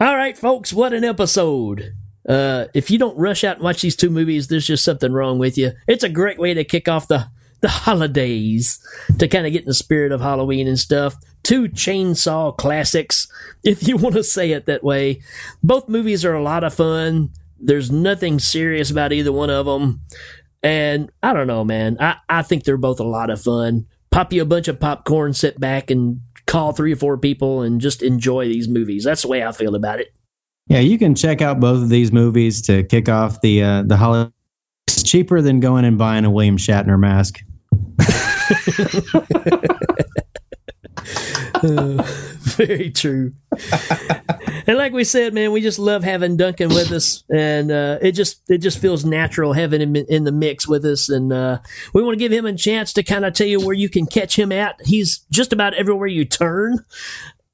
All 0.00 0.16
right, 0.16 0.36
folks, 0.36 0.72
what 0.72 0.92
an 0.92 1.04
episode. 1.04 1.94
Uh, 2.28 2.66
if 2.74 2.90
you 2.90 2.98
don't 2.98 3.18
rush 3.18 3.44
out 3.44 3.56
and 3.56 3.64
watch 3.64 3.82
these 3.82 3.96
two 3.96 4.10
movies, 4.10 4.48
there's 4.48 4.66
just 4.66 4.84
something 4.84 5.12
wrong 5.12 5.38
with 5.38 5.58
you. 5.58 5.72
It's 5.86 6.04
a 6.04 6.08
great 6.08 6.38
way 6.38 6.54
to 6.54 6.64
kick 6.64 6.88
off 6.88 7.08
the, 7.08 7.28
the 7.60 7.68
holidays 7.68 8.78
to 9.18 9.28
kind 9.28 9.46
of 9.46 9.52
get 9.52 9.62
in 9.62 9.68
the 9.68 9.74
spirit 9.74 10.12
of 10.12 10.20
Halloween 10.20 10.66
and 10.66 10.78
stuff. 10.78 11.16
Two 11.42 11.68
chainsaw 11.68 12.56
classics, 12.56 13.28
if 13.62 13.86
you 13.86 13.96
want 13.96 14.14
to 14.14 14.24
say 14.24 14.52
it 14.52 14.66
that 14.66 14.84
way. 14.84 15.20
Both 15.62 15.88
movies 15.88 16.24
are 16.24 16.34
a 16.34 16.42
lot 16.42 16.64
of 16.64 16.74
fun. 16.74 17.30
There's 17.60 17.90
nothing 17.90 18.38
serious 18.38 18.90
about 18.90 19.12
either 19.12 19.32
one 19.32 19.50
of 19.50 19.66
them. 19.66 20.00
And 20.62 21.10
I 21.22 21.34
don't 21.34 21.46
know, 21.46 21.64
man. 21.64 21.98
I, 22.00 22.16
I 22.28 22.42
think 22.42 22.64
they're 22.64 22.78
both 22.78 23.00
a 23.00 23.04
lot 23.04 23.28
of 23.28 23.42
fun. 23.42 23.86
Pop 24.10 24.32
you 24.32 24.40
a 24.40 24.46
bunch 24.46 24.68
of 24.68 24.80
popcorn, 24.80 25.34
sit 25.34 25.60
back 25.60 25.90
and 25.90 26.20
call 26.46 26.72
three 26.72 26.92
or 26.92 26.96
four 26.96 27.18
people 27.18 27.62
and 27.62 27.80
just 27.80 28.02
enjoy 28.02 28.46
these 28.46 28.68
movies. 28.68 29.04
That's 29.04 29.22
the 29.22 29.28
way 29.28 29.44
I 29.44 29.52
feel 29.52 29.74
about 29.74 30.00
it. 30.00 30.13
Yeah, 30.68 30.80
you 30.80 30.98
can 30.98 31.14
check 31.14 31.42
out 31.42 31.60
both 31.60 31.82
of 31.82 31.88
these 31.88 32.12
movies 32.12 32.62
to 32.62 32.82
kick 32.84 33.08
off 33.08 33.40
the 33.42 33.62
uh, 33.62 33.82
the 33.82 33.96
holiday. 33.96 34.32
It's 34.86 35.02
cheaper 35.02 35.40
than 35.42 35.60
going 35.60 35.84
and 35.84 35.98
buying 35.98 36.24
a 36.24 36.30
William 36.30 36.56
Shatner 36.56 36.98
mask. 36.98 37.40
Uh, 41.64 42.02
very 42.40 42.90
true. 42.90 43.32
and 44.66 44.76
like 44.76 44.92
we 44.92 45.04
said, 45.04 45.32
man, 45.32 45.52
we 45.52 45.60
just 45.60 45.78
love 45.78 46.04
having 46.04 46.36
Duncan 46.36 46.68
with 46.68 46.92
us, 46.92 47.24
and 47.32 47.70
uh, 47.70 47.98
it 48.02 48.12
just 48.12 48.42
it 48.48 48.58
just 48.58 48.78
feels 48.78 49.04
natural 49.04 49.52
having 49.52 49.80
him 49.80 49.96
in, 49.96 50.24
the 50.24 50.32
mix 50.32 50.68
with 50.68 50.84
us. 50.84 51.08
And 51.08 51.32
uh, 51.32 51.58
we 51.94 52.02
want 52.02 52.14
to 52.14 52.18
give 52.18 52.32
him 52.32 52.44
a 52.46 52.54
chance 52.54 52.92
to 52.94 53.02
kind 53.02 53.24
of 53.24 53.32
tell 53.34 53.46
you 53.46 53.64
where 53.64 53.74
you 53.74 53.88
can 53.88 54.06
catch 54.06 54.38
him 54.38 54.52
at. 54.52 54.78
He's 54.84 55.20
just 55.30 55.52
about 55.52 55.74
everywhere 55.74 56.08
you 56.08 56.24
turn. 56.24 56.84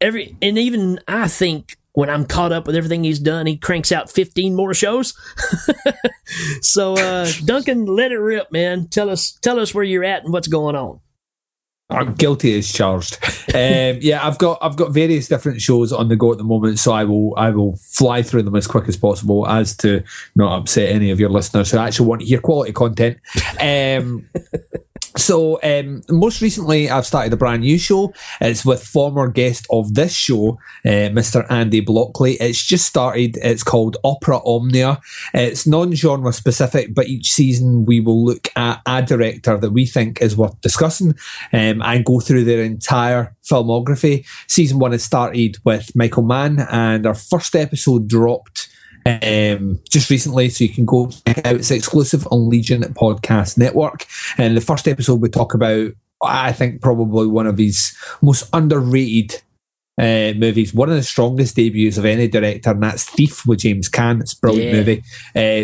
Every 0.01 0.35
and 0.43 0.59
even 0.59 0.99
I 1.07 1.29
think 1.29 1.77
when 2.01 2.09
I'm 2.09 2.25
caught 2.25 2.51
up 2.51 2.67
with 2.67 2.77
everything 2.77 3.05
he's 3.05 3.19
done, 3.19 3.45
he 3.45 3.59
cranks 3.59 3.93
out 3.93 4.11
15 4.11 4.57
more 4.57 4.73
shows. 4.73 5.13
so, 6.63 6.95
uh, 6.95 7.31
Duncan, 7.45 7.85
let 7.85 8.11
it 8.11 8.17
rip, 8.17 8.51
man. 8.51 8.89
Tell 8.89 9.11
us, 9.11 9.33
tell 9.43 9.61
us 9.61 9.75
where 9.75 9.85
you're 9.85 10.03
at 10.03 10.25
and 10.25 10.33
what's 10.33 10.49
going 10.49 10.77
on. 10.77 11.01
I'm 11.91 12.15
guilty 12.15 12.57
as 12.59 12.73
charged. 12.73 13.19
Um, 13.51 13.99
yeah, 14.01 14.25
I've 14.25 14.39
got 14.39 14.59
I've 14.63 14.77
got 14.77 14.93
various 14.93 15.27
different 15.27 15.61
shows 15.61 15.93
on 15.93 16.07
the 16.07 16.15
go 16.15 16.31
at 16.31 16.39
the 16.39 16.45
moment, 16.45 16.79
so 16.79 16.93
I 16.93 17.03
will 17.03 17.35
I 17.37 17.51
will 17.51 17.75
fly 17.79 18.23
through 18.23 18.45
them 18.45 18.55
as 18.55 18.69
quick 18.69 18.89
as 18.89 18.97
possible, 18.97 19.45
as 19.49 19.77
to 19.79 20.05
not 20.37 20.57
upset 20.57 20.89
any 20.89 21.11
of 21.11 21.19
your 21.19 21.31
listeners 21.31 21.73
who 21.73 21.79
actually 21.79 22.07
want 22.07 22.21
to 22.21 22.29
hear 22.29 22.41
quality 22.41 22.73
content. 22.73 23.19
Um, 23.59 24.29
so 25.17 25.61
um, 25.63 26.03
most 26.09 26.41
recently, 26.41 26.89
I've 26.89 27.07
started 27.07 27.33
a 27.33 27.37
brand 27.37 27.63
new 27.63 27.79
show. 27.79 28.15
It's 28.41 28.65
with 28.65 28.83
former 28.83 29.29
guest 29.29 29.67
of 29.71 29.95
this 29.95 30.15
show, 30.15 30.59
uh, 30.85 31.11
Mr. 31.11 31.45
Andy 31.51 31.85
Blockley. 31.85 32.37
It's 32.41 32.65
just 32.65 32.87
started. 32.87 33.37
It's 33.43 33.63
called 33.63 33.97
Opera 34.05 34.41
Omnia. 34.45 35.01
It's 35.35 35.67
non-genre 35.67 36.33
specific, 36.33 36.95
but 36.95 37.09
each 37.09 37.33
season 37.33 37.85
we 37.87 38.01
will 38.01 38.25
look 38.25 38.49
at 38.57 38.81
a 38.87 39.03
director 39.03 39.59
that 39.59 39.73
we 39.73 39.85
think 39.85 40.23
is 40.23 40.37
worth 40.37 40.61
discussing 40.61 41.15
um, 41.53 41.83
and 41.83 42.05
go 42.05 42.21
through 42.21 42.45
their 42.45 42.63
entire 42.63 43.35
filmography. 43.43 44.27
Season 44.47 44.79
one 44.79 44.93
has 44.93 45.03
started 45.03 45.59
with 45.65 45.95
Michael 45.97 46.23
Mann, 46.23 46.61
and 46.71 47.07
our 47.07 47.15
first 47.15 47.57
episode 47.57 48.07
dropped 48.07 48.70
um, 49.07 49.81
just 49.89 50.11
recently, 50.11 50.49
so 50.49 50.65
you 50.65 50.71
can 50.71 50.85
go 50.85 51.09
check 51.09 51.39
it 51.39 51.47
out. 51.47 51.57
It's 51.57 51.71
exclusive 51.71 52.27
on 52.31 52.49
Legion 52.49 52.83
Podcast 52.95 53.59
Network. 53.59 54.07
And 54.39 54.57
the 54.57 54.61
first 54.61 54.89
episode 54.89 55.21
we 55.21 55.29
talk 55.29 55.55
about, 55.55 55.93
I 56.23 56.53
think, 56.53 56.83
probably 56.83 57.27
one 57.27 57.47
of 57.47 57.59
his 57.59 57.97
most 58.23 58.49
underrated 58.53 59.43
uh, 60.01 60.33
movies. 60.37 60.73
One 60.75 60.89
of 60.89 60.97
the 60.97 61.03
strongest 61.03 61.55
debuts 61.57 61.99
of 61.99 62.05
any 62.05 62.27
director, 62.27 62.71
and 62.71 62.83
that's 62.83 63.05
Thief 63.05 63.47
with 63.47 63.61
James 63.61 63.89
Caan. 63.91 64.21
It's 64.21 64.33
a 64.33 64.41
brilliant 64.41 64.73
Yeah. 64.73 64.79
movie. 64.79 65.03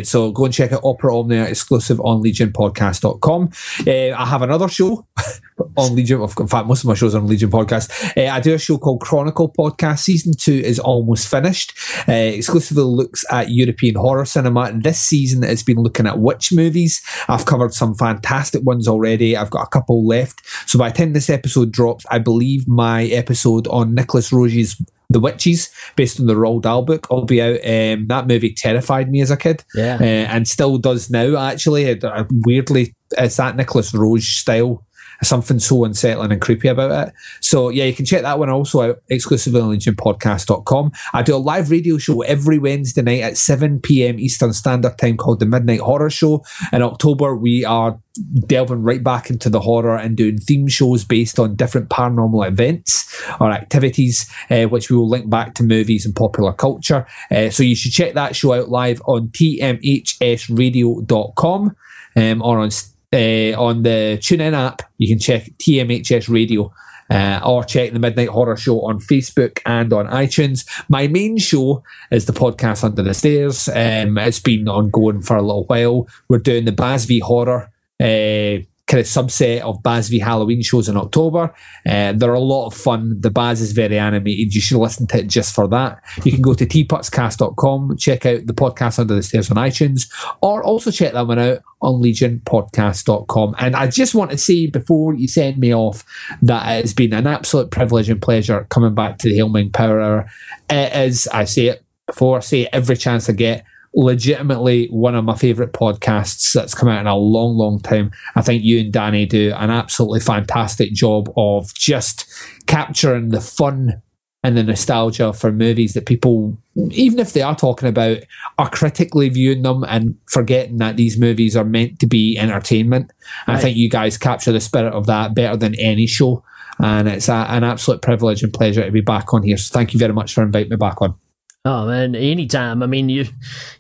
Uh, 0.01 0.05
so 0.05 0.31
go 0.31 0.45
and 0.45 0.55
check 0.55 0.73
out 0.73 0.83
Opera 0.85 1.19
Omnia, 1.19 1.45
exclusive 1.47 1.99
on 2.01 2.23
legionpodcast.com. 2.23 3.51
Uh, 3.87 4.15
I 4.17 4.27
have 4.27 4.43
another 4.43 4.69
show 4.69 5.07
on 5.77 5.95
Legion. 5.95 6.21
In 6.21 6.47
fact, 6.49 6.67
most 6.67 6.85
of 6.85 6.89
my 6.89 6.95
shows 6.95 7.15
are 7.15 7.19
on 7.19 7.27
Legion 7.27 7.51
Podcast. 7.51 7.91
Uh, 8.17 8.31
I 8.31 8.41
do 8.41 8.55
a 8.55 8.59
show 8.59 8.79
called 8.79 9.01
Chronicle 9.01 9.51
Podcast. 9.53 10.01
Season 10.01 10.35
two 10.37 10.53
is 10.53 10.79
almost 10.79 11.29
finished. 11.29 11.73
Uh, 12.09 12.13
exclusively 12.13 12.83
looks 12.85 13.25
at 13.31 13.51
European 13.51 13.95
horror 13.95 14.25
cinema. 14.25 14.71
This 14.73 15.01
season 15.01 15.43
it's 15.45 15.63
been 15.63 15.79
looking 15.79 16.07
at 16.07 16.19
witch 16.19 16.53
movies. 16.53 17.03
I've 17.29 17.47
covered 17.47 17.73
some 17.75 17.95
fantastic 17.95 18.63
ones 18.65 18.87
already. 18.89 19.37
I've 19.37 19.51
got 19.51 19.63
a 19.63 19.69
couple 19.71 20.07
left. 20.07 20.43
So 20.69 20.79
by 20.79 20.91
the 20.91 20.99
time 20.99 21.13
this 21.13 21.31
episode 21.31 21.73
drops, 21.73 22.05
I 22.11 22.19
believe 22.19 22.69
my 22.69 23.05
episode 23.07 23.67
on 23.69 23.95
Nicolas 23.95 24.26
Roeg's 24.31 24.81
the 25.09 25.21
Witches, 25.21 25.71
based 25.95 26.19
on 26.19 26.27
the 26.27 26.35
Roald 26.35 26.63
Dahl 26.63 26.83
book, 26.83 27.07
I'll 27.11 27.25
be 27.25 27.41
out. 27.41 27.61
Um, 27.65 28.09
that 28.09 28.27
movie 28.27 28.53
terrified 28.53 29.11
me 29.11 29.21
as 29.21 29.31
a 29.31 29.37
kid, 29.37 29.63
Yeah. 29.75 29.99
uh, 30.01 30.05
and 30.05 30.49
still 30.49 30.79
does 30.79 31.11
now. 31.11 31.37
Actually, 31.37 31.85
It- 31.85 32.03
uh, 32.05 32.25
weirdly, 32.45 32.95
it's 33.17 33.37
that 33.37 33.57
Nicolas 33.57 33.93
Roeg 33.93 34.23
style. 34.23 34.86
Something 35.23 35.59
so 35.59 35.85
unsettling 35.85 36.33
and 36.33 36.41
creepy 36.41 36.69
about 36.69 37.09
it. 37.09 37.15
So 37.41 37.69
yeah, 37.69 37.85
you 37.85 37.95
can 37.95 38.05
check 38.05 38.23
that 38.23 38.39
one 38.39 38.51
also 38.51 38.83
out 38.83 39.03
exclusively 39.09 39.61
on 39.61 39.77
legionpodcast.com. 39.77 40.93
I 41.13 41.23
do 41.23 41.35
a 41.35 41.39
live 41.39 41.71
radio 41.71 41.99
show 41.99 42.23
every 42.23 42.59
Wednesday 42.59 43.03
night 43.03 43.23
at 43.23 43.37
7 43.37 43.81
p.m. 43.81 44.19
Eastern 44.19 44.53
Standard 44.53 44.99
Time 44.99 45.17
called 45.17 45.41
the 45.41 45.47
Midnight 45.47 45.81
Horror 45.81 46.11
Show. 46.11 46.45
In 46.73 46.83
October, 46.83 47.37
we 47.37 47.65
are 47.65 47.99
delving 48.47 48.83
right 48.83 49.03
back 49.03 49.31
into 49.31 49.49
the 49.51 49.61
horror 49.61 49.97
and 49.97 50.17
doing 50.17 50.39
theme 50.39 50.69
shows 50.69 51.05
based 51.05 51.39
on 51.39 51.57
different 51.57 51.91
paranormal 51.91 52.47
events 52.47 53.05
or 53.41 53.51
activities, 53.51 54.31
uh, 54.51 54.65
which 54.65 54.91
we 54.91 54.97
will 54.97 55.09
link 55.09 55.31
back 55.31 55.55
to 55.55 55.63
movies 55.63 56.05
and 56.07 56.17
popular 56.17 56.53
culture. 56.53 57.07
Uh, 57.31 57.49
so 57.51 57.63
you 57.63 57.77
should 57.77 57.93
check 57.93 58.15
that 58.15 58.37
show 58.37 58.53
out 58.53 58.69
live 58.69 59.01
on 59.07 59.29
tmhsradio.com 59.29 61.77
um, 62.17 62.43
or 62.43 62.59
on 62.59 62.71
uh, 63.13 63.61
on 63.61 63.83
the 63.83 64.19
TuneIn 64.21 64.55
app. 64.55 64.83
You 64.99 65.09
can 65.09 65.19
check 65.19 65.45
TMHS 65.59 66.33
Radio. 66.33 66.73
Uh, 67.09 67.39
or 67.47 67.63
check 67.63 67.93
the 67.93 68.01
Midnight 68.01 68.31
Horror 68.31 68.57
Show 68.57 68.81
on 68.81 68.99
Facebook 68.99 69.61
and 69.65 69.93
on 69.93 70.09
iTunes. 70.09 70.67
My 70.89 71.07
main 71.07 71.39
show 71.39 71.85
is 72.11 72.27
the 72.27 72.33
podcast 72.33 72.83
Under 72.83 73.01
the 73.01 73.15
Stairs. 73.15 73.69
Um, 73.69 74.19
it's 74.19 74.41
been 74.41 74.69
ongoing 74.69 75.23
for 75.23 75.37
a 75.37 75.43
little 75.43 75.67
while. 75.67 76.09
We're 76.29 76.41
doing 76.41 76.65
the 76.65 76.73
Baz 76.73 77.05
v 77.05 77.21
Horror 77.21 77.71
uh, 78.01 78.59
kind 78.87 79.01
of 79.01 79.07
subset 79.07 79.61
of 79.61 79.83
Baz 79.83 80.09
v 80.09 80.19
Halloween 80.19 80.63
shows 80.63 80.89
in 80.89 80.97
October. 80.97 81.55
Uh, 81.85 82.13
they're 82.13 82.35
a 82.35 82.41
lot 82.41 82.67
of 82.67 82.75
fun. 82.75 83.21
The 83.21 83.31
Baz 83.31 83.61
is 83.61 83.73
very 83.73 83.99
animated. 83.99 84.55
You 84.55 84.61
should 84.61 84.79
listen 84.79 85.07
to 85.09 85.19
it 85.19 85.29
just 85.29 85.55
for 85.55 85.69
that. 85.69 86.03
You 86.25 86.33
can 86.33 86.43
go 86.43 86.55
to 86.55 86.67
tputscast.com, 86.67 87.97
check 87.99 88.27
out 88.27 88.47
the 88.47 88.55
podcast 88.55 88.99
Under 88.99 89.15
the 89.15 89.23
Stairs 89.23 89.51
on 89.51 89.57
iTunes, 89.57 90.09
or 90.41 90.63
also 90.63 90.91
check 90.91 91.13
that 91.13 91.27
one 91.27 91.39
out 91.39 91.63
on 91.83 92.03
legionpodcast.com. 92.03 93.55
And 93.59 93.77
I 93.77 93.87
just 93.89 94.15
want 94.15 94.31
to 94.31 94.39
say 94.39 94.67
before 94.67 95.15
you 95.15 95.29
send 95.29 95.59
me 95.59 95.75
off 95.75 96.05
that 96.43 96.63
it 96.67 96.83
has 96.83 96.95
been 96.95 97.13
an 97.13 97.27
absolute 97.27 97.71
privilege 97.71 98.09
and 98.09 98.21
pleasure 98.21 98.67
coming 98.71 98.95
back 98.95 99.19
to 99.19 99.29
the 99.29 99.39
Hailming 99.39 99.73
Power 99.73 100.01
Hour. 100.01 100.31
It 100.71 100.93
is, 100.95 101.29
I 101.29 101.45
say 101.45 101.67
it 101.67 101.85
before, 102.07 102.39
I 102.39 102.41
say 102.41 102.63
it 102.63 102.71
every 102.73 102.97
chance 102.97 103.29
I 103.29 103.33
get, 103.33 103.65
legitimately 103.95 104.89
one 104.89 105.15
of 105.15 105.25
my 105.25 105.35
favourite 105.35 105.73
podcasts 105.73 106.53
that's 106.53 106.75
come 106.75 106.89
out 106.89 107.01
in 107.01 107.07
a 107.07 107.17
long, 107.17 107.57
long 107.57 107.81
time. 107.81 108.11
I 108.35 108.43
think 108.43 108.63
you 108.63 108.81
and 108.81 108.93
Danny 108.93 109.27
do 109.27 109.53
an 109.57 109.71
absolutely 109.71 110.21
fantastic 110.21 110.93
job 110.93 111.33
of 111.37 111.73
just 111.75 112.31
capturing 112.67 113.31
the 113.31 113.41
fun 113.41 114.03
and 114.47 114.57
the 114.57 114.63
nostalgia 114.63 115.33
for 115.33 115.51
movies 115.51 115.95
that 115.95 116.07
people, 116.07 116.57
even 116.93 117.19
if 117.19 117.33
they 117.33 117.43
are 117.43 117.57
talking 117.57 117.89
about, 117.89 118.19
are 118.59 118.71
critically 118.71 119.29
viewing 119.29 119.63
them 119.63 119.83
and 119.89 120.17
forgetting 120.27 120.77
that 120.77 120.97
these 120.97 121.19
movies 121.19 121.57
are 121.57 121.65
meant 121.65 121.99
to 121.99 122.07
be 122.07 122.39
entertainment. 122.39 123.13
I 123.49 123.59
think 123.59 123.77
you 123.77 123.91
guys 123.91 124.17
capture 124.17 124.53
the 124.53 124.61
spirit 124.61 124.93
of 124.93 125.07
that 125.07 125.35
better 125.35 125.57
than 125.57 125.75
any 125.81 126.07
show. 126.07 126.45
And 126.79 127.09
it's 127.09 127.29
a, 127.29 127.47
an 127.49 127.65
absolute 127.65 128.03
privilege 128.03 128.45
and 128.45 128.55
pleasure 128.55 128.85
to 128.85 128.93
be 128.93 129.01
back 129.01 129.35
on 129.35 129.43
here. 129.43 129.57
So 129.57 129.73
thank 129.73 129.93
you 129.93 129.99
very 129.99 130.13
much 130.13 130.33
for 130.33 130.45
inviting 130.45 130.71
me 130.71 130.77
back 130.77 131.03
on. 131.03 131.17
Oh 131.65 131.89
man, 131.89 132.15
anytime. 132.15 132.85
I 132.85 132.87
mean, 132.87 133.09
you, 133.09 133.25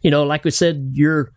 you 0.02 0.10
know, 0.10 0.24
like 0.24 0.44
we 0.44 0.50
said, 0.50 0.90
you're 0.94 1.30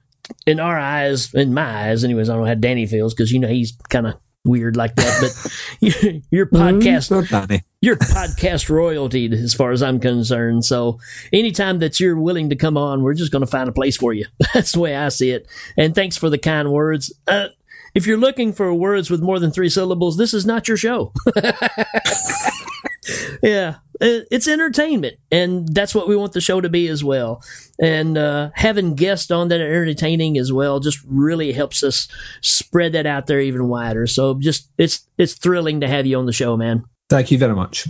in 0.47 0.59
our 0.59 0.79
eyes, 0.79 1.31
in 1.35 1.53
my 1.53 1.89
eyes, 1.89 2.03
anyways. 2.03 2.31
I 2.31 2.33
don't 2.33 2.45
know 2.45 2.47
how 2.47 2.55
Danny 2.55 2.87
feels 2.87 3.13
because 3.13 3.31
you 3.31 3.37
know 3.37 3.47
he's 3.47 3.73
kind 3.89 4.07
of 4.07 4.15
weird 4.45 4.75
like 4.75 4.95
that. 4.95 5.19
But 5.21 5.51
your, 6.03 6.21
your 6.31 6.45
podcast, 6.45 7.29
Danny. 7.29 7.63
your 7.81 7.95
podcast 7.95 8.69
royalty, 8.69 9.31
as 9.31 9.53
far 9.53 9.71
as 9.71 9.83
I'm 9.83 9.99
concerned. 9.99 10.65
So 10.65 10.99
anytime 11.31 11.79
that 11.79 11.99
you're 11.99 12.19
willing 12.19 12.49
to 12.49 12.55
come 12.55 12.77
on, 12.77 13.03
we're 13.03 13.13
just 13.13 13.31
going 13.31 13.43
to 13.43 13.51
find 13.51 13.69
a 13.69 13.73
place 13.73 13.97
for 13.97 14.13
you. 14.13 14.25
That's 14.53 14.73
the 14.73 14.79
way 14.79 14.95
I 14.95 15.09
see 15.09 15.31
it. 15.31 15.47
And 15.77 15.93
thanks 15.93 16.17
for 16.17 16.29
the 16.29 16.37
kind 16.37 16.71
words. 16.71 17.13
Uh, 17.27 17.47
if 17.95 18.05
you're 18.05 18.17
looking 18.17 18.53
for 18.53 18.73
words 18.73 19.09
with 19.09 19.21
more 19.21 19.39
than 19.39 19.51
three 19.51 19.69
syllables, 19.69 20.17
this 20.17 20.33
is 20.33 20.45
not 20.45 20.67
your 20.67 20.77
show. 20.77 21.11
yeah, 23.41 23.75
it's 23.99 24.47
entertainment, 24.47 25.17
and 25.31 25.67
that's 25.73 25.93
what 25.93 26.07
we 26.07 26.15
want 26.15 26.33
the 26.33 26.41
show 26.41 26.61
to 26.61 26.69
be 26.69 26.87
as 26.87 27.03
well. 27.03 27.43
And 27.81 28.17
uh, 28.17 28.51
having 28.55 28.95
guests 28.95 29.31
on 29.31 29.49
that 29.49 29.61
are 29.61 29.81
entertaining 29.81 30.37
as 30.37 30.51
well 30.51 30.79
just 30.79 30.99
really 31.05 31.51
helps 31.51 31.83
us 31.83 32.07
spread 32.41 32.93
that 32.93 33.05
out 33.05 33.27
there 33.27 33.39
even 33.39 33.67
wider. 33.67 34.07
So 34.07 34.39
just 34.39 34.69
it's 34.77 35.07
it's 35.17 35.33
thrilling 35.33 35.81
to 35.81 35.87
have 35.87 36.05
you 36.05 36.17
on 36.17 36.25
the 36.25 36.33
show, 36.33 36.57
man. 36.57 36.85
Thank 37.09 37.31
you 37.31 37.37
very 37.37 37.55
much. 37.55 37.87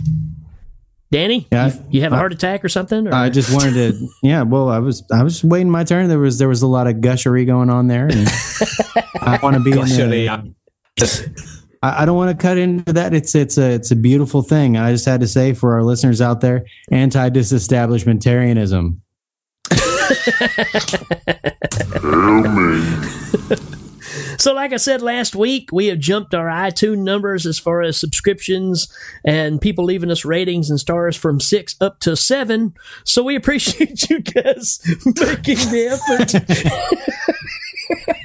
Danny, 1.12 1.48
Yeah, 1.50 1.74
you, 1.74 1.84
you 1.90 2.02
have 2.02 2.12
a 2.12 2.16
heart 2.16 2.32
attack 2.32 2.64
or 2.64 2.68
something? 2.68 3.08
Or? 3.08 3.14
I 3.14 3.30
just 3.30 3.52
wanted 3.52 3.74
to, 3.74 4.08
yeah. 4.22 4.42
Well, 4.42 4.68
I 4.68 4.78
was, 4.78 5.02
I 5.12 5.24
was 5.24 5.42
waiting 5.42 5.68
my 5.68 5.82
turn. 5.82 6.08
There 6.08 6.20
was, 6.20 6.38
there 6.38 6.48
was 6.48 6.62
a 6.62 6.68
lot 6.68 6.86
of 6.86 6.96
gushery 6.96 7.44
going 7.44 7.68
on 7.68 7.88
there, 7.88 8.06
and 8.06 8.28
I 9.20 9.38
want 9.42 9.54
to 9.54 9.60
be 9.60 9.72
in 9.72 9.78
Gushery, 9.78 10.54
the, 10.96 11.59
I, 11.82 12.02
I 12.02 12.04
don't 12.04 12.16
want 12.16 12.36
to 12.36 12.42
cut 12.42 12.58
into 12.58 12.92
that. 12.92 13.14
It's, 13.14 13.34
it's 13.34 13.56
a, 13.58 13.72
it's 13.72 13.90
a 13.90 13.96
beautiful 13.96 14.42
thing. 14.42 14.76
I 14.76 14.92
just 14.92 15.06
had 15.06 15.20
to 15.20 15.28
say 15.28 15.54
for 15.54 15.74
our 15.74 15.82
listeners 15.82 16.20
out 16.20 16.40
there, 16.40 16.64
anti-disestablishmentarianism. 16.90 18.98
So, 24.40 24.54
like 24.54 24.72
I 24.72 24.78
said 24.78 25.02
last 25.02 25.36
week, 25.36 25.68
we 25.70 25.88
have 25.88 25.98
jumped 25.98 26.34
our 26.34 26.46
iTunes 26.46 27.02
numbers 27.02 27.44
as 27.44 27.58
far 27.58 27.82
as 27.82 27.98
subscriptions 27.98 28.90
and 29.22 29.60
people 29.60 29.84
leaving 29.84 30.10
us 30.10 30.24
ratings 30.24 30.70
and 30.70 30.80
stars 30.80 31.14
from 31.14 31.40
six 31.40 31.76
up 31.78 32.00
to 32.00 32.16
seven. 32.16 32.72
So, 33.04 33.22
we 33.22 33.36
appreciate 33.36 34.08
you 34.10 34.20
guys 34.20 34.80
making 35.04 35.56
the 35.56 35.88
effort. 35.92 36.32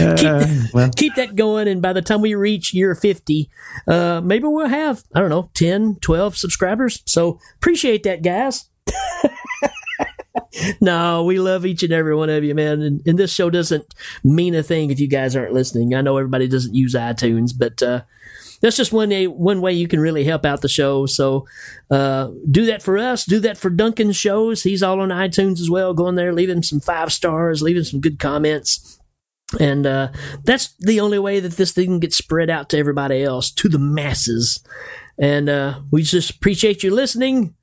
Uh, 0.00 0.46
well, 0.72 0.90
Keep 0.96 1.14
that 1.16 1.36
going, 1.36 1.68
and 1.68 1.82
by 1.82 1.92
the 1.92 2.02
time 2.02 2.20
we 2.20 2.34
reach 2.34 2.74
year 2.74 2.94
50, 2.94 3.50
uh, 3.86 4.20
maybe 4.22 4.44
we'll 4.44 4.68
have, 4.68 5.04
I 5.14 5.20
don't 5.20 5.30
know, 5.30 5.50
10, 5.54 5.96
12 6.00 6.36
subscribers. 6.36 7.02
So, 7.06 7.38
appreciate 7.56 8.02
that, 8.04 8.22
guys. 8.22 8.68
no, 10.80 11.24
we 11.24 11.38
love 11.38 11.66
each 11.66 11.82
and 11.82 11.92
every 11.92 12.14
one 12.14 12.30
of 12.30 12.44
you, 12.44 12.54
man. 12.54 12.82
And, 12.82 13.06
and 13.06 13.18
this 13.18 13.32
show 13.32 13.50
doesn't 13.50 13.94
mean 14.24 14.54
a 14.54 14.62
thing 14.62 14.90
if 14.90 15.00
you 15.00 15.08
guys 15.08 15.36
aren't 15.36 15.52
listening. 15.52 15.94
I 15.94 16.00
know 16.00 16.16
everybody 16.16 16.48
doesn't 16.48 16.74
use 16.74 16.94
iTunes, 16.94 17.52
but 17.56 17.82
uh, 17.82 18.02
that's 18.60 18.76
just 18.76 18.92
one 18.92 19.10
way, 19.10 19.26
one 19.26 19.60
way 19.60 19.72
you 19.72 19.88
can 19.88 20.00
really 20.00 20.24
help 20.24 20.44
out 20.44 20.62
the 20.62 20.68
show. 20.68 21.06
So 21.06 21.46
uh, 21.90 22.30
do 22.50 22.66
that 22.66 22.82
for 22.82 22.98
us. 22.98 23.24
Do 23.24 23.40
that 23.40 23.58
for 23.58 23.70
Duncan's 23.70 24.16
shows. 24.16 24.62
He's 24.62 24.82
all 24.82 25.00
on 25.00 25.10
iTunes 25.10 25.60
as 25.60 25.70
well. 25.70 25.94
Go 25.94 26.08
in 26.08 26.16
there, 26.16 26.32
leave 26.32 26.50
him 26.50 26.62
some 26.62 26.80
five 26.80 27.12
stars, 27.12 27.62
leave 27.62 27.76
him 27.76 27.84
some 27.84 28.00
good 28.00 28.18
comments. 28.18 28.97
And 29.58 29.86
uh, 29.86 30.08
that's 30.44 30.74
the 30.78 31.00
only 31.00 31.18
way 31.18 31.40
that 31.40 31.52
this 31.52 31.72
thing 31.72 32.00
gets 32.00 32.16
spread 32.16 32.50
out 32.50 32.68
to 32.70 32.78
everybody 32.78 33.22
else, 33.22 33.50
to 33.52 33.68
the 33.68 33.78
masses. 33.78 34.62
And 35.18 35.48
uh, 35.48 35.80
we 35.90 36.02
just 36.02 36.30
appreciate 36.30 36.82
you 36.82 36.90
listening. 36.94 37.54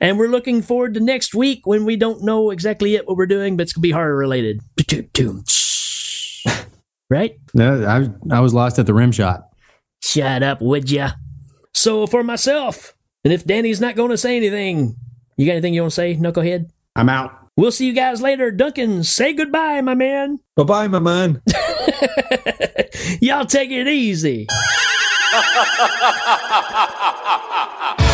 And 0.00 0.18
we're 0.18 0.28
looking 0.28 0.62
forward 0.62 0.94
to 0.94 1.00
next 1.00 1.34
week 1.34 1.66
when 1.66 1.84
we 1.84 1.96
don't 1.96 2.22
know 2.22 2.50
exactly 2.50 2.92
yet 2.92 3.06
what 3.06 3.16
we're 3.16 3.26
doing, 3.26 3.56
but 3.56 3.62
it's 3.62 3.72
going 3.72 3.82
to 3.82 3.88
be 3.88 3.92
horror 3.92 4.16
related. 4.16 4.60
Right? 7.08 7.36
No, 7.54 7.84
I, 7.84 8.36
I 8.36 8.38
was 8.38 8.54
lost 8.54 8.78
at 8.78 8.86
the 8.86 8.94
rim 8.94 9.10
shot. 9.10 9.48
Shut 10.00 10.44
up, 10.44 10.60
would 10.60 10.88
ya? 10.88 11.10
So 11.74 12.06
for 12.06 12.22
myself, 12.22 12.94
and 13.24 13.32
if 13.32 13.44
Danny's 13.44 13.80
not 13.80 13.96
going 13.96 14.10
to 14.10 14.16
say 14.16 14.36
anything, 14.36 14.94
you 15.36 15.46
got 15.46 15.52
anything 15.52 15.74
you 15.74 15.82
want 15.82 15.90
to 15.90 15.96
say, 15.96 16.14
Knucklehead? 16.14 16.70
I'm 16.94 17.08
out. 17.08 17.39
We'll 17.60 17.72
see 17.72 17.86
you 17.86 17.92
guys 17.92 18.22
later. 18.22 18.50
Duncan, 18.50 19.04
say 19.04 19.34
goodbye, 19.34 19.82
my 19.82 19.94
man. 19.94 20.38
Bye 20.56 20.62
bye, 20.62 20.88
my 20.88 20.98
man. 20.98 21.42
Y'all 23.20 23.44
take 23.44 23.70
it 23.70 23.86
easy. 23.86 24.46